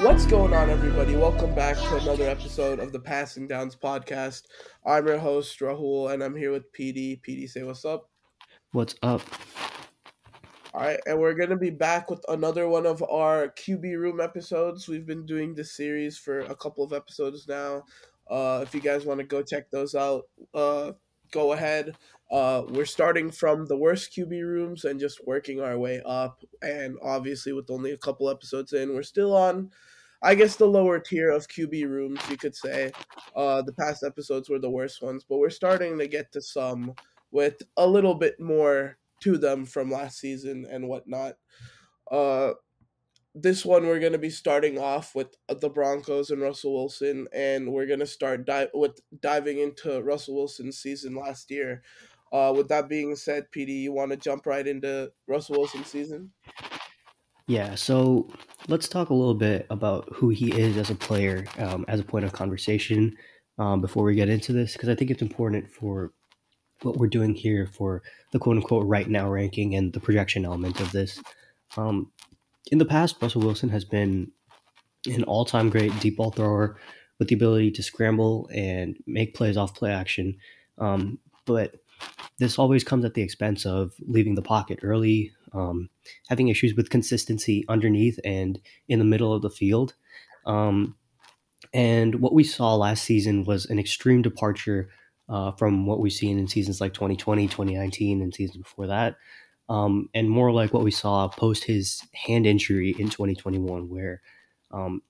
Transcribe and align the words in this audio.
What's 0.00 0.26
going 0.26 0.54
on, 0.54 0.70
everybody? 0.70 1.16
Welcome 1.16 1.56
back 1.56 1.76
to 1.76 1.96
another 1.96 2.28
episode 2.28 2.78
of 2.78 2.92
the 2.92 3.00
Passing 3.00 3.48
Downs 3.48 3.74
podcast. 3.74 4.42
I'm 4.86 5.08
your 5.08 5.18
host, 5.18 5.58
Rahul, 5.58 6.12
and 6.12 6.22
I'm 6.22 6.36
here 6.36 6.52
with 6.52 6.72
PD. 6.72 7.20
PD, 7.20 7.48
say 7.48 7.64
what's 7.64 7.84
up. 7.84 8.08
What's 8.70 8.94
up? 9.02 9.22
All 10.72 10.82
right, 10.82 11.00
and 11.04 11.18
we're 11.18 11.34
going 11.34 11.50
to 11.50 11.56
be 11.56 11.70
back 11.70 12.10
with 12.10 12.24
another 12.28 12.68
one 12.68 12.86
of 12.86 13.02
our 13.02 13.48
QB 13.48 13.98
Room 13.98 14.20
episodes. 14.20 14.86
We've 14.86 15.04
been 15.04 15.26
doing 15.26 15.56
this 15.56 15.74
series 15.74 16.16
for 16.16 16.40
a 16.40 16.54
couple 16.54 16.84
of 16.84 16.92
episodes 16.92 17.48
now. 17.48 17.82
Uh, 18.30 18.60
if 18.62 18.76
you 18.76 18.80
guys 18.80 19.04
want 19.04 19.18
to 19.18 19.26
go 19.26 19.42
check 19.42 19.68
those 19.72 19.96
out, 19.96 20.28
uh, 20.54 20.92
go 21.32 21.52
ahead. 21.52 21.96
Uh, 22.30 22.62
we're 22.68 22.84
starting 22.84 23.30
from 23.30 23.66
the 23.66 23.76
worst 23.76 24.12
QB 24.12 24.42
rooms 24.42 24.84
and 24.84 25.00
just 25.00 25.26
working 25.26 25.60
our 25.60 25.78
way 25.78 26.02
up. 26.04 26.42
And 26.62 26.96
obviously, 27.02 27.52
with 27.52 27.70
only 27.70 27.92
a 27.92 27.98
couple 27.98 28.28
episodes 28.28 28.72
in, 28.72 28.94
we're 28.94 29.02
still 29.02 29.34
on, 29.34 29.70
I 30.22 30.34
guess, 30.34 30.56
the 30.56 30.66
lower 30.66 30.98
tier 30.98 31.30
of 31.30 31.46
QB 31.48 31.88
rooms, 31.88 32.20
you 32.28 32.36
could 32.36 32.56
say. 32.56 32.90
Uh, 33.36 33.62
the 33.62 33.72
past 33.72 34.02
episodes 34.02 34.48
were 34.48 34.58
the 34.58 34.70
worst 34.70 35.02
ones, 35.02 35.24
but 35.28 35.38
we're 35.38 35.50
starting 35.50 35.98
to 35.98 36.08
get 36.08 36.32
to 36.32 36.42
some 36.42 36.94
with 37.30 37.62
a 37.76 37.86
little 37.86 38.14
bit 38.14 38.40
more 38.40 38.96
to 39.22 39.38
them 39.38 39.64
from 39.64 39.90
last 39.90 40.18
season 40.18 40.66
and 40.70 40.88
whatnot. 40.88 41.34
Uh, 42.10 42.52
this 43.34 43.64
one 43.64 43.86
we're 43.86 44.00
going 44.00 44.12
to 44.12 44.18
be 44.18 44.30
starting 44.30 44.78
off 44.78 45.14
with 45.14 45.28
the 45.60 45.68
Broncos 45.68 46.30
and 46.30 46.42
Russell 46.42 46.74
Wilson, 46.74 47.28
and 47.32 47.72
we're 47.72 47.86
going 47.86 48.00
to 48.00 48.06
start 48.06 48.46
di- 48.46 48.68
with 48.74 49.00
diving 49.20 49.58
into 49.58 50.02
Russell 50.02 50.34
Wilson's 50.34 50.78
season 50.78 51.14
last 51.14 51.50
year. 51.50 51.82
Uh, 52.32 52.52
with 52.54 52.68
that 52.68 52.88
being 52.88 53.14
said, 53.16 53.46
PD, 53.54 53.80
you 53.80 53.92
want 53.92 54.10
to 54.10 54.16
jump 54.16 54.46
right 54.46 54.66
into 54.66 55.10
Russell 55.26 55.58
Wilson's 55.58 55.86
season? 55.86 56.30
Yeah, 57.48 57.76
so 57.76 58.28
let's 58.68 58.88
talk 58.88 59.08
a 59.08 59.14
little 59.14 59.34
bit 59.34 59.66
about 59.70 60.06
who 60.14 60.28
he 60.28 60.52
is 60.52 60.76
as 60.76 60.90
a 60.90 60.94
player, 60.94 61.46
um, 61.56 61.86
as 61.88 61.98
a 61.98 62.04
point 62.04 62.26
of 62.26 62.32
conversation 62.32 63.16
um, 63.58 63.80
before 63.80 64.04
we 64.04 64.14
get 64.14 64.28
into 64.28 64.52
this, 64.52 64.74
because 64.74 64.90
I 64.90 64.94
think 64.94 65.10
it's 65.10 65.22
important 65.22 65.70
for 65.70 66.12
what 66.82 66.98
we're 66.98 67.08
doing 67.08 67.34
here 67.34 67.66
for 67.66 68.02
the 68.32 68.38
quote 68.38 68.56
unquote 68.56 68.86
right 68.86 69.08
now 69.08 69.30
ranking 69.30 69.74
and 69.74 69.94
the 69.94 69.98
projection 69.98 70.44
element 70.44 70.78
of 70.78 70.92
this. 70.92 71.22
Um, 71.78 72.12
in 72.70 72.76
the 72.76 72.84
past, 72.84 73.16
Russell 73.22 73.40
Wilson 73.40 73.70
has 73.70 73.84
been 73.86 74.30
an 75.06 75.24
all 75.24 75.46
time 75.46 75.70
great 75.70 75.98
deep 76.00 76.18
ball 76.18 76.30
thrower 76.30 76.76
with 77.18 77.28
the 77.28 77.34
ability 77.34 77.70
to 77.72 77.82
scramble 77.82 78.50
and 78.52 78.94
make 79.06 79.34
plays 79.34 79.56
off 79.56 79.74
play 79.74 79.90
action. 79.90 80.36
Um, 80.76 81.18
but 81.46 81.76
this 82.38 82.58
always 82.58 82.84
comes 82.84 83.06
at 83.06 83.14
the 83.14 83.22
expense 83.22 83.64
of 83.64 83.92
leaving 84.06 84.34
the 84.34 84.42
pocket 84.42 84.80
early, 84.82 85.32
um, 85.52 85.90
having 86.28 86.48
issues 86.48 86.74
with 86.74 86.90
consistency 86.90 87.64
underneath 87.68 88.18
and 88.24 88.60
in 88.88 88.98
the 88.98 89.04
middle 89.04 89.34
of 89.34 89.42
the 89.42 89.50
field. 89.50 89.94
Um, 90.46 90.96
and 91.72 92.20
what 92.20 92.34
we 92.34 92.44
saw 92.44 92.74
last 92.74 93.04
season 93.04 93.44
was 93.44 93.66
an 93.66 93.78
extreme 93.78 94.22
departure 94.22 94.88
uh, 95.28 95.52
from 95.52 95.86
what 95.86 96.00
we've 96.00 96.12
seen 96.12 96.38
in 96.38 96.48
seasons 96.48 96.80
like 96.80 96.94
2020, 96.94 97.46
2019, 97.48 98.22
and 98.22 98.34
seasons 98.34 98.56
before 98.56 98.86
that 98.86 99.16
um, 99.68 100.08
and 100.14 100.30
more 100.30 100.50
like 100.50 100.72
what 100.72 100.84
we 100.84 100.90
saw 100.90 101.28
post 101.28 101.64
his 101.64 102.02
hand 102.14 102.46
injury 102.46 102.94
in 102.98 103.10
2021, 103.10 103.88
where 103.88 104.22
um, 104.70 105.02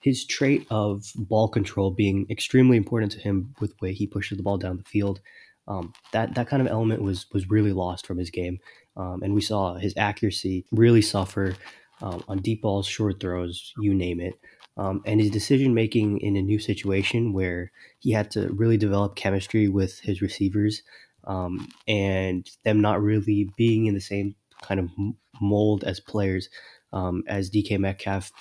his 0.00 0.24
trait 0.26 0.66
of 0.70 1.10
ball 1.14 1.48
control 1.48 1.90
being 1.90 2.26
extremely 2.28 2.76
important 2.76 3.12
to 3.12 3.20
him 3.20 3.54
with 3.60 3.70
the 3.70 3.76
way 3.80 3.92
he 3.92 4.06
pushes 4.06 4.36
the 4.36 4.42
ball 4.42 4.58
down 4.58 4.76
the 4.76 4.84
field. 4.84 5.20
Um, 5.68 5.92
that 6.12 6.34
that 6.34 6.48
kind 6.48 6.60
of 6.60 6.68
element 6.68 7.02
was 7.02 7.26
was 7.32 7.48
really 7.48 7.72
lost 7.72 8.06
from 8.06 8.18
his 8.18 8.30
game, 8.30 8.58
um, 8.96 9.22
and 9.22 9.34
we 9.34 9.40
saw 9.40 9.74
his 9.74 9.94
accuracy 9.96 10.64
really 10.72 11.02
suffer 11.02 11.54
um, 12.00 12.22
on 12.28 12.38
deep 12.38 12.62
balls, 12.62 12.86
short 12.86 13.20
throws, 13.20 13.72
you 13.78 13.94
name 13.94 14.20
it. 14.20 14.34
Um, 14.76 15.02
and 15.04 15.20
his 15.20 15.30
decision 15.30 15.74
making 15.74 16.20
in 16.20 16.36
a 16.36 16.42
new 16.42 16.58
situation 16.58 17.32
where 17.32 17.70
he 17.98 18.12
had 18.12 18.30
to 18.32 18.48
really 18.52 18.78
develop 18.78 19.16
chemistry 19.16 19.68
with 19.68 20.00
his 20.00 20.22
receivers 20.22 20.82
um, 21.24 21.68
and 21.86 22.48
them 22.64 22.80
not 22.80 23.02
really 23.02 23.50
being 23.56 23.86
in 23.86 23.94
the 23.94 24.00
same 24.00 24.34
kind 24.62 24.80
of 24.80 24.88
mold 25.40 25.84
as 25.84 26.00
players 26.00 26.48
um, 26.92 27.22
as 27.28 27.50
DK 27.50 27.78
Metcalf 27.78 28.32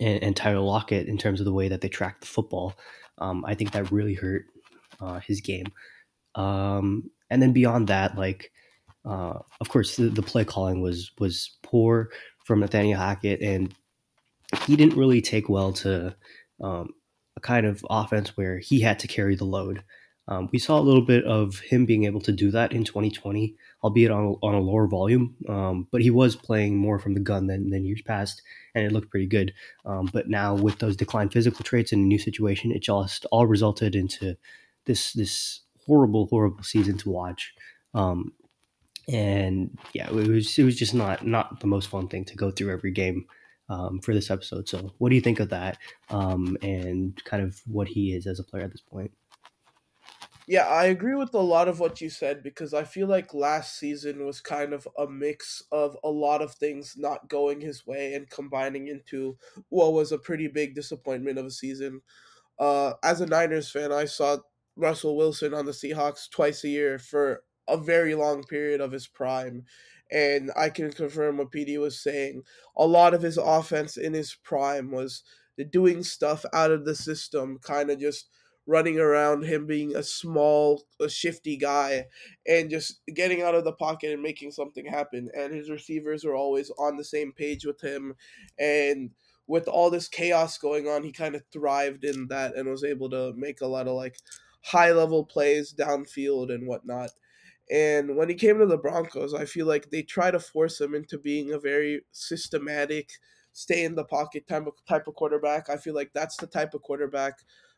and, 0.00 0.22
and, 0.22 0.36
Tyler 0.36 0.60
Lockett 0.60 1.08
in 1.08 1.18
terms 1.18 1.40
of 1.40 1.46
the 1.46 1.52
way 1.52 1.68
that 1.68 1.82
they 1.82 1.88
track 1.88 2.20
the 2.20 2.26
football. 2.26 2.74
Um, 3.18 3.44
I 3.46 3.54
think 3.54 3.72
that 3.72 3.92
really 3.92 4.14
hurt 4.14 4.46
uh, 5.00 5.20
his 5.20 5.40
game. 5.40 5.66
And 7.30 7.40
then 7.40 7.52
beyond 7.52 7.88
that, 7.88 8.16
like 8.16 8.50
uh, 9.04 9.38
of 9.60 9.68
course 9.68 9.96
the, 9.96 10.04
the, 10.04 10.22
play 10.22 10.44
calling 10.44 10.82
was 10.82 11.10
was 11.18 11.56
poor 11.62 12.10
from 12.44 12.60
Nathaniel 12.60 12.98
Hackett, 12.98 13.40
and 13.40 13.74
he 14.66 14.76
didn't 14.76 14.98
really 14.98 15.20
take 15.20 15.48
well 15.48 15.72
to 15.74 16.14
um, 16.60 16.90
a 17.36 17.40
kind 17.40 17.66
of 17.66 17.84
offense 17.88 18.36
where 18.36 18.58
he 18.58 18.80
had 18.80 18.98
to 19.00 19.08
carry 19.08 19.36
the 19.36 19.44
load. 19.44 19.82
Um, 20.28 20.48
we 20.52 20.60
saw 20.60 20.78
a 20.78 20.80
little 20.80 21.02
bit 21.02 21.24
of 21.24 21.58
him 21.58 21.86
being 21.86 22.04
able 22.04 22.20
to 22.20 22.30
do 22.30 22.52
that 22.52 22.72
in 22.72 22.84
2020, 22.84 23.56
albeit 23.82 24.12
on, 24.12 24.36
on 24.42 24.54
a 24.54 24.60
lower 24.60 24.86
volume. 24.86 25.34
Um, 25.48 25.88
but 25.90 26.02
he 26.02 26.10
was 26.10 26.36
playing 26.36 26.76
more 26.76 27.00
from 27.00 27.14
the 27.14 27.20
gun 27.20 27.48
than, 27.48 27.70
than 27.70 27.84
years 27.84 28.02
past, 28.02 28.40
and 28.74 28.84
it 28.84 28.92
looked 28.92 29.10
pretty 29.10 29.26
good. 29.26 29.52
Um, 29.84 30.08
but 30.12 30.28
now 30.28 30.54
with 30.54 30.78
those 30.78 30.96
declined 30.96 31.32
physical 31.32 31.64
traits 31.64 31.92
in 31.92 31.98
a 31.98 32.04
new 32.04 32.18
situation, 32.18 32.70
it 32.70 32.82
just 32.82 33.26
all 33.32 33.46
resulted 33.46 33.96
into 33.96 34.36
this 34.86 35.12
this 35.14 35.60
horrible, 35.84 36.26
horrible 36.26 36.62
season 36.62 36.96
to 36.98 37.10
watch. 37.10 37.52
Um, 37.92 38.32
and 39.12 39.78
yeah, 39.92 40.08
it 40.08 40.28
was 40.28 40.58
it 40.58 40.64
was 40.64 40.76
just 40.76 40.94
not 40.94 41.26
not 41.26 41.60
the 41.60 41.66
most 41.66 41.88
fun 41.88 42.08
thing 42.08 42.24
to 42.26 42.36
go 42.36 42.50
through 42.50 42.72
every 42.72 42.92
game. 42.92 43.26
Um, 43.68 44.00
for 44.00 44.12
this 44.12 44.32
episode. 44.32 44.68
So, 44.68 44.94
what 44.98 45.10
do 45.10 45.14
you 45.14 45.20
think 45.20 45.38
of 45.38 45.50
that, 45.50 45.78
um, 46.08 46.58
and 46.60 47.14
kind 47.24 47.40
of 47.40 47.62
what 47.66 47.86
he 47.86 48.12
is 48.16 48.26
as 48.26 48.40
a 48.40 48.42
player 48.42 48.64
at 48.64 48.72
this 48.72 48.80
point? 48.80 49.12
Yeah, 50.50 50.66
I 50.66 50.86
agree 50.86 51.14
with 51.14 51.32
a 51.34 51.38
lot 51.38 51.68
of 51.68 51.78
what 51.78 52.00
you 52.00 52.10
said 52.10 52.42
because 52.42 52.74
I 52.74 52.82
feel 52.82 53.06
like 53.06 53.32
last 53.32 53.78
season 53.78 54.26
was 54.26 54.40
kind 54.40 54.72
of 54.72 54.88
a 54.98 55.06
mix 55.06 55.62
of 55.70 55.96
a 56.02 56.10
lot 56.10 56.42
of 56.42 56.52
things 56.54 56.96
not 56.98 57.28
going 57.28 57.60
his 57.60 57.86
way 57.86 58.14
and 58.14 58.28
combining 58.28 58.88
into 58.88 59.36
what 59.68 59.92
was 59.92 60.10
a 60.10 60.18
pretty 60.18 60.48
big 60.48 60.74
disappointment 60.74 61.38
of 61.38 61.46
a 61.46 61.52
season. 61.52 62.00
Uh, 62.58 62.94
as 63.04 63.20
a 63.20 63.26
Niners 63.26 63.70
fan, 63.70 63.92
I 63.92 64.06
saw 64.06 64.38
Russell 64.74 65.16
Wilson 65.16 65.54
on 65.54 65.66
the 65.66 65.70
Seahawks 65.70 66.28
twice 66.28 66.64
a 66.64 66.68
year 66.68 66.98
for 66.98 67.44
a 67.70 67.76
very 67.76 68.14
long 68.14 68.42
period 68.44 68.80
of 68.80 68.92
his 68.92 69.06
prime. 69.06 69.64
And 70.10 70.50
I 70.56 70.70
can 70.70 70.90
confirm 70.90 71.38
what 71.38 71.52
PD 71.52 71.78
was 71.78 72.02
saying. 72.02 72.42
A 72.76 72.86
lot 72.86 73.14
of 73.14 73.22
his 73.22 73.38
offense 73.38 73.96
in 73.96 74.12
his 74.12 74.36
prime 74.42 74.90
was 74.90 75.22
doing 75.70 76.02
stuff 76.02 76.44
out 76.52 76.70
of 76.70 76.84
the 76.84 76.94
system, 76.94 77.58
kind 77.62 77.90
of 77.90 78.00
just 78.00 78.28
running 78.66 78.98
around 78.98 79.44
him 79.44 79.66
being 79.66 79.96
a 79.96 80.02
small, 80.02 80.84
a 81.00 81.08
shifty 81.08 81.56
guy, 81.56 82.06
and 82.46 82.70
just 82.70 83.00
getting 83.14 83.42
out 83.42 83.54
of 83.54 83.64
the 83.64 83.72
pocket 83.72 84.12
and 84.12 84.22
making 84.22 84.52
something 84.52 84.86
happen. 84.86 85.28
And 85.34 85.52
his 85.52 85.70
receivers 85.70 86.24
were 86.24 86.36
always 86.36 86.70
on 86.78 86.96
the 86.96 87.04
same 87.04 87.32
page 87.32 87.64
with 87.64 87.80
him. 87.80 88.14
And 88.58 89.10
with 89.46 89.66
all 89.66 89.90
this 89.90 90.08
chaos 90.08 90.58
going 90.58 90.86
on, 90.86 91.02
he 91.02 91.12
kind 91.12 91.34
of 91.34 91.42
thrived 91.52 92.04
in 92.04 92.28
that 92.28 92.56
and 92.56 92.68
was 92.68 92.84
able 92.84 93.10
to 93.10 93.32
make 93.36 93.60
a 93.60 93.66
lot 93.66 93.88
of 93.88 93.94
like 93.94 94.16
high 94.62 94.92
level 94.92 95.24
plays 95.24 95.74
downfield 95.74 96.54
and 96.54 96.68
whatnot. 96.68 97.10
And 97.70 98.16
when 98.16 98.28
he 98.28 98.34
came 98.34 98.58
to 98.58 98.66
the 98.66 98.76
Broncos, 98.76 99.32
I 99.34 99.44
feel 99.44 99.66
like 99.66 99.90
they 99.90 100.02
try 100.02 100.30
to 100.30 100.40
force 100.40 100.80
him 100.80 100.94
into 100.94 101.18
being 101.18 101.52
a 101.52 101.58
very 101.58 102.02
systematic, 102.12 103.10
stay 103.52 103.84
in 103.84 103.94
the 103.94 104.04
pocket 104.04 104.46
type 104.48 104.66
of 104.66 104.74
type 104.88 105.06
of 105.06 105.14
quarterback. 105.14 105.70
I 105.70 105.76
feel 105.76 105.94
like 105.94 106.10
that's 106.12 106.36
the 106.36 106.46
type 106.46 106.74
of 106.74 106.82
quarterback 106.82 107.34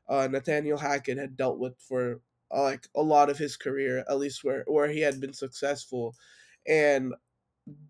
uh, 0.09 0.29
Nathaniel 0.31 0.79
Hackett 0.79 1.19
had 1.19 1.37
dealt 1.37 1.59
with 1.59 1.75
for 1.79 2.21
uh, 2.51 2.63
like 2.63 2.89
a 2.97 3.03
lot 3.03 3.31
of 3.31 3.39
his 3.39 3.57
career, 3.57 4.05
at 4.09 4.19
least 4.19 4.45
where 4.45 4.65
where 4.67 4.89
he 4.89 5.01
had 5.01 5.21
been 5.21 5.33
successful, 5.33 6.15
and 6.67 7.15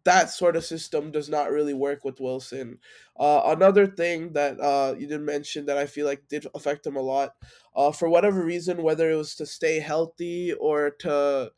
that 0.05 0.29
sort 0.31 0.57
of 0.57 0.65
system 0.65 1.11
does 1.11 1.29
not 1.29 1.51
really 1.51 1.75
work 1.75 2.05
with 2.05 2.21
Wilson. 2.21 2.79
Uh, 3.19 3.43
another 3.47 3.87
thing 3.87 4.33
that 4.35 4.61
uh, 4.61 4.95
you 4.99 5.07
didn't 5.07 5.25
mention 5.25 5.67
that 5.67 5.79
I 5.79 5.87
feel 5.87 6.07
like 6.07 6.29
did 6.29 6.47
affect 6.55 6.87
him 6.87 6.97
a 6.97 7.01
lot, 7.01 7.31
uh, 7.75 7.91
for 7.93 8.09
whatever 8.09 8.45
reason, 8.45 8.83
whether 8.83 9.11
it 9.11 9.17
was 9.17 9.35
to 9.37 9.47
stay 9.47 9.81
healthy 9.81 10.53
or 10.53 10.91
to, 11.01 11.51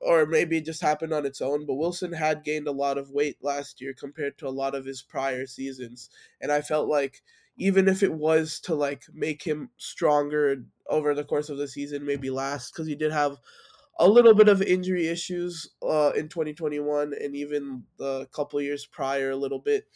or 0.00 0.26
maybe 0.26 0.58
it 0.58 0.64
just 0.64 0.80
happened 0.80 1.12
on 1.12 1.26
its 1.26 1.40
own, 1.40 1.66
but 1.66 1.74
Wilson 1.74 2.12
had 2.12 2.44
gained 2.44 2.66
a 2.66 2.72
lot 2.72 2.98
of 2.98 3.10
weight 3.10 3.36
last 3.42 3.80
year 3.80 3.92
compared 3.92 4.38
to 4.38 4.48
a 4.48 4.50
lot 4.50 4.74
of 4.74 4.84
his 4.86 5.02
prior 5.02 5.46
seasons, 5.46 6.08
and 6.40 6.50
I 6.50 6.62
felt 6.62 6.88
like 6.88 7.22
even 7.58 7.88
if 7.88 8.02
it 8.02 8.14
was 8.14 8.60
to 8.60 8.74
like 8.74 9.04
make 9.12 9.42
him 9.42 9.70
stronger 9.76 10.64
over 10.88 11.14
the 11.14 11.24
course 11.24 11.48
of 11.48 11.58
the 11.58 11.68
season, 11.68 12.04
maybe 12.06 12.30
last 12.30 12.72
because 12.72 12.86
he 12.86 12.94
did 12.94 13.12
have 13.12 13.36
a 13.98 14.08
little 14.08 14.34
bit 14.34 14.48
of 14.48 14.62
injury 14.62 15.08
issues 15.08 15.70
uh, 15.82 16.12
in 16.16 16.28
2021 16.28 17.12
and 17.14 17.34
even 17.34 17.84
the 17.96 18.26
couple 18.32 18.60
years 18.60 18.86
prior 18.86 19.30
a 19.30 19.36
little 19.36 19.58
bit. 19.58 19.86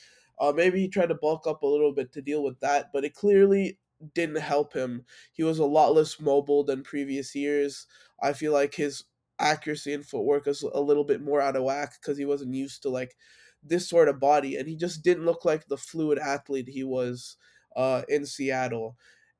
Uh, 0.41 0.53
maybe 0.53 0.81
he 0.81 0.89
tried 0.89 1.09
to 1.09 1.15
bulk 1.15 1.47
up 1.47 1.63
a 1.63 1.67
little 1.67 1.93
bit 1.93 2.13
to 2.13 2.23
deal 2.23 2.43
with 2.43 2.59
that, 2.61 2.91
but 2.93 3.05
it 3.05 3.15
clearly 3.15 3.79
didn't 4.15 4.37
help 4.41 4.73
him. 4.73 5.05
He 5.33 5.45
was 5.45 5.59
a 5.61 5.65
lot 5.65 5.95
less 5.95 6.19
mobile 6.19 6.65
than 6.65 6.83
previous 6.83 7.35
years. 7.35 7.87
I 8.21 8.33
feel 8.33 8.53
like 8.53 8.75
his 8.75 9.05
accuracy 9.43 9.93
and 9.93 10.07
footwork 10.07 10.47
is 10.47 10.63
a 10.63 10.81
little 10.81 11.05
bit 11.05 11.21
more 11.21 11.41
out 11.41 11.57
of 11.57 11.65
whack 11.65 11.95
because 12.01 12.17
he 12.17 12.25
wasn't 12.25 12.55
used 12.55 12.83
to 12.83 12.89
like 12.89 13.17
this 13.63 13.89
sort 13.89 14.09
of 14.09 14.21
body, 14.21 14.57
and 14.57 14.69
he 14.69 14.77
just 14.77 15.03
didn't 15.03 15.25
look 15.25 15.45
like 15.45 15.67
the 15.67 15.77
fluid 15.77 16.19
athlete 16.19 16.69
he 16.69 16.85
was 16.85 17.37
uh, 17.77 18.03
in 18.09 18.27
Seattle. 18.27 18.97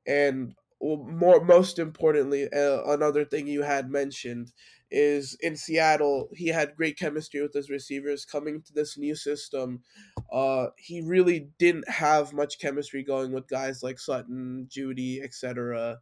And 0.07 0.53
more 0.81 1.43
most 1.43 1.79
importantly, 1.79 2.47
uh, 2.51 2.83
another 2.85 3.25
thing 3.25 3.47
you 3.47 3.61
had 3.61 3.89
mentioned 3.89 4.51
is 4.91 5.35
in 5.41 5.55
Seattle, 5.55 6.29
he 6.33 6.49
had 6.49 6.75
great 6.75 6.97
chemistry 6.97 7.41
with 7.41 7.53
his 7.53 7.69
receivers. 7.69 8.25
Coming 8.25 8.61
to 8.61 8.73
this 8.73 8.97
new 8.97 9.15
system, 9.15 9.81
uh, 10.31 10.67
he 10.77 11.01
really 11.01 11.49
didn't 11.57 11.89
have 11.89 12.33
much 12.33 12.59
chemistry 12.59 13.03
going 13.03 13.31
with 13.31 13.47
guys 13.47 13.81
like 13.81 13.99
Sutton, 13.99 14.67
Jeudy, 14.69 15.21
etc 15.23 15.99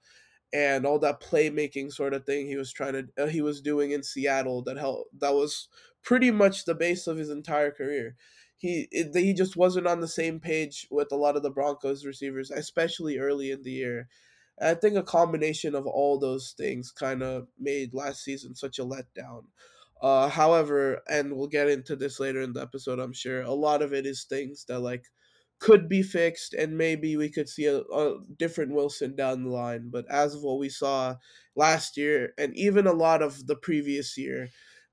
and 0.54 0.86
all 0.86 1.00
that 1.00 1.22
playmaking 1.22 1.92
sort 1.92 2.14
of 2.14 2.26
thing 2.26 2.48
he 2.48 2.58
was 2.58 2.72
trying 2.72 2.94
to 2.94 3.08
uh, 3.18 3.28
he 3.28 3.42
was 3.42 3.62
doing 3.62 3.92
in 3.92 4.04
Seattle 4.04 4.62
that 4.64 4.78
helped 4.78 5.20
that 5.20 5.34
was 5.34 5.68
pretty 6.04 6.32
much 6.32 6.66
the 6.66 6.76
base 6.76 7.08
of 7.08 7.18
his 7.18 7.30
entire 7.30 7.72
career. 7.72 8.16
He 8.58 8.88
it, 8.92 9.16
he 9.16 9.34
just 9.34 9.56
wasn't 9.58 9.88
on 9.88 10.02
the 10.02 10.08
same 10.08 10.40
page 10.40 10.88
with 10.92 11.12
a 11.12 11.16
lot 11.16 11.36
of 11.36 11.44
the 11.44 11.50
Broncos 11.52 12.06
receivers, 12.06 12.52
especially 12.52 13.18
early 13.18 13.52
in 13.52 13.64
the 13.64 13.72
year. 13.72 14.10
I 14.62 14.76
think 14.76 14.96
a 14.96 15.04
combination 15.04 15.74
of 15.74 15.88
all 15.88 16.20
those 16.20 16.54
things 16.56 16.92
kind 16.92 17.24
of 17.24 17.48
made 17.60 17.94
last 17.94 18.24
season 18.24 18.56
such 18.56 18.78
a 18.78 18.86
letdown. 18.86 19.46
Uh, 20.02 20.30
however, 20.30 21.02
and 21.10 21.36
we'll 21.36 21.48
get 21.48 21.70
into 21.70 21.96
this 21.96 22.20
later 22.20 22.42
in 22.42 22.54
the 22.54 22.62
episode, 22.62 23.00
I'm 23.00 23.14
sure. 23.14 23.42
A 23.42 23.54
lot 23.54 23.82
of 23.82 23.94
it 23.94 24.06
is 24.06 24.24
things 24.24 24.66
that 24.66 24.80
like 24.80 25.06
could 25.62 25.88
be 25.88 26.02
fixed, 26.02 26.56
and 26.56 26.76
maybe 26.76 27.16
we 27.16 27.30
could 27.30 27.48
see 27.48 27.68
a, 27.68 27.78
a, 27.78 28.18
different 28.38 28.74
Wilson 28.74 29.16
down 29.16 29.44
the 29.44 29.50
line. 29.50 29.90
But 29.92 30.06
as 30.10 30.34
of 30.34 30.42
what 30.42 30.58
we 30.58 30.70
saw 30.70 31.16
last 31.56 31.96
year, 31.96 32.34
and 32.38 32.54
even 32.58 32.88
a 32.88 32.94
lot 32.94 33.22
of 33.22 33.46
the 33.46 33.56
previous 33.56 34.18
year, 34.18 34.50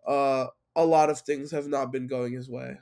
uh, 0.06 0.47
a 0.76 0.85
lot 0.85 1.09
of 1.09 1.20
things 1.20 1.50
have 1.50 1.67
not 1.67 1.91
been 1.91 2.06
going 2.06 2.35
his 2.35 2.50
way. 2.50 2.76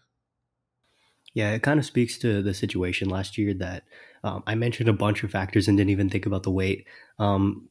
Yeah, 1.32 1.52
it 1.52 1.62
kind 1.62 1.78
of 1.78 1.86
speaks 1.86 2.18
to 2.18 2.42
the 2.42 2.54
situation 2.54 3.08
last 3.08 3.38
year 3.38 3.54
that 3.54 3.84
um, 4.24 4.42
I 4.46 4.56
mentioned 4.56 4.88
a 4.88 4.94
bunch 4.94 5.22
of 5.22 5.30
factors 5.30 5.68
and 5.68 5.78
didn't 5.78 5.90
even 5.90 6.10
think 6.10 6.26
about 6.26 6.42
the 6.42 6.50
weight. 6.50 6.86
Um, 7.18 7.68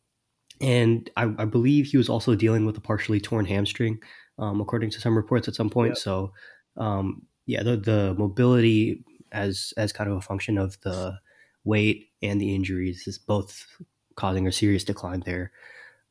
and 0.61 1.09
I, 1.17 1.23
I, 1.37 1.45
believe 1.45 1.87
he 1.87 1.97
was 1.97 2.07
also 2.07 2.35
dealing 2.35 2.65
with 2.65 2.77
a 2.77 2.81
partially 2.81 3.19
torn 3.19 3.45
hamstring, 3.45 3.99
um, 4.39 4.61
according 4.61 4.91
to 4.91 5.01
some 5.01 5.17
reports 5.17 5.47
at 5.49 5.55
some 5.55 5.69
point. 5.69 5.97
So, 5.97 6.31
um, 6.77 7.23
yeah, 7.45 7.63
the, 7.63 7.75
the 7.75 8.15
mobility 8.17 9.03
as 9.35 9.73
as 9.77 9.93
kind 9.93 10.09
of 10.09 10.17
a 10.17 10.21
function 10.21 10.57
of 10.57 10.79
the 10.81 11.19
weight 11.63 12.09
and 12.21 12.39
the 12.39 12.55
injuries 12.55 13.07
is 13.07 13.17
both 13.17 13.65
causing 14.15 14.47
a 14.47 14.51
serious 14.51 14.83
decline 14.83 15.21
there. 15.25 15.51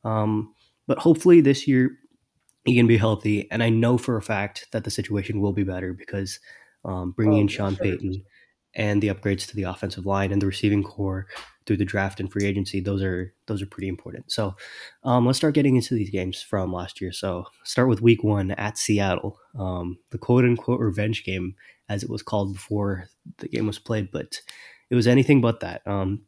Um, 0.03 0.53
but 0.87 0.99
hopefully 0.99 1.41
this 1.41 1.67
year 1.67 1.97
he 2.63 2.75
can 2.75 2.87
be 2.87 2.97
healthy, 2.97 3.49
and 3.51 3.63
I 3.63 3.69
know 3.69 3.97
for 3.97 4.17
a 4.17 4.21
fact 4.21 4.67
that 4.71 4.83
the 4.83 4.91
situation 4.91 5.41
will 5.41 5.53
be 5.53 5.63
better 5.63 5.93
because 5.93 6.39
um, 6.83 7.11
bringing 7.11 7.39
oh, 7.39 7.41
in 7.41 7.47
Sean 7.47 7.75
sure. 7.75 7.85
Payton 7.85 8.23
and 8.75 9.01
the 9.01 9.07
upgrades 9.07 9.47
to 9.47 9.55
the 9.55 9.63
offensive 9.63 10.05
line 10.05 10.31
and 10.31 10.41
the 10.41 10.47
receiving 10.47 10.83
corps 10.83 11.27
through 11.65 11.77
the 11.77 11.85
draft 11.85 12.19
and 12.19 12.31
free 12.31 12.45
agency 12.45 12.79
those 12.79 13.01
are 13.01 13.33
those 13.47 13.61
are 13.61 13.67
pretty 13.67 13.87
important 13.87 14.31
so 14.31 14.55
um, 15.03 15.25
let's 15.25 15.37
start 15.37 15.55
getting 15.55 15.75
into 15.75 15.95
these 15.95 16.11
games 16.11 16.41
from 16.41 16.71
last 16.71 17.01
year 17.01 17.11
so 17.11 17.45
start 17.63 17.87
with 17.89 18.01
week 18.01 18.23
one 18.23 18.51
at 18.51 18.77
seattle 18.77 19.39
um, 19.57 19.97
the 20.11 20.17
quote 20.17 20.45
unquote 20.45 20.79
revenge 20.79 21.23
game 21.23 21.55
as 21.89 22.03
it 22.03 22.09
was 22.09 22.23
called 22.23 22.53
before 22.53 23.09
the 23.37 23.47
game 23.47 23.67
was 23.67 23.79
played, 23.79 24.11
but 24.11 24.39
it 24.89 24.95
was 24.95 25.07
anything 25.07 25.41
but 25.41 25.59
that. 25.59 25.81
Um, 25.85 26.23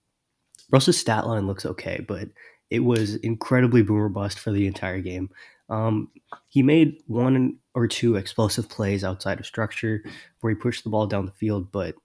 Russ's 0.72 1.00
stat 1.00 1.26
line 1.26 1.48
looks 1.48 1.66
okay, 1.66 2.04
but 2.08 2.30
it 2.70 2.82
was 2.82 3.16
incredibly 3.16 3.82
boomer 3.82 4.10
bust 4.10 4.40
for 4.40 4.52
the 4.52 4.68
entire 4.68 5.00
game. 5.00 5.30
Um, 5.70 6.10
he 6.48 6.64
made 6.64 7.02
one 7.08 7.58
or 7.74 7.88
two 7.88 8.16
explosive 8.16 8.70
plays 8.70 9.04
outside 9.04 9.40
of 9.40 9.46
structure 9.46 10.04
where 10.42 10.52
he 10.52 10.56
pushed 10.56 10.84
the 10.84 10.90
ball 10.90 11.08
down 11.08 11.26
the 11.26 11.32
field, 11.34 11.72
but 11.72 11.96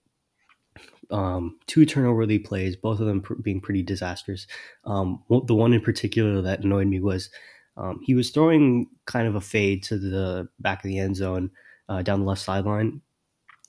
um, 1.11 1.59
two 1.67 1.85
turnover 1.85 2.27
plays, 2.39 2.77
both 2.77 3.01
of 3.01 3.07
them 3.07 3.21
pr- 3.21 3.35
being 3.35 3.61
pretty 3.61 3.83
disastrous. 3.83 4.47
Um, 4.85 5.23
the 5.29 5.55
one 5.55 5.73
in 5.73 5.81
particular 5.81 6.41
that 6.41 6.65
annoyed 6.65 6.87
me 6.87 7.01
was 7.01 7.31
um, 7.77 8.01
he 8.03 8.15
was 8.15 8.31
throwing 8.31 8.89
kind 9.07 9.27
of 9.27 9.35
a 9.35 9.41
fade 9.41 9.83
to 9.85 9.99
the 9.99 10.49
back 10.61 10.79
of 10.79 10.89
the 10.89 10.99
end 10.99 11.17
zone 11.17 11.51
uh, 11.89 12.03
down 12.03 12.21
the 12.21 12.27
left 12.27 12.43
sideline, 12.43 13.01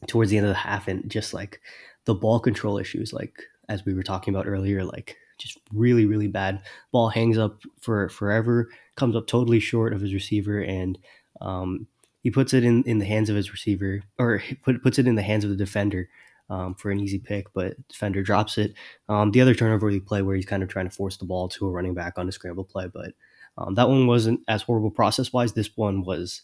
towards 0.07 0.31
the 0.31 0.37
end 0.37 0.45
of 0.45 0.51
the 0.51 0.55
half 0.55 0.87
and 0.87 1.09
just 1.09 1.33
like 1.33 1.61
the 2.05 2.15
ball 2.15 2.39
control 2.39 2.77
issues 2.77 3.13
like 3.13 3.41
as 3.69 3.85
we 3.85 3.93
were 3.93 4.03
talking 4.03 4.33
about 4.33 4.47
earlier 4.47 4.83
like 4.83 5.17
just 5.37 5.59
really 5.71 6.05
really 6.05 6.27
bad 6.27 6.61
ball 6.91 7.09
hangs 7.09 7.37
up 7.37 7.61
for 7.81 8.09
forever 8.09 8.69
comes 8.95 9.15
up 9.15 9.27
totally 9.27 9.59
short 9.59 9.93
of 9.93 10.01
his 10.01 10.13
receiver 10.13 10.59
and 10.59 10.97
um, 11.41 11.87
he 12.21 12.31
puts 12.31 12.53
it 12.53 12.63
in, 12.63 12.83
in 12.83 12.99
the 12.99 13.05
hands 13.05 13.29
of 13.29 13.35
his 13.35 13.51
receiver 13.51 14.01
or 14.19 14.41
put, 14.63 14.81
puts 14.83 14.99
it 14.99 15.07
in 15.07 15.15
the 15.15 15.21
hands 15.21 15.43
of 15.43 15.49
the 15.49 15.55
defender 15.55 16.09
um, 16.53 16.75
for 16.75 16.91
an 16.91 16.99
easy 16.99 17.19
pick 17.19 17.51
but 17.53 17.75
defender 17.87 18.21
drops 18.21 18.57
it 18.57 18.73
um, 19.09 19.31
the 19.31 19.41
other 19.41 19.55
turnover 19.55 19.89
he 19.89 19.99
play 19.99 20.21
where 20.21 20.35
he's 20.35 20.45
kind 20.45 20.63
of 20.63 20.69
trying 20.69 20.89
to 20.89 20.95
force 20.95 21.17
the 21.17 21.25
ball 21.25 21.47
to 21.47 21.67
a 21.67 21.71
running 21.71 21.93
back 21.93 22.17
on 22.17 22.27
a 22.27 22.31
scramble 22.31 22.63
play 22.63 22.87
but 22.87 23.13
um, 23.57 23.75
that 23.75 23.89
one 23.89 24.07
wasn't 24.07 24.39
as 24.47 24.61
horrible 24.61 24.91
process 24.91 25.33
wise 25.33 25.53
this 25.53 25.75
one 25.75 26.03
was 26.03 26.41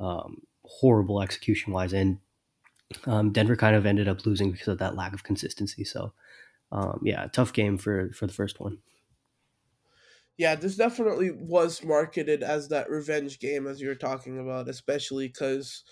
um, 0.00 0.42
horrible 0.64 1.22
execution 1.22 1.72
wise 1.72 1.92
and 1.92 2.18
um, 3.06 3.32
Denver 3.32 3.56
kind 3.56 3.76
of 3.76 3.86
ended 3.86 4.08
up 4.08 4.24
losing 4.26 4.50
because 4.50 4.68
of 4.68 4.78
that 4.78 4.96
lack 4.96 5.12
of 5.12 5.22
consistency. 5.22 5.84
So, 5.84 6.12
um, 6.70 7.00
yeah, 7.02 7.26
tough 7.28 7.52
game 7.52 7.78
for 7.78 8.10
for 8.12 8.26
the 8.26 8.32
first 8.32 8.60
one. 8.60 8.78
Yeah, 10.38 10.54
this 10.54 10.76
definitely 10.76 11.30
was 11.30 11.84
marketed 11.84 12.42
as 12.42 12.68
that 12.68 12.90
revenge 12.90 13.38
game, 13.38 13.66
as 13.66 13.80
you 13.80 13.88
were 13.88 13.94
talking 13.94 14.38
about, 14.38 14.68
especially 14.68 15.28
because 15.28 15.84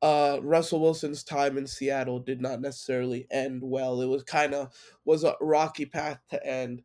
uh, 0.00 0.38
Russell 0.42 0.80
Wilson's 0.80 1.24
time 1.24 1.58
in 1.58 1.66
Seattle 1.66 2.20
did 2.20 2.40
not 2.40 2.60
necessarily 2.60 3.26
end 3.30 3.62
well. 3.64 4.00
It 4.00 4.06
was 4.06 4.22
kind 4.22 4.54
of 4.54 4.72
was 5.04 5.24
a 5.24 5.34
rocky 5.40 5.86
path 5.86 6.20
to 6.30 6.46
end, 6.46 6.82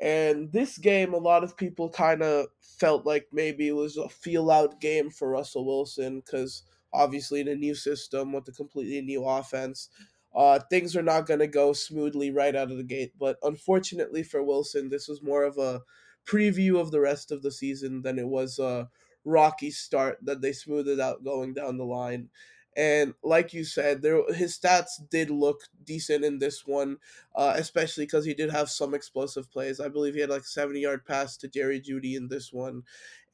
and 0.00 0.52
this 0.52 0.78
game, 0.78 1.14
a 1.14 1.18
lot 1.18 1.44
of 1.44 1.56
people 1.56 1.88
kind 1.88 2.22
of 2.22 2.46
felt 2.60 3.06
like 3.06 3.28
maybe 3.32 3.68
it 3.68 3.76
was 3.76 3.96
a 3.96 4.08
feel 4.08 4.50
out 4.50 4.80
game 4.80 5.10
for 5.10 5.30
Russell 5.30 5.64
Wilson 5.64 6.20
because 6.20 6.62
obviously 6.92 7.40
in 7.40 7.48
a 7.48 7.54
new 7.54 7.74
system 7.74 8.32
with 8.32 8.48
a 8.48 8.52
completely 8.52 9.00
new 9.02 9.24
offense. 9.24 9.88
Uh, 10.34 10.58
things 10.70 10.94
are 10.94 11.02
not 11.02 11.26
going 11.26 11.40
to 11.40 11.46
go 11.46 11.72
smoothly 11.72 12.30
right 12.30 12.54
out 12.54 12.70
of 12.70 12.76
the 12.76 12.84
gate. 12.84 13.12
But 13.18 13.38
unfortunately 13.42 14.22
for 14.22 14.42
Wilson, 14.42 14.90
this 14.90 15.08
was 15.08 15.22
more 15.22 15.44
of 15.44 15.56
a 15.56 15.82
preview 16.26 16.78
of 16.78 16.90
the 16.90 17.00
rest 17.00 17.30
of 17.32 17.42
the 17.42 17.50
season 17.50 18.02
than 18.02 18.18
it 18.18 18.26
was 18.28 18.58
a 18.58 18.90
rocky 19.24 19.70
start 19.70 20.18
that 20.22 20.40
they 20.40 20.52
smoothed 20.52 21.00
out 21.00 21.24
going 21.24 21.54
down 21.54 21.78
the 21.78 21.84
line. 21.84 22.28
And 22.76 23.14
like 23.22 23.54
you 23.54 23.64
said, 23.64 24.02
there 24.02 24.22
his 24.34 24.58
stats 24.58 25.00
did 25.10 25.30
look 25.30 25.62
decent 25.84 26.24
in 26.24 26.38
this 26.38 26.66
one, 26.66 26.98
uh, 27.34 27.54
especially 27.56 28.04
because 28.04 28.26
he 28.26 28.34
did 28.34 28.50
have 28.50 28.68
some 28.68 28.94
explosive 28.94 29.50
plays. 29.50 29.80
I 29.80 29.88
believe 29.88 30.14
he 30.14 30.20
had 30.20 30.30
like 30.30 30.44
seventy 30.44 30.80
yard 30.80 31.06
pass 31.06 31.38
to 31.38 31.48
Jerry 31.48 31.80
Jeudy 31.80 32.16
in 32.16 32.28
this 32.28 32.52
one, 32.52 32.82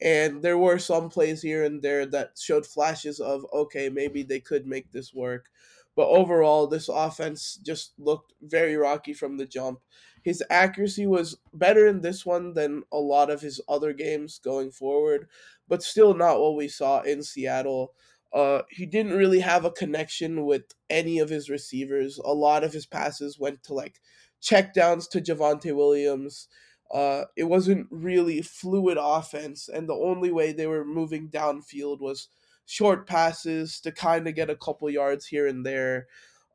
and 0.00 0.42
there 0.42 0.58
were 0.58 0.78
some 0.78 1.08
plays 1.08 1.42
here 1.42 1.64
and 1.64 1.82
there 1.82 2.06
that 2.06 2.38
showed 2.38 2.66
flashes 2.66 3.20
of 3.20 3.44
okay, 3.52 3.88
maybe 3.88 4.22
they 4.22 4.40
could 4.40 4.66
make 4.66 4.92
this 4.92 5.12
work. 5.12 5.46
But 5.94 6.08
overall, 6.08 6.66
this 6.66 6.88
offense 6.88 7.58
just 7.62 7.92
looked 7.98 8.32
very 8.40 8.76
rocky 8.76 9.12
from 9.12 9.36
the 9.36 9.46
jump. 9.46 9.80
His 10.22 10.42
accuracy 10.50 11.06
was 11.06 11.36
better 11.52 11.86
in 11.86 12.00
this 12.00 12.24
one 12.24 12.54
than 12.54 12.84
a 12.92 12.96
lot 12.98 13.28
of 13.28 13.40
his 13.40 13.60
other 13.68 13.92
games 13.92 14.38
going 14.42 14.70
forward, 14.70 15.28
but 15.68 15.82
still 15.82 16.14
not 16.14 16.40
what 16.40 16.54
we 16.56 16.68
saw 16.68 17.02
in 17.02 17.22
Seattle. 17.22 17.92
Uh, 18.32 18.62
he 18.70 18.86
didn't 18.86 19.16
really 19.16 19.40
have 19.40 19.64
a 19.64 19.70
connection 19.70 20.46
with 20.46 20.62
any 20.88 21.18
of 21.18 21.28
his 21.28 21.50
receivers. 21.50 22.18
A 22.18 22.32
lot 22.32 22.64
of 22.64 22.72
his 22.72 22.86
passes 22.86 23.38
went 23.38 23.62
to 23.64 23.74
like 23.74 24.00
checkdowns 24.42 25.08
to 25.10 25.20
Javonte 25.20 25.74
Williams. 25.74 26.48
Uh, 26.92 27.24
it 27.36 27.44
wasn't 27.44 27.86
really 27.90 28.42
fluid 28.42 28.98
offense, 29.00 29.68
and 29.68 29.88
the 29.88 29.94
only 29.94 30.30
way 30.30 30.52
they 30.52 30.66
were 30.66 30.84
moving 30.84 31.28
downfield 31.28 32.00
was 32.00 32.28
short 32.66 33.06
passes 33.06 33.80
to 33.80 33.92
kind 33.92 34.28
of 34.28 34.34
get 34.34 34.50
a 34.50 34.56
couple 34.56 34.88
yards 34.90 35.26
here 35.26 35.46
and 35.46 35.64
there. 35.64 36.06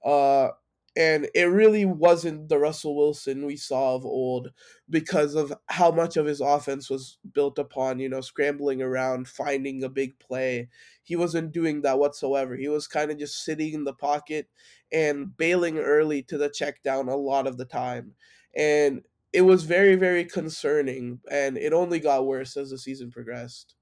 Uh, 0.05 0.49
and 0.97 1.29
it 1.35 1.43
really 1.43 1.85
wasn't 1.85 2.49
the 2.49 2.57
Russell 2.57 2.95
Wilson 2.95 3.45
we 3.45 3.55
saw 3.55 3.93
of 3.93 4.03
old 4.03 4.49
because 4.89 5.35
of 5.35 5.53
how 5.67 5.91
much 5.91 6.17
of 6.17 6.25
his 6.25 6.41
offense 6.41 6.89
was 6.89 7.19
built 7.35 7.59
upon, 7.59 7.99
you 7.99 8.09
know, 8.09 8.19
scrambling 8.21 8.81
around, 8.81 9.27
finding 9.27 9.83
a 9.83 9.89
big 9.89 10.17
play. 10.17 10.69
He 11.03 11.15
wasn't 11.15 11.51
doing 11.51 11.83
that 11.83 11.99
whatsoever. 11.99 12.55
He 12.55 12.67
was 12.67 12.87
kind 12.87 13.11
of 13.11 13.19
just 13.19 13.45
sitting 13.45 13.73
in 13.73 13.83
the 13.83 13.93
pocket 13.93 14.49
and 14.91 15.37
bailing 15.37 15.77
early 15.77 16.23
to 16.23 16.37
the 16.39 16.49
check 16.49 16.81
down 16.81 17.09
a 17.09 17.15
lot 17.15 17.45
of 17.45 17.57
the 17.57 17.65
time. 17.65 18.15
And 18.55 19.03
it 19.31 19.41
was 19.41 19.65
very, 19.65 19.95
very 19.95 20.25
concerning, 20.25 21.19
and 21.29 21.59
it 21.59 21.73
only 21.73 21.99
got 21.99 22.25
worse 22.25 22.57
as 22.57 22.71
the 22.71 22.79
season 22.79 23.11
progressed 23.11 23.75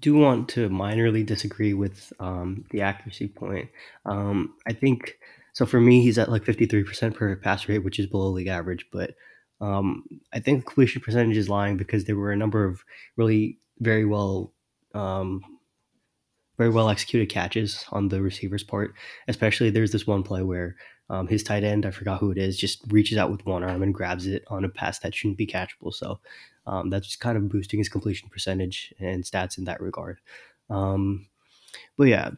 do 0.00 0.14
want 0.14 0.48
to 0.50 0.68
minorly 0.68 1.24
disagree 1.24 1.74
with 1.74 2.12
um, 2.20 2.64
the 2.70 2.82
accuracy 2.82 3.28
point. 3.28 3.68
Um, 4.06 4.54
I 4.66 4.72
think 4.72 5.18
so. 5.52 5.66
For 5.66 5.80
me, 5.80 6.02
he's 6.02 6.18
at 6.18 6.30
like 6.30 6.44
fifty 6.44 6.66
three 6.66 6.84
percent 6.84 7.14
per 7.14 7.34
pass 7.36 7.68
rate, 7.68 7.84
which 7.84 7.98
is 7.98 8.06
below 8.06 8.28
league 8.28 8.46
average. 8.46 8.86
But 8.92 9.14
um, 9.60 10.04
I 10.32 10.40
think 10.40 10.64
completion 10.66 11.02
percentage 11.02 11.36
is 11.36 11.48
lying 11.48 11.76
because 11.76 12.04
there 12.04 12.16
were 12.16 12.32
a 12.32 12.36
number 12.36 12.64
of 12.64 12.84
really 13.16 13.58
very 13.80 14.04
well 14.04 14.52
um, 14.94 15.42
very 16.56 16.70
well 16.70 16.90
executed 16.90 17.28
catches 17.28 17.84
on 17.90 18.08
the 18.08 18.22
receiver's 18.22 18.64
part. 18.64 18.94
Especially 19.26 19.70
there's 19.70 19.92
this 19.92 20.06
one 20.06 20.22
play 20.22 20.42
where 20.42 20.76
um, 21.10 21.26
his 21.26 21.42
tight 21.42 21.64
end, 21.64 21.86
I 21.86 21.90
forgot 21.90 22.20
who 22.20 22.30
it 22.30 22.38
is, 22.38 22.58
just 22.58 22.82
reaches 22.88 23.16
out 23.16 23.30
with 23.30 23.46
one 23.46 23.62
arm 23.62 23.82
and 23.82 23.94
grabs 23.94 24.26
it 24.26 24.44
on 24.48 24.64
a 24.64 24.68
pass 24.68 24.98
that 24.98 25.14
shouldn't 25.14 25.38
be 25.38 25.46
catchable. 25.46 25.94
So 25.94 26.20
um, 26.68 26.90
that's 26.90 27.16
kind 27.16 27.36
of 27.36 27.48
boosting 27.48 27.78
his 27.78 27.88
completion 27.88 28.28
percentage 28.28 28.92
and 29.00 29.24
stats 29.24 29.58
in 29.58 29.64
that 29.64 29.80
regard. 29.80 30.20
Um, 30.68 31.26
but 31.96 32.08
yeah, 32.08 32.30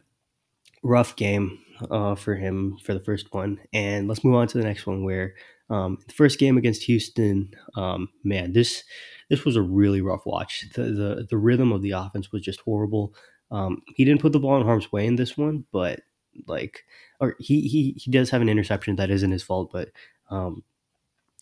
rough 0.83 1.15
game 1.15 1.59
uh, 1.89 2.15
for 2.15 2.35
him 2.35 2.77
for 2.83 2.93
the 2.93 2.99
first 2.99 3.33
one. 3.33 3.59
And 3.73 4.07
let's 4.07 4.23
move 4.23 4.35
on 4.35 4.47
to 4.47 4.57
the 4.57 4.63
next 4.63 4.87
one 4.87 5.03
where 5.03 5.35
um, 5.69 5.99
the 6.07 6.13
first 6.13 6.39
game 6.39 6.57
against 6.57 6.83
Houston, 6.83 7.53
um, 7.75 8.09
man, 8.23 8.53
this 8.53 8.83
this 9.29 9.45
was 9.45 9.55
a 9.55 9.61
really 9.61 10.01
rough 10.01 10.25
watch. 10.25 10.65
The, 10.73 10.83
the 10.83 11.27
the 11.29 11.37
rhythm 11.37 11.71
of 11.71 11.81
the 11.81 11.91
offense 11.91 12.31
was 12.31 12.41
just 12.41 12.61
horrible. 12.61 13.13
Um, 13.51 13.81
he 13.95 14.05
didn't 14.05 14.21
put 14.21 14.31
the 14.31 14.39
ball 14.39 14.57
in 14.57 14.65
harm's 14.65 14.91
way 14.91 15.05
in 15.05 15.17
this 15.17 15.37
one, 15.37 15.65
but 15.71 16.01
like, 16.47 16.83
or 17.19 17.35
he 17.39 17.61
he 17.61 17.95
he 17.97 18.11
does 18.11 18.29
have 18.29 18.41
an 18.41 18.49
interception 18.49 18.95
that 18.95 19.11
isn't 19.11 19.31
his 19.31 19.43
fault, 19.43 19.71
but 19.71 19.89
um, 20.29 20.63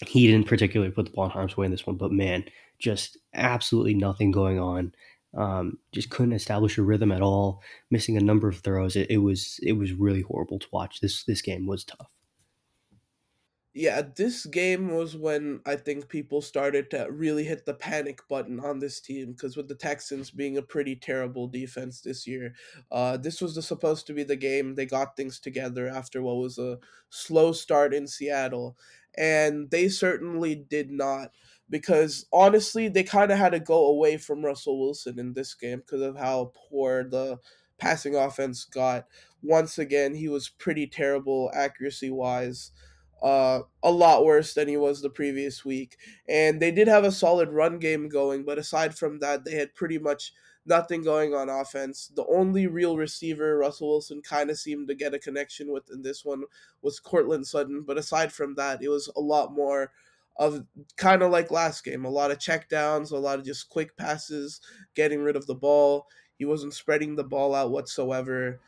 he 0.05 0.27
didn't 0.27 0.47
particularly 0.47 0.91
put 0.91 1.05
the 1.05 1.11
ball 1.11 1.25
in 1.25 1.31
harm's 1.31 1.57
way 1.57 1.65
in 1.65 1.71
this 1.71 1.85
one. 1.85 1.97
But 1.97 2.11
man, 2.11 2.45
just 2.79 3.17
absolutely 3.33 3.93
nothing 3.93 4.31
going 4.31 4.59
on. 4.59 4.93
Um, 5.37 5.77
just 5.91 6.09
couldn't 6.09 6.33
establish 6.33 6.77
a 6.77 6.81
rhythm 6.81 7.11
at 7.11 7.21
all. 7.21 7.61
Missing 7.91 8.17
a 8.17 8.21
number 8.21 8.47
of 8.47 8.59
throws. 8.59 8.95
It, 8.95 9.11
it 9.11 9.17
was 9.17 9.59
it 9.61 9.73
was 9.73 9.93
really 9.93 10.21
horrible 10.21 10.59
to 10.59 10.67
watch. 10.71 11.01
This 11.01 11.23
this 11.23 11.41
game 11.41 11.67
was 11.67 11.83
tough. 11.83 12.09
Yeah, 13.75 14.01
this 14.15 14.47
game 14.47 14.89
was 14.89 15.15
when 15.15 15.61
I 15.63 15.75
think 15.75 16.09
people 16.09 16.41
started 16.41 16.89
to 16.89 17.07
really 17.11 17.43
hit 17.43 17.65
the 17.67 17.75
panic 17.75 18.19
button 18.27 18.59
on 18.59 18.79
this 18.79 18.99
team 18.99 19.33
because 19.33 19.55
with 19.55 19.67
the 19.67 19.75
Texans 19.75 20.31
being 20.31 20.57
a 20.57 20.63
pretty 20.63 20.95
terrible 20.95 21.47
defense 21.47 22.01
this 22.01 22.25
year, 22.25 22.55
uh, 22.91 23.17
this 23.17 23.39
was 23.39 23.53
the, 23.53 23.61
supposed 23.61 24.07
to 24.07 24.13
be 24.13 24.23
the 24.23 24.35
game 24.35 24.73
they 24.73 24.87
got 24.87 25.15
things 25.15 25.39
together 25.39 25.87
after 25.87 26.23
what 26.23 26.37
was 26.37 26.57
a 26.57 26.79
slow 27.09 27.51
start 27.51 27.93
in 27.93 28.07
Seattle, 28.07 28.75
and 29.15 29.69
they 29.69 29.87
certainly 29.87 30.55
did 30.55 30.89
not 30.89 31.31
because 31.69 32.25
honestly, 32.33 32.87
they 32.87 33.03
kind 33.03 33.31
of 33.31 33.37
had 33.37 33.51
to 33.51 33.59
go 33.59 33.87
away 33.87 34.17
from 34.17 34.43
Russell 34.43 34.79
Wilson 34.79 35.19
in 35.19 35.33
this 35.33 35.53
game 35.53 35.79
because 35.79 36.01
of 36.01 36.17
how 36.17 36.51
poor 36.55 37.03
the 37.03 37.39
passing 37.77 38.15
offense 38.15 38.65
got. 38.65 39.05
Once 39.41 39.77
again, 39.77 40.13
he 40.13 40.27
was 40.27 40.49
pretty 40.49 40.87
terrible 40.87 41.51
accuracy 41.53 42.09
wise. 42.09 42.71
Uh, 43.21 43.61
a 43.83 43.91
lot 43.91 44.23
worse 44.23 44.53
than 44.53 44.67
he 44.67 44.77
was 44.77 45.01
the 45.01 45.09
previous 45.09 45.65
week. 45.65 45.97
And 46.27 46.61
they 46.61 46.71
did 46.71 46.87
have 46.87 47.03
a 47.03 47.11
solid 47.11 47.49
run 47.49 47.77
game 47.77 48.07
going, 48.07 48.45
but 48.45 48.57
aside 48.57 48.95
from 48.95 49.19
that, 49.19 49.43
they 49.43 49.55
had 49.55 49.75
pretty 49.75 49.99
much 49.99 50.31
nothing 50.65 51.03
going 51.03 51.33
on 51.33 51.49
offense. 51.49 52.11
The 52.15 52.25
only 52.27 52.67
real 52.67 52.95
receiver 52.95 53.57
Russell 53.57 53.89
Wilson 53.89 54.21
kind 54.21 54.49
of 54.49 54.57
seemed 54.57 54.87
to 54.87 54.95
get 54.95 55.13
a 55.13 55.19
connection 55.19 55.71
with 55.71 55.91
in 55.91 56.01
this 56.01 56.23
one 56.23 56.43
was 56.81 56.99
Courtland 56.99 57.45
Sutton, 57.45 57.83
but 57.85 57.97
aside 57.97 58.31
from 58.31 58.55
that, 58.55 58.81
it 58.81 58.89
was 58.89 59.11
a 59.17 59.21
lot 59.21 59.51
more 59.53 59.91
of 60.39 60.65
kind 60.97 61.21
of 61.23 61.31
like 61.31 61.51
last 61.51 61.83
game, 61.83 62.05
a 62.05 62.09
lot 62.09 62.31
of 62.31 62.39
checkdowns, 62.39 63.11
a 63.11 63.17
lot 63.17 63.39
of 63.39 63.45
just 63.45 63.69
quick 63.69 63.97
passes, 63.97 64.61
getting 64.95 65.21
rid 65.21 65.35
of 65.37 65.47
the 65.47 65.55
ball. 65.55 66.07
He 66.37 66.45
wasn't 66.45 66.73
spreading 66.73 67.17
the 67.17 67.25
ball 67.25 67.53
out 67.55 67.71
whatsoever. 67.71 68.61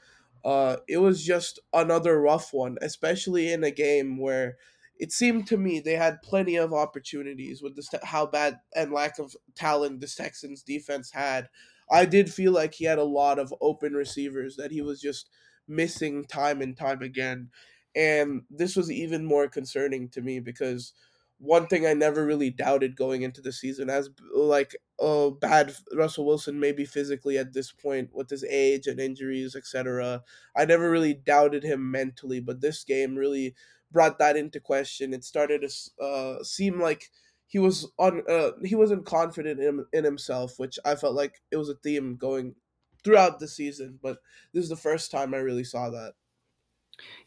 Uh, 0.43 0.77
it 0.87 0.97
was 0.97 1.23
just 1.23 1.59
another 1.73 2.19
rough 2.19 2.53
one, 2.53 2.77
especially 2.81 3.51
in 3.51 3.63
a 3.63 3.71
game 3.71 4.17
where 4.17 4.57
it 4.99 5.11
seemed 5.11 5.47
to 5.47 5.57
me 5.57 5.79
they 5.79 5.95
had 5.95 6.21
plenty 6.21 6.55
of 6.57 6.73
opportunities 6.73 7.61
with 7.61 7.75
this 7.75 7.89
how 8.03 8.25
bad 8.25 8.59
and 8.75 8.91
lack 8.91 9.19
of 9.19 9.35
talent 9.55 10.01
this 10.01 10.15
Texans 10.15 10.63
defense 10.63 11.11
had. 11.11 11.47
I 11.89 12.05
did 12.05 12.33
feel 12.33 12.51
like 12.53 12.73
he 12.73 12.85
had 12.85 12.99
a 12.99 13.03
lot 13.03 13.39
of 13.39 13.53
open 13.61 13.93
receivers 13.93 14.55
that 14.57 14.71
he 14.71 14.81
was 14.81 15.01
just 15.01 15.29
missing 15.67 16.25
time 16.25 16.61
and 16.61 16.75
time 16.75 17.01
again. 17.01 17.49
And 17.95 18.43
this 18.49 18.75
was 18.75 18.89
even 18.91 19.25
more 19.25 19.47
concerning 19.49 20.09
to 20.09 20.21
me 20.21 20.39
because 20.39 20.93
one 21.41 21.67
thing 21.67 21.85
I 21.87 21.93
never 21.93 22.25
really 22.25 22.51
doubted 22.51 22.95
going 22.95 23.23
into 23.23 23.41
the 23.41 23.51
season, 23.51 23.89
as 23.89 24.09
like 24.35 24.75
oh 24.99 25.31
bad 25.31 25.73
Russell 25.95 26.25
Wilson 26.25 26.59
maybe 26.59 26.85
physically 26.85 27.37
at 27.37 27.53
this 27.53 27.71
point 27.71 28.11
with 28.13 28.29
his 28.29 28.43
age 28.45 28.87
and 28.87 28.99
injuries, 28.99 29.55
etc. 29.55 30.23
I 30.55 30.65
never 30.65 30.89
really 30.89 31.13
doubted 31.15 31.63
him 31.63 31.89
mentally, 31.91 32.39
but 32.39 32.61
this 32.61 32.83
game 32.83 33.15
really 33.15 33.55
brought 33.91 34.19
that 34.19 34.37
into 34.37 34.59
question. 34.59 35.13
It 35.13 35.23
started 35.23 35.61
to 35.67 36.03
uh, 36.05 36.43
seem 36.43 36.79
like 36.79 37.09
he 37.47 37.59
was 37.59 37.91
on 37.97 38.23
uh, 38.29 38.51
he 38.63 38.75
wasn't 38.75 39.05
confident 39.05 39.59
in, 39.59 39.85
in 39.93 40.03
himself, 40.03 40.59
which 40.59 40.77
I 40.85 40.95
felt 40.95 41.15
like 41.15 41.41
it 41.51 41.57
was 41.57 41.69
a 41.69 41.75
theme 41.75 42.15
going 42.17 42.55
throughout 43.03 43.39
the 43.39 43.47
season. 43.47 43.99
But 44.01 44.19
this 44.53 44.63
is 44.63 44.69
the 44.69 44.75
first 44.75 45.11
time 45.11 45.33
I 45.33 45.37
really 45.37 45.63
saw 45.63 45.89
that. 45.89 46.13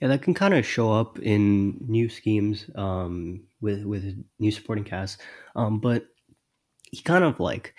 Yeah, 0.01 0.09
that 0.09 0.23
can 0.23 0.35
kind 0.35 0.55
of 0.55 0.67
show 0.67 0.93
up 0.93 1.19
in 1.19 1.79
new 1.87 2.09
schemes 2.09 2.67
um, 2.75 3.45
with 3.61 3.85
with 3.85 4.25
new 4.39 4.51
supporting 4.51 4.85
cast. 4.85 5.21
Um, 5.57 5.81
but 5.81 6.07
he 6.91 7.03
kind 7.03 7.25
of 7.25 7.41
like 7.41 7.75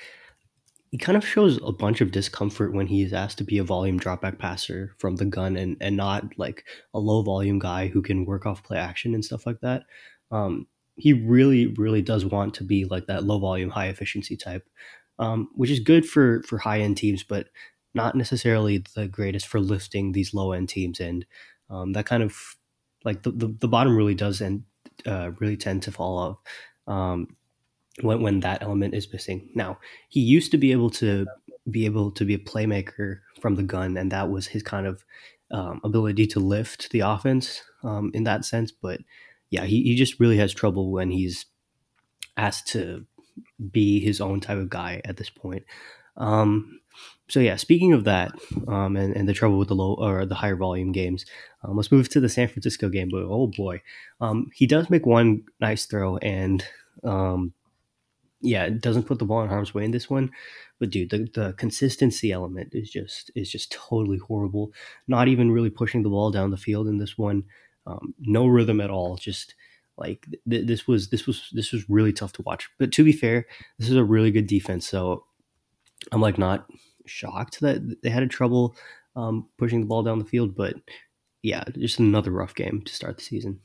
he 0.92 0.98
kind 0.98 1.18
of 1.18 1.28
shows 1.28 1.60
a 1.64 1.72
bunch 1.72 2.00
of 2.02 2.12
discomfort 2.12 2.74
when 2.74 2.88
he 2.88 3.02
is 3.02 3.14
asked 3.14 3.38
to 3.40 3.44
be 3.44 3.58
a 3.58 3.64
volume 3.64 4.00
dropback 4.00 4.40
passer 4.40 4.96
from 4.98 5.18
the 5.18 5.26
gun 5.26 5.58
and 5.58 5.78
and 5.82 5.98
not 5.98 6.38
like 6.38 6.66
a 6.94 7.00
low 7.00 7.22
volume 7.22 7.60
guy 7.60 7.88
who 7.88 8.02
can 8.02 8.26
work 8.26 8.46
off 8.46 8.64
play 8.64 8.78
action 8.78 9.14
and 9.14 9.26
stuff 9.26 9.46
like 9.46 9.60
that. 9.62 9.84
Um, 10.32 10.68
he 10.96 11.14
really 11.14 11.68
really 11.68 12.02
does 12.02 12.26
want 12.26 12.54
to 12.56 12.64
be 12.64 12.86
like 12.86 13.08
that 13.08 13.26
low 13.26 13.40
volume 13.40 13.70
high 13.70 13.88
efficiency 13.88 14.38
type, 14.38 14.68
um, 15.20 15.50
which 15.56 15.70
is 15.70 15.80
good 15.80 16.06
for 16.08 16.44
for 16.44 16.58
high 16.58 16.80
end 16.80 16.98
teams, 16.98 17.24
but 17.24 17.48
not 17.94 18.16
necessarily 18.16 18.84
the 18.96 19.08
greatest 19.08 19.48
for 19.48 19.60
lifting 19.60 20.12
these 20.12 20.34
low 20.34 20.52
end 20.52 20.70
teams 20.70 21.00
and 21.00 21.26
um, 21.70 21.94
that 21.94 22.06
kind 22.06 22.24
of 22.24 22.36
like 23.04 23.24
the, 23.24 23.32
the, 23.32 23.48
the, 23.60 23.68
bottom 23.68 23.96
really 23.96 24.16
does 24.16 24.42
and 24.42 24.64
uh, 25.06 25.32
really 25.40 25.58
tend 25.58 25.84
to 25.84 25.92
fall 25.92 26.18
off 26.18 26.94
um, 26.94 27.36
when, 28.02 28.22
when 28.22 28.40
that 28.42 28.62
element 28.62 28.94
is 28.94 29.12
missing. 29.12 29.50
Now, 29.54 29.80
he 30.10 30.20
used 30.20 30.52
to 30.52 30.58
be 30.58 30.72
able 30.72 30.90
to 30.92 31.26
be 31.70 31.86
able 31.86 32.12
to 32.12 32.26
be 32.26 32.36
a 32.36 32.40
playmaker 32.40 33.20
from 33.42 33.56
the 33.56 33.64
gun, 33.64 33.98
and 33.98 34.12
that 34.12 34.30
was 34.30 34.48
his 34.48 34.64
kind 34.64 34.86
of 34.88 35.04
um, 35.52 35.82
ability 35.84 36.28
to 36.28 36.40
lift 36.40 36.92
the 36.92 37.02
offense 37.02 37.62
um, 37.84 38.12
in 38.14 38.24
that 38.24 38.46
sense. 38.46 38.72
But 38.72 39.02
yeah, 39.50 39.66
he, 39.66 39.84
he 39.84 39.96
just 39.96 40.20
really 40.20 40.38
has 40.38 40.54
trouble 40.54 40.92
when 40.92 41.12
he's 41.12 41.46
asked 42.38 42.68
to 42.70 43.06
be 43.72 44.00
his 44.00 44.22
own 44.22 44.40
type 44.40 44.58
of 44.58 44.70
guy 44.70 45.02
at 45.06 45.18
this 45.18 45.30
point. 45.30 45.64
Um, 46.18 46.80
so 47.28 47.40
yeah, 47.40 47.56
speaking 47.56 47.94
of 47.94 48.04
that, 48.04 48.32
um, 48.68 48.96
and, 48.96 49.16
and 49.16 49.28
the 49.28 49.34
trouble 49.34 49.58
with 49.58 49.70
the 49.70 49.76
low 49.76 49.96
or 49.96 50.26
the 50.26 50.36
higher 50.36 50.56
volume 50.56 50.92
games, 50.92 51.26
um, 51.64 51.76
let's 51.76 51.92
move 51.92 52.08
to 52.10 52.20
the 52.20 52.30
San 52.30 52.48
Francisco 52.48 52.88
game. 52.90 53.10
But 53.12 53.24
oh 53.24 53.48
boy, 53.48 53.82
um, 54.22 54.50
he 54.54 54.68
does 54.68 54.90
make 54.90 55.06
one 55.06 55.44
nice 55.60 55.86
throw, 55.86 56.18
and 56.18 56.64
um, 57.04 57.54
yeah, 58.42 58.66
it 58.66 58.82
doesn't 58.82 59.08
put 59.08 59.20
the 59.20 59.26
ball 59.26 59.42
in 59.42 59.50
harm's 59.50 59.74
way 59.74 59.84
in 59.84 59.92
this 59.92 60.10
one. 60.10 60.30
But 60.80 60.92
dude, 60.92 61.10
the, 61.10 61.28
the 61.34 61.54
consistency 61.54 62.32
element 62.32 62.70
is 62.74 62.90
just 62.90 63.32
is 63.36 63.52
just 63.52 63.72
totally 63.72 64.20
horrible. 64.20 64.72
Not 65.08 65.28
even 65.28 65.52
really 65.52 65.72
pushing 65.72 66.04
the 66.04 66.10
ball 66.10 66.32
down 66.32 66.52
the 66.52 66.58
field 66.58 66.88
in 66.88 67.00
this 67.00 67.18
one. 67.18 67.44
Um, 67.88 68.14
no 68.20 68.46
rhythm 68.46 68.82
at 68.82 68.92
all. 68.92 69.16
Just 69.16 69.56
like 69.98 70.28
th- 70.50 70.68
this 70.68 70.88
was 70.88 71.10
this 71.10 71.26
was 71.26 71.50
this 71.54 71.72
was 71.72 71.90
really 71.90 72.14
tough 72.14 72.34
to 72.34 72.44
watch. 72.44 72.70
But 72.78 72.92
to 72.94 73.04
be 73.04 73.14
fair, 73.14 73.48
this 73.80 73.90
is 73.90 73.96
a 73.96 74.04
really 74.04 74.32
good 74.32 74.48
defense. 74.48 74.88
So 74.88 75.26
I'm 76.12 76.22
like 76.22 76.38
not 76.38 76.66
shocked 77.06 77.62
that 77.62 78.02
they 78.02 78.10
had 78.10 78.30
trouble 78.30 78.76
um, 79.16 79.48
pushing 79.58 79.82
the 79.82 79.86
ball 79.88 80.04
down 80.04 80.20
the 80.20 80.26
field, 80.26 80.56
but 80.56 80.76
yeah, 81.42 81.64
just 81.78 82.00
another 82.00 82.32
rough 82.32 82.56
game 82.56 82.82
to 82.82 82.94
start 82.94 83.18
the 83.18 83.24
season. 83.24 83.60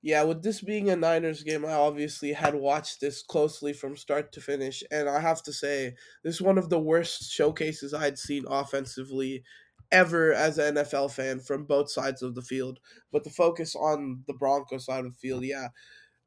Yeah, 0.00 0.22
with 0.22 0.42
this 0.42 0.60
being 0.60 0.90
a 0.90 0.96
Niners 0.96 1.42
game, 1.42 1.64
I 1.64 1.72
obviously 1.72 2.32
had 2.32 2.54
watched 2.54 3.00
this 3.00 3.22
closely 3.22 3.72
from 3.72 3.96
start 3.96 4.32
to 4.32 4.40
finish, 4.40 4.84
and 4.92 5.08
I 5.08 5.20
have 5.20 5.42
to 5.42 5.52
say, 5.52 5.96
this 6.22 6.36
is 6.36 6.42
one 6.42 6.56
of 6.56 6.70
the 6.70 6.78
worst 6.78 7.32
showcases 7.32 7.92
I 7.92 8.04
had 8.04 8.18
seen 8.18 8.44
offensively 8.48 9.42
ever 9.90 10.32
as 10.32 10.58
an 10.58 10.76
NFL 10.76 11.12
fan 11.12 11.40
from 11.40 11.64
both 11.64 11.90
sides 11.90 12.22
of 12.22 12.34
the 12.34 12.42
field. 12.42 12.78
But 13.10 13.24
the 13.24 13.30
focus 13.30 13.74
on 13.74 14.22
the 14.28 14.34
Broncos 14.34 14.84
side 14.84 15.04
of 15.04 15.14
the 15.14 15.18
field, 15.18 15.44
yeah, 15.44 15.68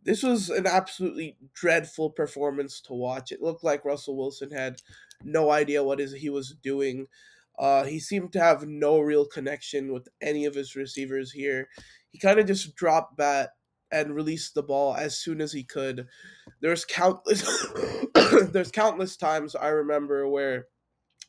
this 0.04 0.24
was 0.24 0.50
an 0.50 0.66
absolutely 0.66 1.38
dreadful 1.54 2.10
performance 2.10 2.82
to 2.82 2.94
watch. 2.94 3.32
It 3.32 3.42
looked 3.42 3.64
like 3.64 3.86
Russell 3.86 4.18
Wilson 4.18 4.52
had 4.52 4.82
no 5.24 5.52
idea 5.52 5.84
what 5.84 6.00
is 6.00 6.14
he 6.14 6.30
was 6.30 6.56
doing. 6.64 7.08
Uh, 7.60 7.84
he 7.84 8.00
seemed 8.00 8.34
to 8.34 8.40
have 8.40 8.66
no 8.68 9.00
real 9.00 9.26
connection 9.26 9.94
with 9.94 10.08
any 10.22 10.46
of 10.46 10.56
his 10.56 10.76
receivers 10.76 11.32
here. 11.32 11.68
He 12.10 12.18
kind 12.18 12.40
of 12.40 12.48
just 12.48 12.76
dropped 12.76 13.18
bat 13.18 13.52
and 13.92 14.16
released 14.16 14.56
the 14.56 14.64
ball 14.64 14.96
as 14.96 15.20
soon 15.20 15.42
as 15.42 15.52
he 15.52 15.64
could. 15.64 16.08
There's 16.62 16.86
countless 16.86 17.44
there's 18.52 18.72
countless 18.72 19.18
times 19.18 19.56
I 19.56 19.68
remember 19.68 20.28
where 20.28 20.68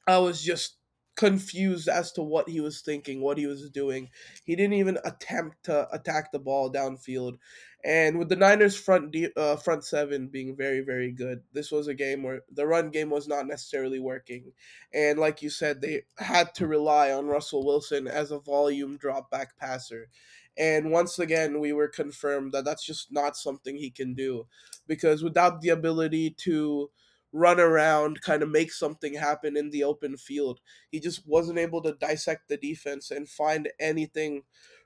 I 0.07 0.19
was 0.19 0.43
just 0.43 0.77
confused 1.17 1.89
as 1.89 2.13
to 2.13 2.23
what 2.23 2.49
he 2.49 2.61
was 2.61 2.81
thinking, 2.81 3.21
what 3.21 3.39
he 3.39 3.47
was 3.47 3.69
doing. 3.71 4.09
He 4.45 4.57
didn't 4.57 4.75
even 4.75 4.99
attempt 5.05 5.65
to 5.65 5.89
attack 5.93 6.33
the 6.33 6.39
ball 6.39 6.73
downfield. 6.73 7.39
And 7.85 8.19
with 8.19 8.29
the 8.29 8.37
Niners 8.37 8.77
front 8.77 9.11
de- 9.11 9.37
uh, 9.37 9.57
front 9.57 9.85
seven 9.85 10.29
being 10.29 10.55
very 10.57 10.83
very 10.83 11.11
good, 11.11 11.43
this 11.53 11.73
was 11.73 11.89
a 11.89 11.95
game 11.95 12.23
where 12.23 12.43
the 12.53 12.67
run 12.67 12.91
game 12.91 13.11
was 13.11 13.27
not 13.27 13.47
necessarily 13.47 13.99
working, 13.99 14.53
and 14.95 15.19
like 15.19 15.43
you 15.43 15.51
said, 15.51 15.81
they 15.81 16.03
had 16.19 16.55
to 16.55 16.69
rely 16.69 17.11
on 17.11 17.27
Russell 17.27 17.65
Wilson 17.65 18.07
as 18.07 18.31
a 18.31 18.39
volume 18.39 18.97
drop 18.99 19.31
back 19.31 19.59
passer. 19.59 20.09
And 20.57 20.93
once 20.93 21.19
again, 21.19 21.61
we 21.61 21.73
were 21.73 21.89
confirmed 21.89 22.53
that 22.53 22.65
that's 22.65 22.85
just 22.85 23.11
not 23.11 23.37
something 23.37 23.77
he 23.77 23.91
can 23.91 24.15
do, 24.15 24.47
because 24.87 25.25
without 25.25 25.61
the 25.61 25.71
ability 25.71 26.31
to 26.45 26.91
run 27.33 27.59
around, 27.59 28.21
kind 28.21 28.43
of 28.43 28.51
make 28.51 28.71
something 28.73 29.15
happen 29.15 29.57
in 29.57 29.71
the 29.71 29.83
open 29.83 30.17
field, 30.19 30.61
he 30.91 31.01
just 31.01 31.27
wasn't 31.27 31.59
able 31.59 31.81
to 31.83 31.95
dissect 31.95 32.49
the 32.49 32.59
defense 32.59 33.11
and 33.11 33.29
find 33.29 33.71
anything 33.81 34.43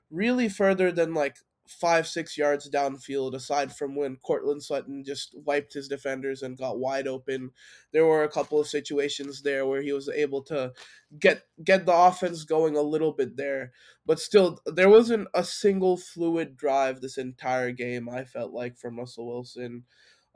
really 0.09 0.47
further 0.47 0.89
than 0.89 1.13
like 1.13 1.35
five, 1.69 2.07
six 2.07 2.37
yards 2.37 2.69
downfield, 2.69 3.33
aside 3.33 3.75
from 3.75 3.95
when 3.95 4.17
Courtland 4.17 4.63
Sutton 4.63 5.03
just 5.03 5.35
wiped 5.35 5.73
his 5.73 5.87
defenders 5.87 6.41
and 6.41 6.57
got 6.57 6.79
wide 6.79 7.07
open. 7.07 7.51
There 7.91 8.05
were 8.05 8.23
a 8.23 8.29
couple 8.29 8.59
of 8.59 8.67
situations 8.67 9.41
there 9.41 9.65
where 9.65 9.81
he 9.81 9.93
was 9.93 10.09
able 10.09 10.41
to 10.43 10.73
get 11.19 11.43
get 11.63 11.85
the 11.85 11.93
offense 11.93 12.43
going 12.43 12.75
a 12.75 12.81
little 12.81 13.11
bit 13.11 13.37
there. 13.37 13.71
But 14.05 14.19
still 14.19 14.59
there 14.65 14.89
wasn't 14.89 15.27
a 15.33 15.43
single 15.43 15.97
fluid 15.97 16.57
drive 16.57 17.01
this 17.01 17.17
entire 17.17 17.71
game, 17.71 18.09
I 18.09 18.23
felt 18.23 18.53
like, 18.53 18.77
from 18.77 18.97
Russell 18.97 19.27
Wilson. 19.27 19.83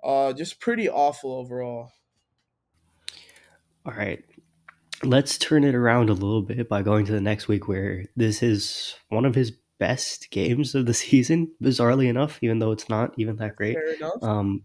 Uh 0.03 0.33
just 0.33 0.59
pretty 0.59 0.89
awful 0.89 1.33
overall. 1.33 1.91
All 3.85 3.93
right. 3.93 4.23
Let's 5.03 5.37
turn 5.39 5.63
it 5.63 5.73
around 5.73 6.09
a 6.09 6.13
little 6.13 6.43
bit 6.43 6.69
by 6.69 6.83
going 6.83 7.05
to 7.07 7.11
the 7.11 7.21
next 7.21 7.47
week 7.47 7.67
where 7.67 8.05
this 8.15 8.43
is 8.43 8.93
one 9.09 9.25
of 9.25 9.33
his 9.33 9.51
best 9.81 10.29
games 10.29 10.75
of 10.75 10.85
the 10.85 10.93
season, 11.05 11.51
bizarrely 11.61 12.07
enough, 12.07 12.39
even 12.41 12.59
though 12.59 12.71
it's 12.71 12.87
not 12.87 13.13
even 13.17 13.35
that 13.37 13.55
great. 13.55 13.75
Um, 14.21 14.63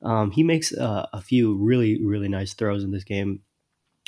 um, 0.00 0.30
he 0.30 0.42
makes 0.44 0.72
uh, 0.72 1.06
a 1.12 1.20
few 1.20 1.56
really, 1.56 2.00
really 2.02 2.28
nice 2.28 2.54
throws 2.54 2.84
in 2.84 2.92
this 2.92 3.04
game. 3.04 3.40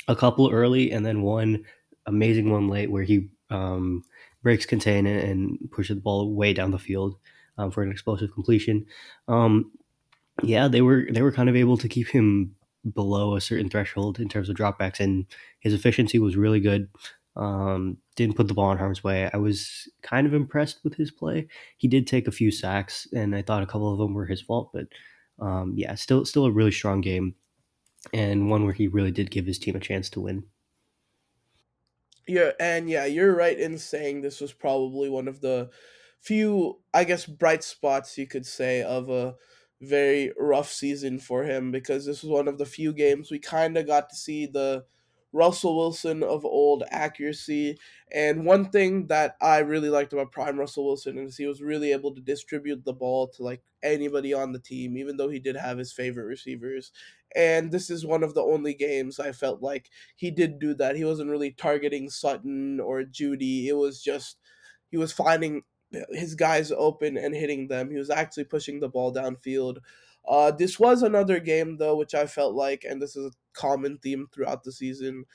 A 0.07 0.15
couple 0.15 0.49
early, 0.49 0.91
and 0.91 1.05
then 1.05 1.21
one 1.21 1.65
amazing 2.05 2.49
one 2.49 2.69
late 2.69 2.89
where 2.89 3.03
he 3.03 3.27
um, 3.49 4.03
breaks 4.41 4.65
contain 4.65 5.05
and 5.05 5.59
pushes 5.69 5.97
the 5.97 6.01
ball 6.01 6.33
way 6.33 6.53
down 6.53 6.71
the 6.71 6.79
field 6.79 7.17
um, 7.57 7.69
for 7.69 7.83
an 7.83 7.91
explosive 7.91 8.33
completion. 8.33 8.85
Um, 9.27 9.71
yeah, 10.43 10.69
they 10.69 10.81
were 10.81 11.07
they 11.11 11.21
were 11.21 11.33
kind 11.33 11.49
of 11.49 11.57
able 11.57 11.77
to 11.77 11.89
keep 11.89 12.07
him 12.07 12.55
below 12.93 13.35
a 13.35 13.41
certain 13.41 13.69
threshold 13.69 14.17
in 14.17 14.29
terms 14.29 14.47
of 14.47 14.55
dropbacks, 14.55 15.01
and 15.01 15.25
his 15.59 15.73
efficiency 15.73 16.19
was 16.19 16.37
really 16.37 16.61
good. 16.61 16.87
Um, 17.37 17.97
didn't 18.15 18.35
put 18.35 18.47
the 18.47 18.55
ball 18.55 18.71
in 18.71 18.79
harm's 18.79 19.03
way. 19.03 19.29
I 19.31 19.37
was 19.37 19.87
kind 20.01 20.25
of 20.25 20.33
impressed 20.33 20.83
with 20.83 20.95
his 20.95 21.11
play. 21.11 21.47
He 21.77 21.87
did 21.87 22.07
take 22.07 22.27
a 22.27 22.31
few 22.31 22.49
sacks, 22.49 23.07
and 23.13 23.35
I 23.35 23.43
thought 23.43 23.63
a 23.63 23.67
couple 23.67 23.91
of 23.91 23.99
them 23.99 24.13
were 24.13 24.25
his 24.25 24.41
fault. 24.41 24.71
But 24.73 24.87
um, 25.39 25.73
yeah, 25.75 25.93
still 25.95 26.25
still 26.25 26.45
a 26.45 26.51
really 26.51 26.71
strong 26.71 27.01
game, 27.01 27.35
and 28.11 28.49
one 28.49 28.63
where 28.63 28.73
he 28.73 28.87
really 28.87 29.11
did 29.11 29.31
give 29.31 29.45
his 29.45 29.59
team 29.59 29.75
a 29.75 29.79
chance 29.79 30.09
to 30.11 30.21
win. 30.21 30.45
Yeah, 32.27 32.51
and 32.59 32.89
yeah, 32.89 33.05
you're 33.05 33.35
right 33.35 33.57
in 33.57 33.77
saying 33.77 34.21
this 34.21 34.41
was 34.41 34.51
probably 34.51 35.09
one 35.09 35.27
of 35.27 35.39
the 35.39 35.69
few, 36.19 36.79
I 36.93 37.03
guess, 37.03 37.25
bright 37.25 37.63
spots 37.63 38.17
you 38.17 38.27
could 38.27 38.45
say 38.45 38.81
of 38.81 39.09
a 39.09 39.35
very 39.79 40.33
rough 40.37 40.71
season 40.71 41.19
for 41.19 41.43
him 41.43 41.71
because 41.71 42.05
this 42.05 42.23
was 42.23 42.31
one 42.31 42.47
of 42.47 42.57
the 42.57 42.65
few 42.65 42.91
games 42.93 43.29
we 43.29 43.39
kind 43.39 43.77
of 43.77 43.85
got 43.85 44.09
to 44.09 44.15
see 44.15 44.47
the 44.47 44.83
Russell 45.33 45.77
Wilson 45.77 46.23
of 46.23 46.45
old 46.45 46.83
accuracy. 46.89 47.77
And 48.11 48.45
one 48.45 48.69
thing 48.69 49.07
that 49.07 49.35
I 49.41 49.59
really 49.59 49.89
liked 49.89 50.13
about 50.13 50.31
Prime 50.31 50.57
Russell 50.59 50.85
Wilson 50.85 51.17
is 51.17 51.37
he 51.37 51.45
was 51.45 51.61
really 51.61 51.91
able 51.91 52.13
to 52.15 52.21
distribute 52.21 52.85
the 52.85 52.93
ball 52.93 53.27
to 53.29 53.43
like 53.43 53.61
anybody 53.83 54.33
on 54.33 54.51
the 54.53 54.59
team, 54.59 54.97
even 54.97 55.17
though 55.17 55.29
he 55.29 55.39
did 55.39 55.55
have 55.55 55.77
his 55.77 55.91
favorite 55.91 56.25
receivers. 56.25 56.91
And 57.35 57.71
this 57.71 57.89
is 57.89 58.05
one 58.05 58.23
of 58.23 58.33
the 58.33 58.41
only 58.41 58.73
games 58.73 59.19
I 59.19 59.31
felt 59.31 59.61
like 59.61 59.89
he 60.15 60.31
did 60.31 60.59
do 60.59 60.73
that. 60.75 60.95
He 60.95 61.03
wasn't 61.03 61.29
really 61.29 61.51
targeting 61.51 62.09
Sutton 62.09 62.79
or 62.79 63.03
Jeudy. 63.03 63.67
It 63.67 63.73
was 63.73 64.01
just 64.01 64.37
he 64.89 64.97
was 64.97 65.11
finding 65.11 65.63
his 66.11 66.35
guys 66.35 66.71
open 66.71 67.17
and 67.17 67.35
hitting 67.35 67.67
them. 67.67 67.91
He 67.91 67.97
was 67.97 68.09
actually 68.09 68.45
pushing 68.45 68.79
the 68.79 68.89
ball 68.89 69.13
downfield. 69.13 69.77
Uh, 70.27 70.51
this 70.51 70.79
was 70.79 71.03
another 71.03 71.39
game 71.39 71.77
though, 71.77 71.95
which 71.95 72.13
I 72.13 72.25
felt 72.27 72.53
like, 72.53 72.83
and 72.83 73.01
this 73.01 73.15
is 73.15 73.27
a 73.27 73.59
common 73.59 73.97
theme 73.97 74.27
throughout 74.33 74.63
the 74.63 74.71
season, 74.71 75.25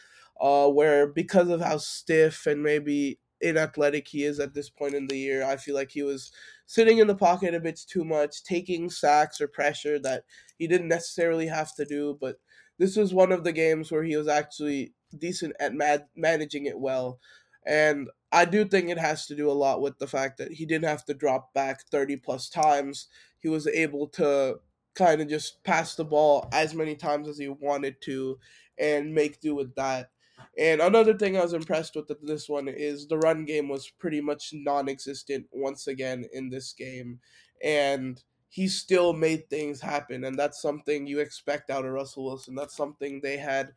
uh, 0.41 0.69
where 0.69 1.07
because 1.07 1.49
of 1.49 1.61
how 1.61 1.79
stiff 1.79 2.47
and 2.47 2.63
maybe 2.63 3.19
inathletic 3.41 4.09
he 4.09 4.25
is 4.25 4.39
at 4.39 4.55
this 4.55 4.71
point 4.71 4.95
in 4.95 5.07
the 5.07 5.19
year, 5.19 5.45
I 5.45 5.57
feel 5.57 5.75
like 5.75 5.91
he 5.91 6.03
was 6.03 6.31
sitting 6.67 6.99
in 6.99 7.07
the 7.07 7.15
pocket 7.15 7.55
a 7.55 7.61
bit 7.61 7.81
too 7.89 8.05
much, 8.05 8.45
taking 8.45 8.91
sacks 8.91 9.41
or 9.41 9.49
pressure 9.49 9.99
that 10.01 10.25
he 10.59 10.67
didn't 10.67 10.89
necessarily 10.89 11.47
have 11.47 11.75
to 11.77 11.85
do. 11.85 12.17
But 12.21 12.39
this 12.79 12.97
was 12.97 13.15
one 13.15 13.33
of 13.33 13.45
the 13.45 13.53
games 13.53 13.91
where 13.91 14.05
he 14.05 14.17
was 14.17 14.29
actually 14.29 14.95
decent 15.19 15.55
at 15.61 15.75
mad- 15.75 16.09
managing 16.17 16.67
it 16.67 16.79
well. 16.79 17.19
And 17.67 18.09
I 18.33 18.45
do 18.45 18.65
think 18.65 18.89
it 18.89 18.99
has 18.99 19.27
to 19.27 19.37
do 19.37 19.51
a 19.51 19.53
lot 19.53 19.81
with 19.81 19.99
the 19.99 20.07
fact 20.07 20.39
that 20.39 20.53
he 20.53 20.67
didn't 20.67 20.89
have 20.89 21.05
to 21.07 21.15
drop 21.15 21.53
back 21.55 21.87
30 21.91 22.17
plus 22.17 22.49
times. 22.49 23.09
He 23.41 23.49
was 23.49 23.67
able 23.67 24.09
to 24.09 24.61
kind 24.95 25.21
of 25.21 25.29
just 25.29 25.63
pass 25.65 25.95
the 25.95 26.05
ball 26.05 26.49
as 26.53 26.75
many 26.75 26.95
times 26.95 27.29
as 27.29 27.39
he 27.39 27.49
wanted 27.49 28.01
to 28.03 28.39
and 28.79 29.15
make 29.15 29.41
do 29.41 29.55
with 29.55 29.75
that. 29.75 30.11
And 30.59 30.81
another 30.81 31.15
thing 31.17 31.37
I 31.37 31.43
was 31.43 31.55
impressed 31.55 31.97
with 31.97 32.11
this 32.23 32.49
one 32.49 32.69
is 32.69 33.07
the 33.07 33.19
run 33.19 33.45
game 33.45 33.69
was 33.69 33.91
pretty 33.99 34.21
much 34.21 34.51
non 34.53 34.89
existent 34.89 35.47
once 35.51 35.87
again 35.87 36.27
in 36.33 36.51
this 36.51 36.73
game. 36.73 37.21
And 37.63 38.23
he 38.49 38.69
still 38.69 39.15
made 39.15 39.49
things 39.49 39.81
happen. 39.81 40.25
And 40.25 40.39
that's 40.39 40.61
something 40.61 41.07
you 41.07 41.21
expect 41.21 41.71
out 41.71 41.87
of 41.87 41.93
Russell 41.93 42.27
Wilson. 42.27 42.55
That's 42.55 42.77
something 42.77 43.21
they 43.21 43.39
had 43.39 43.73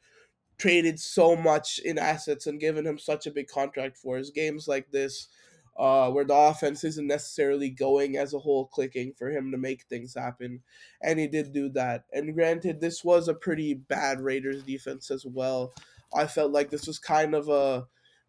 traded 0.58 0.99
so 0.99 1.36
much 1.36 1.80
in 1.80 1.97
assets 1.97 2.47
and 2.47 2.60
given 2.60 2.86
him 2.86 2.97
such 2.97 3.25
a 3.25 3.32
big 3.32 3.47
contract 3.47 3.97
for. 3.97 4.17
His 4.17 4.32
games 4.32 4.67
like 4.67 4.91
this 4.91 5.28
uh, 5.77 6.09
where 6.09 6.25
the 6.25 6.33
offense 6.33 6.83
isn't 6.83 7.07
necessarily 7.07 7.69
going 7.69 8.17
as 8.17 8.33
a 8.33 8.39
whole 8.39 8.67
clicking 8.67 9.13
for 9.17 9.29
him 9.29 9.51
to 9.51 9.57
make 9.57 9.83
things 9.83 10.13
happen. 10.15 10.61
And 11.01 11.19
he 11.19 11.27
did 11.27 11.53
do 11.53 11.69
that. 11.69 12.05
And 12.13 12.33
granted, 12.33 12.79
this 12.79 13.03
was 13.03 13.27
a 13.27 13.33
pretty 13.33 13.73
bad 13.73 14.21
Raiders 14.21 14.63
defense 14.63 15.11
as 15.11 15.25
well. 15.25 15.73
I 16.13 16.27
felt 16.27 16.51
like 16.51 16.69
this 16.69 16.88
was 16.88 16.99
kind 16.99 17.35
of 17.35 17.49
a 17.49 17.88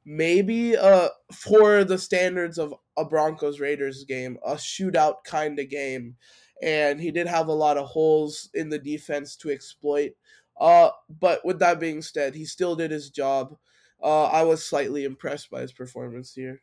maybe 0.08 0.76
uh 0.76 1.08
for 1.32 1.82
the 1.82 1.98
standards 1.98 2.58
of 2.58 2.72
a 2.96 3.04
Broncos 3.04 3.60
Raiders 3.60 4.04
game, 4.04 4.38
a 4.44 4.54
shootout 4.54 5.24
kind 5.24 5.58
of 5.58 5.68
game. 5.68 6.16
And 6.62 7.00
he 7.00 7.10
did 7.10 7.26
have 7.26 7.48
a 7.48 7.52
lot 7.52 7.76
of 7.76 7.88
holes 7.88 8.48
in 8.54 8.70
the 8.70 8.78
defense 8.78 9.36
to 9.36 9.50
exploit. 9.50 10.12
Uh, 10.58 10.90
but 11.08 11.44
with 11.44 11.58
that 11.58 11.78
being 11.78 12.00
said, 12.00 12.34
he 12.34 12.46
still 12.46 12.74
did 12.76 12.90
his 12.90 13.10
job. 13.10 13.56
Uh, 14.02 14.24
I 14.24 14.42
was 14.42 14.64
slightly 14.64 15.04
impressed 15.04 15.50
by 15.50 15.60
his 15.60 15.72
performance 15.72 16.32
here. 16.32 16.62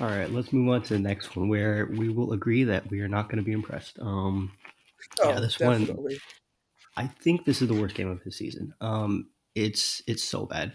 All 0.00 0.08
right, 0.08 0.30
let's 0.30 0.52
move 0.52 0.68
on 0.74 0.82
to 0.82 0.94
the 0.94 0.98
next 0.98 1.36
one 1.36 1.48
where 1.48 1.86
we 1.86 2.10
will 2.10 2.32
agree 2.32 2.64
that 2.64 2.90
we 2.90 3.00
are 3.00 3.08
not 3.08 3.28
going 3.28 3.38
to 3.38 3.44
be 3.44 3.52
impressed. 3.52 3.98
Um, 4.00 4.52
Oh, 5.22 5.30
yeah, 5.30 5.40
this 5.40 5.58
one. 5.60 5.86
I 6.96 7.06
think 7.06 7.44
this 7.44 7.62
is 7.62 7.68
the 7.68 7.74
worst 7.74 7.94
game 7.94 8.08
of 8.08 8.22
his 8.22 8.36
season. 8.36 8.74
Um, 8.80 9.28
it's 9.54 10.02
it's 10.06 10.24
so 10.24 10.46
bad. 10.46 10.72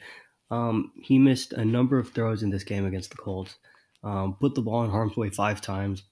Um, 0.50 0.92
he 1.02 1.18
missed 1.20 1.54
a 1.54 1.66
number 1.66 1.98
of 1.98 2.12
throws 2.12 2.44
in 2.44 2.50
this 2.50 2.64
game 2.64 2.86
against 2.86 3.12
the 3.12 3.18
Colts. 3.18 3.56
Um, 4.04 4.36
put 4.40 4.56
the 4.56 4.62
ball 4.62 4.84
in 4.84 4.90
harm's 4.92 5.16
way 5.16 5.30
five 5.30 5.62
times. 5.62 6.04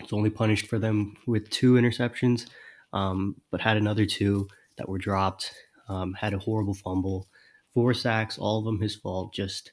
It's 0.00 0.12
only 0.12 0.30
punished 0.30 0.66
for 0.66 0.78
them 0.78 1.16
with 1.26 1.50
two 1.50 1.74
interceptions, 1.74 2.46
um, 2.92 3.36
but 3.50 3.60
had 3.60 3.76
another 3.76 4.06
two 4.06 4.48
that 4.76 4.88
were 4.88 4.98
dropped. 4.98 5.52
Um, 5.88 6.14
had 6.14 6.34
a 6.34 6.38
horrible 6.38 6.74
fumble, 6.74 7.26
four 7.74 7.94
sacks, 7.94 8.38
all 8.38 8.58
of 8.60 8.64
them 8.64 8.80
his 8.80 8.96
fault. 8.96 9.34
Just, 9.34 9.72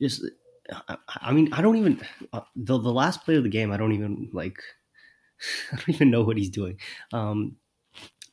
just 0.00 0.22
I, 0.70 0.96
I 1.20 1.32
mean, 1.32 1.52
I 1.52 1.62
don't 1.62 1.76
even 1.76 2.00
uh, 2.32 2.40
the 2.56 2.78
the 2.78 2.92
last 2.92 3.24
play 3.24 3.36
of 3.36 3.42
the 3.42 3.48
game. 3.48 3.72
I 3.72 3.76
don't 3.76 3.92
even 3.92 4.30
like. 4.32 4.58
I 5.72 5.76
don't 5.76 5.90
even 5.90 6.10
know 6.10 6.22
what 6.22 6.36
he's 6.36 6.50
doing. 6.50 6.78
Um, 7.12 7.56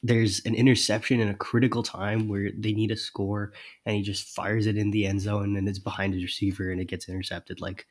there's 0.02 0.42
an 0.46 0.54
interception 0.54 1.20
in 1.20 1.30
a 1.30 1.36
critical 1.36 1.82
time 1.82 2.28
where 2.28 2.52
they 2.56 2.74
need 2.74 2.92
a 2.92 2.98
score, 2.98 3.54
and 3.86 3.96
he 3.96 4.02
just 4.02 4.36
fires 4.36 4.68
it 4.68 4.78
in 4.78 4.92
the 4.92 5.06
end 5.06 5.22
zone, 5.22 5.56
and 5.56 5.68
it's 5.68 5.80
behind 5.80 6.14
his 6.14 6.24
receiver, 6.24 6.72
and 6.72 6.80
it 6.80 6.86
gets 6.86 7.10
intercepted. 7.10 7.62
Like, 7.62 7.88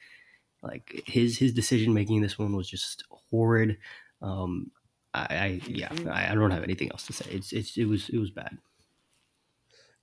like 0.62 1.02
his 1.06 1.38
his 1.38 1.52
decision 1.52 1.94
making 1.94 2.22
this 2.22 2.38
one 2.38 2.54
was 2.54 2.68
just 2.68 3.04
horrid. 3.10 3.78
Um, 4.22 4.70
I, 5.12 5.26
I 5.30 5.60
yeah, 5.66 5.92
I, 6.10 6.32
I 6.32 6.34
don't 6.34 6.50
have 6.50 6.62
anything 6.62 6.90
else 6.90 7.06
to 7.06 7.12
say. 7.12 7.26
It's 7.30 7.52
it's 7.52 7.76
it 7.76 7.86
was 7.86 8.08
it 8.08 8.18
was 8.18 8.30
bad. 8.30 8.58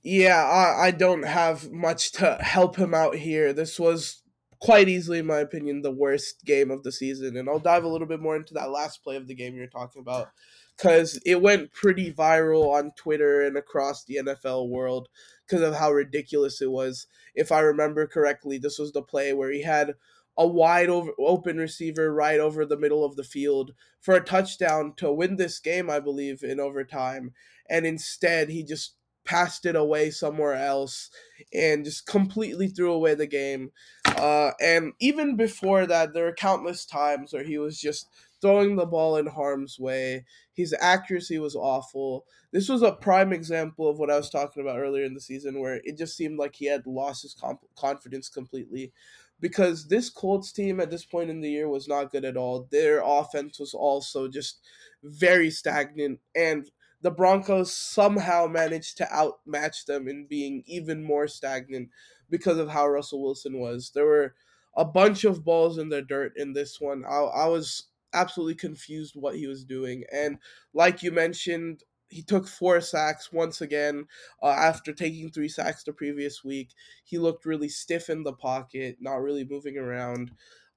Yeah, 0.02 0.42
I, 0.42 0.86
I 0.86 0.90
don't 0.90 1.22
have 1.22 1.70
much 1.70 2.12
to 2.12 2.34
help 2.40 2.76
him 2.76 2.92
out 2.92 3.14
here. 3.14 3.52
This 3.52 3.78
was 3.78 4.21
quite 4.62 4.88
easily, 4.88 5.18
in 5.18 5.26
my 5.26 5.38
opinion, 5.38 5.82
the 5.82 5.90
worst 5.90 6.44
game 6.44 6.70
of 6.70 6.84
the 6.84 6.92
season. 6.92 7.36
And 7.36 7.48
I'll 7.48 7.58
dive 7.58 7.82
a 7.82 7.88
little 7.88 8.06
bit 8.06 8.20
more 8.20 8.36
into 8.36 8.54
that 8.54 8.70
last 8.70 9.02
play 9.02 9.16
of 9.16 9.26
the 9.26 9.34
game 9.34 9.56
you're 9.56 9.66
talking 9.66 10.00
about 10.00 10.28
because 10.76 11.20
it 11.26 11.42
went 11.42 11.72
pretty 11.72 12.12
viral 12.12 12.72
on 12.72 12.92
Twitter 12.96 13.42
and 13.42 13.56
across 13.56 14.04
the 14.04 14.20
NFL 14.22 14.68
world 14.68 15.08
because 15.46 15.62
of 15.62 15.74
how 15.74 15.90
ridiculous 15.90 16.62
it 16.62 16.70
was. 16.70 17.08
If 17.34 17.50
I 17.50 17.58
remember 17.58 18.06
correctly, 18.06 18.56
this 18.56 18.78
was 18.78 18.92
the 18.92 19.02
play 19.02 19.32
where 19.32 19.50
he 19.50 19.62
had 19.62 19.94
a 20.38 20.46
wide 20.46 20.88
over, 20.88 21.10
open 21.18 21.58
receiver 21.58 22.14
right 22.14 22.38
over 22.38 22.64
the 22.64 22.78
middle 22.78 23.04
of 23.04 23.16
the 23.16 23.24
field 23.24 23.72
for 24.00 24.14
a 24.14 24.24
touchdown 24.24 24.94
to 24.98 25.12
win 25.12 25.36
this 25.36 25.58
game, 25.58 25.90
I 25.90 25.98
believe, 25.98 26.44
in 26.44 26.60
overtime. 26.60 27.32
And 27.68 27.84
instead, 27.84 28.48
he 28.48 28.62
just 28.62 28.94
passed 29.24 29.66
it 29.66 29.76
away 29.76 30.10
somewhere 30.10 30.54
else 30.54 31.10
and 31.52 31.84
just 31.84 32.06
completely 32.06 32.68
threw 32.68 32.92
away 32.92 33.14
the 33.14 33.26
game. 33.26 33.70
Uh, 34.16 34.50
and 34.60 34.92
even 35.00 35.36
before 35.36 35.86
that, 35.86 36.12
there 36.12 36.24
were 36.24 36.32
countless 36.32 36.84
times 36.84 37.32
where 37.32 37.44
he 37.44 37.58
was 37.58 37.80
just 37.80 38.08
throwing 38.40 38.76
the 38.76 38.86
ball 38.86 39.16
in 39.16 39.26
harm's 39.26 39.78
way. 39.78 40.24
His 40.52 40.74
accuracy 40.80 41.38
was 41.38 41.54
awful. 41.54 42.26
This 42.50 42.68
was 42.68 42.82
a 42.82 42.92
prime 42.92 43.32
example 43.32 43.88
of 43.88 43.98
what 43.98 44.10
I 44.10 44.16
was 44.16 44.28
talking 44.28 44.62
about 44.62 44.78
earlier 44.78 45.04
in 45.04 45.14
the 45.14 45.20
season, 45.20 45.60
where 45.60 45.80
it 45.84 45.96
just 45.96 46.16
seemed 46.16 46.38
like 46.38 46.56
he 46.56 46.66
had 46.66 46.86
lost 46.86 47.22
his 47.22 47.34
comp- 47.34 47.64
confidence 47.76 48.28
completely. 48.28 48.92
Because 49.40 49.88
this 49.88 50.08
Colts 50.08 50.52
team 50.52 50.78
at 50.78 50.90
this 50.90 51.04
point 51.04 51.30
in 51.30 51.40
the 51.40 51.50
year 51.50 51.68
was 51.68 51.88
not 51.88 52.12
good 52.12 52.24
at 52.24 52.36
all. 52.36 52.68
Their 52.70 53.02
offense 53.04 53.58
was 53.58 53.74
also 53.74 54.28
just 54.28 54.60
very 55.02 55.50
stagnant. 55.50 56.20
And 56.36 56.70
the 57.02 57.10
Broncos 57.10 57.76
somehow 57.76 58.46
managed 58.46 58.96
to 58.98 59.12
outmatch 59.12 59.86
them 59.86 60.08
in 60.08 60.26
being 60.26 60.62
even 60.66 61.04
more 61.04 61.28
stagnant 61.28 61.90
because 62.30 62.58
of 62.58 62.70
how 62.70 62.88
Russell 62.88 63.22
Wilson 63.22 63.58
was. 63.58 63.90
There 63.94 64.06
were 64.06 64.34
a 64.76 64.84
bunch 64.84 65.24
of 65.24 65.44
balls 65.44 65.78
in 65.78 65.90
the 65.90 66.00
dirt 66.00 66.32
in 66.36 66.52
this 66.54 66.80
one. 66.80 67.04
I, 67.04 67.18
I 67.18 67.46
was 67.48 67.88
absolutely 68.14 68.54
confused 68.54 69.16
what 69.16 69.36
he 69.36 69.46
was 69.46 69.64
doing. 69.64 70.04
And 70.12 70.38
like 70.72 71.02
you 71.02 71.10
mentioned, 71.10 71.82
he 72.08 72.22
took 72.22 72.46
four 72.46 72.80
sacks 72.80 73.32
once 73.32 73.60
again 73.60 74.06
uh, 74.42 74.48
after 74.48 74.92
taking 74.92 75.30
three 75.30 75.48
sacks 75.48 75.82
the 75.82 75.92
previous 75.92 76.44
week. 76.44 76.70
He 77.04 77.18
looked 77.18 77.46
really 77.46 77.70
stiff 77.70 78.10
in 78.10 78.22
the 78.22 78.34
pocket, 78.34 78.98
not 79.00 79.22
really 79.22 79.44
moving 79.44 79.78
around. 79.78 80.30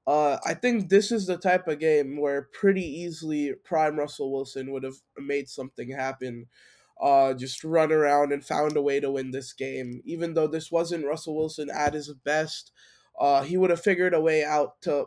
Uh, 0.08 0.38
I 0.46 0.54
think 0.54 0.90
this 0.90 1.12
is 1.12 1.26
the 1.26 1.38
type 1.38 1.68
of 1.68 1.80
game 1.80 2.18
where 2.18 2.50
pretty 2.54 2.86
easily 2.86 3.54
Prime 3.64 3.98
Russell 3.98 4.32
Wilson 4.32 4.72
would 4.72 4.84
have 4.84 4.98
made 5.18 5.50
something 5.50 5.90
happen. 5.90 6.46
Uh, 7.02 7.34
just 7.34 7.64
run 7.64 7.92
around 7.92 8.32
and 8.32 8.46
found 8.46 8.78
a 8.78 8.82
way 8.82 9.00
to 9.00 9.12
win 9.12 9.32
this 9.32 9.52
game. 9.52 10.02
Even 10.06 10.34
though 10.34 10.48
this 10.48 10.72
wasn't 10.72 11.06
Russell 11.06 11.36
Wilson 11.36 11.70
at 11.70 11.94
his 11.94 12.14
best, 12.24 12.72
uh, 13.20 13.44
he 13.44 13.58
would 13.58 13.70
have 13.72 13.82
figured 13.82 14.14
a 14.14 14.22
way 14.22 14.44
out 14.44 14.80
to 14.82 15.06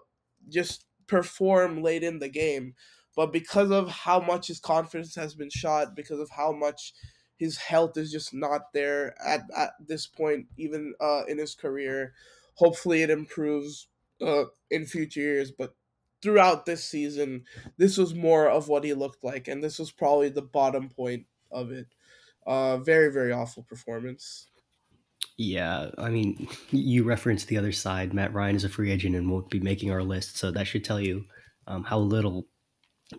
just 0.48 0.84
perform 1.06 1.82
late 1.82 2.02
in 2.02 2.18
the 2.18 2.28
game. 2.28 2.74
But 3.14 3.32
because 3.32 3.70
of 3.70 3.88
how 3.88 4.20
much 4.20 4.48
his 4.48 4.60
confidence 4.60 5.14
has 5.14 5.34
been 5.34 5.50
shot, 5.50 5.94
because 5.96 6.20
of 6.20 6.30
how 6.30 6.52
much 6.52 6.92
his 7.36 7.56
health 7.56 7.96
is 7.96 8.10
just 8.10 8.34
not 8.34 8.72
there 8.72 9.14
at, 9.24 9.42
at 9.56 9.70
this 9.80 10.06
point, 10.06 10.46
even 10.56 10.94
uh, 11.00 11.22
in 11.28 11.38
his 11.38 11.54
career, 11.54 12.12
hopefully 12.54 13.02
it 13.02 13.10
improves 13.10 13.88
uh, 14.22 14.44
in 14.70 14.86
future 14.86 15.20
years. 15.20 15.50
But 15.52 15.74
throughout 16.22 16.66
this 16.66 16.84
season, 16.84 17.44
this 17.76 17.96
was 17.96 18.14
more 18.14 18.48
of 18.48 18.68
what 18.68 18.84
he 18.84 18.94
looked 18.94 19.24
like, 19.24 19.48
and 19.48 19.62
this 19.62 19.78
was 19.78 19.90
probably 19.92 20.28
the 20.30 20.42
bottom 20.42 20.88
point 20.88 21.26
of 21.50 21.70
it. 21.70 21.86
Uh, 22.46 22.78
very, 22.78 23.12
very 23.12 23.32
awful 23.32 23.62
performance. 23.62 24.50
Yeah, 25.36 25.90
I 25.98 26.10
mean, 26.10 26.48
you 26.70 27.04
referenced 27.04 27.46
the 27.48 27.58
other 27.58 27.72
side. 27.72 28.12
Matt 28.12 28.32
Ryan 28.34 28.56
is 28.56 28.64
a 28.64 28.68
free 28.68 28.90
agent 28.90 29.14
and 29.14 29.30
won't 29.30 29.50
be 29.50 29.60
making 29.60 29.90
our 29.90 30.02
list, 30.02 30.36
so 30.36 30.50
that 30.50 30.66
should 30.66 30.84
tell 30.84 31.00
you 31.00 31.24
um, 31.66 31.84
how 31.84 31.98
little 31.98 32.46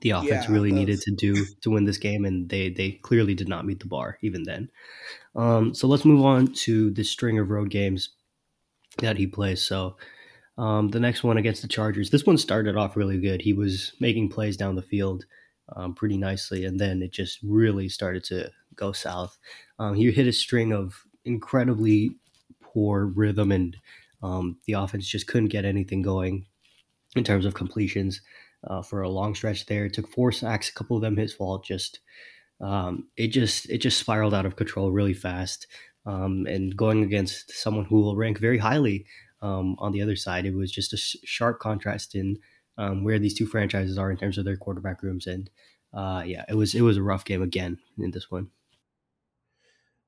the 0.01 0.11
offense 0.11 0.47
Yeah, 0.47 0.49
really 0.49 0.71
needed 0.71 1.01
to 1.01 1.11
do 1.15 1.45
to 1.61 1.71
win 1.71 1.85
this 1.85 1.97
game, 1.99 2.25
and 2.25 2.49
they 2.49 2.69
they 2.69 2.93
clearly 2.93 3.35
did 3.35 3.49
not 3.49 3.65
meet 3.65 3.79
the 3.81 3.87
bar 3.87 4.19
even 4.21 4.43
then. 4.43 4.71
Um, 5.35 5.73
so 5.75 5.87
let's 5.87 6.05
move 6.05 6.25
on 6.25 6.53
to 6.65 6.91
the 6.91 7.03
string 7.03 7.39
of 7.39 7.49
road 7.51 7.69
games 7.71 8.15
that 8.99 9.17
he 9.17 9.27
plays. 9.27 9.61
So 9.61 9.97
um, 10.59 10.89
the 10.89 10.99
next 10.99 11.23
one 11.23 11.37
against 11.37 11.61
the 11.61 11.69
Chargers, 11.69 12.09
this 12.09 12.25
one 12.25 12.37
started 12.37 12.75
off 12.75 12.97
really 12.97 13.17
good. 13.17 13.41
He 13.41 13.53
was 13.53 13.93
making 14.01 14.29
plays 14.29 14.57
down 14.57 14.75
the 14.75 14.81
field 14.81 15.25
um, 15.73 15.95
pretty 15.95 16.17
nicely, 16.17 16.65
and 16.65 16.77
then 16.77 17.01
it 17.01 17.13
just 17.13 17.39
really 17.41 17.87
started 17.87 18.25
to 18.25 18.51
go 18.75 18.91
south. 18.91 19.37
Um, 19.79 19.95
he 19.95 20.11
hit 20.11 20.27
a 20.27 20.33
string 20.33 20.73
of 20.73 21.01
incredibly 21.23 22.17
poor 22.61 23.05
rhythm, 23.05 23.53
and 23.53 23.77
um, 24.21 24.57
the 24.67 24.73
offense 24.73 25.07
just 25.07 25.27
couldn't 25.27 25.47
get 25.47 25.63
anything 25.63 26.01
going 26.01 26.45
in 27.15 27.23
terms 27.23 27.45
of 27.45 27.53
completions 27.53 28.21
uh, 28.67 28.81
for 28.81 29.01
a 29.01 29.09
long 29.09 29.35
stretch 29.35 29.65
there. 29.65 29.85
It 29.85 29.93
took 29.93 30.09
four 30.09 30.33
sacks, 30.33 30.67
a 30.69 30.73
couple 30.73 30.97
of 30.97 31.01
them 31.01 31.15
his 31.15 31.33
fault. 31.33 31.63
Just 31.63 31.99
um, 32.59 33.07
it 33.15 33.27
just 33.27 33.69
it 33.69 33.77
just 33.77 33.97
spiraled 33.97 34.33
out 34.33 34.45
of 34.45 34.57
control 34.57 34.91
really 34.91 35.13
fast. 35.13 35.67
Um, 36.05 36.47
and 36.47 36.75
going 36.75 37.03
against 37.03 37.51
someone 37.51 37.85
who 37.85 38.01
will 38.01 38.15
rank 38.15 38.39
very 38.39 38.57
highly 38.57 39.05
um, 39.41 39.75
on 39.79 39.91
the 39.91 40.01
other 40.01 40.15
side, 40.15 40.45
it 40.45 40.55
was 40.55 40.71
just 40.71 40.93
a 40.93 40.97
sh- 40.97 41.17
sharp 41.23 41.59
contrast 41.59 42.15
in 42.15 42.39
um, 42.77 43.03
where 43.03 43.19
these 43.19 43.33
two 43.33 43.45
franchises 43.45 43.97
are 43.97 44.11
in 44.11 44.17
terms 44.17 44.37
of 44.37 44.45
their 44.45 44.57
quarterback 44.57 45.03
rooms. 45.03 45.27
And 45.27 45.49
uh, 45.93 46.23
yeah, 46.25 46.45
it 46.49 46.55
was 46.55 46.75
it 46.75 46.81
was 46.81 46.97
a 46.97 47.03
rough 47.03 47.25
game 47.25 47.41
again 47.41 47.79
in 47.97 48.11
this 48.11 48.31
one. 48.31 48.51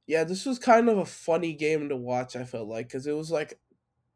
yeah. 0.08 0.24
This 0.24 0.46
was 0.46 0.60
kind 0.60 0.90
of 0.90 0.98
a 0.98 1.06
funny 1.06 1.54
game 1.54 1.90
to 1.90 1.96
watch. 1.96 2.36
I 2.36 2.44
felt 2.44 2.68
like 2.68 2.88
because 2.88 3.08
it 3.08 3.16
was 3.16 3.32
like 3.32 3.60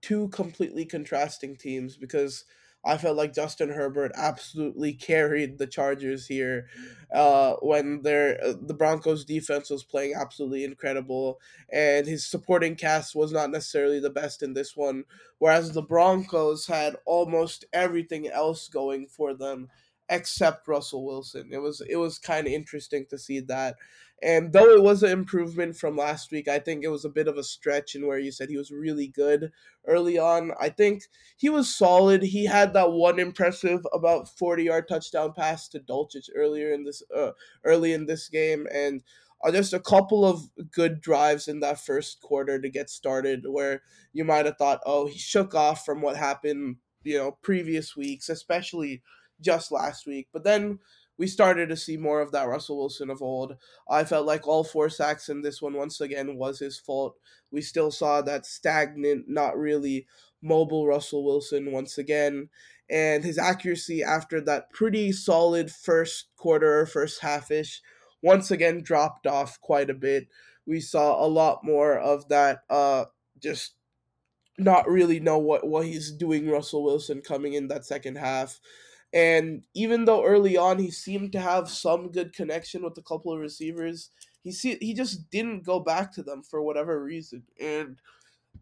two 0.01 0.29
completely 0.29 0.85
contrasting 0.85 1.55
teams 1.55 1.97
because 1.97 2.45
I 2.85 2.97
felt 2.97 3.17
like 3.17 3.33
Justin 3.33 3.69
Herbert 3.69 4.11
absolutely 4.15 4.93
carried 4.93 5.57
the 5.57 5.67
Chargers 5.67 6.27
here 6.27 6.67
uh, 7.13 7.55
when 7.61 8.01
their 8.03 8.39
uh, 8.43 8.53
the 8.61 8.73
Broncos 8.73 9.25
defense 9.25 9.69
was 9.69 9.83
playing 9.83 10.13
absolutely 10.15 10.63
incredible 10.63 11.39
and 11.71 12.05
his 12.05 12.27
supporting 12.27 12.75
cast 12.75 13.15
was 13.15 13.31
not 13.31 13.51
necessarily 13.51 13.99
the 13.99 14.09
best 14.09 14.43
in 14.43 14.53
this 14.53 14.75
one 14.75 15.03
whereas 15.39 15.71
the 15.71 15.81
Broncos 15.81 16.67
had 16.67 16.95
almost 17.05 17.65
everything 17.73 18.27
else 18.27 18.67
going 18.67 19.07
for 19.07 19.33
them 19.33 19.67
except 20.09 20.67
Russell 20.67 21.05
Wilson. 21.05 21.49
It 21.51 21.57
was 21.57 21.81
it 21.89 21.95
was 21.95 22.19
kind 22.19 22.47
of 22.47 22.53
interesting 22.53 23.05
to 23.09 23.17
see 23.17 23.39
that. 23.41 23.75
And 24.23 24.53
though 24.53 24.69
it 24.69 24.81
was 24.81 25.03
an 25.03 25.11
improvement 25.11 25.75
from 25.75 25.97
last 25.97 26.31
week, 26.31 26.47
I 26.47 26.59
think 26.59 26.83
it 26.83 26.89
was 26.89 27.03
a 27.03 27.09
bit 27.09 27.27
of 27.27 27.37
a 27.37 27.43
stretch 27.43 27.95
in 27.95 28.07
where 28.07 28.17
you 28.17 28.31
said 28.31 28.49
he 28.49 28.57
was 28.57 28.71
really 28.71 29.07
good 29.07 29.51
early 29.85 30.17
on. 30.17 30.51
I 30.59 30.69
think 30.69 31.03
he 31.35 31.49
was 31.49 31.75
solid. 31.75 32.23
He 32.23 32.45
had 32.45 32.73
that 32.73 32.91
one 32.91 33.19
impressive 33.19 33.85
about 33.93 34.29
40 34.29 34.63
yard 34.63 34.87
touchdown 34.87 35.33
pass 35.33 35.67
to 35.69 35.79
Dulcich 35.79 36.29
earlier 36.33 36.73
in 36.73 36.85
this 36.85 37.03
uh, 37.15 37.31
early 37.65 37.91
in 37.91 38.05
this 38.05 38.29
game 38.29 38.67
and 38.73 39.03
uh, 39.43 39.51
just 39.51 39.73
a 39.73 39.79
couple 39.79 40.25
of 40.25 40.49
good 40.71 41.01
drives 41.01 41.47
in 41.47 41.59
that 41.59 41.79
first 41.79 42.21
quarter 42.21 42.59
to 42.59 42.69
get 42.69 42.89
started 42.89 43.43
where 43.47 43.81
you 44.13 44.23
might 44.23 44.45
have 44.45 44.57
thought, 44.57 44.81
oh, 44.85 45.07
he 45.07 45.17
shook 45.17 45.53
off 45.53 45.85
from 45.85 46.01
what 46.01 46.15
happened, 46.15 46.77
you 47.03 47.17
know, 47.17 47.37
previous 47.41 47.95
weeks, 47.95 48.29
especially 48.29 49.01
just 49.41 49.71
last 49.71 50.07
week. 50.07 50.27
But 50.31 50.43
then 50.43 50.79
we 51.17 51.27
started 51.27 51.69
to 51.69 51.77
see 51.77 51.97
more 51.97 52.21
of 52.21 52.31
that 52.31 52.47
Russell 52.47 52.77
Wilson 52.77 53.09
of 53.09 53.21
old. 53.21 53.55
I 53.89 54.03
felt 54.03 54.25
like 54.25 54.47
all 54.47 54.63
four 54.63 54.89
sacks 54.89 55.29
in 55.29 55.41
this 55.41 55.61
one 55.61 55.73
once 55.73 56.01
again 56.01 56.37
was 56.37 56.59
his 56.59 56.77
fault. 56.77 57.17
We 57.51 57.61
still 57.61 57.91
saw 57.91 58.21
that 58.21 58.45
stagnant, 58.45 59.25
not 59.27 59.57
really 59.57 60.07
mobile 60.41 60.87
Russell 60.87 61.23
Wilson 61.23 61.71
once 61.71 61.97
again. 61.97 62.49
And 62.89 63.23
his 63.23 63.37
accuracy 63.37 64.03
after 64.03 64.41
that 64.41 64.71
pretty 64.71 65.11
solid 65.11 65.71
first 65.71 66.27
quarter, 66.35 66.85
first 66.85 67.21
half 67.21 67.49
ish, 67.49 67.81
once 68.21 68.51
again 68.51 68.83
dropped 68.83 69.25
off 69.25 69.59
quite 69.61 69.89
a 69.89 69.95
bit. 69.95 70.27
We 70.67 70.81
saw 70.81 71.23
a 71.23 71.27
lot 71.27 71.63
more 71.63 71.97
of 71.97 72.27
that 72.29 72.59
uh 72.69 73.05
just 73.41 73.75
not 74.57 74.87
really 74.87 75.19
know 75.19 75.37
what, 75.37 75.67
what 75.67 75.85
he's 75.85 76.11
doing 76.11 76.49
Russell 76.49 76.83
Wilson 76.83 77.21
coming 77.21 77.53
in 77.53 77.67
that 77.67 77.85
second 77.85 78.17
half. 78.17 78.59
And 79.15 79.65
even 79.75 80.05
though 80.05 80.25
early 80.25 80.57
on 80.57 80.79
he 80.79 80.91
seemed 80.91 81.33
to 81.33 81.41
have 81.41 81.69
some 81.71 82.11
good 82.11 82.33
connection 82.33 82.83
with 82.83 82.97
a 82.99 83.03
couple 83.03 83.33
of 83.33 83.39
receivers, 83.39 84.11
he 84.43 84.51
see, 84.53 84.77
he 84.81 84.93
just 84.93 85.31
didn't 85.31 85.63
go 85.65 85.79
back 85.81 86.13
to 86.13 86.23
them 86.23 86.43
for 86.43 86.61
whatever 86.61 87.03
reason. 87.03 87.45
And 87.59 87.99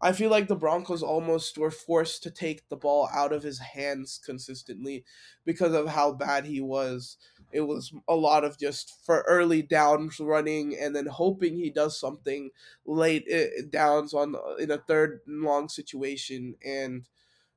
I 0.02 0.12
feel 0.12 0.30
like 0.30 0.48
the 0.48 0.56
Broncos 0.56 1.02
almost 1.02 1.56
were 1.56 1.70
forced 1.70 2.22
to 2.24 2.30
take 2.30 2.68
the 2.68 2.76
ball 2.76 3.08
out 3.14 3.32
of 3.32 3.42
his 3.42 3.58
hands 3.60 4.20
consistently 4.24 5.04
because 5.44 5.72
of 5.72 5.88
how 5.88 6.12
bad 6.12 6.46
he 6.46 6.60
was. 6.60 7.16
It 7.52 7.62
was 7.62 7.92
a 8.08 8.16
lot 8.16 8.44
of 8.44 8.58
just 8.58 9.04
for 9.06 9.22
early 9.22 9.62
downs 9.62 10.18
running 10.20 10.76
and 10.76 10.94
then 10.96 11.06
hoping 11.06 11.56
he 11.56 11.70
does 11.70 11.98
something 11.98 12.50
late 12.84 13.24
eh, 13.30 13.48
downs 13.70 14.12
on 14.12 14.34
in 14.58 14.70
a 14.72 14.78
third 14.78 15.20
long 15.26 15.68
situation 15.68 16.56
and 16.64 17.06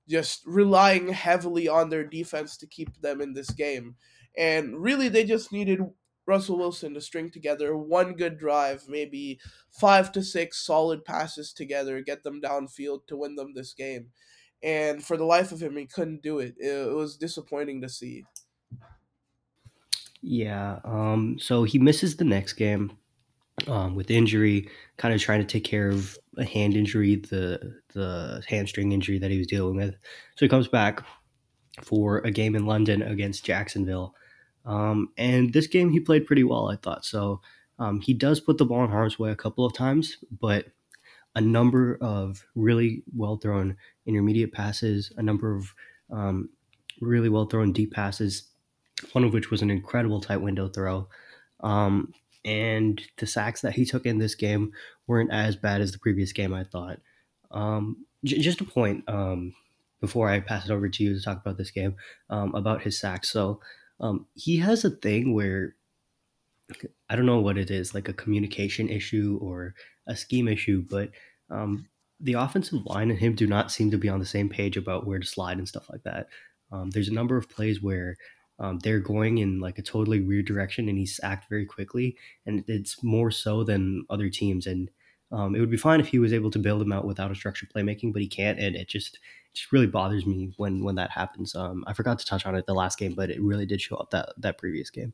just 0.08 0.43
relying 0.46 1.10
heavily 1.10 1.67
on 1.67 1.89
their 1.89 2.04
defense 2.04 2.58
to 2.58 2.67
keep 2.67 3.02
them 3.02 3.22
in 3.22 3.34
this 3.34 3.50
game. 3.50 3.96
And 4.38 4.78
really, 4.78 5.10
they 5.10 5.26
just 5.26 5.52
needed 5.52 5.82
Russell 6.28 6.58
Wilson 6.58 6.93
to 6.93 7.02
string 7.02 7.32
together 7.32 7.76
one 7.76 8.13
good 8.13 8.38
drive, 8.38 8.84
maybe 8.88 9.39
five 9.72 10.12
to 10.12 10.22
six 10.22 10.63
solid 10.63 11.06
passes 11.06 11.54
together, 11.54 12.02
get 12.02 12.24
them 12.24 12.41
downfield 12.41 13.08
to 13.08 13.17
win 13.17 13.36
them 13.36 13.54
this 13.54 13.74
game. 13.74 14.08
And 14.62 15.04
for 15.04 15.17
the 15.17 15.24
life 15.24 15.52
of 15.52 15.62
him, 15.62 15.78
he 15.78 15.86
couldn't 15.86 16.22
do 16.22 16.39
it. 16.39 16.56
It, 16.60 16.93
was 16.93 17.15
disappointing 17.15 17.82
to 17.82 17.89
see. 17.89 18.26
Yeah. 20.22 20.80
Um, 20.84 21.38
so 21.39 21.63
he 21.63 21.80
misses 21.80 22.17
the 22.17 22.26
next 22.26 22.54
game. 22.54 22.98
Um, 23.65 23.96
with 23.96 24.12
injury, 24.12 24.70
kind 24.98 25.13
of 25.13 25.22
trying 25.22 25.39
to 25.39 25.48
take 25.48 25.63
care 25.63 25.89
of 25.89 26.17
a 26.38 26.46
hand 26.46 26.76
injury, 26.76 27.15
the 27.15 27.80
the 27.93 28.43
hamstring 28.48 28.91
injury 28.91 29.17
that 29.17 29.32
he 29.32 29.38
was 29.38 29.48
dealing 29.48 29.76
with. 29.76 29.96
So 30.36 30.46
he 30.46 30.50
comes 30.50 30.67
back 30.67 31.04
for 31.82 32.20
a 32.20 32.32
game 32.32 32.56
in 32.56 32.65
London 32.65 33.02
against 33.02 33.46
Jacksonville. 33.46 34.13
Um, 34.65 35.10
and 35.17 35.54
this 35.54 35.67
game 35.67 35.91
he 35.91 36.00
played 36.00 36.26
pretty 36.26 36.43
well, 36.43 36.70
I 36.70 36.76
thought. 36.76 37.06
So 37.06 37.41
um, 37.80 38.02
he 38.02 38.13
does 38.13 38.39
put 38.39 38.58
the 38.58 38.65
ball 38.65 38.84
in 38.84 38.91
harm's 38.91 39.17
way 39.17 39.32
a 39.32 39.36
couple 39.36 39.65
of 39.65 39.74
times, 39.74 40.17
but 40.39 40.65
a 41.36 41.41
number 41.41 41.98
of 42.02 42.43
really 42.56 43.04
well 43.15 43.38
thrown 43.38 43.78
intermediate 44.06 44.52
passes, 44.52 45.12
a 45.17 45.24
number 45.24 45.56
of 45.56 45.74
um, 46.12 46.50
really 47.00 47.30
well 47.30 47.46
thrown 47.46 47.72
deep 47.72 47.93
passes, 47.93 48.50
one 49.12 49.24
of 49.24 49.34
which 49.34 49.52
was 49.52 49.62
an 49.62 49.70
incredible 49.70 50.20
tight 50.20 50.41
window 50.41 50.67
throw. 50.67 51.08
Um, 51.62 52.12
and 52.47 53.01
the 53.17 53.27
sacks 53.27 53.60
that 53.62 53.73
he 53.73 53.83
took 53.83 54.05
in 54.05 54.19
this 54.19 54.33
game 54.33 54.71
weren't 55.05 55.33
as 55.33 55.57
bad 55.57 55.81
as 55.81 55.91
the 55.91 55.99
previous 55.99 56.31
game, 56.31 56.53
I 56.53 56.63
thought. 56.63 56.99
Um, 57.51 58.05
j- 58.23 58.39
just 58.39 58.62
a 58.62 58.63
point 58.63 59.03
um, 59.10 59.53
before 59.99 60.29
I 60.29 60.39
pass 60.39 60.63
it 60.65 60.71
over 60.71 60.88
to 60.88 61.03
you 61.03 61.13
to 61.13 61.21
talk 61.21 61.41
about 61.41 61.57
this 61.57 61.71
game 61.71 61.97
um, 62.29 62.55
about 62.55 62.83
his 62.83 62.97
sacks. 62.97 63.29
So 63.29 63.60
um, 63.99 64.27
he 64.33 64.57
has 64.57 64.86
a 64.86 64.89
thing 64.89 65.33
where 65.33 65.75
I 67.10 67.17
don't 67.17 67.25
know 67.25 67.41
what 67.41 67.57
it 67.57 67.69
is, 67.69 67.93
like 67.93 68.07
a 68.07 68.13
communication 68.13 68.88
issue 68.88 69.38
or 69.41 69.73
a 70.07 70.15
scheme 70.15 70.47
issue, 70.47 70.86
but 70.89 71.12
um, 71.49 71.89
the 72.21 72.33
offensive 72.33 72.86
line 72.86 73.12
and 73.12 73.19
him 73.19 73.36
do 73.36 73.45
not 73.45 73.71
seem 73.73 73.91
to 73.91 73.97
be 73.97 74.07
on 74.07 74.19
the 74.19 74.25
same 74.25 74.47
page 74.47 74.77
about 74.77 75.05
where 75.05 75.19
to 75.19 75.27
slide 75.27 75.57
and 75.57 75.67
stuff 75.67 75.89
like 75.89 76.03
that. 76.03 76.27
Um, 76.71 76.91
there's 76.91 77.10
a 77.10 77.13
number 77.13 77.36
of 77.36 77.49
plays 77.49 77.81
where 77.81 78.15
um, 78.60 78.80
they're 78.80 79.00
going 79.00 79.38
in 79.38 79.60
like 79.60 79.78
a 79.78 79.84
totally 79.84 80.20
weird 80.20 80.46
direction 80.46 80.89
and 80.89 80.98
he's 80.98 81.15
sacked 81.15 81.50
very 81.50 81.65
quickly, 81.65 82.17
and 82.46 82.63
it's 82.67 83.04
more 83.04 83.32
so 83.32 83.63
than 83.63 84.06
other 84.10 84.30
teams. 84.30 84.65
And 84.65 84.89
um, 85.32 85.56
it 85.56 85.60
would 85.60 85.72
be 85.72 85.78
fine 85.78 86.00
if 86.00 86.08
he 86.08 86.20
was 86.20 86.34
able 86.34 86.52
to 86.52 86.60
build 86.60 86.82
them 86.82 86.91
out 86.91 87.06
without 87.06 87.32
a 87.32 87.36
structured 87.36 87.70
playmaking, 87.70 88.13
but 88.13 88.22
he 88.22 88.28
can't, 88.28 88.60
and 88.60 88.76
it 88.76 88.88
just 88.88 89.20
just 89.54 89.72
really 89.72 89.88
bothers 89.88 90.26
me 90.26 90.54
when 90.58 90.84
when 90.84 90.96
that 90.96 91.12
happens. 91.12 91.56
Um, 91.56 91.84
I 91.88 91.93
forgot 91.93 92.20
to 92.20 92.26
touch 92.26 92.46
on 92.46 92.56
it 92.56 92.65
the 92.65 92.74
last 92.74 92.98
game, 92.98 93.13
but 93.13 93.30
it 93.30 93.41
really 93.41 93.65
did 93.65 93.82
show 93.82 93.98
up 93.98 94.12
that 94.12 94.34
that 94.38 94.58
previous 94.58 94.89
game. 94.89 95.13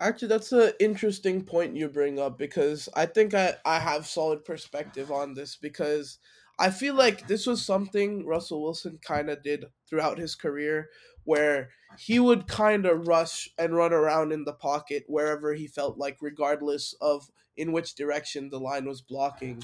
Actually, 0.00 0.28
that's 0.28 0.52
an 0.52 0.72
interesting 0.80 1.44
point 1.44 1.76
you 1.76 1.88
bring 1.88 2.18
up 2.18 2.36
because 2.36 2.88
I 2.94 3.06
think 3.06 3.32
I, 3.32 3.54
I 3.64 3.78
have 3.78 4.06
solid 4.06 4.44
perspective 4.44 5.10
on 5.12 5.34
this 5.34 5.56
because 5.56 6.18
I 6.58 6.70
feel 6.70 6.94
like 6.94 7.26
this 7.26 7.46
was 7.46 7.64
something 7.64 8.26
Russell 8.26 8.62
Wilson 8.62 8.98
kind 9.02 9.30
of 9.30 9.42
did 9.42 9.66
throughout 9.88 10.18
his 10.18 10.34
career 10.34 10.90
where 11.24 11.70
he 11.98 12.18
would 12.18 12.46
kind 12.46 12.86
of 12.86 13.08
rush 13.08 13.48
and 13.58 13.74
run 13.74 13.92
around 13.92 14.32
in 14.32 14.44
the 14.44 14.52
pocket 14.52 15.04
wherever 15.06 15.54
he 15.54 15.66
felt 15.66 15.98
like, 15.98 16.18
regardless 16.20 16.94
of 17.00 17.30
in 17.56 17.72
which 17.72 17.94
direction 17.94 18.50
the 18.50 18.60
line 18.60 18.86
was 18.86 19.00
blocking. 19.00 19.62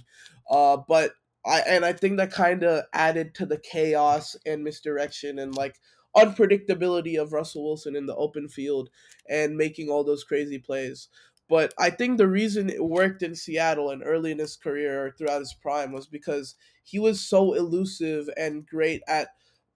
Uh, 0.48 0.76
but 0.76 1.12
I 1.44 1.60
and 1.60 1.84
I 1.84 1.92
think 1.92 2.18
that 2.18 2.32
kind 2.32 2.62
of 2.62 2.84
added 2.92 3.34
to 3.36 3.46
the 3.46 3.58
chaos 3.58 4.36
and 4.46 4.62
misdirection 4.62 5.38
and 5.38 5.54
like 5.54 5.80
unpredictability 6.16 7.20
of 7.20 7.32
Russell 7.32 7.64
Wilson 7.64 7.96
in 7.96 8.06
the 8.06 8.16
open 8.16 8.48
field 8.48 8.90
and 9.28 9.56
making 9.56 9.88
all 9.88 10.04
those 10.04 10.24
crazy 10.24 10.58
plays. 10.58 11.08
But 11.48 11.74
I 11.78 11.90
think 11.90 12.16
the 12.16 12.28
reason 12.28 12.70
it 12.70 12.84
worked 12.84 13.22
in 13.22 13.34
Seattle 13.34 13.90
and 13.90 14.02
early 14.04 14.30
in 14.30 14.38
his 14.38 14.56
career 14.56 15.06
or 15.06 15.10
throughout 15.10 15.40
his 15.40 15.54
prime 15.54 15.90
was 15.90 16.06
because 16.06 16.54
he 16.84 16.98
was 17.00 17.20
so 17.20 17.54
elusive 17.54 18.30
and 18.36 18.64
great 18.64 19.02
at 19.08 19.30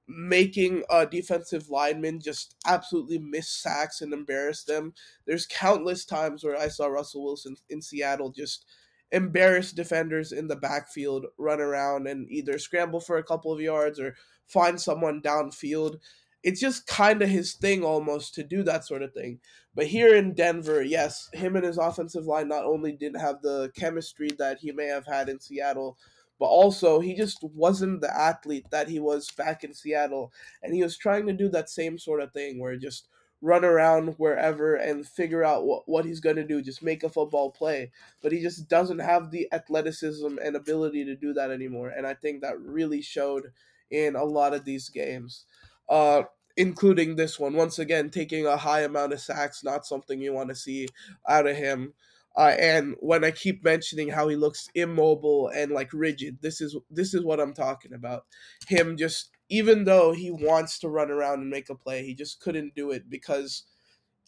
making 0.06 0.82
a 0.90 1.06
defensive 1.06 1.70
lineman 1.70 2.20
just 2.20 2.56
absolutely 2.66 3.18
miss 3.18 3.48
sacks 3.48 4.00
and 4.00 4.12
embarrass 4.12 4.64
them. 4.64 4.92
There's 5.26 5.46
countless 5.46 6.04
times 6.04 6.44
where 6.44 6.56
I 6.56 6.68
saw 6.68 6.86
Russell 6.86 7.24
Wilson 7.24 7.56
in 7.70 7.80
Seattle 7.80 8.30
just 8.30 8.66
embarrass 9.12 9.72
defenders 9.72 10.32
in 10.32 10.48
the 10.48 10.56
backfield, 10.56 11.26
run 11.38 11.60
around 11.60 12.06
and 12.06 12.28
either 12.30 12.58
scramble 12.58 13.00
for 13.00 13.16
a 13.16 13.22
couple 13.22 13.52
of 13.52 13.60
yards 13.60 13.98
or 13.98 14.14
find 14.46 14.80
someone 14.80 15.22
downfield. 15.22 15.98
It's 16.42 16.60
just 16.60 16.86
kind 16.86 17.22
of 17.22 17.30
his 17.30 17.54
thing 17.54 17.82
almost 17.82 18.34
to 18.34 18.44
do 18.44 18.62
that 18.64 18.84
sort 18.84 19.02
of 19.02 19.14
thing. 19.14 19.40
But 19.74 19.86
here 19.86 20.14
in 20.14 20.34
Denver, 20.34 20.82
yes, 20.82 21.30
him 21.32 21.56
and 21.56 21.64
his 21.64 21.78
offensive 21.78 22.26
line 22.26 22.48
not 22.48 22.64
only 22.64 22.92
didn't 22.92 23.20
have 23.20 23.40
the 23.40 23.72
chemistry 23.74 24.28
that 24.38 24.58
he 24.58 24.70
may 24.70 24.86
have 24.86 25.06
had 25.06 25.28
in 25.28 25.40
Seattle, 25.40 25.96
but 26.38 26.46
also 26.46 27.00
he 27.00 27.14
just 27.14 27.42
wasn't 27.42 28.00
the 28.00 28.16
athlete 28.16 28.66
that 28.70 28.88
he 28.88 29.00
was 29.00 29.30
back 29.30 29.64
in 29.64 29.74
Seattle. 29.74 30.32
And 30.62 30.74
he 30.74 30.82
was 30.82 30.96
trying 30.96 31.26
to 31.26 31.32
do 31.32 31.48
that 31.50 31.70
same 31.70 31.98
sort 31.98 32.20
of 32.20 32.32
thing 32.32 32.58
where 32.60 32.76
just 32.76 33.08
run 33.40 33.64
around 33.64 34.14
wherever 34.16 34.74
and 34.74 35.06
figure 35.06 35.44
out 35.44 35.66
what, 35.66 35.82
what 35.86 36.04
he's 36.04 36.20
going 36.20 36.36
to 36.36 36.46
do, 36.46 36.62
just 36.62 36.82
make 36.82 37.02
a 37.02 37.08
football 37.10 37.50
play. 37.50 37.90
But 38.22 38.32
he 38.32 38.40
just 38.40 38.68
doesn't 38.68 39.00
have 39.00 39.30
the 39.30 39.48
athleticism 39.52 40.38
and 40.42 40.56
ability 40.56 41.04
to 41.04 41.14
do 41.14 41.32
that 41.34 41.50
anymore. 41.50 41.90
And 41.90 42.06
I 42.06 42.14
think 42.14 42.40
that 42.40 42.58
really 42.58 43.02
showed 43.02 43.52
in 43.90 44.16
a 44.16 44.24
lot 44.24 44.54
of 44.54 44.64
these 44.64 44.88
games. 44.88 45.44
Uh, 45.88 46.22
including 46.56 47.16
this 47.16 47.38
one. 47.38 47.54
Once 47.54 47.78
again, 47.78 48.10
taking 48.10 48.46
a 48.46 48.56
high 48.56 48.82
amount 48.82 49.12
of 49.12 49.20
sacks, 49.20 49.64
not 49.64 49.86
something 49.86 50.20
you 50.20 50.32
want 50.32 50.48
to 50.48 50.54
see 50.54 50.88
out 51.28 51.46
of 51.46 51.56
him. 51.56 51.94
Uh, 52.36 52.54
and 52.58 52.96
when 53.00 53.24
I 53.24 53.30
keep 53.30 53.62
mentioning 53.62 54.08
how 54.08 54.28
he 54.28 54.36
looks 54.36 54.68
immobile 54.74 55.48
and 55.54 55.70
like 55.72 55.92
rigid, 55.92 56.38
this 56.40 56.60
is 56.60 56.76
this 56.90 57.14
is 57.14 57.24
what 57.24 57.40
I'm 57.40 57.54
talking 57.54 57.92
about. 57.92 58.24
Him 58.66 58.96
just 58.96 59.30
even 59.48 59.84
though 59.84 60.12
he 60.12 60.30
wants 60.30 60.78
to 60.80 60.88
run 60.88 61.10
around 61.10 61.40
and 61.40 61.50
make 61.50 61.70
a 61.70 61.74
play, 61.74 62.04
he 62.04 62.14
just 62.14 62.40
couldn't 62.40 62.74
do 62.74 62.90
it 62.90 63.08
because 63.08 63.64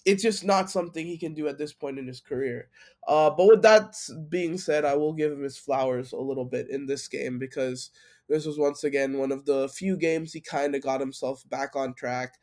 it's 0.05 0.23
just 0.23 0.45
not 0.45 0.71
something 0.71 1.05
he 1.05 1.19
can 1.19 1.35
do 1.35 1.49
at 1.49 1.59
this 1.59 1.73
point 1.73 1.99
in 1.99 2.07
his 2.07 2.21
career. 2.21 2.69
Uh, 3.09 3.29
but 3.31 3.47
with 3.47 3.63
that 3.63 3.97
being 4.29 4.57
said, 4.57 4.85
I 4.85 4.95
will 4.95 5.13
give 5.13 5.33
him 5.33 5.43
his 5.43 5.59
flowers 5.59 6.13
a 6.13 6.19
little 6.19 6.45
bit 6.45 6.71
in 6.71 6.87
this 6.87 7.09
game 7.09 7.41
because 7.41 7.91
this 8.29 8.47
was 8.47 8.59
once 8.59 8.85
again 8.85 9.19
one 9.19 9.33
of 9.33 9.47
the 9.47 9.69
few 9.69 9.97
games 9.97 10.33
he 10.33 10.41
kind 10.41 10.77
of 10.77 10.83
got 10.83 11.01
himself 11.01 11.43
back 11.49 11.75
on 11.75 11.93
track. 11.95 12.35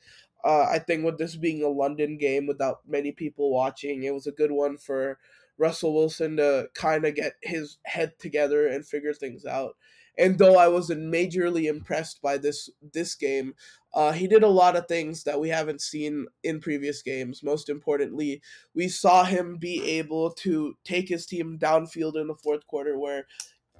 Uh, 0.44 0.64
I 0.64 0.80
think 0.80 1.06
with 1.06 1.18
this 1.18 1.38
being 1.38 1.64
a 1.64 1.70
London 1.70 2.18
game 2.18 2.48
without 2.48 2.80
many 2.86 3.14
people 3.14 3.50
watching, 3.50 4.04
it 4.04 4.14
was 4.14 4.28
a 4.28 4.32
good 4.34 4.52
one 4.52 4.78
for 4.78 5.18
Russell 5.58 5.94
Wilson 5.94 6.38
to 6.38 6.70
kind 6.74 7.06
of 7.06 7.16
get 7.16 7.34
his 7.42 7.78
head 7.86 8.14
together 8.20 8.68
and 8.68 8.86
figure 8.86 9.14
things 9.14 9.46
out. 9.46 9.76
And 10.18 10.38
though 10.38 10.58
I 10.58 10.68
wasn't 10.68 11.12
majorly 11.12 11.68
impressed 11.68 12.22
by 12.22 12.38
this 12.38 12.70
this 12.94 13.16
game, 13.16 13.56
uh, 13.94 14.12
he 14.12 14.28
did 14.28 14.44
a 14.44 14.48
lot 14.48 14.76
of 14.76 14.88
things 14.88 15.24
that 15.24 15.40
we 15.40 15.50
haven't 15.50 15.82
seen 15.82 16.28
in 16.44 16.60
previous 16.60 17.02
games. 17.02 17.42
Most 17.44 17.68
importantly, 17.70 18.42
we 18.76 18.88
saw 18.88 19.24
him 19.24 19.58
be 19.58 19.82
able 19.84 20.32
to 20.32 20.76
take 20.84 21.10
his 21.10 21.26
team 21.26 21.58
downfield 21.60 22.16
in 22.16 22.28
the 22.28 22.36
fourth 22.36 22.68
quarter, 22.68 22.98
where 22.98 23.26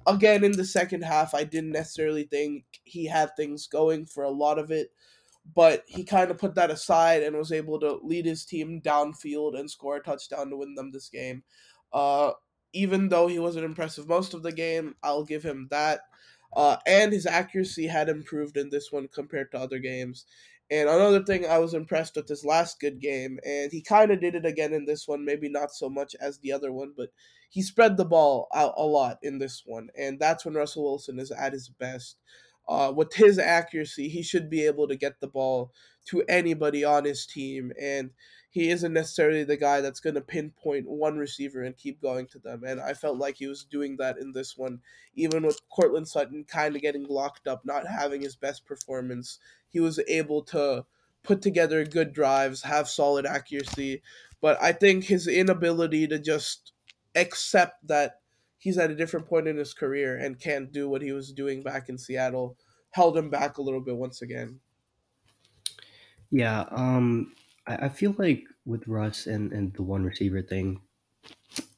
again 0.06 0.42
in 0.44 0.52
the 0.52 0.64
second 0.64 1.02
half, 1.02 1.34
I 1.34 1.44
didn't 1.44 1.72
necessarily 1.72 2.24
think 2.24 2.64
he 2.82 3.06
had 3.06 3.36
things 3.36 3.66
going 3.68 4.06
for 4.06 4.24
a 4.24 4.30
lot 4.30 4.58
of 4.58 4.70
it 4.70 4.90
but 5.54 5.84
he 5.86 6.04
kind 6.04 6.30
of 6.30 6.38
put 6.38 6.54
that 6.54 6.70
aside 6.70 7.22
and 7.22 7.36
was 7.36 7.52
able 7.52 7.78
to 7.80 8.00
lead 8.02 8.24
his 8.24 8.44
team 8.44 8.80
downfield 8.80 9.58
and 9.58 9.70
score 9.70 9.96
a 9.96 10.02
touchdown 10.02 10.50
to 10.50 10.56
win 10.56 10.74
them 10.74 10.90
this 10.90 11.08
game. 11.08 11.42
Uh, 11.92 12.32
even 12.72 13.08
though 13.08 13.28
he 13.28 13.38
wasn't 13.38 13.64
impressive 13.64 14.08
most 14.08 14.34
of 14.34 14.42
the 14.42 14.52
game, 14.52 14.94
I'll 15.02 15.24
give 15.24 15.42
him 15.42 15.68
that. 15.70 16.00
Uh, 16.56 16.76
and 16.86 17.12
his 17.12 17.26
accuracy 17.26 17.86
had 17.86 18.08
improved 18.08 18.56
in 18.56 18.70
this 18.70 18.90
one 18.90 19.08
compared 19.12 19.50
to 19.52 19.58
other 19.58 19.78
games. 19.78 20.24
And 20.70 20.88
another 20.88 21.22
thing, 21.22 21.46
I 21.46 21.58
was 21.58 21.74
impressed 21.74 22.16
with 22.16 22.26
his 22.26 22.44
last 22.44 22.80
good 22.80 22.98
game, 22.98 23.38
and 23.46 23.70
he 23.70 23.82
kind 23.82 24.10
of 24.10 24.20
did 24.20 24.34
it 24.34 24.46
again 24.46 24.72
in 24.72 24.86
this 24.86 25.06
one, 25.06 25.24
maybe 25.24 25.48
not 25.48 25.70
so 25.72 25.90
much 25.90 26.16
as 26.20 26.38
the 26.38 26.52
other 26.52 26.72
one, 26.72 26.94
but 26.96 27.10
he 27.50 27.60
spread 27.60 27.96
the 27.96 28.04
ball 28.04 28.48
out 28.54 28.72
a 28.76 28.82
lot 28.82 29.18
in 29.22 29.38
this 29.38 29.62
one. 29.66 29.88
And 29.96 30.18
that's 30.18 30.44
when 30.44 30.54
Russell 30.54 30.84
Wilson 30.84 31.18
is 31.18 31.30
at 31.30 31.52
his 31.52 31.68
best 31.68 32.16
uh, 32.68 32.92
with 32.94 33.14
his 33.14 33.38
accuracy, 33.38 34.08
he 34.08 34.22
should 34.22 34.48
be 34.48 34.64
able 34.66 34.88
to 34.88 34.96
get 34.96 35.20
the 35.20 35.26
ball 35.26 35.72
to 36.06 36.22
anybody 36.28 36.84
on 36.84 37.04
his 37.04 37.26
team. 37.26 37.72
And 37.80 38.10
he 38.50 38.70
isn't 38.70 38.92
necessarily 38.92 39.42
the 39.42 39.56
guy 39.56 39.80
that's 39.80 40.00
going 40.00 40.14
to 40.14 40.20
pinpoint 40.20 40.88
one 40.88 41.16
receiver 41.18 41.62
and 41.62 41.76
keep 41.76 42.00
going 42.00 42.26
to 42.28 42.38
them. 42.38 42.62
And 42.64 42.80
I 42.80 42.94
felt 42.94 43.18
like 43.18 43.36
he 43.36 43.48
was 43.48 43.64
doing 43.64 43.96
that 43.96 44.16
in 44.16 44.32
this 44.32 44.56
one, 44.56 44.80
even 45.14 45.44
with 45.44 45.60
Courtland 45.68 46.06
Sutton 46.06 46.44
kind 46.44 46.76
of 46.76 46.82
getting 46.82 47.04
locked 47.08 47.48
up, 47.48 47.64
not 47.64 47.86
having 47.86 48.22
his 48.22 48.36
best 48.36 48.64
performance. 48.64 49.38
He 49.68 49.80
was 49.80 49.98
able 50.06 50.42
to 50.44 50.86
put 51.24 51.42
together 51.42 51.84
good 51.84 52.12
drives, 52.12 52.62
have 52.62 52.88
solid 52.88 53.26
accuracy. 53.26 54.02
But 54.40 54.62
I 54.62 54.72
think 54.72 55.04
his 55.04 55.26
inability 55.26 56.06
to 56.06 56.18
just 56.18 56.72
accept 57.16 57.86
that 57.88 58.20
he's 58.64 58.78
at 58.78 58.90
a 58.90 58.94
different 58.94 59.26
point 59.26 59.46
in 59.46 59.58
his 59.58 59.74
career 59.74 60.16
and 60.16 60.40
can't 60.40 60.72
do 60.72 60.88
what 60.88 61.02
he 61.02 61.12
was 61.12 61.32
doing 61.32 61.62
back 61.62 61.90
in 61.90 61.98
Seattle 61.98 62.56
held 62.92 63.16
him 63.16 63.28
back 63.28 63.58
a 63.58 63.62
little 63.62 63.82
bit 63.82 63.96
once 63.96 64.22
again. 64.22 64.60
Yeah, 66.30 66.64
um, 66.70 67.34
I, 67.66 67.76
I 67.76 67.88
feel 67.90 68.14
like 68.18 68.44
with 68.64 68.88
Russ 68.88 69.26
and, 69.26 69.52
and 69.52 69.74
the 69.74 69.82
one 69.82 70.02
receiver 70.02 70.40
thing, 70.40 70.80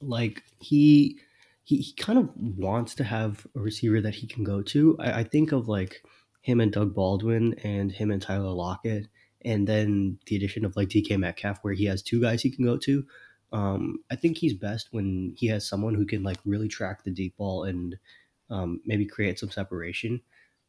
like 0.01 0.45
he 0.61 1.19
he, 1.65 1.79
he 1.79 1.93
kind 1.95 2.21
of 2.21 2.31
wants 2.37 2.95
to 2.95 3.05
have 3.05 3.45
a 3.57 3.61
receiver 3.61 4.01
that 4.01 4.15
he 4.15 4.29
can 4.29 4.45
go 4.45 4.63
to. 4.63 4.97
I, 5.01 5.21
I 5.21 5.25
think 5.25 5.51
of 5.51 5.67
like 5.67 6.03
him 6.43 6.61
and 6.61 6.71
Doug 6.71 6.95
Baldwin 6.95 7.55
and 7.65 7.91
him 7.91 8.13
and 8.13 8.23
Tyler 8.23 8.53
Lockett, 8.53 9.09
and 9.45 9.67
then 9.67 10.19
the 10.27 10.37
addition 10.37 10.65
of 10.65 10.77
like 10.77 10.89
DK 10.89 11.19
Metcalf, 11.19 11.59
where 11.63 11.75
he 11.75 11.87
has 11.87 12.03
two 12.03 12.21
guys 12.21 12.43
he 12.43 12.51
can 12.51 12.65
go 12.65 12.77
to. 12.77 13.05
Um, 13.57 14.01
I 14.11 14.17
think 14.17 14.37
he's 14.37 14.53
best 14.53 14.89
when 14.91 15.33
he 15.35 15.47
has 15.47 15.67
someone 15.67 15.95
who 15.95 16.05
can 16.05 16.23
like 16.23 16.37
really 16.45 16.69
track 16.69 17.03
the 17.03 17.11
deep 17.11 17.39
ball 17.39 17.65
and 17.65 17.97
um, 18.51 18.83
maybe 18.85 19.07
create 19.07 19.39
some 19.39 19.51
separation. 19.51 20.21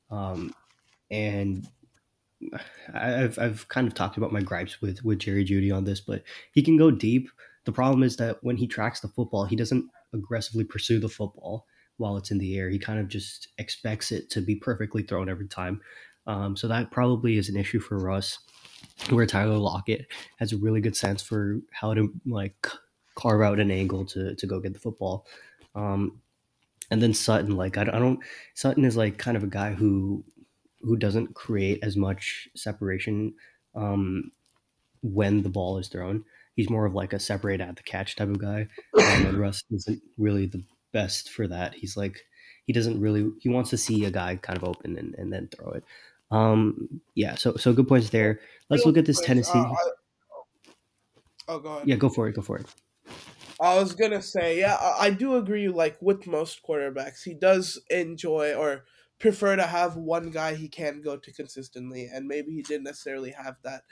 Um, 0.10 0.56
and 1.12 1.68
I've 2.94 3.38
I've 3.38 3.68
kind 3.68 3.88
of 3.88 3.94
talked 3.94 4.16
about 4.16 4.32
my 4.32 4.42
gripes 4.42 4.82
with 4.82 5.04
with 5.04 5.20
Jerry 5.20 5.44
Jeudy 5.44 5.76
on 5.76 5.84
this, 5.84 6.00
but 6.00 6.24
he 6.54 6.62
can 6.62 6.78
go 6.78 6.90
deep. 6.90 7.30
The 7.66 7.74
problem 7.74 8.04
is 8.04 8.16
that 8.18 8.42
when 8.42 8.56
he 8.56 8.68
tracks 8.68 9.02
the 9.02 9.10
football, 9.10 9.44
he 9.44 9.58
doesn't 9.58 9.90
aggressively 10.14 10.64
pursue 10.64 11.02
the 11.02 11.10
football 11.10 11.66
while 11.98 12.16
it's 12.16 12.32
in 12.32 12.38
the 12.38 12.58
air. 12.58 12.70
He 12.70 12.80
kind 12.80 13.02
of 13.02 13.10
just 13.10 13.50
expects 13.58 14.14
it 14.14 14.30
to 14.30 14.40
be 14.40 14.56
perfectly 14.56 15.04
thrown 15.04 15.28
every 15.28 15.50
time. 15.50 15.82
Um, 16.26 16.56
so 16.56 16.70
that 16.70 16.92
probably 16.92 17.38
is 17.38 17.50
an 17.50 17.58
issue 17.58 17.82
for 17.82 17.98
Russ, 17.98 18.40
where 19.10 19.26
Tyler 19.26 19.58
Lockett 19.58 20.08
has 20.38 20.54
a 20.54 20.58
really 20.58 20.82
good 20.82 20.96
sense 20.96 21.22
for 21.22 21.60
how 21.72 21.94
to 21.94 22.14
like 22.26 22.68
carve 23.16 23.42
out 23.42 23.60
an 23.60 23.72
angle 23.72 24.06
to 24.06 24.36
to 24.36 24.48
go 24.48 24.60
get 24.60 24.74
the 24.74 24.80
football. 24.80 25.26
Um, 25.76 26.22
and 26.90 27.02
then 27.02 27.14
Sutton, 27.14 27.56
like 27.58 27.78
I 27.78 27.84
don't, 27.84 27.96
I 27.96 28.00
don't, 28.00 28.20
Sutton 28.54 28.86
is 28.86 28.96
like 28.96 29.18
kind 29.18 29.38
of 29.38 29.44
a 29.44 29.48
guy 29.48 29.74
who 29.74 30.24
who 30.82 30.96
doesn't 30.96 31.36
create 31.36 31.80
as 31.84 31.98
much 31.98 32.48
separation 32.56 33.34
um, 33.76 34.32
when 35.02 35.44
the 35.44 35.50
ball 35.50 35.78
is 35.78 35.88
thrown. 35.88 36.24
He's 36.56 36.70
more 36.70 36.86
of 36.86 36.96
like 36.96 37.14
a 37.14 37.20
separate 37.20 37.62
at 37.62 37.76
the 37.76 37.84
catch 37.84 38.16
type 38.16 38.30
of 38.30 38.40
guy, 38.40 38.68
um, 38.98 39.26
and 39.26 39.38
Russ 39.38 39.64
isn't 39.72 40.02
really 40.18 40.46
the 40.46 40.64
best 40.92 41.30
for 41.30 41.48
that. 41.48 41.76
He's 41.76 41.98
like 41.98 42.22
he 42.66 42.74
doesn't 42.74 43.00
really 43.00 43.32
he 43.40 43.50
wants 43.50 43.70
to 43.72 43.78
see 43.78 44.06
a 44.06 44.12
guy 44.12 44.36
kind 44.38 44.58
of 44.58 44.64
open 44.64 44.98
and, 44.98 45.14
and 45.16 45.32
then 45.32 45.50
throw 45.50 45.72
it. 45.72 45.84
Um, 46.32 47.02
yeah, 47.16 47.36
so 47.36 47.56
so 47.56 47.74
good 47.74 47.88
points 47.88 48.10
there. 48.10 48.40
Let's 48.70 48.86
look 48.86 48.98
at 48.98 49.06
this 49.06 49.22
Tennessee. 49.22 49.60
Uh, 49.60 49.74
oh, 51.48 51.60
go 51.60 51.70
ahead. 51.70 51.88
Yeah, 51.88 51.96
go 51.96 52.10
for 52.10 52.28
it. 52.28 52.34
Go 52.34 52.42
for 52.42 52.58
it. 52.58 52.68
I 53.60 53.76
was 53.80 53.94
gonna 53.94 54.22
say, 54.22 54.60
yeah, 54.60 54.76
I, 54.76 55.08
I 55.08 55.10
do 55.10 55.36
agree. 55.36 55.68
Like 55.68 55.98
with 56.02 56.28
most 56.28 56.62
quarterbacks, 56.68 57.24
he 57.24 57.34
does 57.34 57.82
enjoy 57.90 58.54
or 58.54 58.86
prefer 59.20 59.56
to 59.56 59.64
have 59.64 59.96
one 59.96 60.30
guy 60.30 60.54
he 60.56 60.68
can 60.68 61.02
go 61.02 61.18
to 61.18 61.34
consistently, 61.34 62.10
and 62.12 62.28
maybe 62.28 62.52
he 62.52 62.62
didn't 62.62 62.84
necessarily 62.84 63.32
have 63.32 63.56
that 63.64 63.84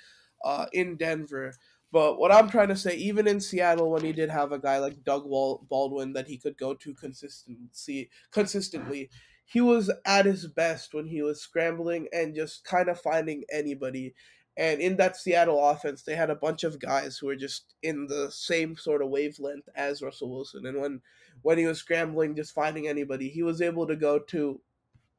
uh, 0.44 0.66
in 0.74 0.98
Denver. 0.98 1.54
But 1.92 2.20
what 2.20 2.32
I'm 2.32 2.50
trying 2.50 2.68
to 2.68 2.76
say, 2.76 2.96
even 2.98 3.28
in 3.28 3.40
Seattle, 3.40 3.90
when 3.90 4.04
he 4.04 4.12
did 4.12 4.30
have 4.30 4.52
a 4.52 4.60
guy 4.60 4.80
like 4.80 5.04
Doug 5.04 5.30
Baldwin 5.30 6.14
that 6.14 6.28
he 6.28 6.38
could 6.38 6.58
go 6.58 6.74
to 6.74 6.94
consistency 6.94 8.10
consistently, 8.32 9.10
he 9.46 9.62
was 9.62 9.92
at 10.06 10.26
his 10.26 10.48
best 10.48 10.94
when 10.94 11.08
he 11.08 11.22
was 11.22 11.42
scrambling 11.42 12.08
and 12.12 12.36
just 12.36 12.66
kind 12.66 12.90
of 12.90 13.00
finding 13.00 13.44
anybody. 13.52 14.14
And 14.58 14.82
in 14.82 14.98
that 14.98 15.18
Seattle 15.18 15.64
offense, 15.64 16.04
they 16.04 16.16
had 16.16 16.30
a 16.30 16.36
bunch 16.36 16.64
of 16.64 16.80
guys 16.80 17.18
who 17.18 17.28
were 17.28 17.36
just 17.36 17.76
in 17.84 18.08
the 18.08 18.32
same 18.32 18.76
sort 18.76 19.02
of 19.02 19.10
wavelength 19.10 19.70
as 19.76 20.02
Russell 20.02 20.32
Wilson. 20.32 20.66
And 20.66 20.82
when 20.82 21.02
when 21.42 21.58
he 21.58 21.66
was 21.66 21.80
scrambling, 21.80 22.36
just 22.36 22.54
finding 22.54 22.88
anybody, 22.88 23.30
he 23.30 23.44
was 23.44 23.62
able 23.62 23.86
to 23.88 23.96
go 23.96 24.18
to 24.18 24.62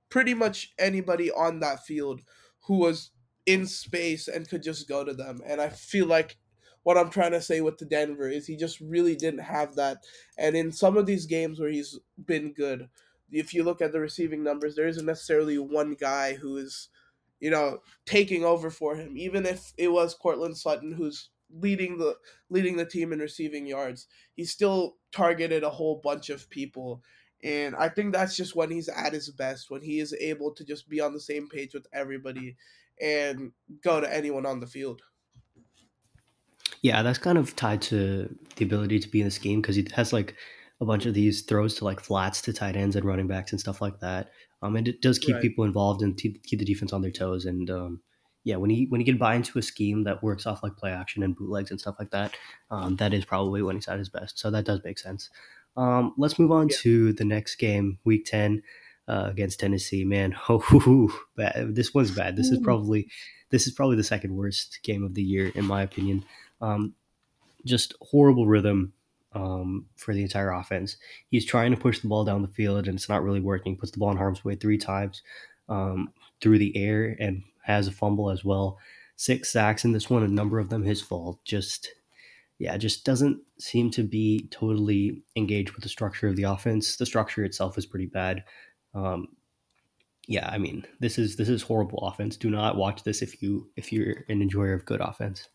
pretty 0.08 0.34
much 0.34 0.72
anybody 0.78 1.30
on 1.30 1.60
that 1.60 1.84
field 1.84 2.22
who 2.66 2.78
was 2.78 3.10
in 3.44 3.66
space 3.66 4.26
and 4.26 4.48
could 4.48 4.62
just 4.62 4.88
go 4.88 5.04
to 5.04 5.14
them. 5.14 5.40
And 5.46 5.60
I 5.60 5.68
feel 5.68 6.06
like 6.06 6.36
what 6.82 6.96
I'm 6.96 7.10
trying 7.10 7.32
to 7.32 7.40
say 7.40 7.60
with 7.60 7.78
the 7.78 7.84
Denver 7.84 8.28
is 8.28 8.46
he 8.46 8.56
just 8.56 8.80
really 8.80 9.16
didn't 9.16 9.40
have 9.40 9.76
that. 9.76 9.98
And 10.38 10.56
in 10.56 10.72
some 10.72 10.96
of 10.96 11.06
these 11.06 11.26
games 11.26 11.60
where 11.60 11.70
he's 11.70 11.98
been 12.24 12.52
good, 12.52 12.88
if 13.30 13.54
you 13.54 13.62
look 13.62 13.80
at 13.80 13.92
the 13.92 14.00
receiving 14.00 14.42
numbers, 14.42 14.76
there 14.76 14.88
isn't 14.88 15.06
necessarily 15.06 15.58
one 15.58 15.94
guy 15.94 16.34
who 16.34 16.56
is, 16.56 16.88
you 17.40 17.50
know, 17.50 17.78
taking 18.04 18.44
over 18.44 18.70
for 18.70 18.96
him. 18.96 19.16
Even 19.16 19.46
if 19.46 19.72
it 19.76 19.88
was 19.88 20.14
Courtland 20.14 20.56
Sutton 20.56 20.92
who's 20.92 21.30
leading 21.50 21.98
the 21.98 22.16
leading 22.50 22.76
the 22.76 22.84
team 22.84 23.12
in 23.12 23.18
receiving 23.18 23.66
yards, 23.66 24.06
he 24.34 24.44
still 24.44 24.96
targeted 25.12 25.62
a 25.62 25.70
whole 25.70 26.00
bunch 26.02 26.30
of 26.30 26.50
people 26.50 27.02
and 27.42 27.76
I 27.76 27.88
think 27.88 28.12
that's 28.12 28.36
just 28.36 28.56
when 28.56 28.70
he's 28.70 28.88
at 28.88 29.12
his 29.12 29.30
best, 29.30 29.70
when 29.70 29.82
he 29.82 30.00
is 30.00 30.14
able 30.14 30.52
to 30.54 30.64
just 30.64 30.88
be 30.88 31.00
on 31.00 31.12
the 31.12 31.20
same 31.20 31.48
page 31.48 31.74
with 31.74 31.86
everybody 31.92 32.56
and 33.00 33.52
go 33.84 34.00
to 34.00 34.12
anyone 34.12 34.46
on 34.46 34.60
the 34.60 34.66
field. 34.66 35.02
Yeah, 36.82 37.02
that's 37.02 37.18
kind 37.18 37.38
of 37.38 37.54
tied 37.56 37.82
to 37.82 38.34
the 38.56 38.64
ability 38.64 39.00
to 39.00 39.08
be 39.08 39.20
in 39.20 39.26
this 39.26 39.38
game 39.38 39.60
because 39.60 39.76
he 39.76 39.86
has 39.94 40.12
like 40.12 40.34
a 40.80 40.84
bunch 40.84 41.06
of 41.06 41.14
these 41.14 41.42
throws 41.42 41.74
to 41.76 41.84
like 41.84 42.00
flats 42.00 42.42
to 42.42 42.52
tight 42.52 42.76
ends 42.76 42.96
and 42.96 43.04
running 43.04 43.26
backs 43.26 43.52
and 43.52 43.60
stuff 43.60 43.80
like 43.80 44.00
that. 44.00 44.30
Um, 44.62 44.76
and 44.76 44.88
it 44.88 45.00
does 45.00 45.18
keep 45.18 45.34
right. 45.34 45.42
people 45.42 45.64
involved 45.64 46.02
and 46.02 46.16
keep 46.16 46.42
the 46.42 46.64
defense 46.64 46.92
on 46.92 47.02
their 47.02 47.10
toes. 47.10 47.44
And 47.44 47.70
um, 47.70 48.00
yeah, 48.44 48.56
when 48.56 48.70
he 48.70 48.86
when 48.88 49.00
he 49.00 49.04
can 49.04 49.18
buy 49.18 49.34
into 49.34 49.58
a 49.58 49.62
scheme 49.62 50.04
that 50.04 50.22
works 50.22 50.46
off 50.46 50.62
like 50.62 50.76
play 50.76 50.90
action 50.90 51.22
and 51.22 51.36
bootlegs 51.36 51.70
and 51.70 51.80
stuff 51.80 51.96
like 51.98 52.10
that, 52.10 52.36
um, 52.70 52.96
that 52.96 53.14
is 53.14 53.24
probably 53.24 53.62
when 53.62 53.76
he's 53.76 53.88
at 53.88 53.98
his 53.98 54.08
best. 54.08 54.38
So 54.38 54.50
that 54.50 54.64
does 54.64 54.80
make 54.84 54.98
sense. 54.98 55.30
Um, 55.76 56.14
let's 56.16 56.38
move 56.38 56.52
on 56.52 56.68
yeah. 56.68 56.76
to 56.80 57.12
the 57.12 57.24
next 57.24 57.56
game, 57.56 57.98
Week 58.04 58.24
Ten 58.24 58.62
uh, 59.08 59.28
against 59.30 59.60
Tennessee. 59.60 60.04
Man, 60.04 60.36
oh, 60.48 61.12
bad. 61.36 61.74
this 61.74 61.92
one's 61.94 62.10
bad. 62.10 62.36
This 62.36 62.50
is 62.50 62.58
probably 62.60 63.08
this 63.50 63.66
is 63.66 63.72
probably 63.72 63.96
the 63.96 64.04
second 64.04 64.34
worst 64.34 64.80
game 64.82 65.04
of 65.04 65.14
the 65.14 65.22
year 65.22 65.50
in 65.54 65.64
my 65.64 65.82
opinion. 65.82 66.24
Um, 66.60 66.94
just 67.64 67.94
horrible 68.00 68.46
rhythm 68.46 68.92
um, 69.36 69.84
for 69.96 70.14
the 70.14 70.22
entire 70.22 70.50
offense. 70.50 70.96
He's 71.28 71.44
trying 71.44 71.70
to 71.70 71.76
push 71.76 72.00
the 72.00 72.08
ball 72.08 72.24
down 72.24 72.40
the 72.40 72.48
field 72.48 72.88
and 72.88 72.96
it's 72.96 73.08
not 73.08 73.22
really 73.22 73.40
working. 73.40 73.76
Puts 73.76 73.92
the 73.92 73.98
ball 73.98 74.10
in 74.10 74.16
harm's 74.16 74.44
way 74.44 74.54
three 74.54 74.78
times 74.78 75.22
um, 75.68 76.10
through 76.40 76.58
the 76.58 76.74
air 76.74 77.14
and 77.20 77.42
has 77.62 77.86
a 77.86 77.92
fumble 77.92 78.30
as 78.30 78.44
well. 78.44 78.78
Six 79.16 79.52
sacks 79.52 79.84
in 79.84 79.92
this 79.92 80.08
one, 80.08 80.22
a 80.22 80.28
number 80.28 80.58
of 80.58 80.70
them 80.70 80.82
his 80.82 81.02
fault. 81.02 81.38
Just 81.44 81.92
yeah, 82.58 82.78
just 82.78 83.04
doesn't 83.04 83.38
seem 83.58 83.90
to 83.90 84.02
be 84.02 84.48
totally 84.50 85.22
engaged 85.36 85.72
with 85.72 85.82
the 85.82 85.90
structure 85.90 86.28
of 86.28 86.36
the 86.36 86.44
offense. 86.44 86.96
The 86.96 87.04
structure 87.04 87.44
itself 87.44 87.76
is 87.76 87.84
pretty 87.84 88.06
bad. 88.06 88.44
Um, 88.94 89.28
yeah, 90.26 90.48
I 90.50 90.56
mean, 90.56 90.86
this 90.98 91.18
is 91.18 91.36
this 91.36 91.50
is 91.50 91.60
horrible 91.60 91.98
offense. 91.98 92.38
Do 92.38 92.48
not 92.48 92.76
watch 92.76 93.02
this 93.04 93.20
if 93.20 93.42
you 93.42 93.68
if 93.76 93.92
you're 93.92 94.24
an 94.30 94.40
enjoyer 94.40 94.72
of 94.72 94.86
good 94.86 95.02
offense. 95.02 95.48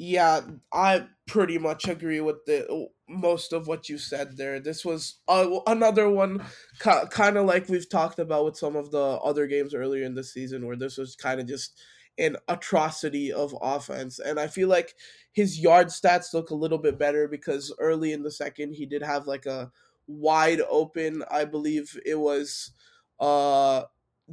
Yeah, 0.00 0.42
I 0.72 1.08
pretty 1.26 1.58
much 1.58 1.88
agree 1.88 2.20
with 2.20 2.44
the 2.46 2.88
most 3.08 3.52
of 3.52 3.66
what 3.66 3.88
you 3.88 3.98
said 3.98 4.36
there. 4.36 4.60
This 4.60 4.84
was 4.84 5.16
another 5.26 6.08
one, 6.08 6.44
ca- 6.78 7.06
kind 7.06 7.36
of 7.36 7.46
like 7.46 7.68
we've 7.68 7.88
talked 7.88 8.20
about 8.20 8.44
with 8.44 8.56
some 8.56 8.76
of 8.76 8.92
the 8.92 9.00
other 9.00 9.48
games 9.48 9.74
earlier 9.74 10.04
in 10.04 10.14
the 10.14 10.22
season, 10.22 10.66
where 10.66 10.76
this 10.76 10.98
was 10.98 11.16
kind 11.16 11.40
of 11.40 11.48
just 11.48 11.80
an 12.16 12.36
atrocity 12.46 13.32
of 13.32 13.52
offense. 13.60 14.20
And 14.20 14.38
I 14.38 14.46
feel 14.46 14.68
like 14.68 14.94
his 15.32 15.58
yard 15.58 15.88
stats 15.88 16.32
look 16.32 16.50
a 16.50 16.54
little 16.54 16.78
bit 16.78 16.96
better 16.96 17.26
because 17.26 17.74
early 17.80 18.12
in 18.12 18.22
the 18.22 18.30
second 18.30 18.74
he 18.74 18.86
did 18.86 19.02
have 19.02 19.26
like 19.26 19.46
a 19.46 19.72
wide 20.06 20.60
open, 20.68 21.24
I 21.28 21.44
believe 21.44 21.98
it 22.06 22.16
was 22.20 22.70
uh 23.18 23.82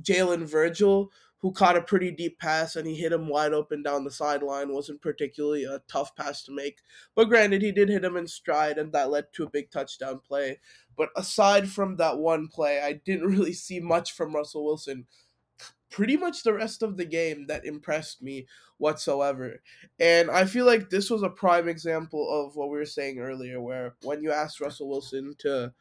Jalen 0.02 0.44
Virgil 0.44 1.12
who 1.46 1.52
caught 1.52 1.78
a 1.78 1.82
pretty 1.82 2.10
deep 2.10 2.40
pass 2.40 2.76
and 2.76 2.88
he 2.88 2.96
hit 2.96 3.12
him 3.12 3.28
wide 3.28 3.54
open 3.54 3.84
down 3.84 4.04
the 4.04 4.10
sideline. 4.10 4.74
Wasn't 4.74 5.00
particularly 5.00 5.64
a 5.64 5.80
tough 5.88 6.16
pass 6.16 6.42
to 6.42 6.52
make. 6.52 6.80
But 7.14 7.26
granted, 7.26 7.62
he 7.62 7.72
did 7.72 7.88
hit 7.88 8.04
him 8.04 8.18
in 8.18 8.26
stride 8.26 8.80
and 8.80 8.92
that 8.94 9.12
led 9.12 9.26
to 9.34 9.44
a 9.44 9.50
big 9.52 9.70
touchdown 9.70 10.22
play. 10.28 10.58
But 10.98 11.10
aside 11.16 11.70
from 11.70 11.98
that 11.98 12.18
one 12.18 12.48
play, 12.48 12.82
I 12.82 12.94
didn't 12.94 13.28
really 13.32 13.54
see 13.54 13.80
much 13.80 14.14
from 14.14 14.34
Russell 14.34 14.66
Wilson 14.66 15.06
pretty 15.92 16.18
much 16.18 16.42
the 16.42 16.54
rest 16.54 16.82
of 16.82 16.98
the 16.98 17.06
game 17.06 17.46
that 17.46 17.64
impressed 17.64 18.24
me 18.24 18.48
whatsoever. 18.80 19.62
And 20.00 20.32
I 20.32 20.46
feel 20.46 20.66
like 20.66 20.90
this 20.90 21.12
was 21.12 21.22
a 21.22 21.30
prime 21.30 21.70
example 21.70 22.28
of 22.28 22.56
what 22.56 22.72
we 22.72 22.78
were 22.80 22.86
saying 22.86 23.20
earlier, 23.20 23.62
where 23.62 23.94
when 24.02 24.24
you 24.24 24.32
ask 24.32 24.60
Russell 24.60 24.90
Wilson 24.90 25.36
to 25.38 25.74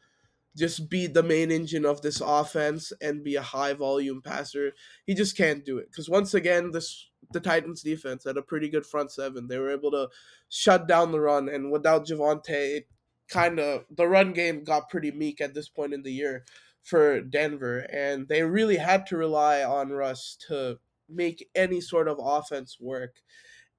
just 0.55 0.89
be 0.89 1.07
the 1.07 1.23
main 1.23 1.51
engine 1.51 1.85
of 1.85 2.01
this 2.01 2.21
offense 2.25 2.93
and 3.01 3.23
be 3.23 3.35
a 3.35 3.41
high 3.41 3.73
volume 3.73 4.21
passer, 4.21 4.73
he 5.05 5.13
just 5.13 5.35
can't 5.35 5.65
do 5.65 5.77
it. 5.77 5.91
Because 5.91 6.09
once 6.09 6.33
again, 6.33 6.71
this 6.71 7.09
the 7.31 7.39
Titans 7.39 7.81
defense 7.81 8.23
had 8.23 8.37
a 8.37 8.41
pretty 8.41 8.69
good 8.69 8.85
front 8.85 9.11
seven. 9.11 9.47
They 9.47 9.57
were 9.57 9.71
able 9.71 9.91
to 9.91 10.09
shut 10.49 10.87
down 10.87 11.11
the 11.11 11.19
run, 11.19 11.49
and 11.49 11.71
without 11.71 12.05
Javonte, 12.05 12.77
it 12.77 12.87
kind 13.27 13.59
of 13.59 13.85
the 13.89 14.07
run 14.07 14.33
game 14.33 14.63
got 14.63 14.89
pretty 14.89 15.11
meek 15.11 15.41
at 15.41 15.53
this 15.53 15.67
point 15.67 15.93
in 15.93 16.03
the 16.03 16.13
year 16.13 16.45
for 16.83 17.19
Denver, 17.21 17.79
and 17.91 18.27
they 18.27 18.43
really 18.43 18.77
had 18.77 19.07
to 19.07 19.17
rely 19.17 19.63
on 19.63 19.89
Russ 19.89 20.37
to 20.47 20.77
make 21.09 21.49
any 21.55 21.81
sort 21.81 22.07
of 22.07 22.19
offense 22.21 22.77
work. 22.79 23.15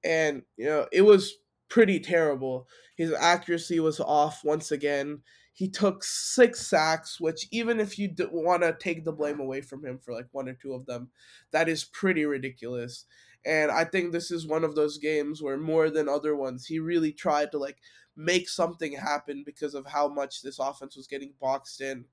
And, 0.03 0.43
you 0.57 0.65
know, 0.65 0.87
it 0.91 1.01
was 1.01 1.33
pretty 1.69 1.99
terrible. 1.99 2.67
His 2.95 3.13
accuracy 3.13 3.79
was 3.79 3.99
off 3.99 4.43
once 4.43 4.71
again. 4.71 5.21
He 5.57 5.67
took 5.67 6.03
six 6.03 6.67
sacks, 6.67 7.19
which, 7.19 7.47
even 7.51 7.79
if 7.79 7.97
you 7.97 8.13
want 8.31 8.61
to 8.61 8.77
take 8.79 9.03
the 9.03 9.11
blame 9.11 9.39
away 9.39 9.61
from 9.61 9.83
him 9.83 9.97
for 9.97 10.13
like 10.13 10.27
one 10.31 10.47
or 10.47 10.53
two 10.53 10.73
of 10.73 10.85
them, 10.85 11.09
that 11.49 11.67
is 11.67 11.83
pretty 11.83 12.25
ridiculous. 12.25 13.05
And 13.43 13.71
I 13.71 13.83
think 13.83 14.11
this 14.11 14.29
is 14.29 14.45
one 14.45 14.63
of 14.63 14.75
those 14.75 14.99
games 14.99 15.41
where, 15.41 15.57
more 15.57 15.89
than 15.89 16.07
other 16.07 16.35
ones, 16.35 16.67
he 16.67 16.77
really 16.77 17.11
tried 17.11 17.51
to 17.53 17.57
like 17.57 17.79
make 18.15 18.47
something 18.47 18.93
happen 18.93 19.41
because 19.43 19.73
of 19.73 19.87
how 19.87 20.07
much 20.07 20.43
this 20.43 20.59
offense 20.59 20.95
was 20.95 21.07
getting 21.07 21.33
boxed 21.41 21.81
in. 21.81 22.05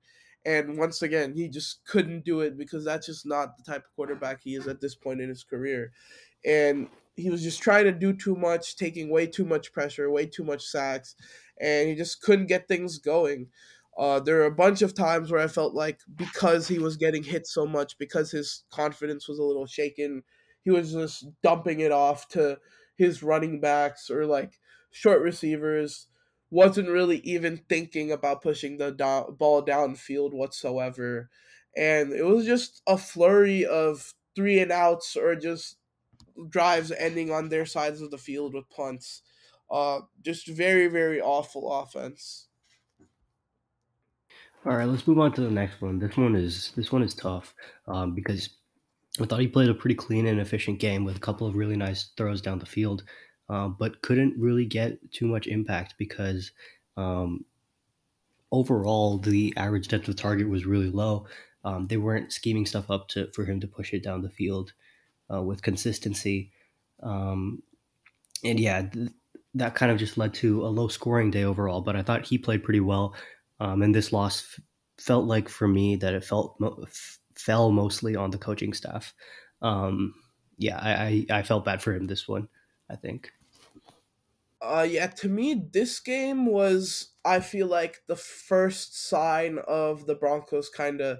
And 0.43 0.79
once 0.79 1.03
again, 1.03 1.33
he 1.35 1.47
just 1.47 1.85
couldn't 1.85 2.25
do 2.25 2.39
it 2.39 2.57
because 2.57 2.83
that's 2.83 3.05
just 3.05 3.27
not 3.27 3.57
the 3.57 3.63
type 3.63 3.85
of 3.85 3.95
quarterback 3.95 4.41
he 4.41 4.55
is 4.55 4.67
at 4.67 4.81
this 4.81 4.95
point 4.95 5.21
in 5.21 5.29
his 5.29 5.43
career. 5.43 5.91
And 6.43 6.87
he 7.15 7.29
was 7.29 7.43
just 7.43 7.61
trying 7.61 7.85
to 7.85 7.91
do 7.91 8.11
too 8.11 8.35
much, 8.35 8.75
taking 8.75 9.11
way 9.11 9.27
too 9.27 9.45
much 9.45 9.71
pressure, 9.71 10.09
way 10.09 10.25
too 10.25 10.43
much 10.43 10.63
sacks, 10.63 11.15
and 11.59 11.89
he 11.89 11.95
just 11.95 12.21
couldn't 12.21 12.47
get 12.47 12.67
things 12.67 12.97
going. 12.97 13.47
Uh, 13.97 14.19
there 14.19 14.41
are 14.41 14.45
a 14.45 14.51
bunch 14.51 14.81
of 14.81 14.93
times 14.93 15.31
where 15.31 15.41
I 15.41 15.47
felt 15.47 15.73
like 15.73 16.01
because 16.15 16.67
he 16.67 16.79
was 16.79 16.97
getting 16.97 17.23
hit 17.23 17.47
so 17.47 17.65
much, 17.65 17.97
because 17.97 18.31
his 18.31 18.65
confidence 18.69 19.27
was 19.27 19.39
a 19.39 19.43
little 19.43 19.65
shaken, 19.65 20.23
he 20.63 20.71
was 20.71 20.91
just 20.91 21.27
dumping 21.43 21.79
it 21.79 21.91
off 21.91 22.27
to 22.29 22.57
his 22.97 23.23
running 23.23 23.61
backs 23.61 24.09
or 24.09 24.25
like 24.25 24.59
short 24.91 25.21
receivers. 25.21 26.07
Wasn't 26.51 26.89
really 26.89 27.19
even 27.19 27.61
thinking 27.69 28.11
about 28.11 28.41
pushing 28.41 28.77
the 28.77 28.91
down, 28.91 29.35
ball 29.35 29.63
downfield 29.63 30.33
whatsoever. 30.33 31.29
And 31.75 32.13
it 32.13 32.23
was 32.23 32.45
just 32.45 32.81
a 32.87 32.97
flurry 32.97 33.65
of 33.65 34.13
three 34.35 34.59
and 34.59 34.71
outs 34.71 35.15
or 35.15 35.35
just 35.35 35.77
drives 36.49 36.91
ending 36.91 37.31
on 37.31 37.49
their 37.49 37.65
sides 37.65 38.01
of 38.01 38.11
the 38.11 38.17
field 38.17 38.53
with 38.53 38.69
punts. 38.69 39.21
Uh, 39.69 40.01
just 40.23 40.47
very, 40.47 40.87
very 40.87 41.21
awful 41.21 41.71
offense. 41.71 42.47
All 44.65 44.75
right, 44.75 44.87
let's 44.87 45.07
move 45.07 45.19
on 45.19 45.31
to 45.33 45.41
the 45.41 45.51
next 45.51 45.79
one. 45.79 45.99
This 45.99 46.17
one 46.17 46.35
is 46.35 46.71
this 46.75 46.91
one 46.91 47.03
is 47.03 47.13
tough 47.13 47.53
um, 47.87 48.15
because 48.15 48.49
I 49.21 49.25
thought 49.25 49.39
he 49.39 49.47
played 49.47 49.69
a 49.69 49.75
pretty 49.75 49.95
clean 49.95 50.25
and 50.25 50.39
efficient 50.39 50.79
game 50.79 51.05
with 51.05 51.17
a 51.17 51.19
couple 51.19 51.45
of 51.45 51.55
really 51.55 51.75
nice 51.75 52.09
throws 52.17 52.41
down 52.41 52.57
the 52.57 52.65
field, 52.65 53.03
uh, 53.47 53.67
but 53.67 54.01
couldn't 54.01 54.33
really 54.39 54.65
get 54.65 55.11
too 55.11 55.27
much 55.27 55.45
impact 55.45 55.93
because 55.99 56.51
um, 56.97 57.45
overall 58.51 59.19
the 59.19 59.53
average 59.55 59.87
depth 59.87 60.07
of 60.07 60.15
target 60.15 60.49
was 60.49 60.65
really 60.65 60.89
low. 60.89 61.27
Um, 61.63 61.85
they 61.85 61.97
weren't 61.97 62.33
scheming 62.33 62.65
stuff 62.65 62.89
up 62.89 63.07
to 63.09 63.31
for 63.33 63.45
him 63.45 63.59
to 63.59 63.67
push 63.67 63.93
it 63.93 64.03
down 64.03 64.23
the 64.23 64.29
field 64.29 64.73
uh, 65.31 65.43
with 65.43 65.61
consistency, 65.61 66.51
um, 67.03 67.61
and 68.43 68.59
yeah, 68.59 68.81
th- 68.81 69.09
that 69.55 69.75
kind 69.75 69.91
of 69.91 69.97
just 69.97 70.17
led 70.17 70.33
to 70.35 70.65
a 70.65 70.67
low 70.67 70.87
scoring 70.87 71.31
day 71.31 71.43
overall. 71.43 71.81
But 71.81 71.95
I 71.95 72.03
thought 72.03 72.27
he 72.27 72.37
played 72.37 72.63
pretty 72.63 72.81
well, 72.81 73.15
um, 73.59 73.81
and 73.81 73.95
this 73.95 74.13
loss 74.13 74.41
f- 74.41 74.63
felt 75.03 75.25
like 75.25 75.49
for 75.49 75.67
me 75.67 75.95
that 75.97 76.13
it 76.13 76.23
felt 76.23 76.59
mo- 76.59 76.83
f- 76.83 77.19
fell 77.35 77.71
mostly 77.71 78.15
on 78.15 78.31
the 78.31 78.37
coaching 78.37 78.73
staff. 78.73 79.13
Um, 79.61 80.13
yeah, 80.57 80.79
I, 80.79 81.25
I, 81.31 81.39
I 81.39 81.43
felt 81.43 81.65
bad 81.65 81.81
for 81.81 81.93
him 81.93 82.07
this 82.07 82.27
one. 82.27 82.49
I 82.89 82.95
think. 82.95 83.31
Uh, 84.61 84.87
yeah, 84.89 85.07
to 85.07 85.29
me, 85.29 85.53
this 85.53 85.99
game 85.99 86.45
was, 86.47 87.13
I 87.23 87.39
feel 87.39 87.67
like, 87.67 88.01
the 88.07 88.15
first 88.15 88.97
sign 88.97 89.59
of 89.67 90.07
the 90.07 90.15
Broncos 90.15 90.69
kind 90.69 91.01
of 91.01 91.19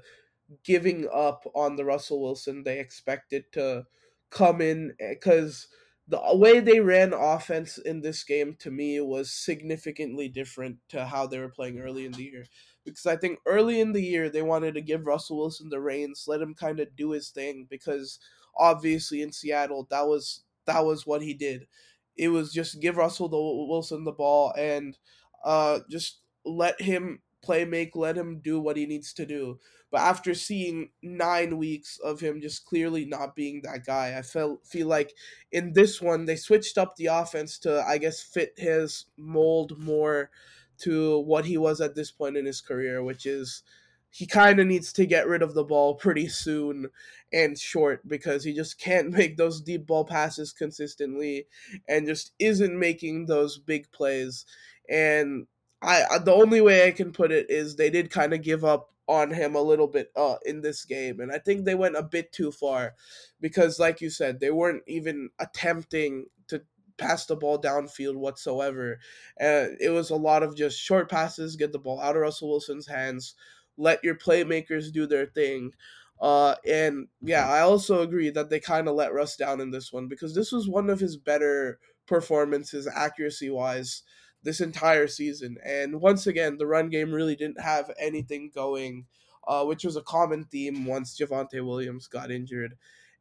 giving 0.64 1.08
up 1.14 1.46
on 1.54 1.76
the 1.76 1.86
Russell 1.86 2.22
Wilson 2.22 2.64
they 2.64 2.80
expected 2.80 3.52
to 3.54 3.86
come 4.30 4.62
in 4.62 4.96
because 5.00 5.68
the 6.08 6.22
way 6.34 6.60
they 6.60 6.80
ran 6.80 7.14
offense 7.14 7.78
in 7.80 8.02
this 8.02 8.24
game 8.24 8.56
to 8.60 8.70
me 8.70 9.00
was 9.02 9.32
significantly 9.32 10.30
different 10.30 10.78
to 10.90 11.06
how 11.06 11.26
they 11.26 11.40
were 11.40 11.50
playing 11.50 11.80
early 11.80 12.06
in 12.06 12.12
the 12.12 12.24
year. 12.24 12.46
Because 12.84 13.08
I 13.08 13.16
think 13.16 13.40
early 13.48 13.82
in 13.82 13.94
the 13.94 14.04
year 14.04 14.30
they 14.30 14.44
wanted 14.44 14.76
to 14.76 14.82
give 14.82 15.08
Russell 15.08 15.38
Wilson 15.38 15.70
the 15.70 15.82
reins, 15.82 16.26
let 16.28 16.42
him 16.42 16.54
kind 16.54 16.80
of 16.80 16.96
do 16.96 17.12
his 17.12 17.30
thing 17.30 17.66
because 17.68 18.20
obviously 18.56 19.22
in 19.22 19.32
Seattle 19.32 19.88
that 19.90 20.08
was 20.08 20.44
that 20.66 20.86
was 20.86 21.08
what 21.08 21.24
he 21.24 21.34
did. 21.34 21.68
It 22.16 22.30
was 22.30 22.54
just 22.54 22.80
give 22.80 22.98
Russell 22.98 23.28
the 23.28 23.38
Wilson 23.38 24.04
the 24.04 24.12
ball 24.12 24.54
and 24.58 24.98
uh 25.44 25.80
just 25.90 26.22
let 26.46 26.80
him 26.80 27.22
play 27.44 27.66
make, 27.66 27.96
let 27.96 28.16
him 28.18 28.40
do 28.40 28.60
what 28.60 28.78
he 28.78 28.86
needs 28.86 29.12
to 29.14 29.26
do. 29.26 29.60
But 29.96 30.02
after 30.02 30.34
seeing 30.34 30.90
nine 31.02 31.58
weeks 31.58 32.00
of 32.04 32.20
him 32.20 32.42
just 32.42 32.66
clearly 32.66 33.06
not 33.06 33.34
being 33.34 33.62
that 33.62 33.86
guy, 33.86 34.18
I 34.18 34.24
felt 34.24 34.68
feel 34.68 34.88
like 34.88 35.14
in 35.54 35.72
this 35.72 36.02
one 36.02 36.26
they 36.26 36.36
switched 36.36 36.78
up 36.78 36.98
the 36.98 37.06
offense 37.06 37.58
to 37.60 37.82
I 37.82 37.98
guess 37.98 38.22
fit 38.22 38.56
his 38.58 39.06
mold 39.16 39.80
more 39.80 40.32
to 40.80 41.20
what 41.20 41.46
he 41.46 41.58
was 41.58 41.80
at 41.80 41.96
this 41.96 42.12
point 42.12 42.36
in 42.36 42.46
his 42.46 42.60
career, 42.60 43.02
which 43.02 43.26
is 43.26 43.64
he 44.10 44.28
kind 44.28 44.60
of 44.60 44.68
needs 44.68 44.92
to 44.92 45.06
get 45.06 45.30
rid 45.30 45.42
of 45.42 45.54
the 45.54 45.64
ball 45.64 45.96
pretty 45.96 46.28
soon 46.28 46.90
and 47.32 47.58
short 47.58 48.06
because 48.06 48.44
he 48.44 48.52
just 48.52 48.78
can't 48.78 49.12
make 49.12 49.38
those 49.38 49.62
deep 49.62 49.88
ball 49.88 50.04
passes 50.04 50.52
consistently 50.52 51.48
and 51.88 52.06
just 52.06 52.34
isn't 52.38 52.78
making 52.78 53.28
those 53.28 53.58
big 53.58 53.90
plays. 53.94 54.46
And 54.90 55.48
I 55.82 56.18
the 56.18 56.34
only 56.34 56.60
way 56.60 56.86
I 56.86 56.92
can 56.92 57.14
put 57.14 57.32
it 57.32 57.50
is 57.50 57.78
they 57.78 57.90
did 57.90 58.12
kind 58.12 58.34
of 58.34 58.42
give 58.42 58.66
up 58.66 58.92
on 59.08 59.32
him 59.32 59.56
a 59.56 59.62
little 59.62 59.88
bit 59.88 60.12
uh, 60.16 60.36
in 60.46 60.62
this 60.62 60.86
game, 60.86 61.20
and 61.20 61.32
I 61.32 61.38
think 61.38 61.66
they 61.66 61.76
went 61.76 61.96
a 61.96 62.04
bit 62.04 62.32
too 62.32 62.52
far 62.52 62.96
because, 63.40 63.80
like 63.80 64.02
you 64.02 64.10
said, 64.10 64.40
they 64.40 64.52
weren't 64.52 64.84
even 64.88 65.30
attempting 65.40 66.28
to 66.48 66.64
pass 66.98 67.26
the 67.26 67.36
ball 67.36 67.62
downfield 67.62 68.16
whatsoever. 68.16 69.00
Uh, 69.40 69.68
it 69.80 69.92
was 69.92 70.10
a 70.10 70.16
lot 70.16 70.44
of 70.44 70.56
just 70.56 70.80
short 70.80 71.10
passes, 71.10 71.56
get 71.56 71.72
the 71.72 71.80
ball 71.80 72.00
out 72.00 72.16
of 72.16 72.22
Russell 72.22 72.50
Wilson's 72.50 72.88
hands, 72.88 73.36
let 73.78 74.04
your 74.04 74.16
playmakers 74.16 74.92
do 74.92 75.06
their 75.06 75.26
thing. 75.26 75.72
Uh, 76.20 76.56
and 76.66 77.08
yeah, 77.22 77.48
I 77.48 77.62
also 77.62 78.02
agree 78.02 78.30
that 78.30 78.50
they 78.50 78.60
kind 78.60 78.88
of 78.88 78.96
let 78.96 79.14
Russ 79.14 79.36
down 79.36 79.60
in 79.60 79.72
this 79.72 79.92
one 79.92 80.08
because 80.08 80.34
this 80.34 80.52
was 80.52 80.68
one 80.68 80.90
of 80.90 81.00
his 81.00 81.18
better 81.18 81.80
performances 82.08 82.88
accuracy 82.88 83.50
wise 83.50 84.04
this 84.46 84.62
entire 84.62 85.08
season. 85.08 85.58
And 85.66 86.00
once 86.00 86.28
again, 86.28 86.58
the 86.58 86.68
run 86.68 86.90
game 86.90 87.12
really 87.12 87.36
didn't 87.36 87.60
have 87.60 87.92
anything 88.00 88.52
going, 88.54 89.08
uh, 89.48 89.66
which 89.66 89.84
was 89.84 89.96
a 89.98 90.04
common 90.04 90.46
theme 90.46 90.86
once 90.86 91.18
Javonte 91.20 91.66
Williams 91.66 92.08
got 92.08 92.32
injured. 92.32 92.78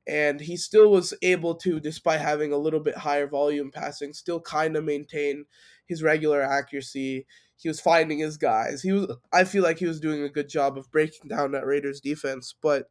And 0.07 0.39
he 0.39 0.59
still 0.59 0.91
was 0.91 1.14
able 1.22 1.55
to, 1.57 1.81
despite 1.81 2.20
having 2.20 2.53
a 2.53 2.59
little 2.59 2.79
bit 2.79 2.99
higher 2.99 3.27
volume 3.27 3.70
passing, 3.72 4.12
still 4.12 4.39
kind 4.39 4.77
of 4.77 4.85
maintain 4.85 5.47
his 5.87 6.03
regular 6.03 6.43
accuracy. 6.43 7.27
He 7.57 7.68
was 7.68 7.81
finding 7.81 8.18
his 8.18 8.37
guys. 8.37 8.83
He 8.83 8.93
was 8.93 9.11
I 9.33 9.45
feel 9.45 9.62
like 9.62 9.79
he 9.79 9.87
was 9.87 10.01
doing 10.01 10.22
a 10.22 10.29
good 10.29 10.51
job 10.51 10.77
of 10.77 10.91
breaking 10.93 11.29
down 11.29 11.53
that 11.53 11.66
Raiders 11.66 12.01
defense, 12.01 12.55
but 12.61 12.91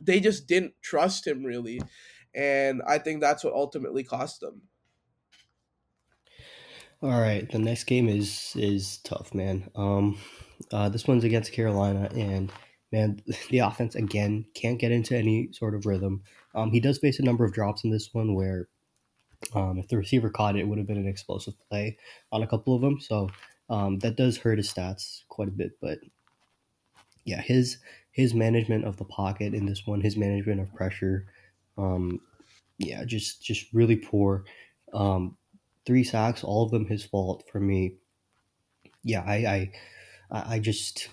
they 0.00 0.20
just 0.20 0.46
didn't 0.46 0.74
trust 0.80 1.26
him 1.26 1.42
really. 1.42 1.80
And 2.36 2.82
I 2.86 2.98
think 2.98 3.20
that's 3.20 3.42
what 3.42 3.54
ultimately 3.54 4.04
cost 4.04 4.40
them. 4.40 4.62
All 7.02 7.20
right, 7.20 7.50
the 7.50 7.58
next 7.58 7.84
game 7.84 8.08
is 8.08 8.52
is 8.54 8.98
tough, 8.98 9.34
man. 9.34 9.68
Um, 9.74 10.18
uh, 10.70 10.88
this 10.88 11.04
one's 11.04 11.24
against 11.24 11.52
Carolina, 11.52 12.08
and 12.14 12.52
man, 12.92 13.20
the 13.50 13.58
offense 13.58 13.96
again 13.96 14.46
can't 14.54 14.78
get 14.78 14.92
into 14.92 15.16
any 15.16 15.50
sort 15.52 15.74
of 15.74 15.84
rhythm. 15.84 16.22
Um, 16.54 16.70
he 16.70 16.78
does 16.78 16.98
face 16.98 17.18
a 17.18 17.24
number 17.24 17.44
of 17.44 17.52
drops 17.52 17.82
in 17.82 17.90
this 17.90 18.10
one 18.14 18.36
where, 18.36 18.68
um, 19.52 19.78
if 19.78 19.88
the 19.88 19.96
receiver 19.96 20.30
caught 20.30 20.54
it, 20.54 20.60
it 20.60 20.68
would 20.68 20.78
have 20.78 20.86
been 20.86 20.96
an 20.96 21.08
explosive 21.08 21.54
play 21.68 21.98
on 22.30 22.44
a 22.44 22.46
couple 22.46 22.72
of 22.72 22.82
them. 22.82 23.00
So 23.00 23.30
um, 23.68 23.98
that 23.98 24.16
does 24.16 24.36
hurt 24.36 24.58
his 24.58 24.72
stats 24.72 25.22
quite 25.28 25.48
a 25.48 25.50
bit. 25.50 25.72
But 25.80 25.98
yeah, 27.24 27.40
his 27.40 27.78
his 28.12 28.32
management 28.32 28.84
of 28.84 28.96
the 28.98 29.04
pocket 29.06 29.54
in 29.54 29.66
this 29.66 29.88
one, 29.88 30.02
his 30.02 30.16
management 30.16 30.60
of 30.60 30.72
pressure, 30.72 31.26
um, 31.76 32.20
yeah, 32.78 33.04
just 33.04 33.42
just 33.42 33.66
really 33.72 33.96
poor. 33.96 34.44
Um, 34.92 35.36
three 35.86 36.04
sacks, 36.04 36.44
all 36.44 36.64
of 36.64 36.70
them 36.70 36.86
his 36.86 37.04
fault 37.04 37.44
for 37.50 37.60
me. 37.60 37.96
Yeah, 39.02 39.22
I 39.26 39.70
I, 40.30 40.54
I 40.54 40.58
just 40.58 41.08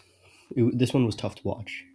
it, 0.56 0.78
this 0.78 0.94
one 0.94 1.06
was 1.06 1.16
tough 1.16 1.36
to 1.36 1.48
watch. 1.48 1.86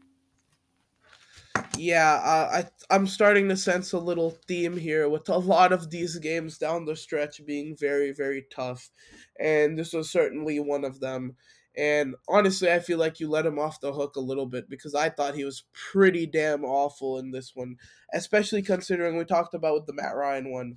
Yeah, 1.76 2.14
uh, 2.14 2.62
I 2.62 2.94
I'm 2.94 3.06
starting 3.06 3.48
to 3.48 3.56
sense 3.56 3.92
a 3.92 3.98
little 3.98 4.30
theme 4.46 4.76
here 4.76 5.08
with 5.08 5.28
a 5.28 5.38
lot 5.38 5.72
of 5.72 5.90
these 5.90 6.18
games 6.18 6.58
down 6.58 6.84
the 6.84 6.96
stretch 6.96 7.44
being 7.44 7.76
very 7.76 8.12
very 8.12 8.46
tough, 8.50 8.90
and 9.38 9.78
this 9.78 9.92
was 9.92 10.10
certainly 10.10 10.60
one 10.60 10.84
of 10.84 11.00
them. 11.00 11.36
And 11.76 12.14
honestly, 12.28 12.70
I 12.70 12.78
feel 12.78 12.98
like 12.98 13.18
you 13.18 13.28
let 13.28 13.46
him 13.46 13.58
off 13.58 13.80
the 13.80 13.92
hook 13.92 14.14
a 14.14 14.20
little 14.20 14.46
bit 14.46 14.70
because 14.70 14.94
I 14.94 15.08
thought 15.08 15.34
he 15.34 15.44
was 15.44 15.64
pretty 15.72 16.24
damn 16.24 16.64
awful 16.64 17.18
in 17.18 17.32
this 17.32 17.50
one, 17.54 17.76
especially 18.12 18.62
considering 18.62 19.16
we 19.16 19.24
talked 19.24 19.54
about 19.54 19.74
with 19.74 19.86
the 19.86 19.92
Matt 19.92 20.14
Ryan 20.14 20.52
one 20.52 20.76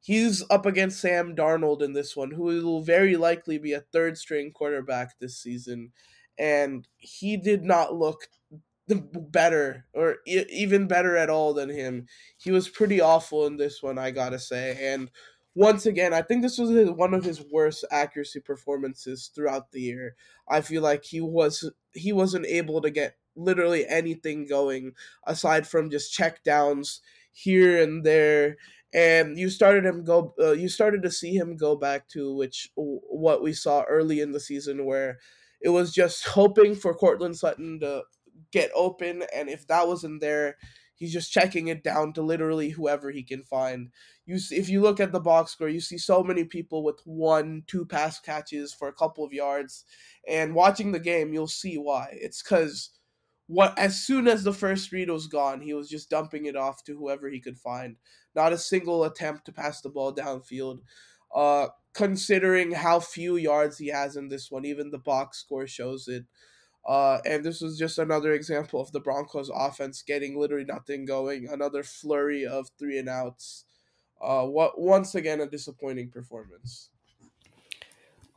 he's 0.00 0.44
up 0.50 0.66
against 0.66 1.00
Sam 1.00 1.36
Darnold 1.36 1.82
in 1.82 1.92
this 1.92 2.16
one, 2.16 2.30
who 2.30 2.44
will 2.44 2.82
very 2.82 3.16
likely 3.16 3.58
be 3.58 3.72
a 3.72 3.80
third 3.80 4.18
string 4.18 4.50
quarterback 4.52 5.18
this 5.18 5.38
season. 5.38 5.92
And 6.38 6.88
he 6.96 7.36
did 7.36 7.62
not 7.62 7.94
look 7.94 8.28
better 8.88 9.86
or 9.94 10.16
even 10.26 10.88
better 10.88 11.16
at 11.16 11.30
all 11.30 11.54
than 11.54 11.68
him. 11.68 12.06
He 12.38 12.50
was 12.50 12.68
pretty 12.68 13.00
awful 13.00 13.46
in 13.46 13.56
this 13.56 13.82
one, 13.82 13.98
I 13.98 14.10
gotta 14.10 14.38
say. 14.38 14.76
And 14.80 15.10
once 15.54 15.86
again, 15.86 16.14
I 16.14 16.22
think 16.22 16.42
this 16.42 16.58
was 16.58 16.90
one 16.90 17.14
of 17.14 17.24
his 17.24 17.42
worst 17.52 17.84
accuracy 17.90 18.40
performances 18.40 19.30
throughout 19.34 19.72
the 19.72 19.80
year. 19.80 20.16
I 20.48 20.60
feel 20.60 20.82
like 20.82 21.04
he 21.04 21.20
was 21.20 21.70
he 21.92 22.12
wasn't 22.12 22.46
able 22.46 22.80
to 22.80 22.90
get 22.90 23.16
literally 23.36 23.86
anything 23.86 24.46
going 24.46 24.92
aside 25.26 25.66
from 25.66 25.90
just 25.90 26.12
check 26.12 26.42
downs 26.42 27.00
here 27.32 27.82
and 27.82 28.04
there 28.04 28.56
and 28.92 29.38
you 29.38 29.48
started 29.48 29.84
him 29.84 30.04
go 30.04 30.34
uh, 30.40 30.52
you 30.52 30.68
started 30.68 31.02
to 31.02 31.10
see 31.10 31.34
him 31.34 31.56
go 31.56 31.76
back 31.76 32.08
to 32.08 32.34
which 32.34 32.70
what 32.74 33.42
we 33.42 33.52
saw 33.52 33.82
early 33.82 34.20
in 34.20 34.32
the 34.32 34.40
season 34.40 34.84
where 34.84 35.18
it 35.60 35.68
was 35.68 35.92
just 35.92 36.26
hoping 36.26 36.74
for 36.74 36.94
Courtland 36.94 37.36
Sutton 37.36 37.80
to 37.80 38.02
get 38.52 38.70
open 38.74 39.22
and 39.34 39.48
if 39.48 39.66
that 39.68 39.86
wasn't 39.86 40.20
there 40.20 40.56
he's 41.00 41.12
just 41.14 41.32
checking 41.32 41.68
it 41.68 41.82
down 41.82 42.12
to 42.12 42.22
literally 42.22 42.68
whoever 42.68 43.10
he 43.10 43.22
can 43.24 43.42
find. 43.42 43.88
You 44.26 44.38
see, 44.38 44.56
if 44.56 44.68
you 44.68 44.82
look 44.82 45.00
at 45.00 45.12
the 45.12 45.18
box 45.18 45.52
score, 45.52 45.68
you 45.68 45.80
see 45.80 45.98
so 45.98 46.22
many 46.22 46.44
people 46.44 46.84
with 46.84 47.00
one, 47.04 47.64
two 47.66 47.86
pass 47.86 48.20
catches 48.20 48.72
for 48.72 48.86
a 48.86 48.92
couple 48.92 49.24
of 49.24 49.32
yards, 49.32 49.86
and 50.28 50.54
watching 50.54 50.92
the 50.92 51.00
game, 51.00 51.32
you'll 51.32 51.48
see 51.48 51.76
why. 51.76 52.08
It's 52.12 52.42
because 52.42 52.90
what 53.48 53.76
as 53.78 54.00
soon 54.04 54.28
as 54.28 54.44
the 54.44 54.52
first 54.52 54.92
read 54.92 55.10
was 55.10 55.26
gone, 55.26 55.60
he 55.62 55.72
was 55.74 55.88
just 55.88 56.10
dumping 56.10 56.44
it 56.44 56.54
off 56.54 56.84
to 56.84 56.96
whoever 56.96 57.28
he 57.28 57.40
could 57.40 57.58
find. 57.58 57.96
Not 58.34 58.52
a 58.52 58.58
single 58.58 59.04
attempt 59.04 59.44
to 59.46 59.52
pass 59.52 59.80
the 59.80 59.88
ball 59.88 60.14
downfield. 60.14 60.80
Uh, 61.34 61.68
considering 61.92 62.72
how 62.72 63.00
few 63.00 63.36
yards 63.36 63.78
he 63.78 63.88
has 63.88 64.16
in 64.16 64.28
this 64.28 64.50
one, 64.50 64.64
even 64.64 64.90
the 64.90 64.98
box 64.98 65.38
score 65.38 65.66
shows 65.66 66.08
it. 66.08 66.24
Uh, 66.86 67.18
and 67.26 67.44
this 67.44 67.60
was 67.60 67.78
just 67.78 67.98
another 67.98 68.32
example 68.32 68.80
of 68.80 68.90
the 68.92 69.00
Broncos 69.00 69.50
offense 69.54 70.02
getting 70.02 70.38
literally 70.38 70.64
nothing 70.64 71.04
going. 71.04 71.48
Another 71.48 71.82
flurry 71.82 72.46
of 72.46 72.68
three 72.78 72.98
and 72.98 73.08
outs. 73.08 73.64
Uh, 74.20 74.44
what 74.44 74.80
once 74.80 75.14
again 75.14 75.40
a 75.40 75.46
disappointing 75.46 76.10
performance. 76.10 76.90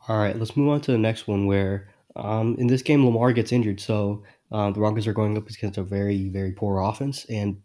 All 0.08 0.18
right, 0.18 0.38
let's 0.38 0.58
move 0.58 0.70
on 0.70 0.82
to 0.82 0.92
the 0.92 0.98
next 0.98 1.28
one 1.28 1.46
where 1.46 1.90
um, 2.16 2.56
in 2.58 2.68
this 2.68 2.82
game 2.82 3.06
Lamar 3.06 3.32
gets 3.34 3.52
injured, 3.52 3.80
so 3.80 4.24
uh, 4.52 4.72
the 4.72 4.80
Broncos 4.80 5.08
are 5.08 5.14
going 5.14 5.38
up 5.38 5.48
against 5.48 5.78
a 5.78 5.84
very 5.84 6.30
very 6.30 6.52
poor 6.52 6.80
offense, 6.80 7.26
and 7.30 7.62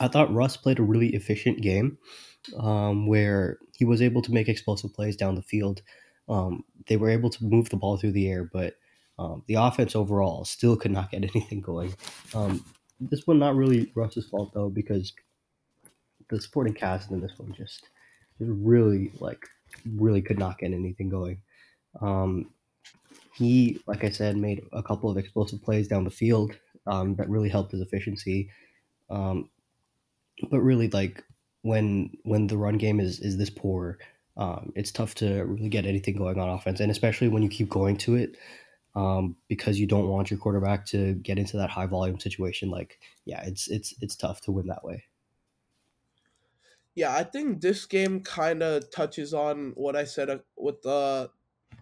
I 0.00 0.08
thought 0.08 0.32
Russ 0.32 0.56
played 0.56 0.78
a 0.78 0.82
really 0.82 1.14
efficient 1.14 1.60
game 1.60 1.98
um, 2.58 3.06
where 3.06 3.58
he 3.76 3.84
was 3.84 4.02
able 4.02 4.22
to 4.22 4.32
make 4.32 4.48
explosive 4.48 4.92
plays 4.92 5.16
down 5.16 5.34
the 5.34 5.42
field. 5.42 5.82
Um, 6.28 6.64
they 6.88 6.96
were 6.96 7.10
able 7.10 7.30
to 7.30 7.44
move 7.44 7.68
the 7.68 7.76
ball 7.76 7.96
through 7.96 8.12
the 8.12 8.28
air, 8.28 8.48
but 8.52 8.74
um, 9.18 9.42
the 9.46 9.54
offense 9.54 9.94
overall 9.94 10.44
still 10.44 10.76
could 10.76 10.90
not 10.90 11.10
get 11.10 11.22
anything 11.34 11.60
going. 11.60 11.94
Um, 12.34 12.64
this 13.00 13.26
one 13.26 13.38
not 13.38 13.56
really 13.56 13.92
Russ's 13.94 14.26
fault 14.26 14.52
though, 14.54 14.70
because 14.70 15.12
the 16.30 16.40
supporting 16.40 16.74
cast 16.74 17.10
in 17.10 17.20
this 17.20 17.32
one 17.36 17.52
just, 17.52 17.88
just 18.38 18.50
really 18.54 19.12
like 19.20 19.46
really 19.96 20.22
could 20.22 20.38
not 20.38 20.58
get 20.58 20.72
anything 20.72 21.08
going. 21.08 21.40
Um, 22.00 22.50
he, 23.34 23.80
like 23.86 24.04
I 24.04 24.10
said, 24.10 24.36
made 24.36 24.62
a 24.72 24.82
couple 24.82 25.10
of 25.10 25.16
explosive 25.16 25.62
plays 25.62 25.88
down 25.88 26.04
the 26.04 26.10
field 26.10 26.52
um, 26.86 27.16
that 27.16 27.28
really 27.28 27.48
helped 27.48 27.72
his 27.72 27.80
efficiency. 27.80 28.50
Um, 29.10 29.50
but 30.50 30.60
really, 30.60 30.88
like 30.88 31.24
when 31.62 32.10
when 32.22 32.46
the 32.46 32.58
run 32.58 32.78
game 32.78 33.00
is 33.00 33.20
is 33.20 33.38
this 33.38 33.50
poor, 33.50 33.98
um, 34.36 34.72
it's 34.74 34.92
tough 34.92 35.14
to 35.16 35.44
really 35.44 35.68
get 35.68 35.86
anything 35.86 36.16
going 36.16 36.38
on 36.38 36.48
offense, 36.48 36.80
and 36.80 36.90
especially 36.90 37.28
when 37.28 37.42
you 37.42 37.48
keep 37.48 37.68
going 37.68 37.96
to 37.98 38.16
it 38.16 38.36
um, 38.96 39.36
because 39.48 39.78
you 39.78 39.86
don't 39.86 40.08
want 40.08 40.30
your 40.30 40.38
quarterback 40.38 40.86
to 40.86 41.14
get 41.14 41.38
into 41.38 41.56
that 41.56 41.70
high 41.70 41.86
volume 41.86 42.20
situation. 42.20 42.70
Like, 42.70 42.98
yeah, 43.24 43.42
it's 43.44 43.68
it's 43.68 43.94
it's 44.00 44.16
tough 44.16 44.40
to 44.42 44.52
win 44.52 44.68
that 44.68 44.84
way. 44.84 45.04
Yeah, 46.94 47.14
I 47.14 47.24
think 47.24 47.60
this 47.60 47.86
game 47.86 48.20
kind 48.20 48.62
of 48.62 48.90
touches 48.90 49.34
on 49.34 49.72
what 49.74 49.96
I 49.96 50.04
said 50.04 50.30
uh, 50.30 50.38
with 50.56 50.82
the 50.82 51.30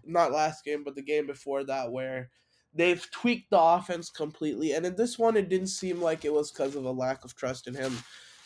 not 0.05 0.31
last 0.31 0.65
game, 0.65 0.83
but 0.83 0.95
the 0.95 1.03
game 1.03 1.27
before 1.27 1.63
that, 1.65 1.91
where 1.91 2.31
they've 2.73 3.09
tweaked 3.11 3.51
the 3.51 3.61
offense 3.61 4.09
completely. 4.09 4.71
And 4.71 4.85
in 4.85 4.95
this 4.95 5.19
one, 5.19 5.37
it 5.37 5.49
didn't 5.49 5.67
seem 5.67 6.01
like 6.01 6.25
it 6.25 6.33
was 6.33 6.51
because 6.51 6.75
of 6.75 6.85
a 6.85 6.91
lack 6.91 7.23
of 7.23 7.35
trust 7.35 7.67
in 7.67 7.75
him, 7.75 7.95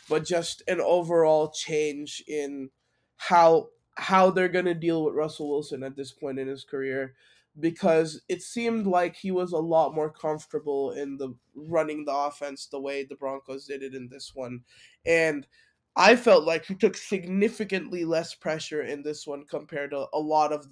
but 0.10 0.26
just 0.26 0.64
an 0.68 0.82
overall 0.82 1.52
change 1.52 2.24
in 2.28 2.70
how 3.18 3.70
how 3.96 4.30
they're 4.30 4.50
gonna 4.50 4.74
deal 4.74 5.04
with 5.04 5.16
Russell 5.16 5.50
Wilson 5.50 5.84
at 5.84 5.96
this 5.96 6.12
point 6.12 6.40
in 6.40 6.48
his 6.48 6.64
career 6.64 7.16
because 7.60 8.22
it 8.30 8.42
seemed 8.42 8.86
like 8.86 9.16
he 9.16 9.32
was 9.32 9.52
a 9.52 9.58
lot 9.58 9.96
more 9.96 10.12
comfortable 10.12 10.92
in 10.92 11.18
the 11.18 11.34
running 11.56 12.06
the 12.06 12.14
offense 12.14 12.68
the 12.68 12.80
way 12.80 13.04
the 13.04 13.16
Broncos 13.16 13.66
did 13.66 13.82
it 13.82 13.96
in 13.96 14.08
this 14.10 14.34
one. 14.36 14.64
And 15.06 15.48
I 15.96 16.16
felt 16.16 16.46
like 16.46 16.66
he 16.66 16.76
took 16.76 16.96
significantly 16.96 18.06
less 18.06 18.36
pressure 18.36 18.84
in 18.84 19.02
this 19.02 19.26
one 19.26 19.46
compared 19.46 19.92
to 19.92 20.06
a 20.14 20.20
lot 20.20 20.54
of 20.54 20.68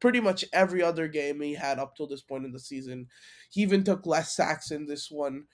pretty 0.00 0.20
much 0.20 0.44
every 0.52 0.82
other 0.82 1.08
game 1.08 1.40
he 1.40 1.54
had 1.54 1.78
up 1.78 1.96
till 1.96 2.06
this 2.06 2.22
point 2.22 2.44
in 2.44 2.52
the 2.52 2.58
season. 2.58 3.08
He 3.50 3.62
even 3.62 3.84
took 3.84 4.06
less 4.06 4.34
sacks 4.34 4.70
in 4.70 4.86
this 4.86 5.10
one. 5.10 5.44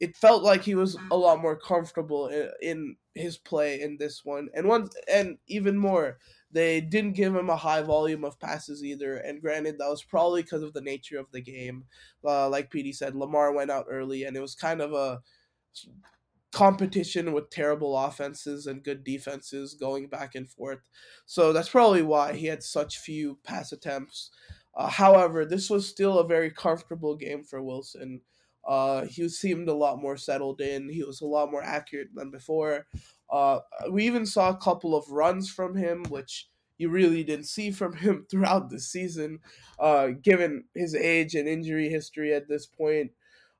It 0.00 0.16
felt 0.16 0.42
like 0.42 0.62
he 0.62 0.74
was 0.74 0.96
a 1.10 1.16
lot 1.16 1.40
more 1.40 1.56
comfortable 1.56 2.28
in, 2.28 2.50
in 2.60 2.96
his 3.14 3.38
play 3.38 3.80
in 3.80 3.96
this 3.98 4.24
one. 4.24 4.48
And 4.54 4.68
one 4.68 4.88
and 5.12 5.38
even 5.46 5.76
more, 5.76 6.18
they 6.52 6.80
didn't 6.80 7.16
give 7.16 7.34
him 7.34 7.50
a 7.50 7.56
high 7.56 7.82
volume 7.82 8.24
of 8.24 8.40
passes 8.40 8.84
either. 8.84 9.16
And 9.16 9.40
granted, 9.40 9.78
that 9.78 9.90
was 9.90 10.02
probably 10.02 10.42
because 10.42 10.62
of 10.62 10.72
the 10.72 10.80
nature 10.80 11.18
of 11.18 11.30
the 11.32 11.40
game. 11.40 11.84
Uh, 12.24 12.48
like 12.48 12.70
PD 12.70 12.94
said, 12.94 13.14
Lamar 13.14 13.52
went 13.52 13.70
out 13.70 13.86
early, 13.90 14.24
and 14.24 14.36
it 14.36 14.40
was 14.40 14.54
kind 14.54 14.80
of 14.80 14.92
a 14.92 15.20
competition 16.52 17.32
with 17.32 17.50
terrible 17.50 17.96
offenses 17.96 18.66
and 18.66 18.84
good 18.84 19.04
defenses 19.04 19.74
going 19.74 20.08
back 20.08 20.34
and 20.34 20.48
forth. 20.48 20.88
So 21.26 21.52
that's 21.52 21.68
probably 21.68 22.02
why 22.02 22.34
he 22.34 22.46
had 22.46 22.62
such 22.62 22.98
few 22.98 23.38
pass 23.44 23.72
attempts. 23.72 24.30
Uh, 24.74 24.88
however, 24.88 25.44
this 25.44 25.70
was 25.70 25.88
still 25.88 26.18
a 26.18 26.26
very 26.26 26.50
comfortable 26.50 27.16
game 27.16 27.44
for 27.44 27.62
Wilson. 27.62 28.22
Uh, 28.66 29.06
he 29.06 29.28
seemed 29.28 29.68
a 29.68 29.74
lot 29.74 30.00
more 30.00 30.16
settled 30.16 30.60
in. 30.60 30.88
He 30.88 31.02
was 31.02 31.20
a 31.20 31.26
lot 31.26 31.50
more 31.50 31.62
accurate 31.62 32.08
than 32.14 32.30
before. 32.30 32.86
Uh, 33.30 33.60
we 33.90 34.06
even 34.06 34.26
saw 34.26 34.50
a 34.50 34.56
couple 34.56 34.94
of 34.94 35.08
runs 35.10 35.50
from 35.50 35.76
him, 35.76 36.04
which 36.04 36.48
you 36.78 36.90
really 36.90 37.24
didn't 37.24 37.46
see 37.46 37.70
from 37.70 37.92
him 37.96 38.26
throughout 38.30 38.70
the 38.70 38.80
season, 38.80 39.40
uh, 39.78 40.08
given 40.08 40.64
his 40.74 40.94
age 40.94 41.34
and 41.34 41.48
injury 41.48 41.88
history 41.88 42.34
at 42.34 42.48
this 42.48 42.66
point. 42.66 43.12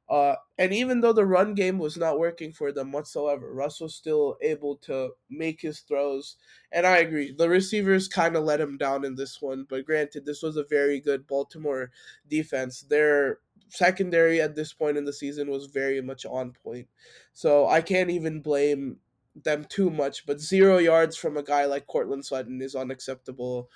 Uh, 0.09 0.37
and 0.57 0.73
even 0.73 1.01
though 1.01 1.13
the 1.13 1.27
run 1.27 1.55
game 1.55 1.79
was 1.79 1.97
not 1.97 2.19
working 2.19 2.53
for 2.53 2.71
them 2.71 2.93
whatsoever, 2.93 3.53
Russ 3.53 3.81
was 3.81 3.95
still 3.95 4.37
able 4.41 4.77
to 4.77 5.11
make 5.29 5.61
his 5.61 5.81
throws. 5.81 6.37
And 6.71 6.87
I 6.87 6.99
agree, 6.99 7.33
the 7.33 7.49
receivers 7.49 8.07
kind 8.07 8.37
of 8.37 8.45
let 8.45 8.61
him 8.61 8.77
down 8.79 9.05
in 9.05 9.17
this 9.17 9.43
one. 9.43 9.67
But 9.69 9.85
granted, 9.85 10.25
this 10.25 10.43
was 10.43 10.57
a 10.57 10.65
very 10.65 11.01
good 11.01 11.27
Baltimore 11.27 11.91
defense. 12.29 12.83
Their 12.83 13.41
secondary 13.69 14.41
at 14.41 14.55
this 14.55 14.73
point 14.73 14.97
in 14.97 15.05
the 15.05 15.13
season 15.13 15.51
was 15.51 15.67
very 15.67 16.01
much 16.01 16.25
on 16.25 16.53
point. 16.53 16.89
So 17.33 17.67
I 17.67 17.81
can't 17.81 18.11
even 18.11 18.41
blame 18.43 18.99
them 19.35 19.65
too 19.65 19.91
much. 19.91 20.25
But 20.25 20.41
zero 20.41 20.79
yards 20.79 21.17
from 21.17 21.37
a 21.37 21.43
guy 21.43 21.65
like 21.65 21.87
Courtland 21.89 22.25
Sutton 22.25 22.63
is 22.63 22.77
unacceptable. 22.77 23.69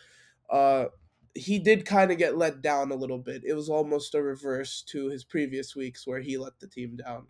Uh, 0.48 0.86
he 1.34 1.58
did 1.58 1.86
kind 1.86 2.10
of 2.10 2.18
get 2.18 2.36
let 2.36 2.62
down 2.62 2.90
a 2.90 2.96
little 2.96 3.18
bit. 3.18 3.42
It 3.44 3.54
was 3.54 3.68
almost 3.68 4.14
a 4.14 4.22
reverse 4.22 4.82
to 4.88 5.08
his 5.08 5.24
previous 5.24 5.76
weeks 5.76 6.06
where 6.06 6.20
he 6.20 6.38
let 6.38 6.58
the 6.60 6.66
team 6.66 6.96
down. 6.96 7.26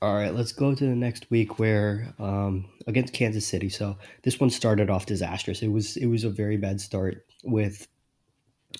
All 0.00 0.14
right, 0.14 0.32
let's 0.32 0.52
go 0.52 0.74
to 0.74 0.84
the 0.84 0.94
next 0.94 1.28
week 1.30 1.58
where 1.58 2.14
um, 2.20 2.66
against 2.86 3.12
Kansas 3.12 3.46
City. 3.46 3.68
So 3.68 3.98
this 4.22 4.38
one 4.38 4.50
started 4.50 4.90
off 4.90 5.06
disastrous. 5.06 5.62
It 5.62 5.68
was 5.68 5.96
it 5.96 6.06
was 6.06 6.24
a 6.24 6.30
very 6.30 6.56
bad 6.56 6.80
start 6.80 7.26
with 7.42 7.88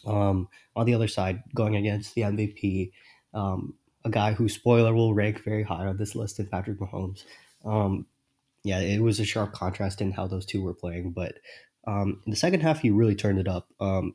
um, 0.06 0.48
on 0.76 0.86
the 0.86 0.94
other 0.94 1.08
side 1.08 1.42
going 1.54 1.76
against 1.76 2.14
the 2.14 2.22
MVP, 2.22 2.92
um, 3.34 3.74
a 4.04 4.10
guy 4.10 4.32
who 4.32 4.48
spoiler 4.48 4.94
will 4.94 5.14
rank 5.14 5.42
very 5.44 5.62
high 5.62 5.86
on 5.86 5.96
this 5.96 6.14
list, 6.14 6.38
in 6.38 6.46
Patrick 6.46 6.78
Mahomes. 6.78 7.24
Um, 7.64 8.06
yeah, 8.64 8.80
it 8.80 9.00
was 9.00 9.20
a 9.20 9.24
sharp 9.24 9.52
contrast 9.52 10.00
in 10.00 10.12
how 10.12 10.26
those 10.26 10.46
two 10.46 10.62
were 10.62 10.74
playing, 10.74 11.12
but 11.12 11.34
um, 11.88 12.20
in 12.26 12.30
the 12.30 12.36
second 12.36 12.60
half, 12.60 12.80
he 12.80 12.90
really 12.90 13.14
turned 13.14 13.38
it 13.38 13.48
up. 13.48 13.68
Um, 13.80 14.14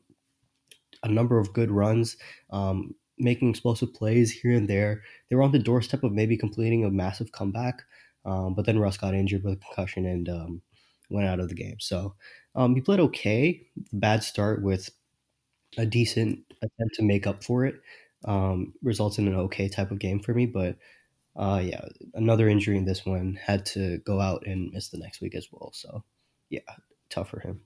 a 1.02 1.08
number 1.08 1.38
of 1.38 1.52
good 1.52 1.72
runs, 1.72 2.16
um, 2.50 2.94
making 3.18 3.50
explosive 3.50 3.92
plays 3.92 4.30
here 4.30 4.52
and 4.52 4.68
there. 4.68 5.02
They 5.28 5.36
were 5.36 5.42
on 5.42 5.50
the 5.50 5.58
doorstep 5.58 6.04
of 6.04 6.12
maybe 6.12 6.36
completing 6.36 6.84
a 6.84 6.90
massive 6.90 7.32
comeback, 7.32 7.82
um, 8.24 8.54
but 8.54 8.64
then 8.64 8.78
Russ 8.78 8.96
got 8.96 9.14
injured 9.14 9.42
with 9.42 9.54
a 9.54 9.56
concussion 9.56 10.06
and 10.06 10.28
um, 10.28 10.62
went 11.10 11.26
out 11.26 11.40
of 11.40 11.48
the 11.48 11.54
game. 11.56 11.80
So 11.80 12.14
um, 12.54 12.76
he 12.76 12.80
played 12.80 13.00
okay. 13.00 13.66
Bad 13.92 14.22
start 14.22 14.62
with 14.62 14.88
a 15.76 15.84
decent 15.84 16.44
attempt 16.62 16.94
to 16.94 17.02
make 17.02 17.26
up 17.26 17.42
for 17.42 17.66
it 17.66 17.74
results 18.82 19.18
in 19.18 19.26
an 19.26 19.34
okay 19.34 19.68
type 19.68 19.90
of 19.90 19.98
game 19.98 20.20
for 20.20 20.32
me, 20.32 20.46
but. 20.46 20.76
Uh, 21.36 21.60
yeah, 21.64 21.84
another 22.14 22.48
injury 22.48 22.78
in 22.78 22.84
this 22.84 23.04
one 23.04 23.36
had 23.44 23.66
to 23.66 23.98
go 24.06 24.20
out 24.20 24.46
and 24.46 24.70
miss 24.72 24.90
the 24.90 24.98
next 24.98 25.20
week 25.20 25.34
as 25.34 25.48
well. 25.50 25.72
So, 25.74 26.04
yeah, 26.48 26.60
tough 27.14 27.30
for 27.30 27.40
him. 27.40 27.60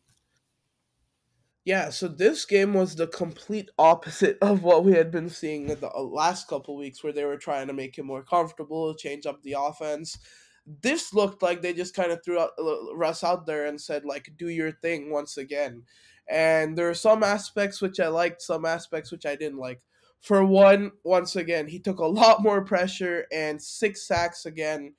Yeah, 1.65 1.91
so 1.91 2.09
this 2.09 2.47
game 2.47 2.73
was 2.73 2.97
the 2.97 3.07
complete 3.07 3.71
opposite 3.79 4.39
of 4.43 4.63
what 4.63 4.85
we 4.85 4.93
had 4.93 5.11
been 5.11 5.29
seeing 5.29 5.69
in 5.69 5.81
the 5.81 5.91
uh, 5.91 6.01
last 6.01 6.49
couple 6.49 6.77
weeks, 6.77 7.03
where 7.03 7.13
they 7.13 7.25
were 7.25 7.37
trying 7.37 7.67
to 7.67 7.73
make 7.73 7.99
him 7.99 8.07
more 8.07 8.23
comfortable, 8.23 8.95
change 8.95 9.27
up 9.27 9.43
the 9.43 9.57
offense. 9.59 10.19
This 10.67 11.13
looked 11.13 11.43
like 11.43 11.63
they 11.63 11.73
just 11.73 11.95
kind 11.95 12.13
of 12.13 12.25
threw 12.25 12.39
out, 12.39 12.51
uh, 12.59 12.95
Russ 12.95 13.25
out 13.25 13.47
there 13.47 13.67
and 13.67 13.81
said, 13.81 14.05
like, 14.05 14.33
do 14.39 14.49
your 14.49 14.73
thing 14.73 15.11
once 15.11 15.37
again. 15.37 15.83
And 16.29 16.77
there 16.77 16.91
are 16.91 16.95
some 16.95 17.23
aspects 17.23 17.81
which 17.81 18.01
I 18.01 18.09
liked, 18.09 18.43
some 18.43 18.65
aspects 18.65 19.11
which 19.11 19.27
I 19.27 19.35
didn't 19.35 19.59
like. 19.59 19.81
For 20.21 20.45
one, 20.45 20.93
once 21.05 21.37
again, 21.37 21.69
he 21.69 21.81
took 21.81 21.99
a 21.99 22.07
lot 22.23 22.43
more 22.43 22.65
pressure 22.65 23.27
and 23.33 23.63
six 23.63 24.07
sacks 24.07 24.47
again 24.47 24.95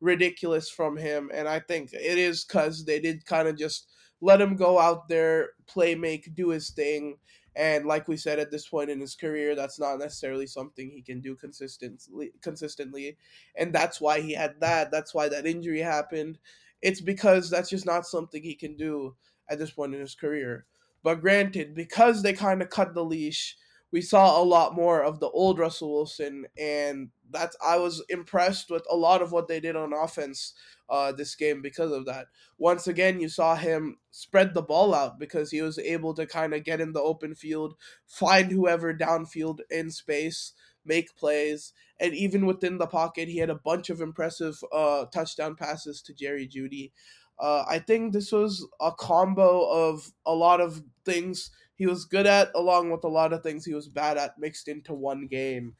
ridiculous 0.00 0.68
from 0.68 0.96
him. 0.96 1.30
And 1.34 1.48
I 1.48 1.60
think 1.60 1.92
it 1.92 2.18
is 2.18 2.44
because 2.44 2.84
they 2.84 3.00
did 3.00 3.24
kind 3.26 3.48
of 3.48 3.56
just 3.56 3.90
let 4.24 4.40
him 4.40 4.56
go 4.56 4.78
out 4.78 5.06
there, 5.06 5.50
play, 5.66 5.94
make, 5.94 6.34
do 6.34 6.48
his 6.48 6.70
thing. 6.70 7.18
And 7.54 7.84
like 7.84 8.08
we 8.08 8.16
said, 8.16 8.38
at 8.38 8.50
this 8.50 8.66
point 8.66 8.88
in 8.88 8.98
his 8.98 9.14
career, 9.14 9.54
that's 9.54 9.78
not 9.78 9.98
necessarily 9.98 10.46
something 10.46 10.90
he 10.90 11.02
can 11.02 11.20
do 11.20 11.36
consistently. 11.36 12.32
Consistently, 12.40 13.18
and 13.54 13.72
that's 13.72 14.00
why 14.00 14.20
he 14.20 14.32
had 14.32 14.60
that. 14.60 14.90
That's 14.90 15.14
why 15.14 15.28
that 15.28 15.46
injury 15.46 15.80
happened. 15.80 16.38
It's 16.80 17.02
because 17.02 17.50
that's 17.50 17.68
just 17.68 17.86
not 17.86 18.06
something 18.06 18.42
he 18.42 18.54
can 18.54 18.76
do 18.76 19.14
at 19.48 19.58
this 19.58 19.70
point 19.70 19.94
in 19.94 20.00
his 20.00 20.14
career. 20.14 20.64
But 21.02 21.20
granted, 21.20 21.74
because 21.74 22.22
they 22.22 22.32
kind 22.32 22.62
of 22.62 22.70
cut 22.70 22.94
the 22.94 23.04
leash, 23.04 23.56
we 23.94 24.00
saw 24.00 24.42
a 24.42 24.42
lot 24.42 24.74
more 24.74 25.04
of 25.04 25.20
the 25.20 25.28
old 25.28 25.56
Russell 25.56 25.94
Wilson, 25.94 26.46
and 26.58 27.10
that's 27.30 27.56
I 27.64 27.76
was 27.76 28.02
impressed 28.08 28.68
with 28.68 28.84
a 28.90 28.96
lot 28.96 29.22
of 29.22 29.30
what 29.30 29.46
they 29.46 29.60
did 29.60 29.76
on 29.76 29.92
offense 29.92 30.52
uh, 30.90 31.12
this 31.12 31.36
game 31.36 31.62
because 31.62 31.92
of 31.92 32.04
that. 32.06 32.26
Once 32.58 32.88
again, 32.88 33.20
you 33.20 33.28
saw 33.28 33.54
him 33.54 33.98
spread 34.10 34.52
the 34.52 34.62
ball 34.62 34.96
out 34.96 35.20
because 35.20 35.52
he 35.52 35.62
was 35.62 35.78
able 35.78 36.12
to 36.14 36.26
kind 36.26 36.54
of 36.54 36.64
get 36.64 36.80
in 36.80 36.92
the 36.92 37.00
open 37.00 37.36
field, 37.36 37.74
find 38.04 38.50
whoever 38.50 38.92
downfield 38.92 39.60
in 39.70 39.92
space, 39.92 40.54
make 40.84 41.14
plays, 41.14 41.72
and 42.00 42.14
even 42.14 42.46
within 42.46 42.78
the 42.78 42.88
pocket, 42.88 43.28
he 43.28 43.38
had 43.38 43.50
a 43.50 43.54
bunch 43.54 43.90
of 43.90 44.00
impressive 44.00 44.58
uh, 44.72 45.04
touchdown 45.04 45.54
passes 45.54 46.02
to 46.02 46.12
Jerry 46.12 46.48
Jeudy. 46.48 46.90
Uh, 47.38 47.64
I 47.68 47.78
think 47.78 48.12
this 48.12 48.32
was 48.32 48.66
a 48.80 48.90
combo 48.90 49.68
of 49.68 50.10
a 50.26 50.34
lot 50.34 50.60
of 50.60 50.82
things 51.04 51.50
he 51.76 51.86
was 51.86 52.04
good 52.04 52.26
at, 52.26 52.50
along 52.54 52.90
with 52.90 53.04
a 53.04 53.08
lot 53.08 53.32
of 53.32 53.42
things 53.42 53.64
he 53.64 53.74
was 53.74 53.88
bad 53.88 54.16
at, 54.16 54.38
mixed 54.38 54.68
into 54.68 54.94
one 54.94 55.26
game. 55.26 55.74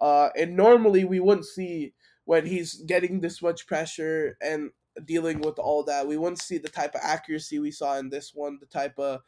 Uh, 0.00 0.28
and 0.36 0.56
normally 0.56 1.04
we 1.04 1.20
wouldn't 1.20 1.46
see 1.46 1.94
when 2.24 2.46
he's 2.46 2.82
getting 2.82 3.20
this 3.20 3.42
much 3.42 3.66
pressure 3.66 4.36
and 4.42 4.70
dealing 5.04 5.40
with 5.40 5.58
all 5.58 5.82
that. 5.84 6.06
We 6.06 6.16
wouldn't 6.16 6.40
see 6.40 6.58
the 6.58 6.68
type 6.68 6.94
of 6.94 7.00
accuracy 7.02 7.58
we 7.58 7.70
saw 7.70 7.98
in 7.98 8.10
this 8.10 8.32
one, 8.34 8.58
the 8.60 8.66
type 8.66 8.98
of 8.98 9.20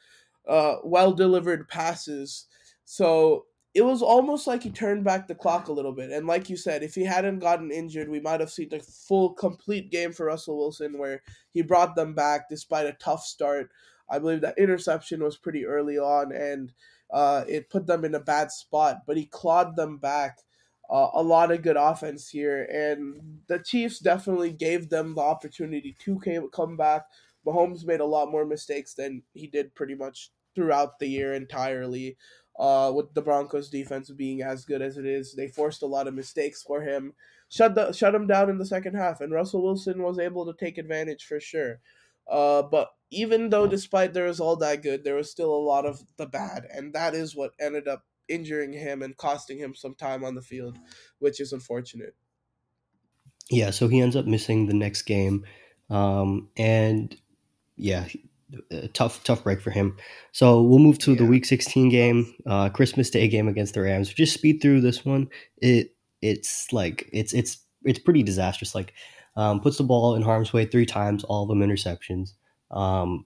uh, 0.48 0.76
well 0.84 1.12
delivered 1.12 1.68
passes. 1.68 2.46
So 2.84 3.46
it 3.72 3.82
was 3.82 4.02
almost 4.02 4.46
like 4.46 4.62
he 4.62 4.70
turned 4.70 5.04
back 5.04 5.28
the 5.28 5.34
clock 5.34 5.68
a 5.68 5.72
little 5.72 5.92
bit. 5.92 6.10
And 6.10 6.26
like 6.26 6.50
you 6.50 6.56
said, 6.56 6.82
if 6.82 6.94
he 6.94 7.04
hadn't 7.04 7.38
gotten 7.38 7.70
injured, 7.70 8.08
we 8.08 8.20
might 8.20 8.40
have 8.40 8.50
seen 8.50 8.68
a 8.72 8.80
full, 8.80 9.32
complete 9.32 9.90
game 9.90 10.12
for 10.12 10.26
Russell 10.26 10.58
Wilson 10.58 10.98
where 10.98 11.22
he 11.54 11.62
brought 11.62 11.94
them 11.94 12.14
back 12.14 12.48
despite 12.48 12.86
a 12.86 12.92
tough 12.94 13.22
start. 13.22 13.70
I 14.10 14.18
believe 14.18 14.40
that 14.40 14.58
interception 14.58 15.22
was 15.22 15.36
pretty 15.36 15.64
early 15.66 15.98
on 15.98 16.32
and 16.32 16.72
uh, 17.12 17.44
it 17.48 17.70
put 17.70 17.86
them 17.86 18.04
in 18.04 18.14
a 18.14 18.20
bad 18.20 18.50
spot, 18.50 19.02
but 19.06 19.16
he 19.16 19.26
clawed 19.26 19.76
them 19.76 19.98
back. 19.98 20.38
Uh, 20.88 21.08
a 21.14 21.22
lot 21.22 21.52
of 21.52 21.62
good 21.62 21.76
offense 21.76 22.28
here, 22.28 22.64
and 22.64 23.38
the 23.46 23.60
Chiefs 23.60 24.00
definitely 24.00 24.50
gave 24.50 24.90
them 24.90 25.14
the 25.14 25.20
opportunity 25.20 25.96
to 26.00 26.20
come 26.52 26.76
back. 26.76 27.04
Mahomes 27.46 27.86
made 27.86 28.00
a 28.00 28.04
lot 28.04 28.30
more 28.30 28.44
mistakes 28.44 28.94
than 28.94 29.22
he 29.32 29.46
did 29.46 29.74
pretty 29.76 29.94
much 29.94 30.30
throughout 30.56 30.98
the 30.98 31.06
year 31.06 31.32
entirely 31.32 32.16
uh, 32.58 32.90
with 32.94 33.14
the 33.14 33.22
Broncos 33.22 33.70
defense 33.70 34.10
being 34.10 34.42
as 34.42 34.64
good 34.64 34.82
as 34.82 34.98
it 34.98 35.06
is. 35.06 35.34
They 35.34 35.46
forced 35.46 35.82
a 35.82 35.86
lot 35.86 36.08
of 36.08 36.14
mistakes 36.14 36.62
for 36.62 36.82
him, 36.82 37.14
shut 37.48 37.76
the 37.76 37.92
shut 37.92 38.14
him 38.14 38.26
down 38.26 38.50
in 38.50 38.58
the 38.58 38.66
second 38.66 38.96
half, 38.96 39.20
and 39.20 39.32
Russell 39.32 39.62
Wilson 39.62 40.02
was 40.02 40.18
able 40.18 40.44
to 40.46 40.58
take 40.58 40.76
advantage 40.76 41.24
for 41.24 41.38
sure. 41.38 41.80
Uh, 42.28 42.62
but 42.62 42.90
even 43.10 43.50
though 43.50 43.66
despite 43.66 44.12
there 44.12 44.26
was 44.26 44.40
all 44.40 44.56
that 44.56 44.82
good, 44.82 45.04
there 45.04 45.16
was 45.16 45.30
still 45.30 45.52
a 45.52 45.56
lot 45.56 45.86
of 45.86 46.00
the 46.16 46.26
bad, 46.26 46.66
and 46.72 46.92
that 46.94 47.14
is 47.14 47.34
what 47.34 47.52
ended 47.60 47.88
up 47.88 48.04
injuring 48.28 48.72
him 48.72 49.02
and 49.02 49.16
costing 49.16 49.58
him 49.58 49.74
some 49.74 49.94
time 49.94 50.24
on 50.24 50.34
the 50.34 50.42
field, 50.42 50.78
which 51.18 51.40
is 51.40 51.52
unfortunate. 51.52 52.14
Yeah, 53.50 53.70
so 53.70 53.88
he 53.88 54.00
ends 54.00 54.14
up 54.14 54.26
missing 54.26 54.66
the 54.66 54.74
next 54.74 55.02
game, 55.02 55.44
um, 55.90 56.48
and 56.56 57.16
yeah, 57.76 58.06
a 58.70 58.88
tough 58.88 59.24
tough 59.24 59.42
break 59.42 59.60
for 59.60 59.70
him. 59.70 59.96
So 60.32 60.62
we'll 60.62 60.78
move 60.78 60.98
to 61.00 61.12
yeah. 61.12 61.18
the 61.18 61.26
Week 61.26 61.44
16 61.44 61.88
game, 61.88 62.32
uh, 62.46 62.68
Christmas 62.68 63.10
Day 63.10 63.26
game 63.28 63.48
against 63.48 63.74
the 63.74 63.82
Rams. 63.82 64.12
Just 64.12 64.34
speed 64.34 64.60
through 64.62 64.80
this 64.82 65.04
one. 65.04 65.28
It 65.58 65.94
it's 66.22 66.72
like 66.72 67.08
it's 67.12 67.32
it's 67.32 67.58
it's 67.84 67.98
pretty 67.98 68.22
disastrous. 68.22 68.74
Like 68.74 68.92
um, 69.40 69.60
puts 69.60 69.78
the 69.78 69.84
ball 69.84 70.14
in 70.14 70.22
harm's 70.22 70.52
way 70.52 70.66
three 70.66 70.84
times, 70.84 71.24
all 71.24 71.44
of 71.44 71.48
them 71.48 71.66
interceptions. 71.66 72.34
Um, 72.70 73.24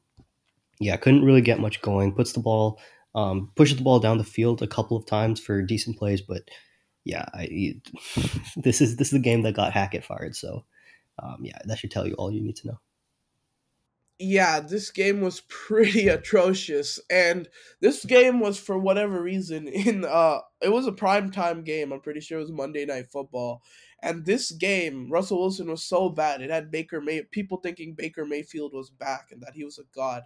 yeah, 0.78 0.96
couldn't 0.96 1.24
really 1.24 1.40
get 1.40 1.58
much 1.58 1.82
going. 1.82 2.14
Puts 2.14 2.32
the 2.32 2.40
ball 2.40 2.78
um, 3.14 3.50
pushes 3.54 3.76
the 3.76 3.82
ball 3.82 4.00
down 4.00 4.18
the 4.18 4.24
field 4.24 4.62
a 4.62 4.66
couple 4.66 4.96
of 4.96 5.06
times 5.06 5.40
for 5.40 5.62
decent 5.62 5.96
plays, 5.96 6.20
but 6.20 6.42
yeah, 7.04 7.24
I, 7.34 7.80
this 8.56 8.80
is 8.80 8.96
this 8.96 9.08
is 9.08 9.12
the 9.12 9.18
game 9.18 9.42
that 9.42 9.56
got 9.56 9.72
Hackett 9.72 10.04
fired. 10.04 10.36
So 10.36 10.64
um, 11.20 11.38
yeah, 11.42 11.58
that 11.64 11.78
should 11.78 11.90
tell 11.90 12.06
you 12.06 12.14
all 12.14 12.32
you 12.32 12.40
need 12.40 12.56
to 12.56 12.68
know 12.68 12.80
yeah, 14.18 14.60
this 14.60 14.90
game 14.90 15.20
was 15.20 15.42
pretty 15.48 16.08
atrocious, 16.08 17.00
and 17.10 17.48
this 17.80 18.04
game 18.04 18.40
was 18.40 18.58
for 18.58 18.78
whatever 18.78 19.20
reason 19.20 19.68
in 19.68 20.04
uh, 20.04 20.38
it 20.60 20.70
was 20.70 20.86
a 20.86 20.92
prime 20.92 21.30
time 21.30 21.62
game. 21.62 21.92
I'm 21.92 22.00
pretty 22.00 22.20
sure 22.20 22.38
it 22.38 22.42
was 22.42 22.52
Monday 22.52 22.86
Night 22.86 23.10
Football, 23.10 23.62
and 24.04 24.24
this 24.24 24.52
game, 24.52 25.10
Russell 25.10 25.40
Wilson 25.40 25.70
was 25.70 25.82
so 25.82 26.10
bad. 26.10 26.42
It 26.42 26.50
had 26.50 26.70
Baker 26.70 27.00
May 27.00 27.22
people 27.22 27.56
thinking 27.56 27.94
Baker 27.94 28.26
Mayfield 28.26 28.74
was 28.74 28.90
back 28.90 29.28
and 29.32 29.42
that 29.42 29.54
he 29.54 29.64
was 29.64 29.78
a 29.78 29.84
god. 29.94 30.22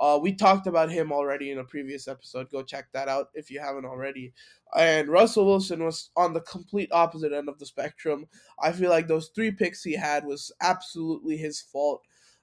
Uh, 0.00 0.18
we 0.20 0.32
talked 0.32 0.66
about 0.66 0.90
him 0.90 1.12
already 1.12 1.52
in 1.52 1.58
a 1.58 1.64
previous 1.64 2.08
episode. 2.08 2.50
Go 2.50 2.62
check 2.62 2.86
that 2.92 3.08
out 3.08 3.28
if 3.34 3.50
you 3.50 3.60
haven't 3.60 3.84
already. 3.84 4.32
And 4.76 5.08
Russell 5.08 5.46
Wilson 5.46 5.84
was 5.84 6.10
on 6.16 6.32
the 6.32 6.40
complete 6.40 6.90
opposite 6.90 7.32
end 7.32 7.48
of 7.48 7.58
the 7.58 7.66
spectrum. 7.66 8.26
I 8.60 8.72
feel 8.72 8.90
like 8.90 9.06
those 9.06 9.30
three 9.34 9.52
picks 9.52 9.84
he 9.84 9.94
had 9.94 10.24
was 10.24 10.50
absolutely 10.60 11.36
his 11.36 11.60
fault 11.60 12.02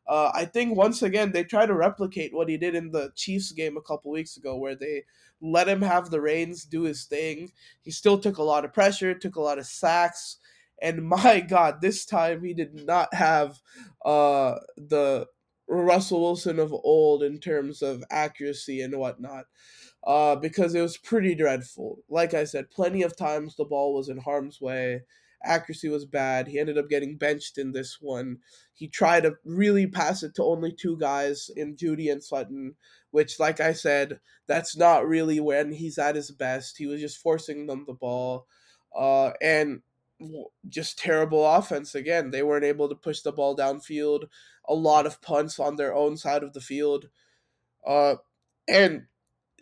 uh, 0.10 0.32
I 0.34 0.44
think 0.44 0.76
once 0.76 1.04
again 1.04 1.32
they 1.32 1.44
try 1.44 1.68
to 1.68 1.74
replicate 1.76 2.34
what 2.34 2.50
he 2.50 2.58
did 2.58 2.74
in 2.74 2.90
the 2.90 3.12
Chiefs 3.16 3.52
game 3.52 3.78
a 3.78 3.82
couple 3.82 4.10
weeks 4.10 4.38
ago, 4.38 4.56
where 4.58 4.76
they 4.76 5.04
let 5.40 5.70
him 5.70 5.84
have 5.84 6.10
the 6.10 6.20
reins, 6.20 6.66
do 6.66 6.82
his 6.82 7.06
thing. 7.06 7.52
He 7.84 7.92
still 7.92 8.18
took 8.18 8.40
a 8.40 8.44
lot 8.44 8.66
of 8.66 8.74
pressure, 8.74 9.14
took 9.14 9.36
a 9.36 9.42
lot 9.42 9.60
of 9.60 9.68
sacks, 9.68 10.38
and 10.82 11.04
my 11.08 11.40
God, 11.40 11.82
this 11.82 12.06
time 12.06 12.44
he 12.44 12.54
did 12.54 12.86
not 12.86 13.14
have 13.14 13.60
uh, 14.06 14.56
the 14.78 15.28
Russell 15.68 16.22
Wilson 16.22 16.60
of 16.60 16.74
old 16.74 17.24
in 17.24 17.40
terms 17.40 17.82
of 17.82 18.04
accuracy 18.10 18.82
and 18.82 18.98
whatnot. 18.98 19.46
Uh, 20.08 20.34
because 20.36 20.74
it 20.76 20.82
was 20.82 20.98
pretty 20.98 21.36
dreadful. 21.36 22.00
Like 22.08 22.34
I 22.34 22.46
said, 22.46 22.72
plenty 22.72 23.04
of 23.04 23.18
times 23.18 23.56
the 23.56 23.66
ball 23.66 23.94
was 23.94 24.08
in 24.08 24.18
harm's 24.18 24.62
way 24.62 25.02
accuracy 25.44 25.90
was 25.90 26.06
bad. 26.06 26.48
He 26.48 26.60
ended 26.60 26.78
up 26.78 26.90
getting 26.90 27.18
benched 27.18 27.58
in 27.58 27.72
this 27.72 27.98
one. 28.02 28.38
He 28.74 28.88
tried 28.88 29.24
to 29.24 29.36
really 29.46 29.88
pass 29.88 30.24
it 30.24 30.36
to 30.36 30.44
only 30.44 30.72
two 30.72 30.98
guys 30.98 31.50
in 31.56 31.76
Jeudy 31.76 32.12
and 32.12 32.24
Sutton, 32.24 32.76
which, 33.12 33.40
like 33.40 33.60
I 33.60 33.74
said, 33.74 34.20
that's 34.48 34.76
not 34.78 35.08
really 35.08 35.40
when 35.40 35.72
he's 35.72 35.98
at 35.98 36.16
his 36.16 36.32
best. 36.32 36.78
He 36.78 36.86
was 36.86 37.02
just 37.02 37.22
forcing 37.22 37.68
them 37.68 37.86
the 37.88 37.94
ball. 37.94 38.48
Uh, 38.98 39.32
and 39.42 39.82
just 40.68 41.00
terrible 41.00 41.46
offense 41.46 41.96
again. 41.96 42.32
They 42.32 42.44
weren't 42.44 42.66
able 42.66 42.90
to 42.90 42.96
push 42.96 43.22
the 43.22 43.32
ball 43.32 43.56
downfield. 43.56 44.26
A 44.68 44.74
lot 44.74 45.06
of 45.06 45.22
punts 45.22 45.60
on 45.60 45.76
their 45.76 45.94
own 45.94 46.18
side 46.18 46.44
of 46.44 46.54
the 46.54 46.62
field. 46.62 47.10
Uh, 47.86 48.16
and 48.68 49.04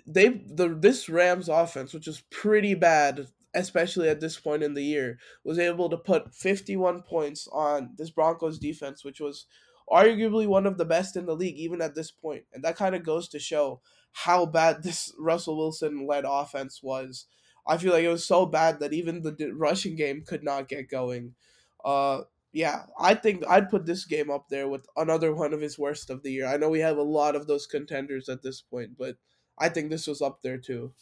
they 0.05 0.29
the 0.29 0.69
this 0.69 1.09
Rams 1.09 1.49
offense, 1.49 1.93
which 1.93 2.07
is 2.07 2.23
pretty 2.31 2.73
bad 2.73 3.27
especially 3.53 4.07
at 4.07 4.19
this 4.19 4.39
point 4.39 4.61
in 4.61 4.75
the 4.75 4.83
year, 4.83 5.17
was 5.43 5.57
able 5.57 5.89
to 5.89 5.97
put 5.97 6.33
51 6.33 7.01
points 7.01 7.47
on 7.51 7.89
this 7.97 8.11
Broncos 8.11 8.59
defense, 8.59 9.03
which 9.03 9.19
was 9.19 9.47
arguably 9.89 10.45
one 10.47 10.67
of 10.67 10.77
the 10.77 10.85
best 10.85 11.15
in 11.15 11.25
the 11.25 11.35
league, 11.35 11.57
even 11.57 11.81
at 11.81 11.95
this 11.95 12.11
point. 12.11 12.43
And 12.53 12.63
that 12.63 12.75
kind 12.75 12.93
of 12.93 13.03
goes 13.03 13.27
to 13.29 13.39
show 13.39 13.81
how 14.11 14.45
bad 14.45 14.83
this 14.83 15.13
Russell 15.17 15.57
Wilson 15.57 16.05
led 16.05 16.25
offense 16.27 16.81
was. 16.83 17.25
I 17.67 17.77
feel 17.77 17.93
like 17.93 18.03
it 18.03 18.09
was 18.09 18.25
so 18.25 18.45
bad 18.45 18.79
that 18.79 18.93
even 18.93 19.21
the 19.21 19.51
rushing 19.53 19.95
game 19.95 20.23
could 20.25 20.43
not 20.43 20.67
get 20.67 20.89
going. 20.89 21.35
Uh, 21.83 22.21
yeah, 22.53 22.85
I 22.99 23.13
think 23.13 23.43
I'd 23.47 23.69
put 23.69 23.85
this 23.85 24.05
game 24.05 24.31
up 24.31 24.49
there 24.49 24.67
with 24.67 24.87
another 24.95 25.33
one 25.33 25.53
of 25.53 25.61
his 25.61 25.77
worst 25.77 26.09
of 26.09 26.23
the 26.23 26.31
year. 26.31 26.47
I 26.47 26.57
know 26.57 26.69
we 26.69 26.79
have 26.79 26.97
a 26.97 27.03
lot 27.03 27.35
of 27.35 27.47
those 27.47 27.67
contenders 27.67 28.29
at 28.29 28.41
this 28.41 28.61
point, 28.61 28.97
but 28.97 29.17
I 29.59 29.69
think 29.69 29.89
this 29.89 30.07
was 30.07 30.21
up 30.21 30.41
there 30.41 30.57
too. 30.57 30.93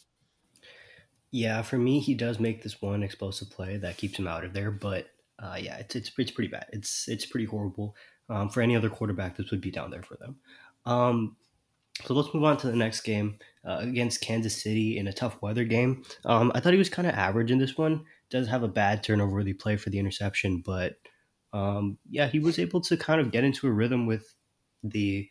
Yeah, 1.30 1.62
for 1.62 1.78
me, 1.78 2.00
he 2.00 2.14
does 2.14 2.40
make 2.40 2.62
this 2.62 2.80
one 2.80 3.02
explosive 3.02 3.50
play 3.50 3.76
that 3.78 3.96
keeps 3.96 4.18
him 4.18 4.26
out 4.26 4.44
of 4.44 4.54
there. 4.54 4.70
But 4.70 5.08
uh, 5.38 5.56
yeah, 5.60 5.76
it's, 5.78 5.94
it's 5.94 6.10
it's 6.18 6.30
pretty 6.30 6.48
bad. 6.48 6.66
It's 6.72 7.08
it's 7.08 7.26
pretty 7.26 7.46
horrible. 7.46 7.94
Um, 8.28 8.48
for 8.48 8.60
any 8.60 8.74
other 8.74 8.88
quarterback, 8.90 9.36
this 9.36 9.50
would 9.50 9.60
be 9.60 9.70
down 9.70 9.90
there 9.90 10.02
for 10.02 10.16
them. 10.16 10.36
Um, 10.84 11.36
so 12.04 12.14
let's 12.14 12.32
move 12.34 12.44
on 12.44 12.56
to 12.58 12.66
the 12.66 12.76
next 12.76 13.00
game 13.02 13.38
uh, 13.64 13.78
against 13.80 14.20
Kansas 14.20 14.60
City 14.60 14.98
in 14.98 15.08
a 15.08 15.12
tough 15.12 15.40
weather 15.40 15.64
game. 15.64 16.04
Um, 16.24 16.52
I 16.54 16.60
thought 16.60 16.72
he 16.72 16.78
was 16.78 16.90
kind 16.90 17.08
of 17.08 17.14
average 17.14 17.50
in 17.50 17.58
this 17.58 17.76
one. 17.76 18.04
Does 18.30 18.48
have 18.48 18.62
a 18.62 18.68
bad 18.68 19.02
turnover 19.02 19.32
worthy 19.32 19.52
play 19.52 19.76
for 19.76 19.90
the 19.90 19.98
interception, 19.98 20.62
but 20.64 20.96
um, 21.52 21.98
yeah, 22.10 22.26
he 22.26 22.38
was 22.38 22.58
able 22.58 22.80
to 22.82 22.96
kind 22.96 23.20
of 23.20 23.30
get 23.30 23.44
into 23.44 23.66
a 23.66 23.72
rhythm 23.72 24.06
with 24.06 24.34
the 24.82 25.28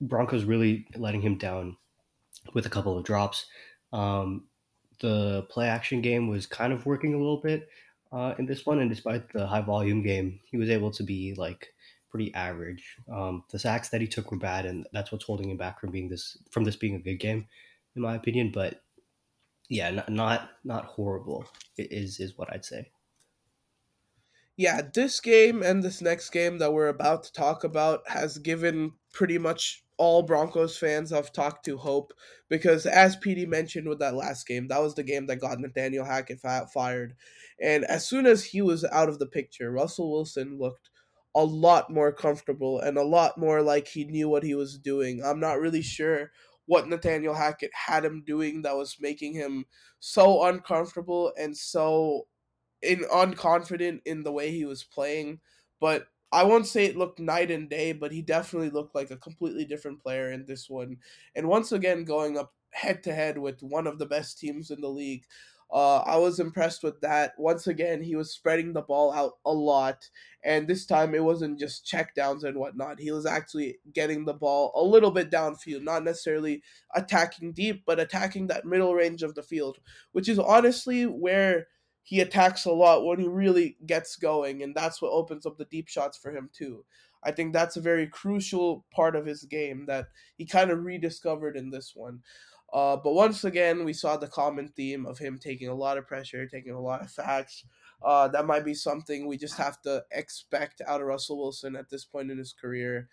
Broncos 0.00 0.44
really 0.44 0.86
letting 0.96 1.22
him 1.22 1.38
down 1.38 1.76
with 2.54 2.66
a 2.66 2.70
couple 2.70 2.96
of 2.96 3.04
drops. 3.04 3.46
Um, 3.92 4.46
the 5.00 5.46
play 5.50 5.68
action 5.68 6.02
game 6.02 6.28
was 6.28 6.46
kind 6.46 6.72
of 6.72 6.86
working 6.86 7.14
a 7.14 7.18
little 7.18 7.40
bit 7.40 7.68
uh, 8.12 8.34
in 8.38 8.46
this 8.46 8.66
one, 8.66 8.80
and 8.80 8.90
despite 8.90 9.32
the 9.32 9.46
high 9.46 9.60
volume 9.60 10.02
game, 10.02 10.40
he 10.44 10.56
was 10.56 10.68
able 10.68 10.90
to 10.92 11.02
be 11.02 11.34
like 11.34 11.72
pretty 12.10 12.34
average. 12.34 12.96
Um, 13.12 13.44
the 13.50 13.58
sacks 13.58 13.88
that 13.90 14.00
he 14.00 14.06
took 14.06 14.30
were 14.30 14.38
bad, 14.38 14.66
and 14.66 14.86
that's 14.92 15.12
what's 15.12 15.24
holding 15.24 15.50
him 15.50 15.56
back 15.56 15.80
from 15.80 15.90
being 15.90 16.08
this 16.08 16.36
from 16.50 16.64
this 16.64 16.76
being 16.76 16.94
a 16.96 17.00
good 17.00 17.18
game. 17.20 17.46
in 17.96 18.02
my 18.02 18.14
opinion. 18.14 18.50
But 18.52 18.82
yeah, 19.68 19.90
not 19.90 20.08
not, 20.08 20.50
not 20.64 20.84
horrible 20.84 21.44
is 21.78 22.20
is 22.20 22.36
what 22.36 22.52
I'd 22.52 22.64
say. 22.64 22.90
Yeah, 24.56 24.82
this 24.92 25.20
game 25.20 25.62
and 25.62 25.82
this 25.82 26.02
next 26.02 26.30
game 26.30 26.58
that 26.58 26.74
we're 26.74 26.88
about 26.88 27.22
to 27.24 27.32
talk 27.32 27.64
about 27.64 28.06
has 28.08 28.36
given 28.36 28.92
pretty 29.10 29.38
much 29.38 29.82
all 29.96 30.22
Broncos 30.22 30.76
fans 30.76 31.12
I've 31.12 31.32
talked 31.32 31.64
to 31.66 31.76
hope 31.78 32.12
because, 32.48 32.84
as 32.86 33.16
PD 33.16 33.46
mentioned 33.46 33.88
with 33.88 34.00
that 34.00 34.14
last 34.14 34.46
game, 34.46 34.68
that 34.68 34.82
was 34.82 34.94
the 34.94 35.02
game 35.02 35.26
that 35.26 35.40
got 35.40 35.60
Nathaniel 35.60 36.04
Hackett 36.04 36.40
fired. 36.74 37.14
And 37.62 37.84
as 37.84 38.06
soon 38.06 38.26
as 38.26 38.44
he 38.44 38.62
was 38.62 38.84
out 38.84 39.08
of 39.08 39.18
the 39.18 39.26
picture, 39.26 39.70
Russell 39.70 40.10
Wilson 40.10 40.58
looked 40.58 40.90
a 41.34 41.44
lot 41.44 41.90
more 41.90 42.12
comfortable 42.12 42.80
and 42.80 42.96
a 42.98 43.04
lot 43.04 43.38
more 43.38 43.62
like 43.62 43.88
he 43.88 44.04
knew 44.04 44.28
what 44.28 44.42
he 44.42 44.54
was 44.54 44.78
doing. 44.78 45.22
I'm 45.24 45.40
not 45.40 45.60
really 45.60 45.82
sure 45.82 46.32
what 46.66 46.88
Nathaniel 46.88 47.34
Hackett 47.34 47.70
had 47.74 48.04
him 48.04 48.22
doing 48.26 48.62
that 48.62 48.76
was 48.76 48.96
making 49.00 49.34
him 49.34 49.66
so 50.00 50.44
uncomfortable 50.44 51.32
and 51.38 51.56
so 51.56 52.26
in 52.82 53.00
unconfident 53.12 54.00
in 54.04 54.22
the 54.22 54.32
way 54.32 54.50
he 54.50 54.64
was 54.64 54.84
playing. 54.84 55.40
But 55.80 56.08
I 56.32 56.44
won't 56.44 56.66
say 56.66 56.84
it 56.84 56.96
looked 56.96 57.18
night 57.18 57.50
and 57.50 57.68
day, 57.68 57.92
but 57.92 58.12
he 58.12 58.22
definitely 58.22 58.70
looked 58.70 58.94
like 58.94 59.10
a 59.10 59.16
completely 59.16 59.64
different 59.64 60.00
player 60.00 60.30
in 60.30 60.46
this 60.46 60.70
one. 60.70 60.98
And 61.34 61.48
once 61.48 61.72
again, 61.72 62.04
going 62.04 62.38
up 62.38 62.54
head 62.72 63.02
to 63.02 63.12
head 63.12 63.36
with 63.38 63.62
one 63.62 63.86
of 63.86 63.98
the 63.98 64.06
best 64.06 64.38
teams 64.38 64.70
in 64.70 64.80
the 64.80 64.88
league. 64.88 65.24
Uh, 65.72 65.98
I 65.98 66.16
was 66.16 66.40
impressed 66.40 66.82
with 66.82 67.00
that. 67.00 67.32
Once 67.38 67.66
again, 67.68 68.02
he 68.02 68.16
was 68.16 68.32
spreading 68.32 68.72
the 68.72 68.82
ball 68.82 69.12
out 69.12 69.34
a 69.44 69.52
lot, 69.52 70.08
and 70.44 70.66
this 70.66 70.84
time 70.84 71.14
it 71.14 71.22
wasn't 71.22 71.60
just 71.60 71.86
checkdowns 71.86 72.42
and 72.42 72.56
whatnot. 72.56 72.98
He 72.98 73.12
was 73.12 73.24
actually 73.24 73.78
getting 73.92 74.24
the 74.24 74.34
ball 74.34 74.72
a 74.74 74.82
little 74.82 75.12
bit 75.12 75.30
downfield, 75.30 75.82
not 75.82 76.02
necessarily 76.02 76.62
attacking 76.94 77.52
deep, 77.52 77.84
but 77.86 78.00
attacking 78.00 78.48
that 78.48 78.64
middle 78.64 78.94
range 78.94 79.22
of 79.22 79.34
the 79.36 79.44
field, 79.44 79.78
which 80.12 80.28
is 80.28 80.38
honestly 80.40 81.04
where 81.04 81.68
he 82.02 82.20
attacks 82.20 82.64
a 82.64 82.72
lot 82.72 83.04
when 83.04 83.20
he 83.20 83.28
really 83.28 83.76
gets 83.86 84.16
going, 84.16 84.62
and 84.64 84.74
that's 84.74 85.00
what 85.00 85.12
opens 85.12 85.46
up 85.46 85.56
the 85.56 85.66
deep 85.66 85.86
shots 85.86 86.18
for 86.18 86.32
him 86.32 86.50
too. 86.52 86.84
I 87.22 87.32
think 87.32 87.52
that's 87.52 87.76
a 87.76 87.82
very 87.82 88.06
crucial 88.06 88.84
part 88.92 89.14
of 89.14 89.26
his 89.26 89.44
game 89.44 89.86
that 89.86 90.06
he 90.36 90.46
kind 90.46 90.70
of 90.70 90.84
rediscovered 90.84 91.56
in 91.56 91.70
this 91.70 91.92
one. 91.94 92.20
Uh, 92.72 92.96
but 92.96 93.12
once 93.12 93.42
again, 93.44 93.84
we 93.84 93.92
saw 93.92 94.16
the 94.16 94.28
common 94.28 94.68
theme 94.68 95.04
of 95.06 95.18
him 95.18 95.38
taking 95.38 95.68
a 95.68 95.74
lot 95.74 95.98
of 95.98 96.06
pressure, 96.06 96.46
taking 96.46 96.72
a 96.72 96.80
lot 96.80 97.02
of 97.02 97.10
sacks. 97.10 97.64
Uh, 98.02 98.28
that 98.28 98.46
might 98.46 98.64
be 98.64 98.74
something 98.74 99.26
we 99.26 99.36
just 99.36 99.56
have 99.56 99.80
to 99.82 100.04
expect 100.10 100.80
out 100.86 101.00
of 101.00 101.06
Russell 101.06 101.38
Wilson 101.38 101.76
at 101.76 101.90
this 101.90 102.04
point 102.04 102.30
in 102.30 102.38
his 102.38 102.52
career. 102.52 103.08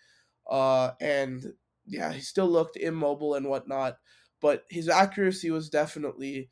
Uh, 0.46 0.92
and 1.00 1.54
yeah, 1.86 2.12
he 2.12 2.20
still 2.20 2.48
looked 2.48 2.76
immobile 2.76 3.34
and 3.34 3.48
whatnot, 3.48 3.98
but 4.40 4.64
his 4.70 4.88
accuracy 4.88 5.50
was 5.50 5.68
definitely 5.68 6.50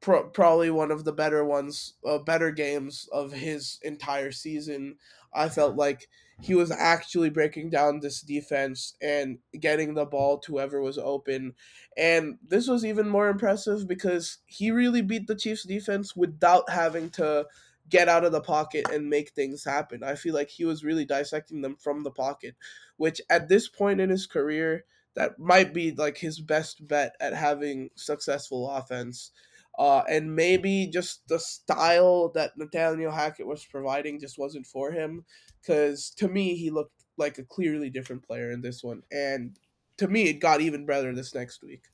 pro- 0.00 0.28
probably 0.30 0.70
one 0.70 0.90
of 0.90 1.04
the 1.04 1.12
better 1.12 1.44
ones, 1.44 1.94
uh, 2.04 2.18
better 2.18 2.50
games 2.50 3.08
of 3.12 3.32
his 3.32 3.78
entire 3.82 4.32
season. 4.32 4.98
I 5.32 5.48
felt 5.48 5.76
like 5.76 6.08
he 6.40 6.54
was 6.54 6.70
actually 6.70 7.30
breaking 7.30 7.70
down 7.70 8.00
this 8.00 8.22
defense 8.22 8.94
and 9.00 9.38
getting 9.58 9.94
the 9.94 10.06
ball 10.06 10.38
to 10.38 10.52
whoever 10.52 10.80
was 10.80 10.98
open. 10.98 11.54
And 11.96 12.38
this 12.46 12.66
was 12.66 12.84
even 12.84 13.08
more 13.08 13.28
impressive 13.28 13.86
because 13.86 14.38
he 14.46 14.70
really 14.70 15.02
beat 15.02 15.26
the 15.26 15.34
Chiefs 15.34 15.64
defense 15.64 16.16
without 16.16 16.70
having 16.70 17.10
to 17.10 17.46
get 17.88 18.08
out 18.08 18.24
of 18.24 18.32
the 18.32 18.40
pocket 18.40 18.86
and 18.90 19.10
make 19.10 19.30
things 19.30 19.64
happen. 19.64 20.02
I 20.02 20.14
feel 20.14 20.34
like 20.34 20.48
he 20.48 20.64
was 20.64 20.84
really 20.84 21.04
dissecting 21.04 21.60
them 21.60 21.76
from 21.76 22.04
the 22.04 22.10
pocket, 22.10 22.54
which 22.96 23.20
at 23.28 23.48
this 23.48 23.68
point 23.68 24.00
in 24.00 24.10
his 24.10 24.26
career, 24.26 24.84
that 25.14 25.38
might 25.38 25.74
be 25.74 25.90
like 25.90 26.18
his 26.18 26.40
best 26.40 26.86
bet 26.86 27.16
at 27.20 27.34
having 27.34 27.90
successful 27.96 28.70
offense. 28.70 29.32
Uh, 29.78 30.02
and 30.08 30.34
maybe 30.34 30.86
just 30.92 31.26
the 31.28 31.38
style 31.38 32.30
that 32.34 32.56
Nathaniel 32.56 33.12
Hackett 33.12 33.46
was 33.46 33.64
providing 33.64 34.20
just 34.20 34.38
wasn't 34.38 34.66
for 34.66 34.92
him. 34.92 35.24
Because 35.60 36.10
to 36.16 36.28
me, 36.28 36.54
he 36.54 36.70
looked 36.70 37.04
like 37.16 37.38
a 37.38 37.44
clearly 37.44 37.90
different 37.90 38.26
player 38.26 38.50
in 38.50 38.60
this 38.60 38.82
one. 38.82 39.02
And 39.12 39.56
to 39.98 40.08
me, 40.08 40.24
it 40.24 40.34
got 40.34 40.60
even 40.60 40.86
better 40.86 41.14
this 41.14 41.34
next 41.34 41.62
week. 41.62 41.84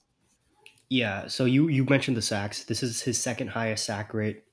Yeah. 0.88 1.26
So 1.26 1.44
you 1.44 1.68
you 1.68 1.84
mentioned 1.84 2.16
the 2.16 2.22
sacks. 2.22 2.64
This 2.64 2.82
is 2.82 3.02
his 3.02 3.18
second 3.18 3.48
highest 3.48 3.84
sack 3.84 4.14
rate, 4.14 4.44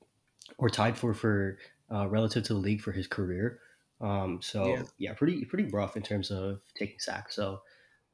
or 0.58 0.68
tied 0.68 0.96
for 0.96 1.14
for 1.14 1.58
uh, 1.92 2.08
relative 2.08 2.42
to 2.44 2.54
the 2.54 2.58
league 2.58 2.80
for 2.80 2.92
his 2.92 3.06
career. 3.06 3.60
Um, 4.00 4.40
so 4.42 4.66
yeah. 4.66 4.82
yeah, 4.98 5.12
pretty 5.14 5.44
pretty 5.44 5.70
rough 5.70 5.96
in 5.96 6.02
terms 6.02 6.30
of 6.30 6.60
taking 6.76 6.98
sacks. 6.98 7.36
So 7.36 7.60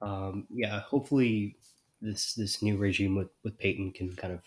um, 0.02 0.46
yeah, 0.50 0.80
hopefully 0.80 1.56
this 2.00 2.34
this 2.34 2.62
new 2.62 2.76
regime 2.76 3.16
with 3.16 3.28
with 3.42 3.58
Payton 3.58 3.92
can 3.92 4.14
kind 4.14 4.32
of 4.32 4.40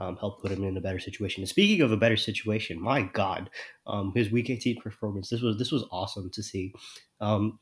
um, 0.00 0.16
help 0.16 0.40
put 0.40 0.50
him 0.50 0.64
in 0.64 0.76
a 0.76 0.80
better 0.80 0.98
situation. 0.98 1.42
And 1.42 1.48
speaking 1.48 1.82
of 1.82 1.92
a 1.92 1.96
better 1.96 2.16
situation, 2.16 2.80
my 2.80 3.02
God, 3.02 3.50
um, 3.86 4.12
his 4.14 4.30
Week 4.30 4.48
18 4.48 4.80
performance 4.80 5.28
this 5.28 5.42
was 5.42 5.58
this 5.58 5.70
was 5.70 5.84
awesome 5.92 6.30
to 6.30 6.42
see. 6.42 6.72
Um, 7.20 7.60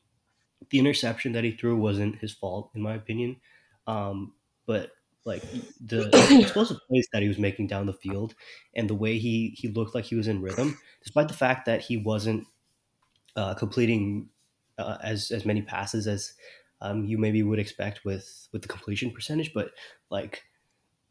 the 0.71 0.79
interception 0.79 1.33
that 1.33 1.43
he 1.43 1.51
threw 1.51 1.77
wasn't 1.77 2.19
his 2.19 2.33
fault, 2.33 2.71
in 2.73 2.81
my 2.81 2.95
opinion, 2.95 3.37
um, 3.87 4.33
but 4.65 4.91
like 5.25 5.43
the 5.85 6.09
explosive 6.41 6.77
plays 6.87 7.07
that 7.13 7.21
he 7.21 7.27
was 7.27 7.37
making 7.37 7.67
down 7.67 7.85
the 7.85 7.93
field 7.93 8.33
and 8.73 8.89
the 8.89 8.95
way 8.95 9.17
he 9.17 9.53
he 9.57 9.67
looked 9.67 9.93
like 9.93 10.05
he 10.05 10.15
was 10.15 10.27
in 10.27 10.41
rhythm, 10.41 10.77
despite 11.03 11.27
the 11.27 11.33
fact 11.33 11.65
that 11.65 11.81
he 11.81 11.97
wasn't 11.97 12.47
uh, 13.35 13.53
completing 13.53 14.29
uh, 14.77 14.97
as 15.03 15.31
as 15.31 15.45
many 15.45 15.61
passes 15.61 16.07
as 16.07 16.33
um, 16.81 17.03
you 17.03 17.17
maybe 17.17 17.43
would 17.43 17.59
expect 17.59 18.05
with 18.05 18.47
with 18.53 18.61
the 18.61 18.67
completion 18.69 19.11
percentage, 19.11 19.53
but 19.53 19.71
like 20.09 20.43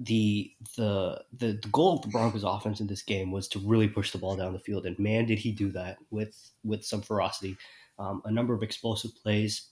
the, 0.00 0.52
the 0.76 1.24
the 1.36 1.58
the 1.60 1.68
goal 1.72 1.96
of 1.96 2.02
the 2.02 2.08
Broncos 2.08 2.44
offense 2.44 2.80
in 2.80 2.86
this 2.86 3.02
game 3.02 3.32
was 3.32 3.48
to 3.48 3.58
really 3.58 3.88
push 3.88 4.12
the 4.12 4.18
ball 4.18 4.36
down 4.36 4.52
the 4.52 4.58
field, 4.58 4.86
and 4.86 4.98
man, 4.98 5.26
did 5.26 5.38
he 5.38 5.50
do 5.50 5.70
that 5.72 5.98
with 6.10 6.52
with 6.64 6.84
some 6.84 7.02
ferocity. 7.02 7.56
Um, 7.98 8.22
a 8.24 8.30
number 8.30 8.54
of 8.54 8.62
explosive 8.62 9.10
plays 9.20 9.70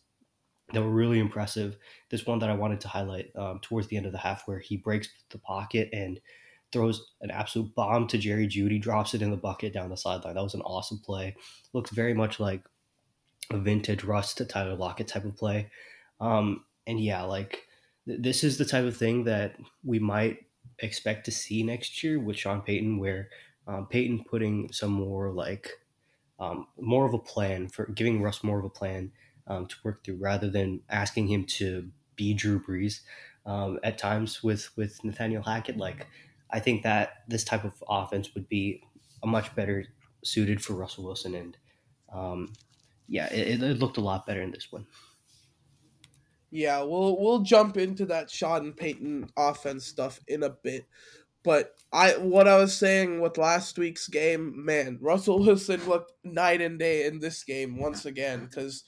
that 0.72 0.83
were 0.83 0.91
really 0.91 1.20
impressive. 1.20 1.77
This 2.11 2.27
one 2.27 2.41
that 2.41 2.51
I 2.51 2.55
wanted 2.55 2.81
to 2.81 2.89
highlight 2.89 3.31
um, 3.37 3.61
towards 3.61 3.87
the 3.87 3.97
end 3.97 4.07
of 4.07 4.12
the 4.12 4.18
half, 4.18 4.49
where 4.49 4.59
he 4.59 4.77
breaks 4.77 5.09
the 5.31 5.39
pocket 5.39 5.89
and 5.93 6.20
throws 6.72 7.12
an 7.20 7.31
absolute 7.31 7.72
bomb 7.77 8.09
to 8.09 8.18
Jerry 8.18 8.49
Jeudy, 8.49 8.81
drops 8.81 9.14
it 9.14 9.22
in 9.22 9.31
the 9.31 9.37
bucket 9.37 9.72
down 9.72 9.91
the 9.91 9.97
sideline. 9.97 10.35
That 10.35 10.43
was 10.43 10.55
an 10.55 10.62
awesome 10.62 10.99
play. 10.99 11.37
Looks 11.72 11.91
very 11.91 12.14
much 12.14 12.41
like 12.41 12.64
a 13.51 13.59
vintage 13.59 14.03
Russ 14.03 14.35
to 14.35 14.45
Tyler 14.45 14.74
Lockett 14.74 15.07
type 15.07 15.24
of 15.24 15.37
play. 15.37 15.70
Um, 16.20 16.64
and 16.89 16.99
yeah, 16.99 17.22
like 17.22 17.66
this 18.07 18.44
is 18.44 18.59
the 18.59 18.64
type 18.64 18.84
of 18.84 18.96
thing 18.96 19.24
that 19.24 19.57
we 19.84 19.98
might 19.98 20.46
expect 20.78 21.24
to 21.26 21.32
see 21.32 21.62
next 21.62 22.02
year 22.02 22.18
with 22.18 22.36
Sean 22.36 22.61
Payton, 22.62 22.98
where 22.98 23.30
um, 23.66 23.86
Payton 23.86 24.24
putting 24.24 24.72
some 24.72 24.92
more 24.92 25.32
like 25.32 25.70
um, 26.38 26.68
more 26.78 27.07
of 27.07 27.14
a 27.14 27.18
plan 27.18 27.68
for 27.68 27.86
giving 27.86 28.22
Russ 28.22 28.44
more 28.44 28.59
of 28.59 28.64
a 28.64 28.70
plan 28.70 29.12
um, 29.46 29.66
to 29.66 29.76
work 29.84 30.04
through, 30.04 30.16
rather 30.16 30.50
than 30.50 30.82
asking 30.88 31.28
him 31.28 31.44
to 31.46 31.90
be 32.14 32.34
Drew 32.34 32.61
Brees. 32.61 33.00
Um, 33.44 33.78
at 33.84 33.96
times 33.98 34.42
with 34.42 34.76
with 34.76 35.02
Nathaniel 35.04 35.42
Hackett, 35.42 35.76
like 35.76 36.07
I 36.50 36.59
think 36.61 36.82
that 36.82 37.24
this 37.28 37.44
type 37.44 37.64
of 37.64 37.82
offense 37.88 38.34
would 38.34 38.48
be 38.48 38.82
a 39.22 39.26
much 39.26 39.54
better 39.54 39.86
suited 40.24 40.62
for 40.62 40.74
Russell 40.74 41.04
Wilson, 41.04 41.34
and 41.34 41.57
um, 42.12 42.52
yeah, 43.09 43.32
it, 43.32 43.62
it 43.62 43.78
looked 43.78 43.96
a 43.98 44.00
lot 44.00 44.26
better 44.26 44.42
in 44.42 44.50
this 44.50 44.72
one. 44.72 44.86
Yeah, 46.57 46.80
we'll 46.84 47.20
we'll 47.20 47.40
jump 47.40 47.76
into 47.76 48.07
that 48.07 48.30
Sean 48.30 48.72
Payton 48.72 49.28
offense 49.36 49.84
stuff 49.84 50.20
in 50.26 50.42
a 50.42 50.48
bit. 50.48 50.86
But 51.44 51.74
I 51.92 52.12
what 52.12 52.48
I 52.48 52.57
was 52.57 52.74
saying 52.74 53.20
with 53.20 53.36
last 53.36 53.76
week's 53.76 54.09
game, 54.09 54.64
man, 54.64 54.96
Russell 55.02 55.44
Wilson 55.44 55.86
looked 55.86 56.12
night 56.24 56.62
and 56.62 56.78
day 56.78 57.04
in 57.04 57.18
this 57.18 57.44
game 57.44 57.76
once 57.76 58.07
again 58.07 58.46
because 58.46 58.84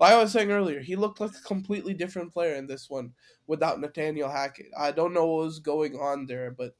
like 0.00 0.14
I 0.14 0.22
was 0.22 0.32
saying 0.32 0.50
earlier, 0.50 0.80
he 0.80 0.96
looked 0.96 1.20
like 1.20 1.32
a 1.32 1.46
completely 1.46 1.92
different 1.92 2.32
player 2.32 2.54
in 2.54 2.66
this 2.66 2.88
one 2.88 3.12
without 3.46 3.78
Nathaniel 3.78 4.30
Hackett. 4.30 4.70
I 4.78 4.90
don't 4.90 5.12
know 5.12 5.26
what 5.26 5.44
was 5.44 5.58
going 5.58 5.96
on 5.96 6.24
there, 6.24 6.50
but 6.50 6.74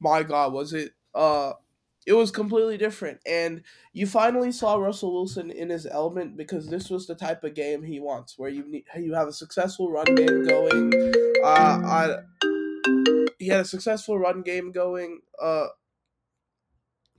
my 0.00 0.24
God, 0.24 0.52
was 0.52 0.72
it 0.72 0.90
uh 1.14 1.52
it 2.06 2.12
was 2.12 2.30
completely 2.30 2.76
different. 2.76 3.20
And 3.26 3.62
you 3.92 4.06
finally 4.06 4.52
saw 4.52 4.76
Russell 4.76 5.12
Wilson 5.12 5.50
in 5.50 5.70
his 5.70 5.86
element 5.86 6.36
because 6.36 6.68
this 6.68 6.90
was 6.90 7.06
the 7.06 7.14
type 7.14 7.44
of 7.44 7.54
game 7.54 7.82
he 7.82 8.00
wants, 8.00 8.38
where 8.38 8.50
you 8.50 8.66
need, 8.68 8.84
you 8.96 9.14
have 9.14 9.28
a 9.28 9.32
successful 9.32 9.90
run 9.90 10.14
game 10.14 10.44
going. 10.46 10.92
Uh, 11.44 12.22
he 13.38 13.48
had 13.48 13.60
a 13.60 13.64
successful 13.64 14.18
run 14.18 14.42
game 14.42 14.72
going. 14.72 15.20
Uh, 15.40 15.66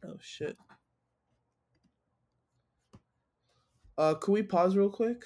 oh 0.06 0.18
shit. 0.20 0.58
Uh, 3.98 4.14
can 4.16 4.34
we 4.34 4.44
pause 4.44 4.76
real 4.76 4.90
quick? 4.90 5.24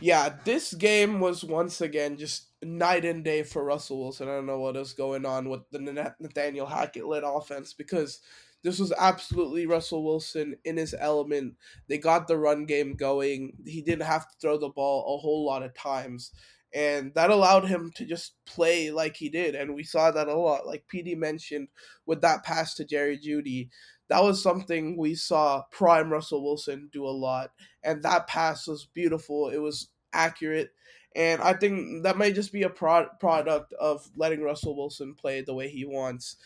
Yeah, 0.00 0.36
this 0.44 0.74
game 0.74 1.20
was 1.20 1.44
once 1.44 1.80
again 1.80 2.16
just 2.18 2.51
night 2.62 3.04
and 3.04 3.24
day 3.24 3.42
for 3.42 3.64
Russell 3.64 4.00
Wilson. 4.00 4.28
I 4.28 4.32
don't 4.32 4.46
know 4.46 4.60
what 4.60 4.76
is 4.76 4.92
going 4.92 5.26
on 5.26 5.48
with 5.48 5.62
the 5.70 5.78
Nathaniel 6.20 6.66
Hackett 6.66 7.06
led 7.06 7.24
offense 7.24 7.72
because 7.72 8.20
this 8.62 8.78
was 8.78 8.92
absolutely 8.96 9.66
Russell 9.66 10.04
Wilson 10.04 10.56
in 10.64 10.76
his 10.76 10.94
element. 10.98 11.54
They 11.88 11.98
got 11.98 12.28
the 12.28 12.38
run 12.38 12.64
game 12.64 12.94
going. 12.94 13.54
He 13.66 13.82
didn't 13.82 14.06
have 14.06 14.28
to 14.28 14.36
throw 14.40 14.58
the 14.58 14.68
ball 14.68 15.00
a 15.00 15.20
whole 15.20 15.44
lot 15.44 15.62
of 15.62 15.74
times. 15.74 16.32
And 16.74 17.12
that 17.14 17.30
allowed 17.30 17.66
him 17.66 17.92
to 17.96 18.06
just 18.06 18.34
play 18.46 18.90
like 18.90 19.16
he 19.16 19.28
did. 19.28 19.54
And 19.54 19.74
we 19.74 19.82
saw 19.82 20.10
that 20.10 20.28
a 20.28 20.34
lot. 20.34 20.66
Like 20.66 20.84
PD 20.92 21.16
mentioned 21.16 21.68
with 22.06 22.22
that 22.22 22.44
pass 22.44 22.74
to 22.76 22.84
Jerry 22.84 23.18
Jeudy, 23.18 23.68
that 24.08 24.22
was 24.22 24.42
something 24.42 24.96
we 24.96 25.14
saw 25.14 25.62
prime 25.70 26.10
Russell 26.10 26.42
Wilson 26.42 26.88
do 26.92 27.04
a 27.04 27.10
lot. 27.10 27.50
And 27.82 28.02
that 28.02 28.26
pass 28.26 28.66
was 28.66 28.86
beautiful. 28.94 29.50
It 29.50 29.58
was 29.58 29.88
accurate. 30.12 30.70
And 31.16 31.42
I 31.42 31.54
think 31.54 32.02
that 32.04 32.18
might 32.18 32.34
just 32.34 32.52
be 32.52 32.62
a 32.62 32.70
pro- 32.70 33.08
product 33.20 33.72
of 33.74 34.08
letting 34.16 34.42
Russell 34.42 34.76
Wilson 34.76 35.14
play 35.14 35.40
the 35.42 35.54
way 35.54 35.68
he 35.68 35.84
wants, 35.84 36.36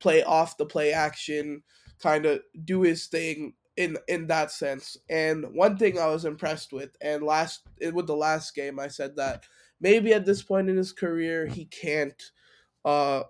play 0.00 0.22
off 0.22 0.56
the 0.56 0.66
play 0.66 0.92
action, 0.92 1.62
kind 2.00 2.26
of 2.26 2.40
do 2.64 2.82
his 2.82 3.06
thing 3.06 3.54
in 3.76 3.96
in 4.08 4.26
that 4.28 4.50
sense. 4.50 4.96
And 5.08 5.54
one 5.54 5.76
thing 5.76 5.98
I 5.98 6.08
was 6.08 6.24
impressed 6.24 6.72
with, 6.72 6.96
and 7.00 7.22
last 7.22 7.62
with 7.92 8.06
the 8.06 8.16
last 8.16 8.54
game, 8.54 8.78
I 8.80 8.88
said 8.88 9.16
that 9.16 9.44
maybe 9.80 10.12
at 10.12 10.24
this 10.24 10.42
point 10.42 10.70
in 10.70 10.76
his 10.76 10.92
career 10.92 11.46
he 11.46 11.66
can't 11.66 12.20
uh 12.84 13.22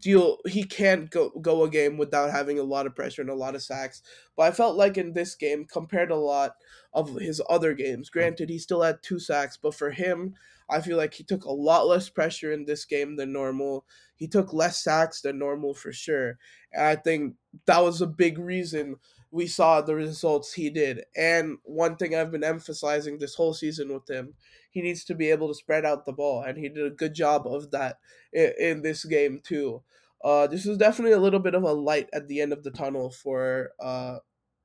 deal 0.00 0.38
he 0.46 0.64
can't 0.64 1.10
go 1.10 1.30
go 1.40 1.62
a 1.62 1.70
game 1.70 1.96
without 1.96 2.30
having 2.30 2.58
a 2.58 2.64
lot 2.64 2.86
of 2.86 2.94
pressure 2.94 3.22
and 3.22 3.30
a 3.30 3.34
lot 3.34 3.54
of 3.54 3.62
sacks. 3.62 4.02
But 4.36 4.44
I 4.44 4.50
felt 4.50 4.76
like 4.76 4.98
in 4.98 5.12
this 5.12 5.34
game, 5.34 5.64
compared 5.64 6.10
a 6.10 6.16
lot 6.16 6.56
of 6.92 7.14
his 7.16 7.40
other 7.48 7.74
games, 7.74 8.10
granted 8.10 8.50
he 8.50 8.58
still 8.58 8.82
had 8.82 9.02
two 9.02 9.18
sacks, 9.18 9.56
but 9.56 9.74
for 9.74 9.90
him, 9.90 10.34
I 10.68 10.80
feel 10.80 10.96
like 10.96 11.14
he 11.14 11.24
took 11.24 11.44
a 11.44 11.52
lot 11.52 11.86
less 11.86 12.08
pressure 12.08 12.52
in 12.52 12.64
this 12.64 12.84
game 12.84 13.16
than 13.16 13.32
normal. 13.32 13.84
He 14.16 14.26
took 14.26 14.52
less 14.52 14.82
sacks 14.82 15.20
than 15.20 15.38
normal 15.38 15.74
for 15.74 15.92
sure. 15.92 16.38
And 16.72 16.82
I 16.84 16.96
think 16.96 17.36
that 17.66 17.82
was 17.84 18.00
a 18.00 18.06
big 18.06 18.38
reason 18.38 18.96
we 19.30 19.46
saw 19.46 19.80
the 19.80 19.94
results 19.94 20.52
he 20.52 20.70
did. 20.70 21.04
And 21.16 21.58
one 21.64 21.96
thing 21.96 22.14
I've 22.14 22.30
been 22.30 22.44
emphasizing 22.44 23.18
this 23.18 23.34
whole 23.34 23.54
season 23.54 23.92
with 23.92 24.08
him, 24.08 24.34
he 24.70 24.82
needs 24.82 25.04
to 25.04 25.14
be 25.14 25.30
able 25.30 25.48
to 25.48 25.54
spread 25.54 25.84
out 25.84 26.04
the 26.04 26.12
ball, 26.12 26.42
and 26.42 26.58
he 26.58 26.68
did 26.68 26.86
a 26.86 26.90
good 26.90 27.14
job 27.14 27.46
of 27.46 27.70
that 27.70 27.98
in, 28.32 28.52
in 28.58 28.82
this 28.82 29.04
game 29.04 29.40
too. 29.42 29.82
Uh, 30.24 30.46
this 30.46 30.66
is 30.66 30.78
definitely 30.78 31.12
a 31.12 31.20
little 31.20 31.40
bit 31.40 31.54
of 31.54 31.62
a 31.62 31.72
light 31.72 32.08
at 32.12 32.28
the 32.28 32.40
end 32.40 32.52
of 32.52 32.62
the 32.62 32.70
tunnel 32.70 33.10
for 33.10 33.70
uh, 33.80 34.18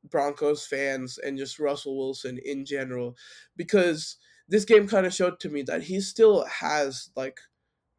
Broncos 0.10 0.66
fans 0.66 1.18
and 1.18 1.38
just 1.38 1.60
Russell 1.60 1.98
Wilson 1.98 2.40
in 2.44 2.66
general, 2.66 3.16
because 3.56 4.18
this 4.48 4.66
game 4.66 4.88
kind 4.88 5.06
of 5.06 5.14
showed 5.14 5.40
to 5.40 5.50
me 5.50 5.62
that 5.64 5.84
he 5.84 6.02
still 6.02 6.46
has 6.46 7.10
like 7.16 7.40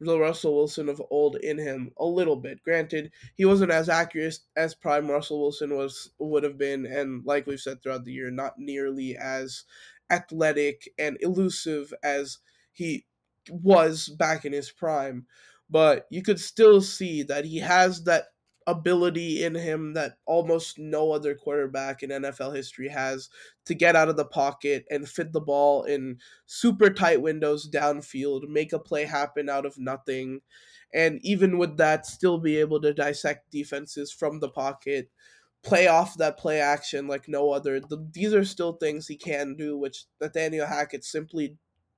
the 0.05 0.19
Russell 0.19 0.55
Wilson 0.55 0.89
of 0.89 1.03
old 1.11 1.37
in 1.37 1.59
him 1.59 1.93
a 1.99 2.05
little 2.05 2.37
bit. 2.37 2.63
Granted, 2.63 3.13
he 3.37 3.45
wasn't 3.45 3.73
as 3.73 3.89
accurate 3.89 4.39
as 4.57 4.75
prime 4.75 5.11
Russell 5.11 5.41
Wilson 5.41 5.77
was 5.77 6.11
would 6.19 6.43
have 6.45 6.59
been, 6.59 6.87
and 6.87 7.25
like 7.25 7.47
we've 7.47 7.61
said 7.61 7.83
throughout 7.83 8.05
the 8.05 8.13
year, 8.13 8.31
not 8.31 8.59
nearly 8.59 9.17
as 9.17 9.65
athletic 10.11 10.93
and 10.99 11.17
elusive 11.21 11.95
as 12.03 12.39
he 12.73 13.07
was 13.51 14.09
back 14.09 14.45
in 14.45 14.53
his 14.53 14.71
prime. 14.71 15.27
But 15.71 16.07
you 16.11 16.23
could 16.23 16.39
still 16.41 16.81
see 16.83 17.23
that 17.25 17.45
he 17.45 17.59
has 17.59 18.05
that 18.05 18.27
ability 18.67 19.45
in 19.45 19.55
him 19.55 19.95
that 19.95 20.19
almost 20.27 20.79
no 20.79 21.13
other 21.13 21.35
quarterback 21.35 22.03
in 22.03 22.11
NFL 22.11 22.55
history 22.55 22.89
has 22.89 23.29
to 23.67 23.75
get 23.75 23.97
out 23.97 24.09
of 24.09 24.17
the 24.17 24.25
pocket 24.25 24.85
and 24.91 25.09
fit 25.09 25.33
the 25.33 25.41
ball 25.41 25.85
in 25.85 26.19
super 26.47 26.91
tight 26.91 27.23
windows 27.23 27.69
downfield, 27.71 28.49
make 28.49 28.73
a 28.73 28.79
play 28.79 29.05
happen 29.05 29.49
out 29.49 29.67
of 29.67 29.79
nothing, 29.79 30.41
and 30.93 31.21
even 31.23 31.59
with 31.59 31.77
that, 31.79 32.07
still 32.07 32.39
be 32.39 32.59
able 32.59 32.81
to 32.83 32.93
dissect 32.93 33.51
defenses 33.51 34.13
from 34.13 34.41
the 34.41 34.49
pocket, 34.49 35.11
play 35.63 35.87
off 35.87 36.17
that 36.19 36.39
play 36.39 36.61
action 36.61 37.07
like 37.07 37.29
no 37.29 37.51
other. 37.51 37.81
The, 37.81 38.07
these 38.13 38.35
are 38.35 38.45
still 38.45 38.75
things 38.75 39.07
he 39.09 39.17
can 39.17 39.55
do, 39.57 39.79
which 39.79 40.05
Nathaniel 40.21 40.67
Hackett 40.67 41.05
simply 41.05 41.57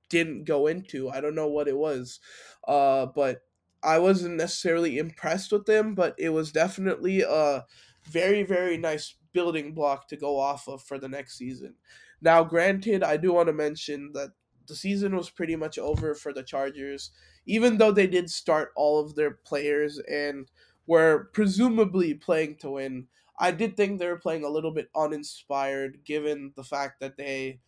didn't 0.09 0.45
go 0.45 0.67
into. 0.67 1.09
I 1.09 1.19
don't 1.19 1.35
know 1.35 1.47
what 1.47 1.67
it 1.67 1.77
was, 1.77 2.19
uh, 2.67 3.07
but 3.07 3.41
I 3.85 3.99
wasn't 3.99 4.35
necessarily 4.35 4.97
impressed 4.97 5.51
with 5.51 5.65
them, 5.65 5.93
but 5.93 6.15
it 6.17 6.29
was 6.29 6.51
definitely 6.51 7.21
a 7.21 7.65
very, 8.03 8.43
very 8.43 8.77
nice 8.77 9.15
building 9.31 9.73
block 9.73 10.07
to 10.07 10.17
go 10.17 10.39
off 10.39 10.67
of 10.67 10.81
for 10.81 10.97
the 10.97 11.09
next 11.09 11.37
season. 11.37 11.75
Now, 12.21 12.43
granted, 12.43 13.03
I 13.03 13.17
do 13.17 13.33
want 13.33 13.47
to 13.47 13.53
mention 13.53 14.11
that 14.13 14.31
the 14.67 14.75
season 14.75 15.15
was 15.15 15.29
pretty 15.29 15.55
much 15.55 15.77
over 15.77 16.15
for 16.15 16.33
the 16.33 16.41
Chargers, 16.41 17.11
even 17.45 17.77
though 17.77 17.91
they 17.91 18.07
did 18.07 18.31
start 18.31 18.71
all 18.75 18.99
of 18.99 19.15
their 19.15 19.31
players 19.31 19.99
and 19.99 20.49
were 20.87 21.29
presumably 21.33 22.15
playing 22.15 22.55
to 22.57 22.71
win. 22.71 23.07
I 23.39 23.51
did 23.51 23.77
think 23.77 23.99
they 23.99 24.07
were 24.07 24.17
playing 24.17 24.43
a 24.43 24.49
little 24.49 24.71
bit 24.71 24.89
uninspired 24.95 25.99
given 26.03 26.53
the 26.55 26.63
fact 26.63 26.99
that 27.01 27.17
they 27.17 27.59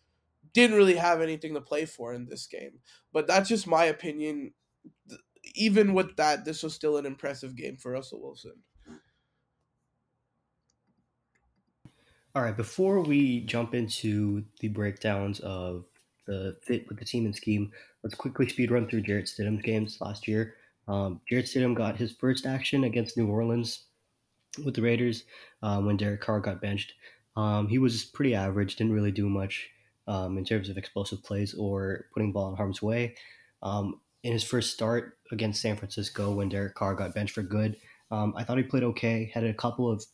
didn't 0.53 0.77
really 0.77 0.95
have 0.95 1.21
anything 1.21 1.53
to 1.53 1.61
play 1.61 1.85
for 1.85 2.13
in 2.13 2.25
this 2.25 2.47
game. 2.47 2.79
But 3.13 3.27
that's 3.27 3.49
just 3.49 3.67
my 3.67 3.83
opinion 3.85 4.53
even 5.55 5.93
with 5.93 6.15
that, 6.17 6.45
this 6.45 6.63
was 6.63 6.73
still 6.73 6.97
an 6.97 7.05
impressive 7.05 7.55
game 7.55 7.77
for 7.77 7.91
Russell 7.91 8.21
Wilson. 8.21 8.53
All 12.35 12.43
right, 12.43 12.55
before 12.55 13.01
we 13.01 13.41
jump 13.41 13.73
into 13.73 14.45
the 14.59 14.67
breakdowns 14.67 15.39
of 15.39 15.85
the 16.27 16.55
fit 16.61 16.87
with 16.87 16.99
the 16.99 17.05
team 17.05 17.25
and 17.25 17.35
scheme, 17.35 17.71
let's 18.03 18.15
quickly 18.15 18.47
speed 18.47 18.69
run 18.69 18.87
through 18.87 19.01
Jarrett 19.01 19.25
Stidham's 19.25 19.63
games 19.63 19.97
last 20.01 20.27
year. 20.27 20.55
Um, 20.87 21.19
Jarrett 21.27 21.47
Stidham 21.47 21.75
got 21.75 21.97
his 21.97 22.11
first 22.11 22.45
action 22.45 22.83
against 22.83 23.17
New 23.17 23.27
Orleans 23.27 23.85
with 24.63 24.75
the 24.75 24.81
Raiders 24.81 25.23
um, 25.63 25.85
when 25.85 25.97
Derek 25.97 26.21
Carr 26.21 26.39
got 26.39 26.61
benched. 26.61 26.93
Um, 27.35 27.67
he 27.67 27.79
was 27.79 28.03
pretty 28.03 28.35
average, 28.35 28.75
didn't 28.75 28.93
really 28.93 29.11
do 29.11 29.29
much 29.29 29.69
um, 30.07 30.37
in 30.37 30.45
terms 30.45 30.69
of 30.69 30.77
explosive 30.77 31.23
plays 31.23 31.53
or 31.53 32.05
putting 32.13 32.31
ball 32.31 32.49
in 32.49 32.55
harm's 32.55 32.81
way. 32.81 33.15
Um, 33.61 33.99
in 34.23 34.33
his 34.33 34.43
first 34.43 34.73
start 34.73 35.17
against 35.31 35.61
San 35.61 35.75
Francisco 35.75 36.33
when 36.33 36.49
Derek 36.49 36.75
Carr 36.75 36.95
got 36.95 37.13
benched 37.13 37.33
for 37.33 37.43
good. 37.43 37.77
Um, 38.11 38.33
I 38.37 38.43
thought 38.43 38.57
he 38.57 38.63
played 38.63 38.83
okay, 38.83 39.31
had 39.33 39.43
a 39.43 39.53
couple 39.53 39.89
of 39.89 40.05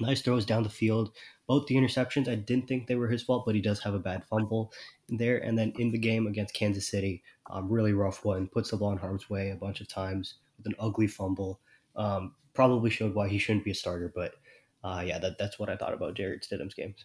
nice 0.00 0.22
throws 0.22 0.46
down 0.46 0.62
the 0.62 0.70
field. 0.70 1.12
Both 1.46 1.66
the 1.66 1.76
interceptions, 1.76 2.28
I 2.28 2.34
didn't 2.36 2.68
think 2.68 2.86
they 2.86 2.96
were 2.96 3.08
his 3.08 3.22
fault, 3.22 3.44
but 3.46 3.54
he 3.54 3.60
does 3.60 3.80
have 3.80 3.94
a 3.94 3.98
bad 3.98 4.24
fumble 4.24 4.72
there. 5.08 5.38
And 5.38 5.58
then 5.58 5.72
in 5.78 5.90
the 5.90 5.98
game 5.98 6.26
against 6.26 6.54
Kansas 6.54 6.88
City, 6.88 7.22
um, 7.50 7.70
really 7.70 7.92
rough 7.92 8.24
one, 8.24 8.48
puts 8.48 8.70
the 8.70 8.76
ball 8.76 8.92
in 8.92 8.98
harm's 8.98 9.28
way 9.28 9.50
a 9.50 9.56
bunch 9.56 9.80
of 9.80 9.88
times 9.88 10.34
with 10.56 10.66
an 10.66 10.74
ugly 10.78 11.06
fumble. 11.06 11.60
Um, 11.96 12.34
probably 12.54 12.90
showed 12.90 13.14
why 13.14 13.28
he 13.28 13.38
shouldn't 13.38 13.64
be 13.64 13.72
a 13.72 13.74
starter, 13.74 14.12
but 14.14 14.34
uh, 14.82 15.02
yeah, 15.04 15.18
that, 15.18 15.38
that's 15.38 15.58
what 15.58 15.68
I 15.68 15.76
thought 15.76 15.94
about 15.94 16.14
Jarrett 16.14 16.46
Stidham's 16.48 16.74
games. 16.74 17.04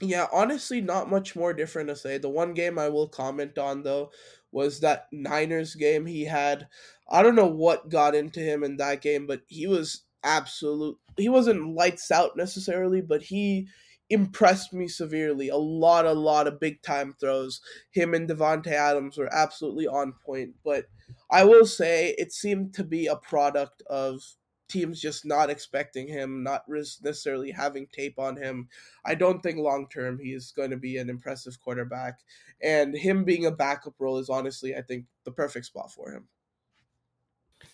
Yeah, 0.00 0.26
honestly, 0.32 0.80
not 0.80 1.08
much 1.08 1.34
more 1.34 1.54
different 1.54 1.88
to 1.88 1.96
say. 1.96 2.18
The 2.18 2.28
one 2.28 2.52
game 2.52 2.78
I 2.78 2.88
will 2.88 3.08
comment 3.08 3.58
on, 3.58 3.82
though, 3.82 4.10
was 4.52 4.80
that 4.80 5.06
Niners 5.10 5.74
game 5.74 6.06
he 6.06 6.24
had. 6.24 6.68
I 7.10 7.22
don't 7.22 7.34
know 7.34 7.46
what 7.46 7.88
got 7.88 8.14
into 8.14 8.40
him 8.40 8.62
in 8.62 8.76
that 8.76 9.00
game, 9.00 9.26
but 9.26 9.42
he 9.46 9.66
was 9.66 10.02
absolute. 10.22 10.98
He 11.16 11.28
wasn't 11.28 11.74
lights 11.74 12.10
out 12.10 12.36
necessarily, 12.36 13.00
but 13.00 13.22
he 13.22 13.68
impressed 14.10 14.72
me 14.72 14.86
severely. 14.86 15.48
A 15.48 15.56
lot, 15.56 16.04
a 16.04 16.12
lot 16.12 16.46
of 16.46 16.60
big 16.60 16.82
time 16.82 17.14
throws. 17.18 17.60
Him 17.90 18.12
and 18.12 18.28
Davante 18.28 18.68
Adams 18.68 19.16
were 19.16 19.32
absolutely 19.32 19.86
on 19.86 20.12
point. 20.24 20.54
But 20.62 20.86
I 21.30 21.44
will 21.44 21.66
say 21.66 22.14
it 22.18 22.32
seemed 22.32 22.74
to 22.74 22.84
be 22.84 23.06
a 23.06 23.16
product 23.16 23.82
of 23.88 24.20
teams 24.68 25.00
just 25.00 25.24
not 25.24 25.50
expecting 25.50 26.08
him, 26.08 26.42
not 26.42 26.64
necessarily 26.68 27.50
having 27.50 27.86
tape 27.92 28.18
on 28.18 28.36
him. 28.36 28.68
I 29.04 29.14
don't 29.14 29.42
think 29.42 29.58
long 29.58 29.88
term 29.88 30.18
he's 30.18 30.52
going 30.52 30.70
to 30.70 30.76
be 30.76 30.96
an 30.96 31.08
impressive 31.08 31.60
quarterback, 31.60 32.20
and 32.62 32.96
him 32.96 33.24
being 33.24 33.46
a 33.46 33.50
backup 33.50 33.94
role 33.98 34.18
is 34.18 34.28
honestly, 34.28 34.74
I 34.74 34.82
think, 34.82 35.06
the 35.24 35.32
perfect 35.32 35.66
spot 35.66 35.92
for 35.92 36.12
him. 36.12 36.28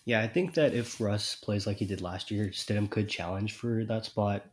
Yeah, 0.05 0.21
I 0.21 0.27
think 0.27 0.55
that 0.55 0.73
if 0.73 0.99
Russ 0.99 1.35
plays 1.35 1.65
like 1.65 1.77
he 1.77 1.85
did 1.85 2.01
last 2.01 2.31
year, 2.31 2.47
Stidham 2.47 2.89
could 2.89 3.09
challenge 3.09 3.53
for 3.53 3.85
that 3.85 4.05
spot 4.05 4.45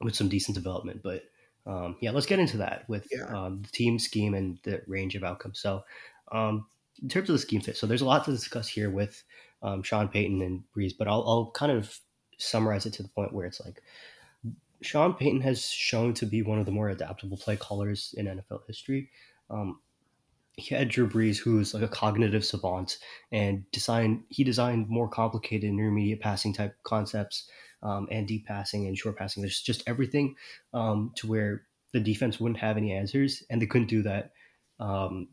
with 0.00 0.14
some 0.14 0.28
decent 0.28 0.54
development. 0.54 1.02
But 1.02 1.24
um, 1.66 1.96
yeah, 2.00 2.10
let's 2.10 2.26
get 2.26 2.38
into 2.38 2.58
that 2.58 2.88
with 2.88 3.06
yeah. 3.10 3.24
um, 3.26 3.62
the 3.62 3.68
team 3.68 3.98
scheme 3.98 4.34
and 4.34 4.58
the 4.64 4.82
range 4.86 5.14
of 5.14 5.24
outcomes. 5.24 5.60
So, 5.60 5.84
um, 6.32 6.66
in 7.02 7.08
terms 7.08 7.30
of 7.30 7.34
the 7.34 7.38
scheme 7.38 7.60
fit, 7.60 7.76
so 7.76 7.86
there's 7.86 8.02
a 8.02 8.06
lot 8.06 8.24
to 8.24 8.30
discuss 8.30 8.68
here 8.68 8.90
with 8.90 9.22
um, 9.62 9.82
Sean 9.82 10.08
Payton 10.08 10.42
and 10.42 10.62
Brees, 10.76 10.92
but 10.96 11.08
I'll, 11.08 11.24
I'll 11.26 11.50
kind 11.52 11.72
of 11.72 11.98
summarize 12.38 12.86
it 12.86 12.94
to 12.94 13.02
the 13.02 13.08
point 13.08 13.32
where 13.32 13.46
it's 13.46 13.60
like 13.60 13.82
Sean 14.82 15.14
Payton 15.14 15.42
has 15.42 15.66
shown 15.66 16.14
to 16.14 16.26
be 16.26 16.42
one 16.42 16.58
of 16.58 16.66
the 16.66 16.72
more 16.72 16.88
adaptable 16.88 17.36
play 17.36 17.56
callers 17.56 18.14
in 18.16 18.26
NFL 18.26 18.66
history. 18.66 19.10
Um, 19.50 19.80
he 20.56 20.74
had 20.74 20.88
Drew 20.88 21.08
Brees, 21.08 21.38
who's 21.38 21.74
like 21.74 21.82
a 21.82 21.88
cognitive 21.88 22.44
savant, 22.44 22.98
and 23.32 23.70
designed 23.72 24.24
he 24.28 24.44
designed 24.44 24.88
more 24.88 25.08
complicated 25.08 25.68
intermediate 25.68 26.20
passing 26.20 26.52
type 26.52 26.76
concepts 26.82 27.48
um, 27.82 28.08
and 28.10 28.26
deep 28.26 28.46
passing 28.46 28.86
and 28.86 28.96
short 28.96 29.16
passing. 29.16 29.42
There's 29.42 29.60
just 29.60 29.82
everything 29.86 30.36
um, 30.74 31.12
to 31.16 31.26
where 31.26 31.62
the 31.92 32.00
defense 32.00 32.38
wouldn't 32.38 32.60
have 32.60 32.76
any 32.76 32.92
answers, 32.92 33.42
and 33.50 33.60
they 33.60 33.66
couldn't 33.66 33.88
do 33.88 34.02
that. 34.02 34.32
Um, 34.78 35.28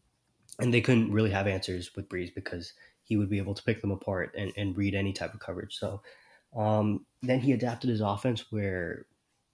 and 0.60 0.74
they 0.74 0.82
couldn't 0.82 1.12
really 1.12 1.30
have 1.30 1.48
answers 1.48 1.96
with 1.96 2.10
Brees 2.10 2.34
because 2.34 2.74
he 3.08 3.18
would 3.18 3.30
be 3.30 3.40
able 3.40 3.56
to 3.56 3.64
pick 3.64 3.82
them 3.82 3.92
apart 3.92 4.36
and, 4.38 4.54
and 4.56 4.78
read 4.78 4.94
any 4.94 5.14
type 5.14 5.34
of 5.34 5.40
coverage. 5.40 5.76
So 5.80 6.02
Um, 6.56 7.06
then 7.22 7.40
he 7.42 7.52
adapted 7.52 7.90
his 7.90 8.02
offense 8.02 8.52
where 8.52 9.06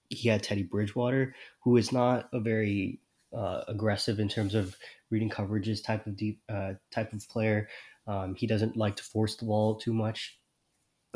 he 0.08 0.28
had 0.28 0.42
Teddy 0.42 0.62
Bridgewater, 0.62 1.34
who 1.64 1.76
is 1.76 1.92
not 1.92 2.28
a 2.32 2.40
very 2.40 3.00
uh, 3.36 3.62
aggressive 3.66 4.20
in 4.20 4.28
terms 4.28 4.54
of 4.54 4.76
reading 5.10 5.28
coverages 5.28 5.82
type 5.82 6.06
of 6.06 6.16
deep 6.16 6.40
uh, 6.48 6.74
type 6.90 7.12
of 7.12 7.28
player. 7.28 7.68
Um, 8.06 8.34
he 8.36 8.46
doesn't 8.46 8.76
like 8.76 8.96
to 8.96 9.02
force 9.02 9.36
the 9.36 9.46
ball 9.46 9.74
too 9.74 9.92
much. 9.92 10.38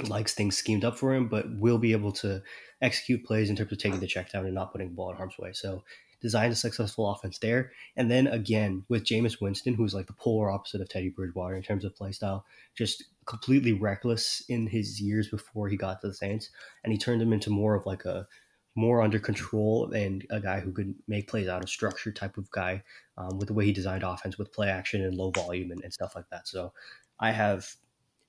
Likes 0.09 0.35
things 0.35 0.57
schemed 0.57 0.85
up 0.85 0.99
for 0.99 1.15
him, 1.15 1.29
but 1.29 1.47
will 1.59 1.79
be 1.79 1.93
able 1.93 2.13
to 2.13 2.43
execute 2.81 3.25
plays 3.25 3.51
in 3.51 3.57
terms 3.57 3.73
of 3.73 3.79
taking 3.79 4.01
the 4.01 4.07
check 4.07 4.31
down 4.33 4.47
and 4.47 4.55
not 4.55 4.73
putting 4.73 4.89
the 4.89 4.95
ball 4.95 5.11
in 5.11 5.17
harm's 5.17 5.39
way. 5.39 5.53
So 5.53 5.85
designed 6.21 6.53
a 6.53 6.57
successful 6.57 7.11
offense 7.11 7.39
there. 7.39 7.73
And 7.97 8.11
then 8.11 8.27
again 8.27 8.85
with 8.89 9.05
Jameis 9.05 9.41
Winston, 9.41 9.75
who's 9.75 9.95
like 9.95 10.07
the 10.07 10.13
polar 10.13 10.51
opposite 10.51 10.81
of 10.81 10.89
Teddy 10.89 11.09
Bridgewater 11.09 11.57
in 11.57 11.63
terms 11.63 11.85
of 11.85 11.95
play 11.95 12.13
style, 12.13 12.45
just 12.75 13.05
completely 13.27 13.73
reckless 13.73 14.43
in 14.49 14.67
his 14.67 15.01
years 15.01 15.29
before 15.29 15.69
he 15.69 15.77
got 15.77 16.01
to 16.01 16.09
the 16.09 16.15
Saints, 16.15 16.51
and 16.83 16.93
he 16.93 16.99
turned 16.99 17.21
him 17.21 17.33
into 17.33 17.51
more 17.51 17.75
of 17.75 17.87
like 17.87 18.05
a 18.05 18.27
more 18.75 19.03
under 19.03 19.19
control 19.19 19.93
and 19.93 20.25
a 20.31 20.41
guy 20.41 20.61
who 20.61 20.73
could 20.73 20.95
make 21.09 21.29
plays 21.29 21.49
out 21.49 21.63
of 21.63 21.69
structure 21.69 22.13
type 22.13 22.39
of 22.39 22.49
guy 22.53 22.83
um, 23.17 23.37
with 23.37 23.49
the 23.49 23.55
way 23.55 23.65
he 23.65 23.73
designed 23.73 24.05
offense 24.05 24.39
with 24.39 24.53
play 24.53 24.69
action 24.69 25.05
and 25.05 25.17
low 25.17 25.31
volume 25.31 25.73
and, 25.73 25.83
and 25.83 25.93
stuff 25.93 26.15
like 26.15 26.29
that. 26.31 26.47
So 26.47 26.73
I 27.19 27.33
have 27.33 27.75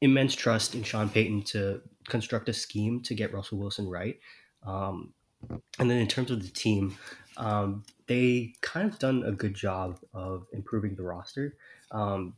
immense 0.01 0.35
trust 0.35 0.73
in 0.73 0.83
Sean 0.83 1.07
Payton 1.07 1.43
to 1.43 1.81
construct 2.07 2.49
a 2.49 2.53
scheme 2.53 3.01
to 3.01 3.13
get 3.13 3.33
Russell 3.33 3.59
Wilson 3.59 3.87
right. 3.87 4.19
Um, 4.65 5.13
and 5.77 5.89
then 5.89 5.97
in 5.97 6.07
terms 6.07 6.31
of 6.31 6.41
the 6.41 6.49
team, 6.49 6.97
um, 7.39 7.83
they 8.07 8.53
kind 8.61 8.91
of 8.91 8.99
done 8.99 9.23
a 9.25 9.31
good 9.31 9.55
job 9.55 9.97
of 10.13 10.45
improving 10.53 10.95
the 10.95 11.03
roster. 11.03 11.55
Um, 11.91 12.35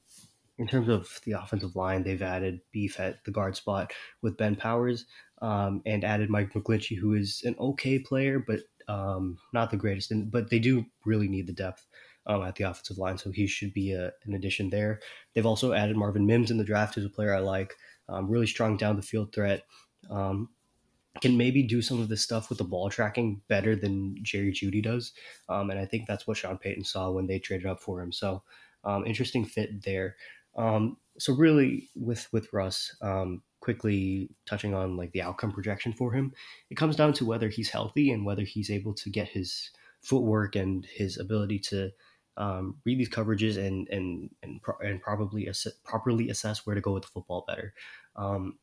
in 0.57 0.67
terms 0.67 0.89
of 0.89 1.19
the 1.25 1.31
offensive 1.33 1.75
line, 1.75 2.03
they've 2.03 2.21
added 2.21 2.61
beef 2.71 2.99
at 2.99 3.25
the 3.25 3.31
guard 3.31 3.55
spot 3.55 3.91
with 4.21 4.37
Ben 4.37 4.55
Powers 4.55 5.05
um, 5.41 5.81
and 5.87 6.03
added 6.03 6.29
Mike 6.29 6.53
McGlinchey, 6.53 6.97
who 6.97 7.15
is 7.15 7.41
an 7.45 7.55
okay 7.59 7.97
player, 7.97 8.37
but 8.37 8.59
um, 8.87 9.37
not 9.53 9.71
the 9.71 9.77
greatest. 9.77 10.11
And, 10.11 10.29
but 10.29 10.51
they 10.51 10.59
do 10.59 10.85
really 11.03 11.27
need 11.27 11.47
the 11.47 11.53
depth 11.53 11.87
um, 12.27 12.43
at 12.43 12.55
the 12.55 12.65
offensive 12.65 12.99
line, 12.99 13.17
so 13.17 13.31
he 13.31 13.47
should 13.47 13.73
be 13.73 13.93
a, 13.93 14.11
an 14.25 14.35
addition 14.35 14.69
there. 14.69 14.99
They've 15.33 15.45
also 15.45 15.73
added 15.73 15.97
Marvin 15.97 16.27
Mims 16.27 16.51
in 16.51 16.59
the 16.59 16.63
draft, 16.63 16.93
who's 16.93 17.05
a 17.05 17.09
player 17.09 17.33
I 17.33 17.39
like. 17.39 17.73
Um, 18.07 18.29
really 18.29 18.47
strong 18.47 18.77
down 18.77 18.97
the 18.97 19.01
field 19.01 19.33
threat. 19.33 19.63
Um, 20.11 20.49
can 21.20 21.38
maybe 21.38 21.64
do 21.64 21.82
some 21.82 21.99
of 21.99 22.07
this 22.07 22.22
stuff 22.22 22.49
with 22.49 22.57
the 22.57 22.64
ball 22.64 22.89
tracking 22.89 23.41
better 23.47 23.76
than 23.76 24.16
Jerry 24.22 24.53
Jeudy 24.53 24.82
does. 24.82 25.12
Um, 25.49 25.70
and 25.70 25.80
I 25.80 25.86
think 25.86 26.07
that's 26.07 26.26
what 26.26 26.38
Sean 26.38 26.57
Payton 26.57 26.86
saw 26.86 27.12
when 27.12 27.28
they 27.28 27.39
traded 27.39 27.68
up 27.68 27.82
for 27.82 28.01
him. 28.01 28.12
So 28.12 28.43
um, 28.84 29.05
interesting 29.05 29.43
fit 29.45 29.84
there. 29.84 30.16
Um, 30.55 30.97
so 31.18 31.34
really 31.34 31.89
with, 31.95 32.32
with 32.32 32.51
Russ, 32.53 32.95
um, 33.01 33.41
quickly 33.59 34.30
touching 34.45 34.74
on 34.74 34.95
like 34.95 35.12
the 35.12 35.22
outcome 35.22 35.51
projection 35.51 35.93
for 35.93 36.14
him, 36.14 36.34
it 36.70 36.76
comes 36.76 36.95
down 36.95 37.14
to 37.14 37.26
whether 37.26 37.49
he's 37.49 37.70
healthy 37.70 38.12
and 38.12 38.26
whether 38.26 38.43
he's 38.43 38.70
able 38.72 38.93
to 38.93 39.09
get 39.09 39.28
his 39.28 39.70
footwork 40.01 40.55
and 40.55 40.86
his 40.86 41.18
ability 41.18 41.59
to 41.59 41.91
um, 42.38 42.78
read 42.86 42.97
these 42.97 43.09
coverages 43.09 43.57
and 43.57 43.88
and 43.89 44.30
and, 44.41 44.62
pro- 44.62 44.80
and 44.80 45.01
probably 45.01 45.47
ass- 45.47 45.68
properly 45.84 46.30
assess 46.30 46.66
where 46.66 46.76
to 46.76 46.82
go 46.82 46.93
with 46.93 47.03
the 47.03 47.09
football 47.09 47.45
better. 47.47 47.74
Um, 48.16 48.57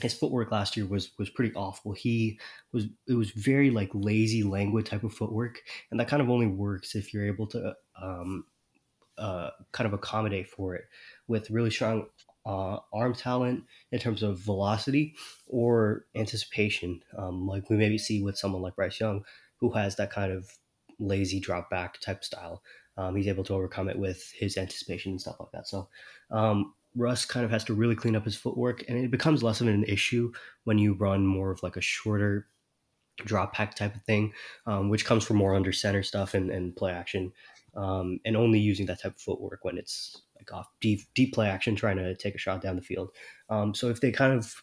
his 0.00 0.14
footwork 0.14 0.50
last 0.50 0.76
year 0.76 0.86
was 0.86 1.10
was 1.18 1.30
pretty 1.30 1.54
awful. 1.54 1.92
He 1.92 2.38
was 2.72 2.86
it 3.06 3.14
was 3.14 3.30
very 3.30 3.70
like 3.70 3.90
lazy 3.92 4.42
languid 4.42 4.86
type 4.86 5.04
of 5.04 5.12
footwork, 5.12 5.60
and 5.90 5.98
that 6.00 6.08
kind 6.08 6.22
of 6.22 6.30
only 6.30 6.46
works 6.46 6.94
if 6.94 7.12
you're 7.12 7.26
able 7.26 7.46
to 7.48 7.74
um, 8.00 8.44
uh, 9.18 9.50
kind 9.72 9.86
of 9.86 9.92
accommodate 9.92 10.48
for 10.48 10.74
it 10.74 10.84
with 11.28 11.50
really 11.50 11.70
strong 11.70 12.06
uh, 12.46 12.78
arm 12.92 13.14
talent 13.14 13.64
in 13.92 13.98
terms 13.98 14.22
of 14.22 14.38
velocity 14.38 15.14
or 15.46 16.06
anticipation, 16.14 17.02
um, 17.18 17.46
like 17.46 17.68
we 17.68 17.76
maybe 17.76 17.98
see 17.98 18.22
with 18.22 18.38
someone 18.38 18.62
like 18.62 18.76
Bryce 18.76 18.98
Young, 18.98 19.24
who 19.56 19.70
has 19.72 19.96
that 19.96 20.10
kind 20.10 20.32
of 20.32 20.50
lazy 20.98 21.40
drop 21.40 21.68
back 21.70 22.00
type 22.00 22.24
style. 22.24 22.62
Um, 22.96 23.16
he's 23.16 23.28
able 23.28 23.44
to 23.44 23.54
overcome 23.54 23.88
it 23.88 23.98
with 23.98 24.30
his 24.34 24.56
anticipation 24.56 25.12
and 25.12 25.20
stuff 25.20 25.36
like 25.40 25.52
that. 25.52 25.68
So 25.68 25.88
um, 26.30 26.74
Russ 26.96 27.24
kind 27.24 27.44
of 27.44 27.50
has 27.50 27.64
to 27.64 27.74
really 27.74 27.94
clean 27.94 28.16
up 28.16 28.24
his 28.24 28.36
footwork, 28.36 28.84
and 28.88 28.98
it 28.98 29.10
becomes 29.10 29.42
less 29.42 29.60
of 29.60 29.68
an 29.68 29.84
issue 29.84 30.32
when 30.64 30.78
you 30.78 30.94
run 30.94 31.26
more 31.26 31.50
of 31.50 31.62
like 31.62 31.76
a 31.76 31.80
shorter 31.80 32.46
drop 33.18 33.56
back 33.56 33.74
type 33.74 33.94
of 33.94 34.02
thing, 34.02 34.32
um, 34.66 34.88
which 34.88 35.04
comes 35.04 35.24
from 35.24 35.36
more 35.36 35.54
under 35.54 35.72
center 35.72 36.02
stuff 36.02 36.34
and, 36.34 36.50
and 36.50 36.74
play 36.74 36.92
action, 36.92 37.32
um, 37.76 38.18
and 38.24 38.36
only 38.36 38.58
using 38.58 38.86
that 38.86 39.00
type 39.00 39.14
of 39.14 39.20
footwork 39.20 39.64
when 39.64 39.78
it's 39.78 40.22
like 40.36 40.52
off 40.52 40.66
deep 40.80 41.00
deep 41.14 41.34
play 41.34 41.48
action, 41.48 41.76
trying 41.76 41.96
to 41.96 42.14
take 42.16 42.34
a 42.34 42.38
shot 42.38 42.60
down 42.60 42.76
the 42.76 42.82
field. 42.82 43.10
Um, 43.48 43.74
so 43.74 43.88
if 43.88 44.00
they 44.00 44.10
kind 44.10 44.32
of 44.32 44.54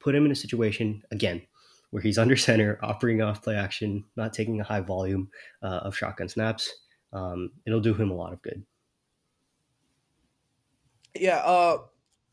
put 0.00 0.14
him 0.14 0.24
in 0.24 0.32
a 0.32 0.36
situation 0.36 1.02
again 1.10 1.42
where 1.90 2.02
he's 2.02 2.18
under 2.24 2.36
center, 2.36 2.78
operating 2.82 3.22
off 3.22 3.42
play 3.42 3.56
action, 3.56 4.04
not 4.16 4.32
taking 4.32 4.60
a 4.60 4.64
high 4.64 4.80
volume 4.80 5.28
uh, 5.62 5.80
of 5.82 5.96
shotgun 5.96 6.28
snaps, 6.28 6.72
um, 7.12 7.50
it'll 7.66 7.80
do 7.80 7.94
him 7.94 8.10
a 8.10 8.14
lot 8.14 8.32
of 8.32 8.42
good 8.42 8.64
yeah, 11.14 11.38
uh, 11.38 11.78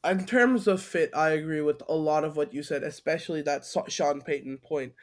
in 0.10 0.26
terms 0.26 0.68
of 0.68 0.82
fit, 0.82 1.12
I 1.16 1.32
agree 1.32 1.62
with 1.62 1.82
a 1.88 1.96
lot 1.96 2.24
of 2.24 2.36
what 2.36 2.54
you 2.54 2.64
said, 2.64 2.84
especially 2.84 3.42
that 3.44 3.66
Sean 3.88 4.22
Payton 4.22 4.60
point. 4.60 4.94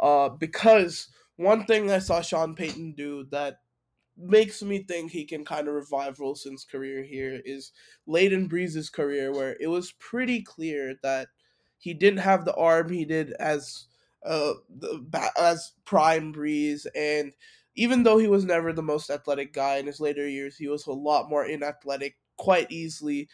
Uh, 0.00 0.28
because 0.30 1.08
one 1.36 1.64
thing 1.66 1.90
I 1.90 1.98
saw 1.98 2.20
Sean 2.22 2.54
Payton 2.54 2.92
do 2.96 3.24
that 3.30 3.60
makes 4.16 4.62
me 4.62 4.82
think 4.84 5.10
he 5.12 5.24
can 5.24 5.44
kind 5.44 5.68
of 5.68 5.74
revive 5.74 6.18
Wilson's 6.18 6.64
career 6.64 7.02
here 7.02 7.40
is 7.44 7.72
late 8.06 8.32
in 8.32 8.48
Brees's 8.48 8.90
career, 8.90 9.32
where 9.32 9.56
it 9.60 9.68
was 9.68 9.92
pretty 9.92 10.42
clear 10.42 10.94
that 11.02 11.28
he 11.78 11.92
didn't 11.94 12.20
have 12.20 12.44
the 12.44 12.54
arm 12.56 12.90
he 12.90 13.04
did 13.04 13.32
as 13.34 13.86
uh 14.24 14.54
the, 14.78 15.30
as 15.38 15.72
prime 15.84 16.32
Brees, 16.32 16.86
and 16.96 17.32
even 17.74 18.02
though 18.02 18.18
he 18.18 18.26
was 18.28 18.44
never 18.44 18.72
the 18.72 18.82
most 18.82 19.10
athletic 19.10 19.52
guy 19.52 19.76
in 19.76 19.86
his 19.86 20.00
later 20.00 20.26
years, 20.28 20.56
he 20.56 20.66
was 20.68 20.86
a 20.86 20.92
lot 20.92 21.28
more 21.28 21.44
inathletic 21.46 22.16
quite 22.36 22.70
easily 22.70 23.28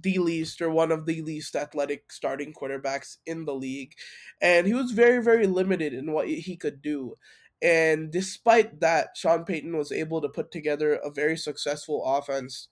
the 0.00 0.18
least 0.18 0.60
or 0.60 0.70
one 0.70 0.92
of 0.92 1.06
the 1.06 1.22
least 1.22 1.56
athletic 1.56 2.12
starting 2.12 2.52
quarterbacks 2.52 3.16
in 3.26 3.44
the 3.44 3.54
league. 3.54 3.94
And 4.40 4.66
he 4.66 4.74
was 4.74 4.92
very, 4.92 5.22
very 5.22 5.46
limited 5.46 5.94
in 5.94 6.12
what 6.12 6.28
he 6.28 6.56
could 6.56 6.82
do. 6.82 7.16
And 7.60 8.12
despite 8.12 8.80
that, 8.80 9.16
Sean 9.16 9.44
Payton 9.44 9.76
was 9.76 9.90
able 9.90 10.20
to 10.20 10.28
put 10.28 10.52
together 10.52 10.94
a 10.94 11.10
very 11.10 11.36
successful 11.36 12.04
offense, 12.04 12.68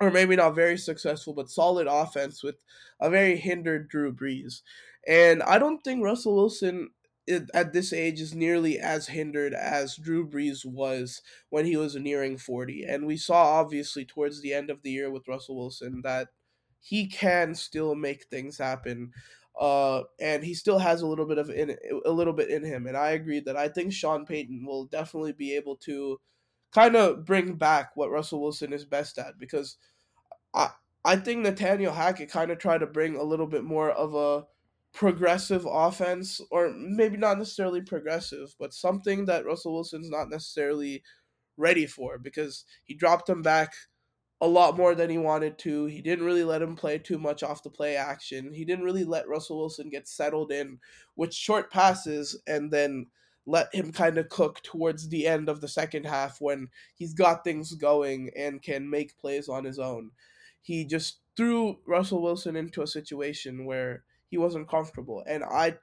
or 0.00 0.10
maybe 0.10 0.34
not 0.34 0.56
very 0.56 0.76
successful, 0.76 1.34
but 1.34 1.50
solid 1.50 1.86
offense 1.88 2.42
with 2.42 2.56
a 3.00 3.08
very 3.10 3.36
hindered 3.36 3.88
Drew 3.88 4.12
Brees. 4.12 4.62
And 5.06 5.42
I 5.42 5.58
don't 5.58 5.82
think 5.84 6.02
Russell 6.02 6.34
Wilson 6.34 6.90
at 7.28 7.72
this 7.72 7.92
age 7.92 8.20
is 8.20 8.34
nearly 8.34 8.78
as 8.78 9.08
hindered 9.08 9.54
as 9.54 9.96
Drew 9.96 10.28
Brees 10.28 10.64
was 10.64 11.22
when 11.50 11.66
he 11.66 11.76
was 11.76 11.94
nearing 11.96 12.36
40. 12.36 12.84
And 12.84 13.06
we 13.06 13.16
saw 13.16 13.60
obviously 13.60 14.04
towards 14.04 14.40
the 14.40 14.52
end 14.52 14.70
of 14.70 14.82
the 14.82 14.90
year 14.90 15.10
with 15.10 15.28
Russell 15.28 15.56
Wilson 15.56 16.02
that 16.02 16.28
he 16.80 17.06
can 17.06 17.54
still 17.54 17.94
make 17.94 18.24
things 18.24 18.58
happen. 18.58 19.12
Uh, 19.58 20.04
and 20.20 20.44
he 20.44 20.54
still 20.54 20.78
has 20.78 21.02
a 21.02 21.06
little 21.06 21.26
bit 21.26 21.38
of 21.38 21.50
in 21.50 21.76
a 22.04 22.10
little 22.10 22.32
bit 22.32 22.50
in 22.50 22.64
him. 22.64 22.86
And 22.86 22.96
I 22.96 23.10
agree 23.10 23.40
that 23.40 23.56
I 23.56 23.68
think 23.68 23.92
Sean 23.92 24.24
Payton 24.26 24.64
will 24.64 24.86
definitely 24.86 25.32
be 25.32 25.54
able 25.54 25.76
to 25.78 26.20
kind 26.72 26.96
of 26.96 27.24
bring 27.26 27.56
back 27.56 27.92
what 27.96 28.10
Russell 28.10 28.40
Wilson 28.40 28.72
is 28.72 28.84
best 28.86 29.18
at 29.18 29.38
because 29.38 29.76
I 30.54 30.72
I 31.04 31.16
think 31.16 31.40
Nathaniel 31.42 31.92
Hackett 31.92 32.30
kind 32.30 32.50
of 32.50 32.58
tried 32.58 32.78
to 32.78 32.86
bring 32.86 33.16
a 33.16 33.22
little 33.24 33.46
bit 33.48 33.64
more 33.64 33.90
of 33.90 34.14
a 34.14 34.46
progressive 34.92 35.66
offense, 35.68 36.40
or 36.50 36.72
maybe 36.76 37.16
not 37.16 37.38
necessarily 37.38 37.80
progressive, 37.80 38.54
but 38.58 38.74
something 38.74 39.24
that 39.26 39.46
Russell 39.46 39.72
Wilson's 39.74 40.10
not 40.10 40.28
necessarily 40.28 41.02
ready 41.56 41.86
for 41.86 42.18
because 42.18 42.64
he 42.84 42.94
dropped 42.94 43.28
him 43.28 43.42
back 43.42 43.72
a 44.40 44.46
lot 44.46 44.76
more 44.76 44.94
than 44.94 45.08
he 45.08 45.18
wanted 45.18 45.56
to. 45.58 45.86
He 45.86 46.02
didn't 46.02 46.26
really 46.26 46.44
let 46.44 46.62
him 46.62 46.74
play 46.74 46.98
too 46.98 47.18
much 47.18 47.42
off 47.42 47.62
the 47.62 47.70
play 47.70 47.96
action. 47.96 48.52
He 48.52 48.64
didn't 48.64 48.84
really 48.84 49.04
let 49.04 49.28
Russell 49.28 49.58
Wilson 49.58 49.88
get 49.88 50.08
settled 50.08 50.50
in 50.50 50.78
with 51.16 51.32
short 51.32 51.70
passes 51.70 52.40
and 52.46 52.70
then 52.70 53.06
let 53.46 53.74
him 53.74 53.92
kind 53.92 54.18
of 54.18 54.28
cook 54.28 54.60
towards 54.62 55.08
the 55.08 55.26
end 55.26 55.48
of 55.48 55.60
the 55.60 55.68
second 55.68 56.06
half 56.06 56.40
when 56.40 56.68
he's 56.94 57.14
got 57.14 57.44
things 57.44 57.74
going 57.74 58.30
and 58.36 58.62
can 58.62 58.90
make 58.90 59.18
plays 59.18 59.48
on 59.48 59.64
his 59.64 59.78
own. 59.78 60.10
He 60.60 60.84
just 60.84 61.20
threw 61.36 61.78
Russell 61.86 62.22
Wilson 62.22 62.56
into 62.56 62.82
a 62.82 62.86
situation 62.86 63.64
where 63.64 64.04
he 64.32 64.38
wasn't 64.38 64.66
comfortable. 64.66 65.22
And 65.26 65.44
I 65.44 65.76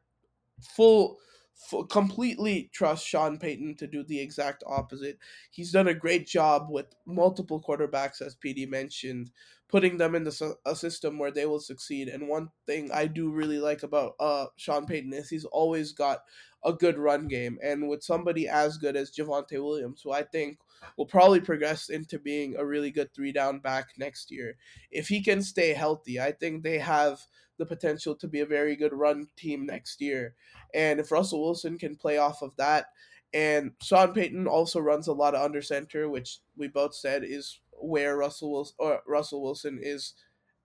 full, 0.60 1.20
full 1.54 1.86
completely 1.86 2.72
trust 2.74 3.06
Sean 3.06 3.38
Payton 3.38 3.76
to 3.78 3.86
do 3.86 4.04
the 4.04 4.20
exact 4.20 4.64
opposite. 4.66 5.20
He's 5.52 5.72
done 5.72 5.88
a 5.88 5.94
great 5.94 6.26
job 6.26 6.66
with 6.68 6.88
multiple 7.06 7.62
quarterbacks, 7.62 8.24
as 8.24 8.36
PD 8.36 8.68
mentioned, 8.68 9.30
putting 9.68 9.98
them 9.98 10.16
in 10.16 10.24
the, 10.24 10.56
a 10.66 10.76
system 10.76 11.20
where 11.20 11.30
they 11.30 11.46
will 11.46 11.60
succeed. 11.60 12.08
And 12.08 12.28
one 12.28 12.50
thing 12.66 12.90
I 12.92 13.06
do 13.06 13.30
really 13.30 13.60
like 13.60 13.84
about 13.84 14.14
uh, 14.20 14.48
Sean 14.58 14.88
Payton 14.88 15.14
is 15.14 15.30
he's 15.30 15.46
always 15.46 15.92
got 15.92 16.22
a 16.66 16.74
good 16.74 16.98
run 16.98 17.28
game. 17.28 17.60
And 17.64 17.88
with 17.88 18.02
somebody 18.02 18.48
as 18.48 18.80
good 18.80 18.98
as 18.98 19.12
Javonte 19.12 19.64
Williams, 19.64 20.02
who 20.04 20.12
I 20.12 20.24
think 20.24 20.58
will 20.98 21.06
probably 21.06 21.40
progress 21.40 21.90
into 21.90 22.18
being 22.18 22.56
a 22.58 22.66
really 22.66 22.90
good 22.90 23.14
three 23.14 23.32
down 23.32 23.60
back 23.60 23.90
next 23.96 24.32
year, 24.32 24.56
if 24.90 25.08
he 25.08 25.22
can 25.22 25.44
stay 25.44 25.74
healthy, 25.74 26.20
I 26.20 26.32
think 26.32 26.64
they 26.64 26.80
have 26.80 27.20
the 27.60 27.66
potential 27.66 28.16
to 28.16 28.28
be 28.28 28.40
a 28.40 28.46
very 28.46 28.76
good 28.76 28.94
run 28.94 29.28
team 29.38 29.68
next 29.68 30.02
year. 30.02 30.34
And 30.74 31.00
if 31.00 31.12
Russell 31.12 31.42
Wilson 31.42 31.78
can 31.78 31.96
play 31.96 32.18
off 32.18 32.42
of 32.42 32.56
that, 32.56 32.88
and 33.34 33.74
Sean 33.84 34.14
Payton 34.14 34.48
also 34.48 34.80
runs 34.80 35.08
a 35.08 35.14
lot 35.14 35.36
of 35.36 35.44
under 35.44 35.62
center, 35.62 36.10
which 36.10 36.40
we 36.58 36.68
both 36.68 36.96
said 36.96 37.24
is 37.24 37.60
where 37.80 38.18
Russell 38.18 38.52
Wilson, 38.52 38.76
or 38.80 39.02
Russell 39.08 39.44
Wilson 39.44 39.80
is 39.82 40.16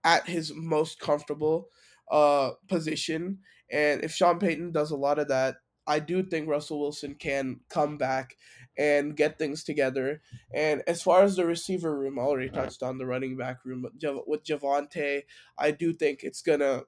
at 0.03 0.27
his 0.27 0.51
most 0.55 0.99
comfortable 0.99 1.69
uh, 2.09 2.51
position. 2.67 3.39
And 3.71 4.03
if 4.03 4.13
Sean 4.13 4.39
Payton 4.39 4.71
does 4.71 4.91
a 4.91 4.95
lot 4.95 5.19
of 5.19 5.27
that, 5.27 5.57
I 5.87 5.99
do 5.99 6.23
think 6.23 6.47
Russell 6.47 6.79
Wilson 6.79 7.15
can 7.15 7.61
come 7.69 7.97
back 7.97 8.37
and 8.77 9.15
get 9.15 9.37
things 9.37 9.63
together. 9.63 10.21
And 10.53 10.83
as 10.87 11.01
far 11.01 11.23
as 11.23 11.35
the 11.35 11.45
receiver 11.45 11.97
room, 11.97 12.19
I 12.19 12.23
already 12.23 12.49
touched 12.49 12.83
on 12.83 12.97
the 12.97 13.05
running 13.05 13.37
back 13.37 13.63
room 13.65 13.85
with 14.27 14.43
Javonte. 14.43 15.23
I 15.57 15.71
do 15.71 15.93
think 15.93 16.23
it's 16.23 16.41
gonna 16.41 16.83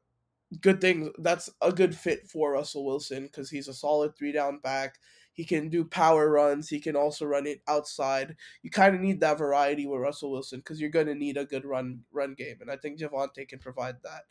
good 0.62 0.80
thing 0.80 1.12
that's 1.20 1.50
a 1.62 1.72
good 1.72 1.95
fit 1.95 2.28
for 2.28 2.54
Russell 2.54 2.86
Wilson 2.86 3.24
because 3.24 3.50
he's 3.50 3.68
a 3.68 3.74
solid 3.74 4.16
three 4.18 4.32
down 4.32 4.60
back. 4.60 4.95
He 5.34 5.45
can 5.45 5.70
do 5.70 5.86
power 5.86 6.32
runs. 6.32 6.70
He 6.70 6.80
can 6.80 6.95
also 6.95 7.26
run 7.26 7.45
it 7.45 7.62
outside. 7.68 8.36
You 8.64 8.72
kind 8.72 8.95
of 8.95 9.02
need 9.02 9.20
that 9.20 9.38
variety 9.38 9.86
with 9.86 10.02
Russell 10.02 10.32
Wilson 10.32 10.60
because 10.60 10.82
you're 10.82 10.89
going 10.89 11.06
to 11.06 11.14
need 11.14 11.38
a 11.38 11.45
good 11.45 11.64
run 11.64 12.02
run 12.12 12.34
game, 12.34 12.58
and 12.60 12.72
I 12.72 12.78
think 12.78 13.00
Javonte 13.00 13.48
can 13.48 13.60
provide 13.60 13.98
that. 14.04 14.24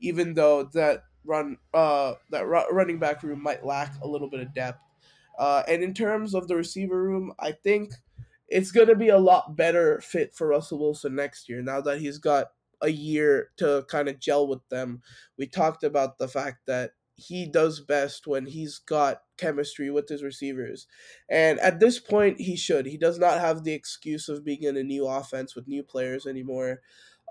Even 0.00 0.34
though 0.34 0.64
that 0.74 1.04
run 1.24 1.56
uh 1.74 2.14
that 2.30 2.46
running 2.46 2.98
back 2.98 3.22
room 3.22 3.42
might 3.42 3.64
lack 3.64 3.94
a 4.02 4.08
little 4.08 4.28
bit 4.28 4.40
of 4.40 4.54
depth. 4.54 4.80
Uh, 5.38 5.62
and 5.68 5.82
in 5.82 5.94
terms 5.94 6.34
of 6.34 6.48
the 6.48 6.56
receiver 6.56 7.02
room, 7.02 7.32
I 7.38 7.52
think 7.52 7.94
it's 8.48 8.72
going 8.72 8.88
to 8.88 8.96
be 8.96 9.08
a 9.08 9.18
lot 9.18 9.56
better 9.56 10.00
fit 10.00 10.34
for 10.34 10.48
Russell 10.48 10.80
Wilson 10.80 11.14
next 11.14 11.48
year 11.48 11.62
now 11.62 11.80
that 11.80 12.00
he's 12.00 12.18
got 12.18 12.48
a 12.82 12.90
year 12.90 13.50
to 13.56 13.84
kind 13.88 14.08
of 14.08 14.18
gel 14.18 14.46
with 14.46 14.66
them. 14.68 15.02
We 15.38 15.46
talked 15.46 15.84
about 15.84 16.18
the 16.18 16.28
fact 16.28 16.66
that 16.66 16.92
he 17.14 17.46
does 17.46 17.80
best 17.80 18.26
when 18.26 18.46
he's 18.46 18.78
got 18.78 19.22
chemistry 19.36 19.90
with 19.90 20.08
his 20.08 20.22
receivers. 20.22 20.86
And 21.28 21.60
at 21.60 21.78
this 21.78 22.00
point, 22.00 22.40
he 22.40 22.56
should. 22.56 22.86
He 22.86 22.96
does 22.96 23.18
not 23.18 23.38
have 23.38 23.62
the 23.62 23.74
excuse 23.74 24.28
of 24.28 24.44
being 24.44 24.62
in 24.62 24.76
a 24.76 24.82
new 24.82 25.06
offense 25.06 25.54
with 25.54 25.68
new 25.68 25.82
players 25.82 26.26
anymore. 26.26 26.80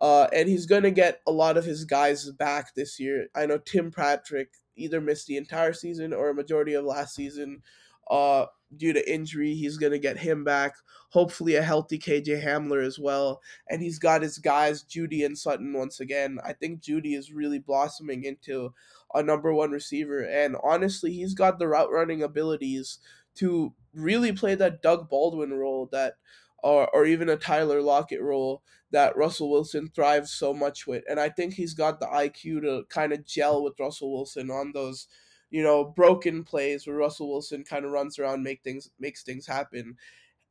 Uh, 0.01 0.27
and 0.33 0.47
he's 0.47 0.65
going 0.65 0.83
to 0.83 0.91
get 0.91 1.21
a 1.27 1.31
lot 1.31 1.57
of 1.57 1.65
his 1.65 1.83
guys 1.83 2.29
back 2.31 2.73
this 2.73 2.99
year. 2.99 3.27
I 3.35 3.45
know 3.45 3.57
Tim 3.57 3.91
Patrick 3.91 4.49
either 4.75 5.01
missed 5.01 5.27
the 5.27 5.37
entire 5.37 5.73
season 5.73 6.13
or 6.13 6.29
a 6.29 6.33
majority 6.33 6.73
of 6.73 6.85
last 6.85 7.15
season 7.15 7.61
uh, 8.09 8.45
due 8.75 8.93
to 8.93 9.11
injury. 9.11 9.53
He's 9.53 9.77
going 9.77 9.91
to 9.91 9.99
get 9.99 10.17
him 10.17 10.43
back. 10.43 10.75
Hopefully, 11.09 11.55
a 11.55 11.61
healthy 11.61 11.99
KJ 11.99 12.43
Hamler 12.43 12.85
as 12.85 12.99
well. 12.99 13.41
And 13.69 13.81
he's 13.81 13.99
got 13.99 14.21
his 14.21 14.37
guys, 14.37 14.83
Jeudy 14.83 15.25
and 15.25 15.37
Sutton, 15.37 15.73
once 15.73 15.99
again. 15.99 16.39
I 16.43 16.53
think 16.53 16.81
Jeudy 16.81 17.17
is 17.17 17.33
really 17.33 17.59
blossoming 17.59 18.23
into 18.23 18.73
a 19.13 19.23
number 19.23 19.53
one 19.53 19.71
receiver. 19.71 20.21
And 20.21 20.55
honestly, 20.63 21.11
he's 21.11 21.33
got 21.33 21.59
the 21.59 21.67
route 21.67 21.91
running 21.91 22.23
abilities 22.23 22.99
to 23.35 23.73
really 23.93 24.31
play 24.31 24.55
that 24.55 24.81
Doug 24.81 25.09
Baldwin 25.09 25.53
role 25.53 25.89
that 25.91 26.15
or, 26.63 26.89
or 26.93 27.05
even 27.05 27.29
a 27.29 27.37
Tyler 27.37 27.81
Lockett 27.81 28.21
role 28.21 28.63
that 28.91 29.15
Russell 29.15 29.51
Wilson 29.51 29.89
thrives 29.93 30.31
so 30.31 30.53
much 30.53 30.87
with. 30.87 31.03
And 31.09 31.19
I 31.19 31.29
think 31.29 31.53
he's 31.53 31.73
got 31.73 31.99
the 31.99 32.07
IQ 32.07 32.61
to 32.61 32.83
kind 32.89 33.13
of 33.13 33.25
gel 33.25 33.63
with 33.63 33.79
Russell 33.79 34.11
Wilson 34.11 34.49
on 34.49 34.71
those 34.73 35.07
you 35.49 35.63
know, 35.63 35.83
broken 35.83 36.43
plays 36.43 36.85
where 36.85 36.95
Russell 36.95 37.29
Wilson 37.29 37.63
kind 37.63 37.85
of 37.85 37.91
runs 37.91 38.19
around, 38.19 38.43
make 38.43 38.61
things 38.63 38.89
makes 38.99 39.23
things 39.23 39.47
happen. 39.47 39.97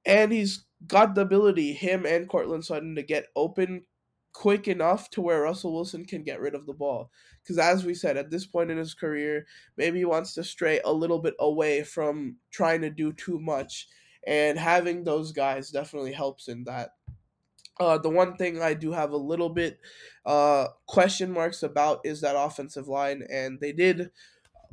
And 0.04 0.32
he's 0.32 0.64
got 0.86 1.14
the 1.14 1.22
ability, 1.22 1.72
him 1.72 2.06
and 2.06 2.28
Courtland 2.28 2.64
Sutton, 2.64 2.94
to 2.96 3.02
get 3.02 3.26
open 3.36 3.84
quick 4.32 4.68
enough 4.68 5.10
to 5.10 5.20
where 5.20 5.42
Russell 5.42 5.74
Wilson 5.74 6.04
can 6.04 6.22
get 6.22 6.40
rid 6.40 6.54
of 6.54 6.66
the 6.66 6.72
ball. 6.72 7.10
Because 7.42 7.58
as 7.58 7.84
we 7.84 7.94
said, 7.94 8.16
at 8.16 8.30
this 8.30 8.46
point 8.46 8.70
in 8.70 8.78
his 8.78 8.94
career, 8.94 9.46
maybe 9.76 9.98
he 9.98 10.04
wants 10.04 10.34
to 10.34 10.44
stray 10.44 10.80
a 10.84 10.92
little 10.92 11.18
bit 11.18 11.34
away 11.40 11.82
from 11.82 12.36
trying 12.50 12.80
to 12.82 12.90
do 12.90 13.12
too 13.12 13.38
much. 13.38 13.88
And 14.28 14.60
having 14.60 15.04
those 15.04 15.32
guys 15.32 15.72
definitely 15.72 16.12
helps 16.12 16.48
in 16.48 16.64
that. 16.66 16.90
Uh, 17.80 17.96
the 17.98 18.10
one 18.10 18.36
thing 18.36 18.60
I 18.60 18.74
do 18.74 18.92
have 18.92 19.12
a 19.12 19.16
little 19.16 19.50
bit 19.50 19.80
uh, 20.26 20.68
question 20.86 21.30
marks 21.32 21.62
about 21.62 22.00
is 22.04 22.20
that 22.20 22.36
offensive 22.36 22.88
line, 22.88 23.24
and 23.30 23.60
they 23.60 23.72
did 23.72 24.10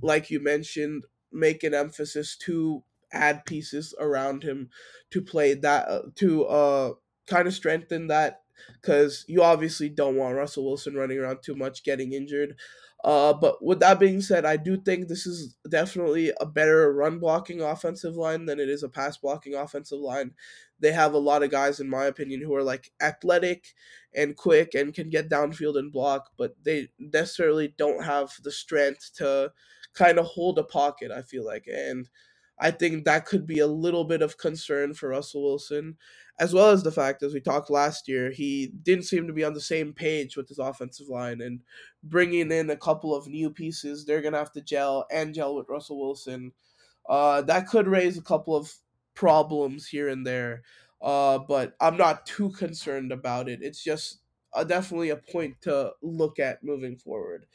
like 0.02 0.30
you 0.30 0.40
mentioned, 0.42 1.06
make 1.32 1.64
an 1.64 1.74
emphasis 1.74 2.38
to 2.38 2.84
add 3.12 3.46
pieces 3.46 3.94
around 4.00 4.44
him 4.44 4.70
to 5.12 5.22
play 5.22 5.54
that 5.54 5.88
uh, 5.88 6.02
to 6.16 6.46
uh 6.46 6.94
kind 7.28 7.48
of 7.48 7.54
strengthen 7.54 8.08
that 8.08 8.44
because 8.82 9.26
you 9.28 9.42
obviously 9.44 9.90
don't 9.90 10.18
want 10.18 10.36
Russell 10.36 10.66
Wilson 10.66 10.96
running 10.96 11.20
around 11.20 11.42
too 11.44 11.56
much, 11.56 11.84
getting 11.84 12.14
injured. 12.14 12.58
Uh, 13.06 13.34
but 13.34 13.64
with 13.64 13.82
that 13.82 14.00
being 14.00 14.22
said, 14.22 14.46
I 14.46 14.58
do 14.58 14.78
think 14.78 15.08
this 15.10 15.28
is 15.28 15.58
definitely 15.70 16.34
a 16.42 16.48
better 16.48 16.94
run 16.94 17.20
blocking 17.20 17.62
offensive 17.62 18.18
line 18.18 18.48
than 18.48 18.60
it 18.60 18.70
is 18.70 18.84
a 18.84 18.90
pass 18.90 19.18
blocking 19.18 19.56
offensive 19.56 20.00
line. 20.02 20.34
They 20.82 20.94
have 20.94 21.14
a 21.16 21.20
lot 21.20 21.44
of 21.44 21.52
guys, 21.52 21.80
in 21.82 21.90
my 21.90 22.06
opinion, 22.08 22.42
who 22.42 22.56
are 22.56 22.64
like 22.64 22.92
athletic 23.02 23.68
and 24.16 24.38
quick 24.38 24.76
and 24.76 24.94
can 24.94 25.12
get 25.12 25.30
downfield 25.30 25.80
and 25.80 25.94
block, 25.94 26.32
but 26.38 26.58
they 26.64 26.90
necessarily 27.00 27.76
don't 27.78 28.06
have 28.06 28.34
the 28.44 28.52
strength 28.52 29.12
to 29.18 29.54
kind 29.96 30.20
of 30.20 30.28
hold 30.28 30.60
a 30.60 30.66
pocket, 30.66 31.12
I 31.12 31.24
feel 31.24 31.46
like. 31.46 31.68
And 31.74 32.10
I 32.60 32.72
think 32.72 33.06
that 33.06 33.28
could 33.28 33.48
be 33.48 33.60
a 33.62 33.68
little 33.68 34.06
bit 34.06 34.24
of 34.24 34.40
concern 34.40 34.96
for 34.96 35.12
Russell 35.12 35.44
Wilson, 35.44 35.98
as 36.40 36.54
well 36.54 36.70
as 36.70 36.84
the 36.84 36.92
fact, 36.92 37.24
as 37.24 37.34
we 37.34 37.40
talked 37.40 37.70
last 37.70 38.08
year, 38.08 38.30
he 38.30 38.72
didn't 38.84 39.06
seem 39.06 39.26
to 39.28 39.34
be 39.34 39.44
on 39.44 39.54
the 39.54 39.62
same 39.62 39.94
page 39.94 40.36
with 40.36 40.50
his 40.50 40.60
offensive 40.60 41.08
line. 41.08 41.42
And 41.42 41.62
bringing 42.04 42.52
in 42.52 42.70
a 42.70 42.76
couple 42.76 43.16
of 43.16 43.28
new 43.28 43.50
pieces, 43.50 44.06
they're 44.06 44.22
going 44.22 44.34
to 44.34 44.40
have 44.40 44.52
to 44.54 44.62
gel 44.62 45.06
and 45.12 45.34
gel 45.34 45.56
with 45.56 45.70
Russell 45.70 46.00
Wilson. 46.00 46.52
Uh, 47.08 47.42
that 47.44 47.68
could 47.68 47.88
raise 47.88 48.18
a 48.18 48.24
couple 48.24 48.56
of 48.56 48.74
problems 49.14 49.88
here 49.88 50.10
and 50.10 50.28
there. 50.28 50.64
Uh, 51.02 51.40
but 51.40 51.76
I'm 51.80 51.98
not 51.98 52.26
too 52.26 52.50
concerned 52.52 53.12
about 53.12 53.48
it. 53.48 53.60
It's 53.62 53.84
just 53.84 54.20
definitely 54.64 55.10
a 55.10 55.18
point 55.18 55.62
to 55.62 55.92
look 56.02 56.40
at 56.40 56.64
moving 56.64 56.96
forward. 56.96 57.46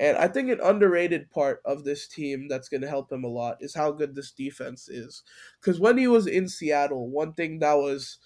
And 0.00 0.16
I 0.16 0.28
think 0.28 0.50
an 0.50 0.60
underrated 0.62 1.30
part 1.30 1.60
of 1.64 1.84
this 1.84 2.06
team 2.06 2.48
that's 2.48 2.68
going 2.68 2.80
to 2.80 2.88
help 2.88 3.10
him 3.12 3.24
a 3.24 3.28
lot 3.28 3.58
is 3.60 3.74
how 3.74 3.92
good 3.92 4.14
this 4.14 4.32
defense 4.32 4.88
is. 4.88 5.22
Because 5.60 5.80
when 5.80 5.98
he 5.98 6.06
was 6.06 6.26
in 6.26 6.48
Seattle, 6.48 7.08
one 7.08 7.34
thing 7.34 7.58
that 7.60 7.74
was 7.74 8.18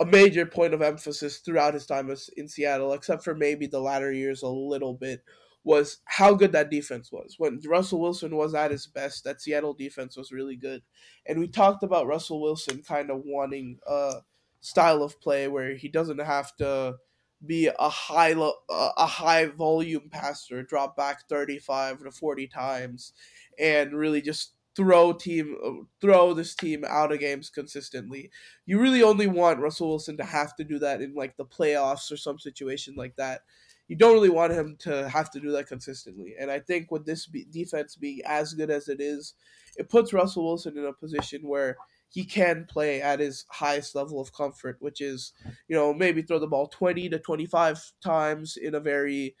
a 0.00 0.06
major 0.06 0.46
point 0.46 0.74
of 0.74 0.82
emphasis 0.82 1.38
throughout 1.38 1.74
his 1.74 1.86
time 1.86 2.14
in 2.36 2.48
Seattle, 2.48 2.92
except 2.92 3.24
for 3.24 3.34
maybe 3.34 3.66
the 3.66 3.80
latter 3.80 4.12
years 4.12 4.42
a 4.42 4.48
little 4.48 4.94
bit, 4.94 5.22
was 5.64 5.98
how 6.04 6.34
good 6.34 6.52
that 6.52 6.70
defense 6.70 7.12
was. 7.12 7.34
When 7.36 7.60
Russell 7.66 8.00
Wilson 8.00 8.36
was 8.36 8.54
at 8.54 8.70
his 8.70 8.86
best, 8.86 9.24
that 9.24 9.42
Seattle 9.42 9.74
defense 9.74 10.16
was 10.16 10.32
really 10.32 10.56
good. 10.56 10.82
And 11.26 11.38
we 11.38 11.48
talked 11.48 11.82
about 11.82 12.06
Russell 12.06 12.40
Wilson 12.40 12.82
kind 12.86 13.10
of 13.10 13.22
wanting 13.24 13.80
a 13.86 14.20
style 14.60 15.02
of 15.02 15.20
play 15.20 15.46
where 15.48 15.76
he 15.76 15.88
doesn't 15.88 16.20
have 16.20 16.56
to 16.56 16.96
be 17.44 17.68
a 17.78 17.88
high 17.88 18.32
lo- 18.32 18.60
a 18.68 19.06
high 19.06 19.46
volume 19.46 20.08
passer, 20.10 20.62
drop 20.62 20.96
back 20.96 21.28
35 21.28 22.02
to 22.04 22.10
40 22.10 22.46
times 22.48 23.12
and 23.58 23.92
really 23.94 24.20
just 24.20 24.54
throw 24.74 25.12
team 25.12 25.88
throw 26.00 26.32
this 26.34 26.54
team 26.54 26.84
out 26.86 27.12
of 27.12 27.18
games 27.18 27.50
consistently. 27.50 28.30
You 28.66 28.80
really 28.80 29.02
only 29.02 29.26
want 29.26 29.60
Russell 29.60 29.88
Wilson 29.88 30.16
to 30.18 30.24
have 30.24 30.54
to 30.56 30.64
do 30.64 30.78
that 30.78 31.00
in 31.02 31.14
like 31.14 31.36
the 31.36 31.44
playoffs 31.44 32.12
or 32.12 32.16
some 32.16 32.38
situation 32.38 32.94
like 32.96 33.16
that. 33.16 33.42
You 33.88 33.96
don't 33.96 34.12
really 34.12 34.28
want 34.28 34.52
him 34.52 34.76
to 34.80 35.08
have 35.08 35.30
to 35.32 35.40
do 35.40 35.50
that 35.52 35.66
consistently. 35.66 36.34
And 36.38 36.50
I 36.50 36.60
think 36.60 36.90
with 36.90 37.06
this 37.06 37.26
be- 37.26 37.46
defense 37.50 37.96
being 37.96 38.20
as 38.24 38.52
good 38.54 38.70
as 38.70 38.88
it 38.88 39.00
is, 39.00 39.34
it 39.76 39.88
puts 39.88 40.12
Russell 40.12 40.44
Wilson 40.44 40.76
in 40.76 40.84
a 40.84 40.92
position 40.92 41.48
where 41.48 41.76
he 42.10 42.24
can 42.24 42.66
play 42.68 43.02
at 43.02 43.20
his 43.20 43.44
highest 43.50 43.94
level 43.94 44.20
of 44.20 44.32
comfort, 44.32 44.76
which 44.80 45.00
is, 45.00 45.32
you 45.68 45.76
know, 45.76 45.92
maybe 45.92 46.22
throw 46.22 46.38
the 46.38 46.46
ball 46.46 46.66
20 46.66 47.08
to 47.10 47.18
25 47.18 47.92
times 48.02 48.56
in 48.56 48.74
a 48.74 48.80
very, 48.80 49.36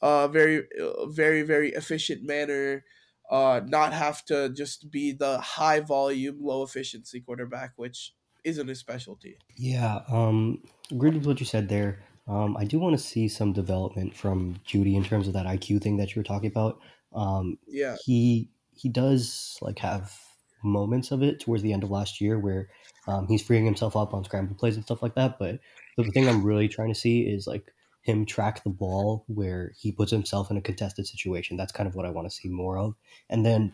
uh, 0.00 0.28
very, 0.28 0.64
uh, 0.80 1.06
very, 1.06 1.42
very 1.42 1.70
efficient 1.72 2.26
manner. 2.26 2.84
Uh, 3.30 3.60
not 3.66 3.92
have 3.92 4.24
to 4.24 4.48
just 4.50 4.90
be 4.90 5.12
the 5.12 5.38
high 5.38 5.80
volume, 5.80 6.38
low 6.40 6.62
efficiency 6.62 7.20
quarterback, 7.20 7.72
which 7.76 8.14
isn't 8.44 8.68
his 8.68 8.78
specialty. 8.78 9.36
Yeah, 9.56 10.00
um, 10.08 10.62
agreed 10.90 11.14
with 11.14 11.26
what 11.26 11.40
you 11.40 11.46
said 11.46 11.68
there. 11.68 11.98
Um, 12.28 12.56
I 12.56 12.64
do 12.64 12.78
want 12.78 12.96
to 12.96 13.04
see 13.04 13.28
some 13.28 13.52
development 13.52 14.16
from 14.16 14.56
Jeudy 14.66 14.94
in 14.94 15.04
terms 15.04 15.26
of 15.26 15.34
that 15.34 15.46
IQ 15.46 15.82
thing 15.82 15.96
that 15.98 16.14
you 16.14 16.20
were 16.20 16.24
talking 16.24 16.50
about. 16.50 16.78
Um, 17.12 17.58
yeah, 17.66 17.96
he 18.04 18.50
he 18.72 18.88
does 18.88 19.58
like 19.60 19.78
have 19.80 20.12
moments 20.62 21.10
of 21.10 21.22
it 21.22 21.40
towards 21.40 21.62
the 21.62 21.72
end 21.72 21.84
of 21.84 21.90
last 21.90 22.20
year 22.20 22.38
where 22.38 22.68
um, 23.06 23.26
he's 23.28 23.42
freeing 23.42 23.64
himself 23.64 23.96
up 23.96 24.14
on 24.14 24.24
scramble 24.24 24.56
plays 24.56 24.76
and 24.76 24.84
stuff 24.84 25.02
like 25.02 25.14
that. 25.14 25.38
But 25.38 25.60
the 25.96 26.04
thing 26.04 26.28
I'm 26.28 26.42
really 26.42 26.68
trying 26.68 26.88
to 26.88 26.98
see 26.98 27.22
is 27.22 27.46
like 27.46 27.72
him 28.02 28.26
track 28.26 28.62
the 28.62 28.70
ball 28.70 29.24
where 29.28 29.72
he 29.78 29.92
puts 29.92 30.10
himself 30.10 30.50
in 30.50 30.56
a 30.56 30.62
contested 30.62 31.06
situation. 31.06 31.56
That's 31.56 31.72
kind 31.72 31.88
of 31.88 31.94
what 31.94 32.06
I 32.06 32.10
want 32.10 32.28
to 32.28 32.34
see 32.34 32.48
more 32.48 32.78
of. 32.78 32.94
And 33.28 33.44
then 33.44 33.72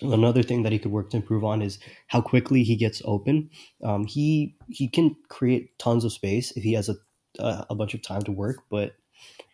Another 0.00 0.44
thing 0.44 0.62
that 0.62 0.70
he 0.70 0.78
could 0.78 0.92
work 0.92 1.10
to 1.10 1.16
improve 1.16 1.42
on 1.42 1.60
is 1.60 1.80
how 2.06 2.20
quickly 2.20 2.62
he 2.62 2.76
gets 2.76 3.02
open. 3.04 3.50
Um, 3.82 4.06
he 4.06 4.54
he 4.68 4.86
can 4.86 5.16
create 5.28 5.76
tons 5.78 6.04
of 6.04 6.12
space 6.12 6.52
if 6.52 6.62
he 6.62 6.74
has 6.74 6.88
a 6.88 6.94
a 7.40 7.74
bunch 7.74 7.94
of 7.94 8.02
time 8.02 8.22
to 8.22 8.32
work, 8.32 8.62
but 8.70 8.94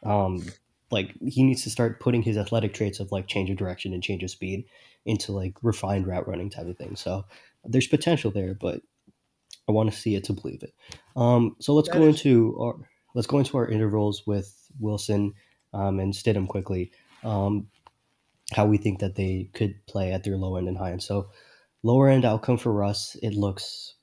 um, 0.02 0.44
like 0.90 1.14
he 1.26 1.42
needs 1.42 1.62
to 1.62 1.70
start 1.70 1.98
putting 1.98 2.22
his 2.22 2.36
athletic 2.36 2.74
traits 2.74 3.00
of 3.00 3.10
like 3.10 3.26
change 3.26 3.48
of 3.48 3.56
direction 3.56 3.94
and 3.94 4.02
change 4.02 4.22
of 4.22 4.30
speed 4.30 4.66
into 5.06 5.32
like 5.32 5.56
refined 5.62 6.06
route 6.06 6.28
running 6.28 6.50
type 6.50 6.66
of 6.66 6.76
thing. 6.76 6.96
So 6.96 7.24
there's 7.64 7.86
potential 7.86 8.30
there, 8.30 8.54
but 8.54 8.80
I 9.68 9.72
want 9.72 9.90
to 9.90 9.96
see 9.96 10.14
it 10.14 10.24
to 10.24 10.32
believe 10.32 10.62
it. 10.62 10.74
Um, 11.16 11.56
so 11.60 11.74
let's 11.74 11.88
go 11.88 12.02
into 12.02 12.56
our 12.60 12.74
let's 13.14 13.26
go 13.26 13.38
into 13.38 13.56
our 13.56 13.68
intervals 13.68 14.26
with 14.26 14.52
Wilson 14.78 15.34
um, 15.72 16.00
and 16.00 16.12
Stidham 16.12 16.48
quickly. 16.48 16.92
Um, 17.22 17.68
how 18.52 18.66
we 18.66 18.76
think 18.76 19.00
that 19.00 19.14
they 19.14 19.48
could 19.54 19.74
play 19.86 20.12
at 20.12 20.24
their 20.24 20.36
low 20.36 20.56
end 20.56 20.68
and 20.68 20.76
high 20.76 20.90
end. 20.90 21.02
So 21.02 21.30
lower 21.82 22.08
end 22.08 22.24
outcome 22.24 22.58
for 22.58 22.72
Russ, 22.72 23.16
it 23.22 23.34
looks 23.34 23.94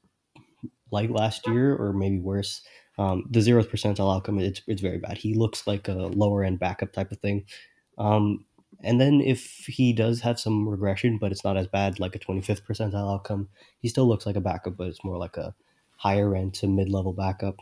like 0.92 1.10
last 1.10 1.48
year 1.48 1.76
or 1.76 1.94
maybe 1.94 2.20
worse. 2.20 2.62
Um, 2.98 3.26
the 3.30 3.40
zeroth 3.40 3.70
percentile 3.70 4.14
outcome, 4.14 4.40
it's 4.40 4.62
it's 4.68 4.82
very 4.82 4.98
bad. 4.98 5.18
He 5.18 5.34
looks 5.34 5.66
like 5.66 5.88
a 5.88 5.94
lower 5.94 6.44
end 6.44 6.60
backup 6.60 6.92
type 6.92 7.12
of 7.12 7.20
thing. 7.20 7.46
Um, 7.98 8.46
and 8.84 9.00
then 9.00 9.22
if 9.22 9.66
he 9.68 9.94
does 9.94 10.22
have 10.22 10.40
some 10.40 10.68
regression, 10.68 11.18
but 11.18 11.32
it's 11.32 11.44
not 11.44 11.58
as 11.58 11.68
bad, 11.68 12.00
like 12.00 12.16
a 12.16 12.20
25th 12.20 12.64
percentile 12.64 13.14
outcome, 13.14 13.50
he 13.80 13.88
still 13.88 14.08
looks 14.08 14.26
like 14.26 14.36
a 14.36 14.42
backup, 14.42 14.78
but 14.78 14.88
it's 14.88 15.04
more 15.04 15.18
like 15.18 15.38
a 15.38 15.56
higher 15.98 16.36
end 16.36 16.54
to 16.56 16.68
mid 16.68 16.90
level 16.90 17.14
backup. 17.14 17.58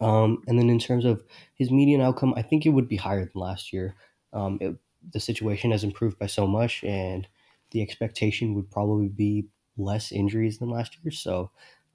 Um, 0.00 0.42
and 0.46 0.58
then 0.58 0.68
in 0.68 0.78
terms 0.78 1.04
of 1.04 1.22
his 1.54 1.70
median 1.70 2.00
outcome, 2.00 2.34
I 2.36 2.42
think 2.42 2.66
it 2.66 2.70
would 2.70 2.88
be 2.88 2.96
higher 2.96 3.24
than 3.24 3.40
last 3.40 3.72
year. 3.72 3.94
Um, 4.32 4.58
it, 4.60 4.76
the 5.12 5.20
situation 5.20 5.70
has 5.72 5.84
improved 5.84 6.18
by 6.18 6.26
so 6.26 6.46
much, 6.46 6.82
and 6.84 7.26
the 7.70 7.82
expectation 7.82 8.54
would 8.54 8.70
probably 8.70 9.08
be 9.08 9.46
less 9.76 10.12
injuries 10.12 10.58
than 10.58 10.70
last 10.70 10.96
year. 11.02 11.12
So 11.12 11.50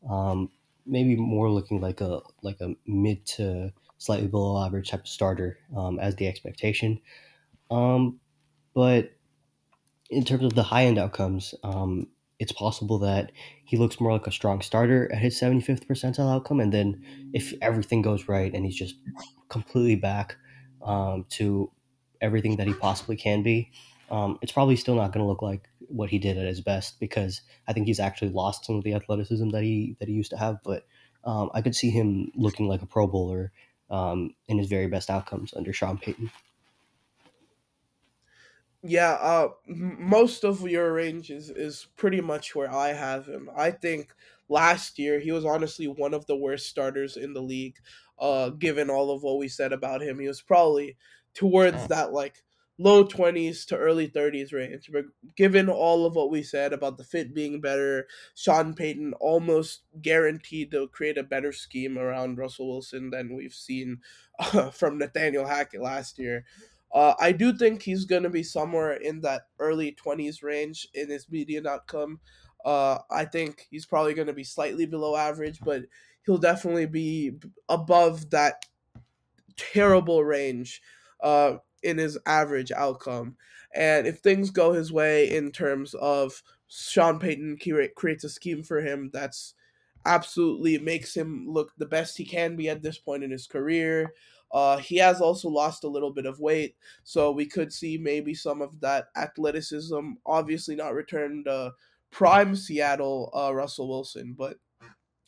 um, 0.10 0.50
maybe 0.86 1.16
more 1.16 1.50
looking 1.50 1.82
like 1.82 2.02
a 2.02 2.22
like 2.42 2.60
a 2.62 2.76
mid 2.86 3.26
to 3.26 3.74
slightly 3.98 4.28
below 4.28 4.64
average 4.64 4.90
type 4.90 5.02
of 5.02 5.08
starter 5.08 5.58
um, 5.76 6.00
as 6.00 6.16
the 6.16 6.28
expectation. 6.28 7.00
Um, 7.70 8.20
but 8.74 9.12
in 10.10 10.24
terms 10.24 10.44
of 10.44 10.56
the 10.56 10.64
high 10.64 10.86
end 10.86 10.98
outcomes, 10.98 11.54
um, 11.64 12.08
it's 12.40 12.52
possible 12.52 13.00
that 13.00 13.32
he 13.66 13.78
looks 13.78 14.00
more 14.00 14.12
like 14.12 14.28
a 14.28 14.32
strong 14.32 14.62
starter 14.62 15.12
at 15.12 15.20
his 15.20 15.40
75th 15.40 15.88
percentile 15.88 16.34
outcome. 16.34 16.60
And 16.60 16.72
then 16.72 17.04
if 17.34 17.54
everything 17.62 18.02
goes 18.02 18.28
right 18.28 18.54
and 18.54 18.64
he's 18.66 18.76
just 18.76 18.96
completely 19.50 19.96
back 19.96 20.38
um, 20.84 21.26
to 21.32 21.72
everything 22.22 22.58
that 22.58 22.68
he 22.68 22.74
possibly 22.74 23.16
can 23.16 23.42
be, 23.42 23.72
um, 24.10 24.38
it's 24.42 24.52
probably 24.52 24.76
still 24.76 24.96
not 24.96 25.12
going 25.12 25.24
to 25.24 25.28
look 25.28 25.42
like 25.42 25.68
what 25.80 26.10
he 26.10 26.20
did 26.20 26.38
at 26.38 26.46
his 26.46 26.62
best 26.62 27.00
because 27.00 27.42
I 27.68 27.74
think 27.74 27.88
he's 27.88 28.00
actually 28.00 28.32
lost 28.32 28.66
some 28.66 28.76
of 28.76 28.84
the 28.84 28.94
athleticism 28.94 29.50
that 29.50 29.64
he 29.64 29.98
that 30.00 30.08
he 30.08 30.14
used 30.14 30.32
to 30.32 30.38
have. 30.38 30.60
But 30.64 30.86
um, 31.24 31.50
I 31.54 31.62
could 31.62 31.76
see 31.76 31.90
him 31.90 32.32
looking 32.36 32.68
like 32.68 32.82
a 32.82 32.86
Pro 32.86 33.08
Bowler 33.08 33.52
um, 33.90 34.36
in 34.48 34.58
his 34.58 34.68
very 34.68 34.88
best 34.88 35.10
outcomes 35.10 35.54
under 35.54 35.74
Sean 35.74 35.98
Payton. 35.98 36.30
Yeah, 38.84 39.14
uh, 39.14 39.50
m- 39.68 39.98
most 40.00 40.44
of 40.44 40.62
your 40.62 40.94
range 40.94 41.30
is, 41.30 41.50
is 41.50 41.88
pretty 41.98 42.22
much 42.22 42.56
where 42.56 42.72
I 42.72 42.90
have 42.90 43.26
him. 43.28 43.50
I 43.56 43.72
think 43.72 44.14
last 44.50 45.00
year 45.00 45.20
he 45.20 45.32
was 45.32 45.46
honestly 45.46 45.88
one 45.88 46.14
of 46.14 46.26
the 46.28 46.36
worst 46.38 46.68
starters 46.68 47.18
in 47.18 47.34
the 47.34 47.42
league. 47.42 47.76
Uh, 48.20 48.50
given 48.50 48.90
all 48.90 49.12
of 49.12 49.24
what 49.24 49.38
we 49.38 49.48
said 49.48 49.74
about 49.74 50.02
him, 50.02 50.20
he 50.20 50.28
was 50.28 50.42
probably 50.42 50.96
towards 51.34 51.88
that 51.88 52.14
like 52.14 52.44
low 52.80 53.04
twenties 53.04 53.66
to 53.66 53.78
early 53.78 54.08
thirties 54.08 54.54
range. 54.54 54.90
But 54.92 55.06
given 55.36 55.70
all 55.70 56.06
of 56.06 56.16
what 56.16 56.32
we 56.32 56.42
said 56.42 56.74
about 56.74 56.98
the 56.98 57.04
fit 57.04 57.34
being 57.34 57.62
better, 57.62 58.08
Sean 58.36 58.74
Payton 58.74 59.14
almost 59.20 59.82
guaranteed 60.02 60.72
to 60.72 60.88
create 60.88 61.18
a 61.18 61.24
better 61.24 61.52
scheme 61.52 61.98
around 61.98 62.38
Russell 62.40 62.70
Wilson 62.70 63.12
than 63.12 63.36
we've 63.36 63.54
seen 63.54 64.00
uh, 64.40 64.70
from 64.72 64.98
Nathaniel 64.98 65.46
Hackett 65.48 65.82
last 65.82 66.18
year. 66.18 66.46
Uh, 66.94 67.14
I 67.20 67.32
do 67.32 67.56
think 67.56 67.82
he's 67.82 68.06
going 68.06 68.24
to 68.24 68.30
be 68.30 68.44
somewhere 68.44 68.94
in 68.94 69.22
that 69.22 69.44
early 69.60 69.96
20s 70.04 70.42
range 70.42 70.88
in 70.94 71.10
his 71.10 71.30
median 71.30 71.68
outcome. 71.68 72.20
Uh, 72.64 73.00
I 73.12 73.26
think 73.26 73.68
he's 73.70 73.86
probably 73.86 74.14
going 74.14 74.28
to 74.28 74.34
be 74.34 74.44
slightly 74.44 74.86
below 74.86 75.16
average, 75.16 75.60
but 75.64 75.84
he'll 76.26 76.38
definitely 76.38 76.86
be 76.86 77.34
above 77.70 78.30
that 78.32 78.66
terrible 79.58 80.24
range 80.24 80.82
uh, 81.22 81.58
in 81.84 81.98
his 81.98 82.18
average 82.26 82.72
outcome. 82.72 83.36
And 83.76 84.08
if 84.08 84.20
things 84.20 84.50
go 84.50 84.74
his 84.74 84.92
way 84.92 85.30
in 85.30 85.52
terms 85.52 85.94
of 85.94 86.42
Sean 86.68 87.20
Payton 87.20 87.60
creates 87.96 88.24
a 88.24 88.30
scheme 88.30 88.64
for 88.64 88.82
him 88.82 89.10
that's 89.14 89.54
absolutely 90.06 90.78
makes 90.78 91.16
him 91.16 91.46
look 91.48 91.74
the 91.78 91.86
best 91.86 92.18
he 92.18 92.26
can 92.26 92.56
be 92.56 92.70
at 92.70 92.82
this 92.82 92.98
point 92.98 93.24
in 93.24 93.32
his 93.32 93.46
career. 93.46 94.14
Uh, 94.52 94.78
he 94.78 94.98
has 94.98 95.20
also 95.20 95.50
lost 95.50 95.84
a 95.84 95.90
little 95.90 96.12
bit 96.12 96.26
of 96.26 96.40
weight, 96.40 96.76
so 97.04 97.32
we 97.32 97.46
could 97.46 97.72
see 97.74 97.98
maybe 97.98 98.34
some 98.34 98.62
of 98.62 98.80
that 98.80 99.08
athleticism. 99.16 100.12
Obviously, 100.26 100.76
not 100.76 100.94
return 100.94 101.44
to 101.46 101.72
prime 102.12 102.56
Seattle 102.56 103.32
uh, 103.36 103.54
Russell 103.54 103.90
Wilson, 103.90 104.36
but 104.38 104.58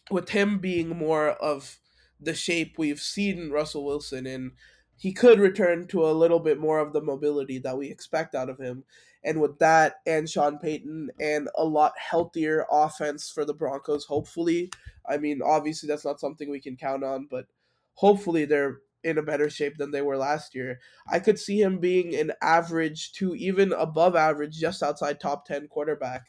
with 0.09 0.29
him 0.29 0.59
being 0.59 0.89
more 0.89 1.29
of 1.29 1.79
the 2.19 2.33
shape 2.33 2.75
we've 2.77 2.99
seen 2.99 3.51
Russell 3.51 3.85
Wilson 3.85 4.25
in, 4.25 4.51
he 4.97 5.13
could 5.13 5.39
return 5.39 5.87
to 5.87 6.05
a 6.05 6.11
little 6.11 6.39
bit 6.39 6.59
more 6.59 6.79
of 6.79 6.93
the 6.93 7.01
mobility 7.01 7.59
that 7.59 7.77
we 7.77 7.89
expect 7.89 8.35
out 8.35 8.49
of 8.49 8.59
him. 8.59 8.83
And 9.23 9.41
with 9.41 9.59
that 9.59 9.95
and 10.05 10.29
Sean 10.29 10.59
Payton 10.59 11.11
and 11.19 11.49
a 11.57 11.63
lot 11.63 11.93
healthier 11.97 12.65
offense 12.71 13.29
for 13.29 13.45
the 13.45 13.53
Broncos, 13.53 14.05
hopefully. 14.05 14.71
I 15.07 15.17
mean, 15.17 15.41
obviously 15.43 15.87
that's 15.87 16.05
not 16.05 16.19
something 16.19 16.49
we 16.49 16.61
can 16.61 16.77
count 16.77 17.03
on, 17.03 17.27
but 17.29 17.45
hopefully 17.93 18.45
they're 18.45 18.79
in 19.03 19.17
a 19.17 19.23
better 19.23 19.49
shape 19.49 19.77
than 19.77 19.91
they 19.91 20.01
were 20.01 20.17
last 20.17 20.55
year. 20.55 20.80
I 21.11 21.19
could 21.19 21.39
see 21.39 21.61
him 21.61 21.80
being 21.80 22.15
an 22.15 22.34
average 22.41 23.13
to 23.13 23.35
even 23.35 23.73
above 23.73 24.15
average, 24.15 24.57
just 24.57 24.84
outside 24.84 25.19
top 25.19 25.45
10 25.45 25.67
quarterback, 25.67 26.27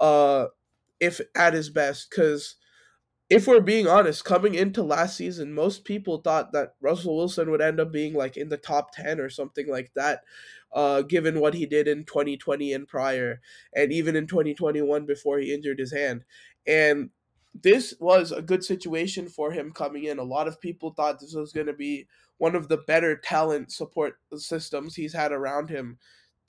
uh, 0.00 0.46
if 1.00 1.20
at 1.34 1.54
his 1.54 1.70
best, 1.70 2.10
because 2.10 2.56
if 3.32 3.46
we're 3.46 3.60
being 3.60 3.86
honest, 3.88 4.24
coming 4.26 4.54
into 4.54 4.82
last 4.82 5.16
season, 5.16 5.54
most 5.54 5.84
people 5.84 6.18
thought 6.18 6.52
that 6.52 6.74
Russell 6.82 7.16
Wilson 7.16 7.50
would 7.50 7.62
end 7.62 7.80
up 7.80 7.90
being 7.90 8.12
like 8.14 8.36
in 8.36 8.50
the 8.50 8.58
top 8.58 8.92
10 8.94 9.20
or 9.20 9.30
something 9.30 9.66
like 9.68 9.90
that, 9.94 10.20
uh, 10.72 11.00
given 11.02 11.40
what 11.40 11.54
he 11.54 11.64
did 11.64 11.88
in 11.88 12.04
2020 12.04 12.74
and 12.74 12.86
prior, 12.86 13.40
and 13.74 13.90
even 13.90 14.16
in 14.16 14.26
2021 14.26 15.06
before 15.06 15.38
he 15.38 15.54
injured 15.54 15.78
his 15.78 15.92
hand. 15.92 16.24
And 16.66 17.10
this 17.54 17.94
was 18.00 18.32
a 18.32 18.42
good 18.42 18.64
situation 18.64 19.28
for 19.28 19.52
him 19.52 19.72
coming 19.72 20.04
in. 20.04 20.18
A 20.18 20.24
lot 20.24 20.48
of 20.48 20.60
people 20.60 20.90
thought 20.90 21.20
this 21.20 21.34
was 21.34 21.52
going 21.52 21.66
to 21.66 21.72
be 21.72 22.06
one 22.38 22.54
of 22.54 22.68
the 22.68 22.78
better 22.78 23.16
talent 23.16 23.70
support 23.70 24.18
systems 24.36 24.94
he's 24.96 25.12
had 25.12 25.32
around 25.32 25.68
him 25.68 25.98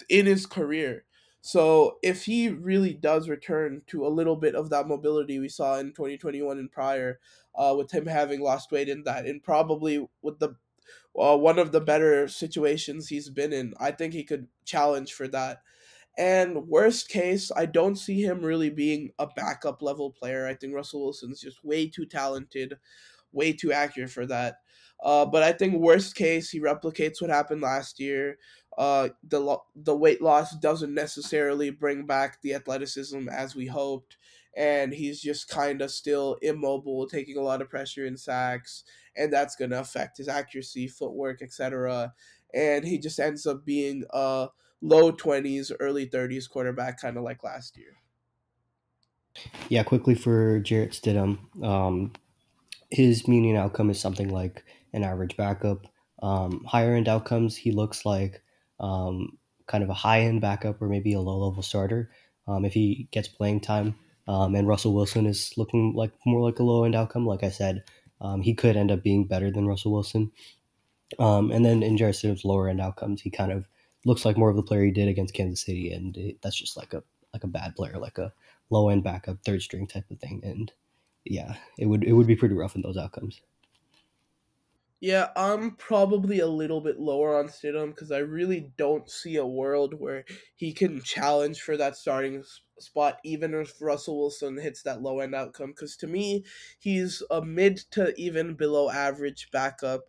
in 0.09 0.25
his 0.25 0.45
career. 0.45 1.05
So 1.41 1.97
if 2.01 2.23
he 2.23 2.47
really 2.49 2.93
does 2.93 3.27
return 3.27 3.81
to 3.87 4.07
a 4.07 4.09
little 4.09 4.37
bit 4.37 4.55
of 4.55 4.69
that 4.69 4.87
mobility 4.87 5.39
we 5.39 5.49
saw 5.49 5.77
in 5.77 5.87
2021 5.87 6.57
and 6.57 6.71
prior, 6.71 7.19
uh, 7.53 7.75
with 7.77 7.91
him 7.91 8.05
having 8.05 8.39
lost 8.39 8.71
weight 8.71 8.87
in 8.87 9.03
that, 9.03 9.25
and 9.25 9.43
probably 9.43 10.07
with 10.21 10.39
the 10.39 10.55
uh, 11.19 11.37
one 11.37 11.59
of 11.59 11.71
the 11.71 11.81
better 11.81 12.27
situations 12.27 13.07
he's 13.07 13.29
been 13.29 13.53
in, 13.53 13.73
I 13.79 13.91
think 13.91 14.13
he 14.13 14.23
could 14.23 14.47
challenge 14.65 15.13
for 15.13 15.27
that. 15.27 15.61
And 16.17 16.67
worst 16.67 17.09
case, 17.09 17.51
I 17.55 17.65
don't 17.65 17.95
see 17.95 18.21
him 18.21 18.41
really 18.41 18.69
being 18.69 19.11
a 19.17 19.27
backup 19.27 19.81
level 19.81 20.11
player. 20.11 20.45
I 20.45 20.53
think 20.53 20.75
Russell 20.75 21.01
Wilson's 21.01 21.41
just 21.41 21.63
way 21.63 21.89
too 21.89 22.05
talented, 22.05 22.77
way 23.31 23.53
too 23.53 23.71
accurate 23.73 24.11
for 24.11 24.25
that. 24.27 24.57
Uh, 25.03 25.25
but 25.25 25.43
I 25.43 25.51
think 25.51 25.75
worst 25.75 26.15
case, 26.15 26.49
he 26.49 26.59
replicates 26.61 27.19
what 27.19 27.29
happened 27.29 27.61
last 27.61 27.99
year. 27.99 28.37
Uh, 28.77 29.09
the 29.27 29.39
lo- 29.39 29.65
the 29.75 29.95
weight 29.95 30.21
loss 30.21 30.55
doesn't 30.57 30.93
necessarily 30.93 31.69
bring 31.69 32.05
back 32.05 32.41
the 32.41 32.53
athleticism 32.53 33.27
as 33.29 33.55
we 33.55 33.67
hoped, 33.67 34.17
and 34.55 34.93
he's 34.93 35.21
just 35.21 35.47
kind 35.49 35.81
of 35.81 35.91
still 35.91 36.37
immobile, 36.41 37.07
taking 37.07 37.37
a 37.37 37.41
lot 37.41 37.61
of 37.61 37.69
pressure 37.69 38.05
in 38.05 38.17
sacks, 38.17 38.83
and 39.15 39.31
that's 39.31 39.55
gonna 39.55 39.79
affect 39.79 40.17
his 40.17 40.27
accuracy, 40.27 40.87
footwork, 40.87 41.41
etc. 41.41 42.13
And 42.53 42.85
he 42.85 42.97
just 42.97 43.19
ends 43.19 43.45
up 43.45 43.65
being 43.65 44.05
a 44.11 44.47
low 44.83 45.09
twenties, 45.09 45.71
early 45.79 46.05
thirties 46.05 46.47
quarterback, 46.47 47.01
kind 47.01 47.17
of 47.17 47.23
like 47.23 47.43
last 47.43 47.77
year. 47.77 47.93
Yeah, 49.69 49.81
quickly 49.81 50.13
for 50.13 50.59
Jarrett 50.59 50.91
Stidham, 50.91 51.39
um, 51.63 52.11
his 52.91 53.27
median 53.27 53.55
outcome 53.55 53.89
is 53.89 53.99
something 53.99 54.29
like 54.29 54.63
an 54.93 55.03
average 55.03 55.35
backup. 55.35 55.87
Um, 56.21 56.63
higher 56.65 56.93
end 56.93 57.07
outcomes, 57.07 57.55
he 57.55 57.71
looks 57.71 58.05
like 58.05 58.43
um, 58.79 59.39
kind 59.65 59.83
of 59.83 59.89
a 59.89 59.95
high 59.95 60.21
end 60.21 60.41
backup 60.41 60.81
or 60.81 60.87
maybe 60.87 61.13
a 61.13 61.19
low 61.19 61.47
level 61.47 61.63
starter 61.63 62.11
um, 62.47 62.65
if 62.65 62.73
he 62.73 63.07
gets 63.11 63.27
playing 63.27 63.61
time. 63.61 63.95
Um, 64.27 64.53
and 64.53 64.67
Russell 64.67 64.93
Wilson 64.93 65.25
is 65.25 65.53
looking 65.57 65.93
like 65.95 66.11
more 66.25 66.41
like 66.41 66.59
a 66.59 66.63
low 66.63 66.83
end 66.83 66.95
outcome. 66.95 67.25
Like 67.25 67.43
I 67.43 67.49
said, 67.49 67.83
um, 68.21 68.41
he 68.41 68.53
could 68.53 68.77
end 68.77 68.91
up 68.91 69.01
being 69.01 69.25
better 69.25 69.51
than 69.51 69.67
Russell 69.67 69.91
Wilson. 69.91 70.31
And 71.19 71.65
then 71.65 71.83
in 71.83 71.97
Jarrett 71.97 72.15
Stidham's 72.15 72.45
lower 72.45 72.69
end 72.69 72.81
outcomes, 72.81 73.21
he 73.21 73.31
kind 73.31 73.51
of 73.51 73.65
looks 74.05 74.25
like 74.25 74.37
more 74.37 74.49
of 74.49 74.55
the 74.55 74.63
player 74.63 74.83
he 74.83 74.91
did 74.91 75.07
against 75.07 75.33
Kansas 75.33 75.61
City, 75.61 75.91
and 75.91 76.15
it, 76.17 76.41
that's 76.41 76.57
just 76.57 76.77
like 76.77 76.93
a 76.93 77.03
like 77.33 77.43
a 77.43 77.47
bad 77.47 77.75
player, 77.75 77.97
like 77.97 78.17
a 78.17 78.33
low 78.69 78.89
end 78.89 79.03
backup, 79.03 79.43
third 79.43 79.61
string 79.61 79.87
type 79.87 80.09
of 80.11 80.19
thing. 80.19 80.41
And 80.43 80.71
yeah, 81.25 81.57
it 81.77 81.87
would 81.87 82.03
it 82.03 82.13
would 82.13 82.27
be 82.27 82.35
pretty 82.35 82.55
rough 82.55 82.75
in 82.75 82.81
those 82.81 82.97
outcomes. 82.97 83.41
Yeah, 84.99 85.31
I'm 85.35 85.75
probably 85.75 86.39
a 86.39 86.47
little 86.47 86.79
bit 86.79 86.97
lower 86.97 87.37
on 87.37 87.49
Stidham 87.49 87.89
because 87.89 88.09
I 88.09 88.19
really 88.19 88.71
don't 88.77 89.09
see 89.09 89.35
a 89.35 89.45
world 89.45 89.93
where 89.99 90.23
he 90.55 90.71
can 90.71 91.01
challenge 91.01 91.59
for 91.61 91.75
that 91.75 91.97
starting 91.97 92.43
spot, 92.79 93.19
even 93.25 93.53
if 93.53 93.81
Russell 93.81 94.17
Wilson 94.17 94.57
hits 94.57 94.81
that 94.83 95.01
low 95.01 95.19
end 95.19 95.35
outcome. 95.35 95.71
Because 95.71 95.97
to 95.97 96.07
me, 96.07 96.45
he's 96.79 97.21
a 97.29 97.41
mid 97.43 97.77
to 97.91 98.15
even 98.15 98.55
below 98.55 98.89
average 98.89 99.51
backup. 99.51 100.03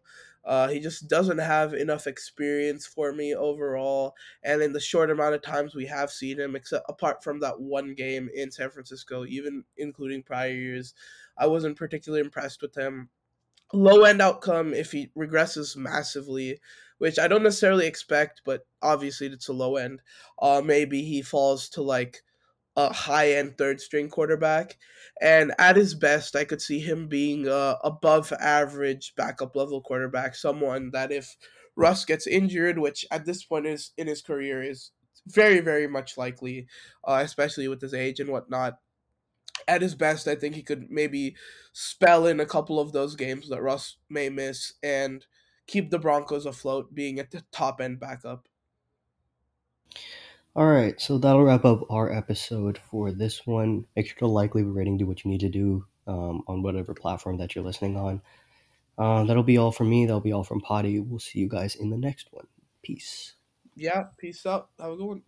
Uh, 0.44 0.68
he 0.68 0.78
just 0.80 1.08
doesn't 1.08 1.38
have 1.38 1.72
enough 1.72 2.06
experience 2.06 2.86
for 2.86 3.12
me 3.12 3.34
overall, 3.34 4.14
and 4.42 4.60
in 4.62 4.72
the 4.72 4.80
short 4.80 5.10
amount 5.10 5.34
of 5.34 5.42
times 5.42 5.74
we 5.74 5.86
have 5.86 6.10
seen 6.10 6.38
him, 6.38 6.54
except 6.54 6.84
apart 6.88 7.24
from 7.24 7.40
that 7.40 7.60
one 7.60 7.94
game 7.94 8.28
in 8.34 8.50
San 8.50 8.70
Francisco, 8.70 9.24
even 9.24 9.64
including 9.76 10.22
prior 10.22 10.52
years, 10.52 10.94
I 11.38 11.46
wasn't 11.46 11.78
particularly 11.78 12.24
impressed 12.24 12.62
with 12.62 12.76
him 12.76 13.08
low 13.72 14.04
end 14.04 14.22
outcome 14.22 14.72
if 14.74 14.92
he 14.92 15.10
regresses 15.16 15.76
massively, 15.76 16.60
which 16.98 17.18
I 17.18 17.28
don't 17.28 17.42
necessarily 17.42 17.86
expect, 17.86 18.42
but 18.44 18.66
obviously 18.82 19.26
it's 19.28 19.48
a 19.48 19.52
low 19.52 19.76
end. 19.76 20.00
Uh, 20.38 20.62
maybe 20.64 21.02
he 21.02 21.22
falls 21.22 21.68
to 21.70 21.82
like 21.82 22.22
a 22.76 22.92
high 22.92 23.32
end 23.32 23.56
third 23.58 23.80
string 23.80 24.08
quarterback, 24.08 24.76
and 25.20 25.52
at 25.58 25.76
his 25.76 25.94
best, 25.94 26.36
I 26.36 26.44
could 26.44 26.60
see 26.62 26.80
him 26.80 27.08
being 27.08 27.46
a 27.46 27.76
above 27.84 28.32
average 28.40 29.14
backup 29.16 29.56
level 29.56 29.80
quarterback, 29.80 30.34
someone 30.34 30.90
that 30.92 31.12
if 31.12 31.36
Russ 31.76 32.04
gets 32.04 32.26
injured, 32.26 32.78
which 32.78 33.04
at 33.10 33.24
this 33.24 33.44
point 33.44 33.66
is 33.66 33.92
in 33.96 34.06
his 34.06 34.22
career 34.22 34.62
is 34.62 34.90
very 35.26 35.60
very 35.60 35.86
much 35.86 36.18
likely, 36.18 36.66
uh, 37.04 37.20
especially 37.24 37.68
with 37.68 37.80
his 37.80 37.94
age 37.94 38.20
and 38.20 38.30
whatnot 38.30 38.78
at 39.68 39.82
his 39.82 39.94
best, 39.94 40.28
I 40.28 40.34
think 40.34 40.54
he 40.54 40.62
could 40.62 40.90
maybe 40.90 41.36
spell 41.72 42.26
in 42.26 42.40
a 42.40 42.46
couple 42.46 42.80
of 42.80 42.92
those 42.92 43.14
games 43.14 43.48
that 43.48 43.62
Russ 43.62 43.96
may 44.08 44.28
miss 44.28 44.74
and 44.82 45.24
keep 45.66 45.90
the 45.90 45.98
Broncos 45.98 46.46
afloat, 46.46 46.94
being 46.94 47.18
at 47.18 47.30
the 47.30 47.42
top 47.52 47.80
end 47.80 48.00
backup. 48.00 48.48
All 50.56 50.66
right, 50.66 51.00
so 51.00 51.18
that'll 51.18 51.42
wrap 51.42 51.64
up 51.64 51.84
our 51.90 52.12
episode 52.12 52.78
for 52.88 53.10
this 53.10 53.44
one. 53.44 53.86
Make 53.96 54.06
sure 54.06 54.18
to 54.18 54.28
like, 54.28 54.54
leave 54.54 54.68
a 54.68 54.70
rating, 54.70 54.98
do 54.98 55.06
what 55.06 55.24
you 55.24 55.30
need 55.32 55.40
to 55.40 55.48
do 55.48 55.84
um, 56.06 56.44
on 56.46 56.62
whatever 56.62 56.94
platform 56.94 57.38
that 57.38 57.56
you're 57.56 57.64
listening 57.64 57.96
on. 57.96 58.22
Uh, 58.96 59.24
that'll 59.24 59.42
be 59.42 59.58
all 59.58 59.72
from 59.72 59.90
me. 59.90 60.06
That'll 60.06 60.20
be 60.20 60.30
all 60.32 60.44
from 60.44 60.60
Padhi. 60.60 61.04
We'll 61.04 61.18
see 61.18 61.40
you 61.40 61.48
guys 61.48 61.74
in 61.74 61.90
the 61.90 61.98
next 61.98 62.28
one. 62.30 62.46
Peace. 62.84 63.34
Yeah, 63.74 64.04
peace 64.16 64.46
out. 64.46 64.68
Have 64.78 64.92
a 64.92 64.96
good 64.96 65.06
one. 65.06 65.22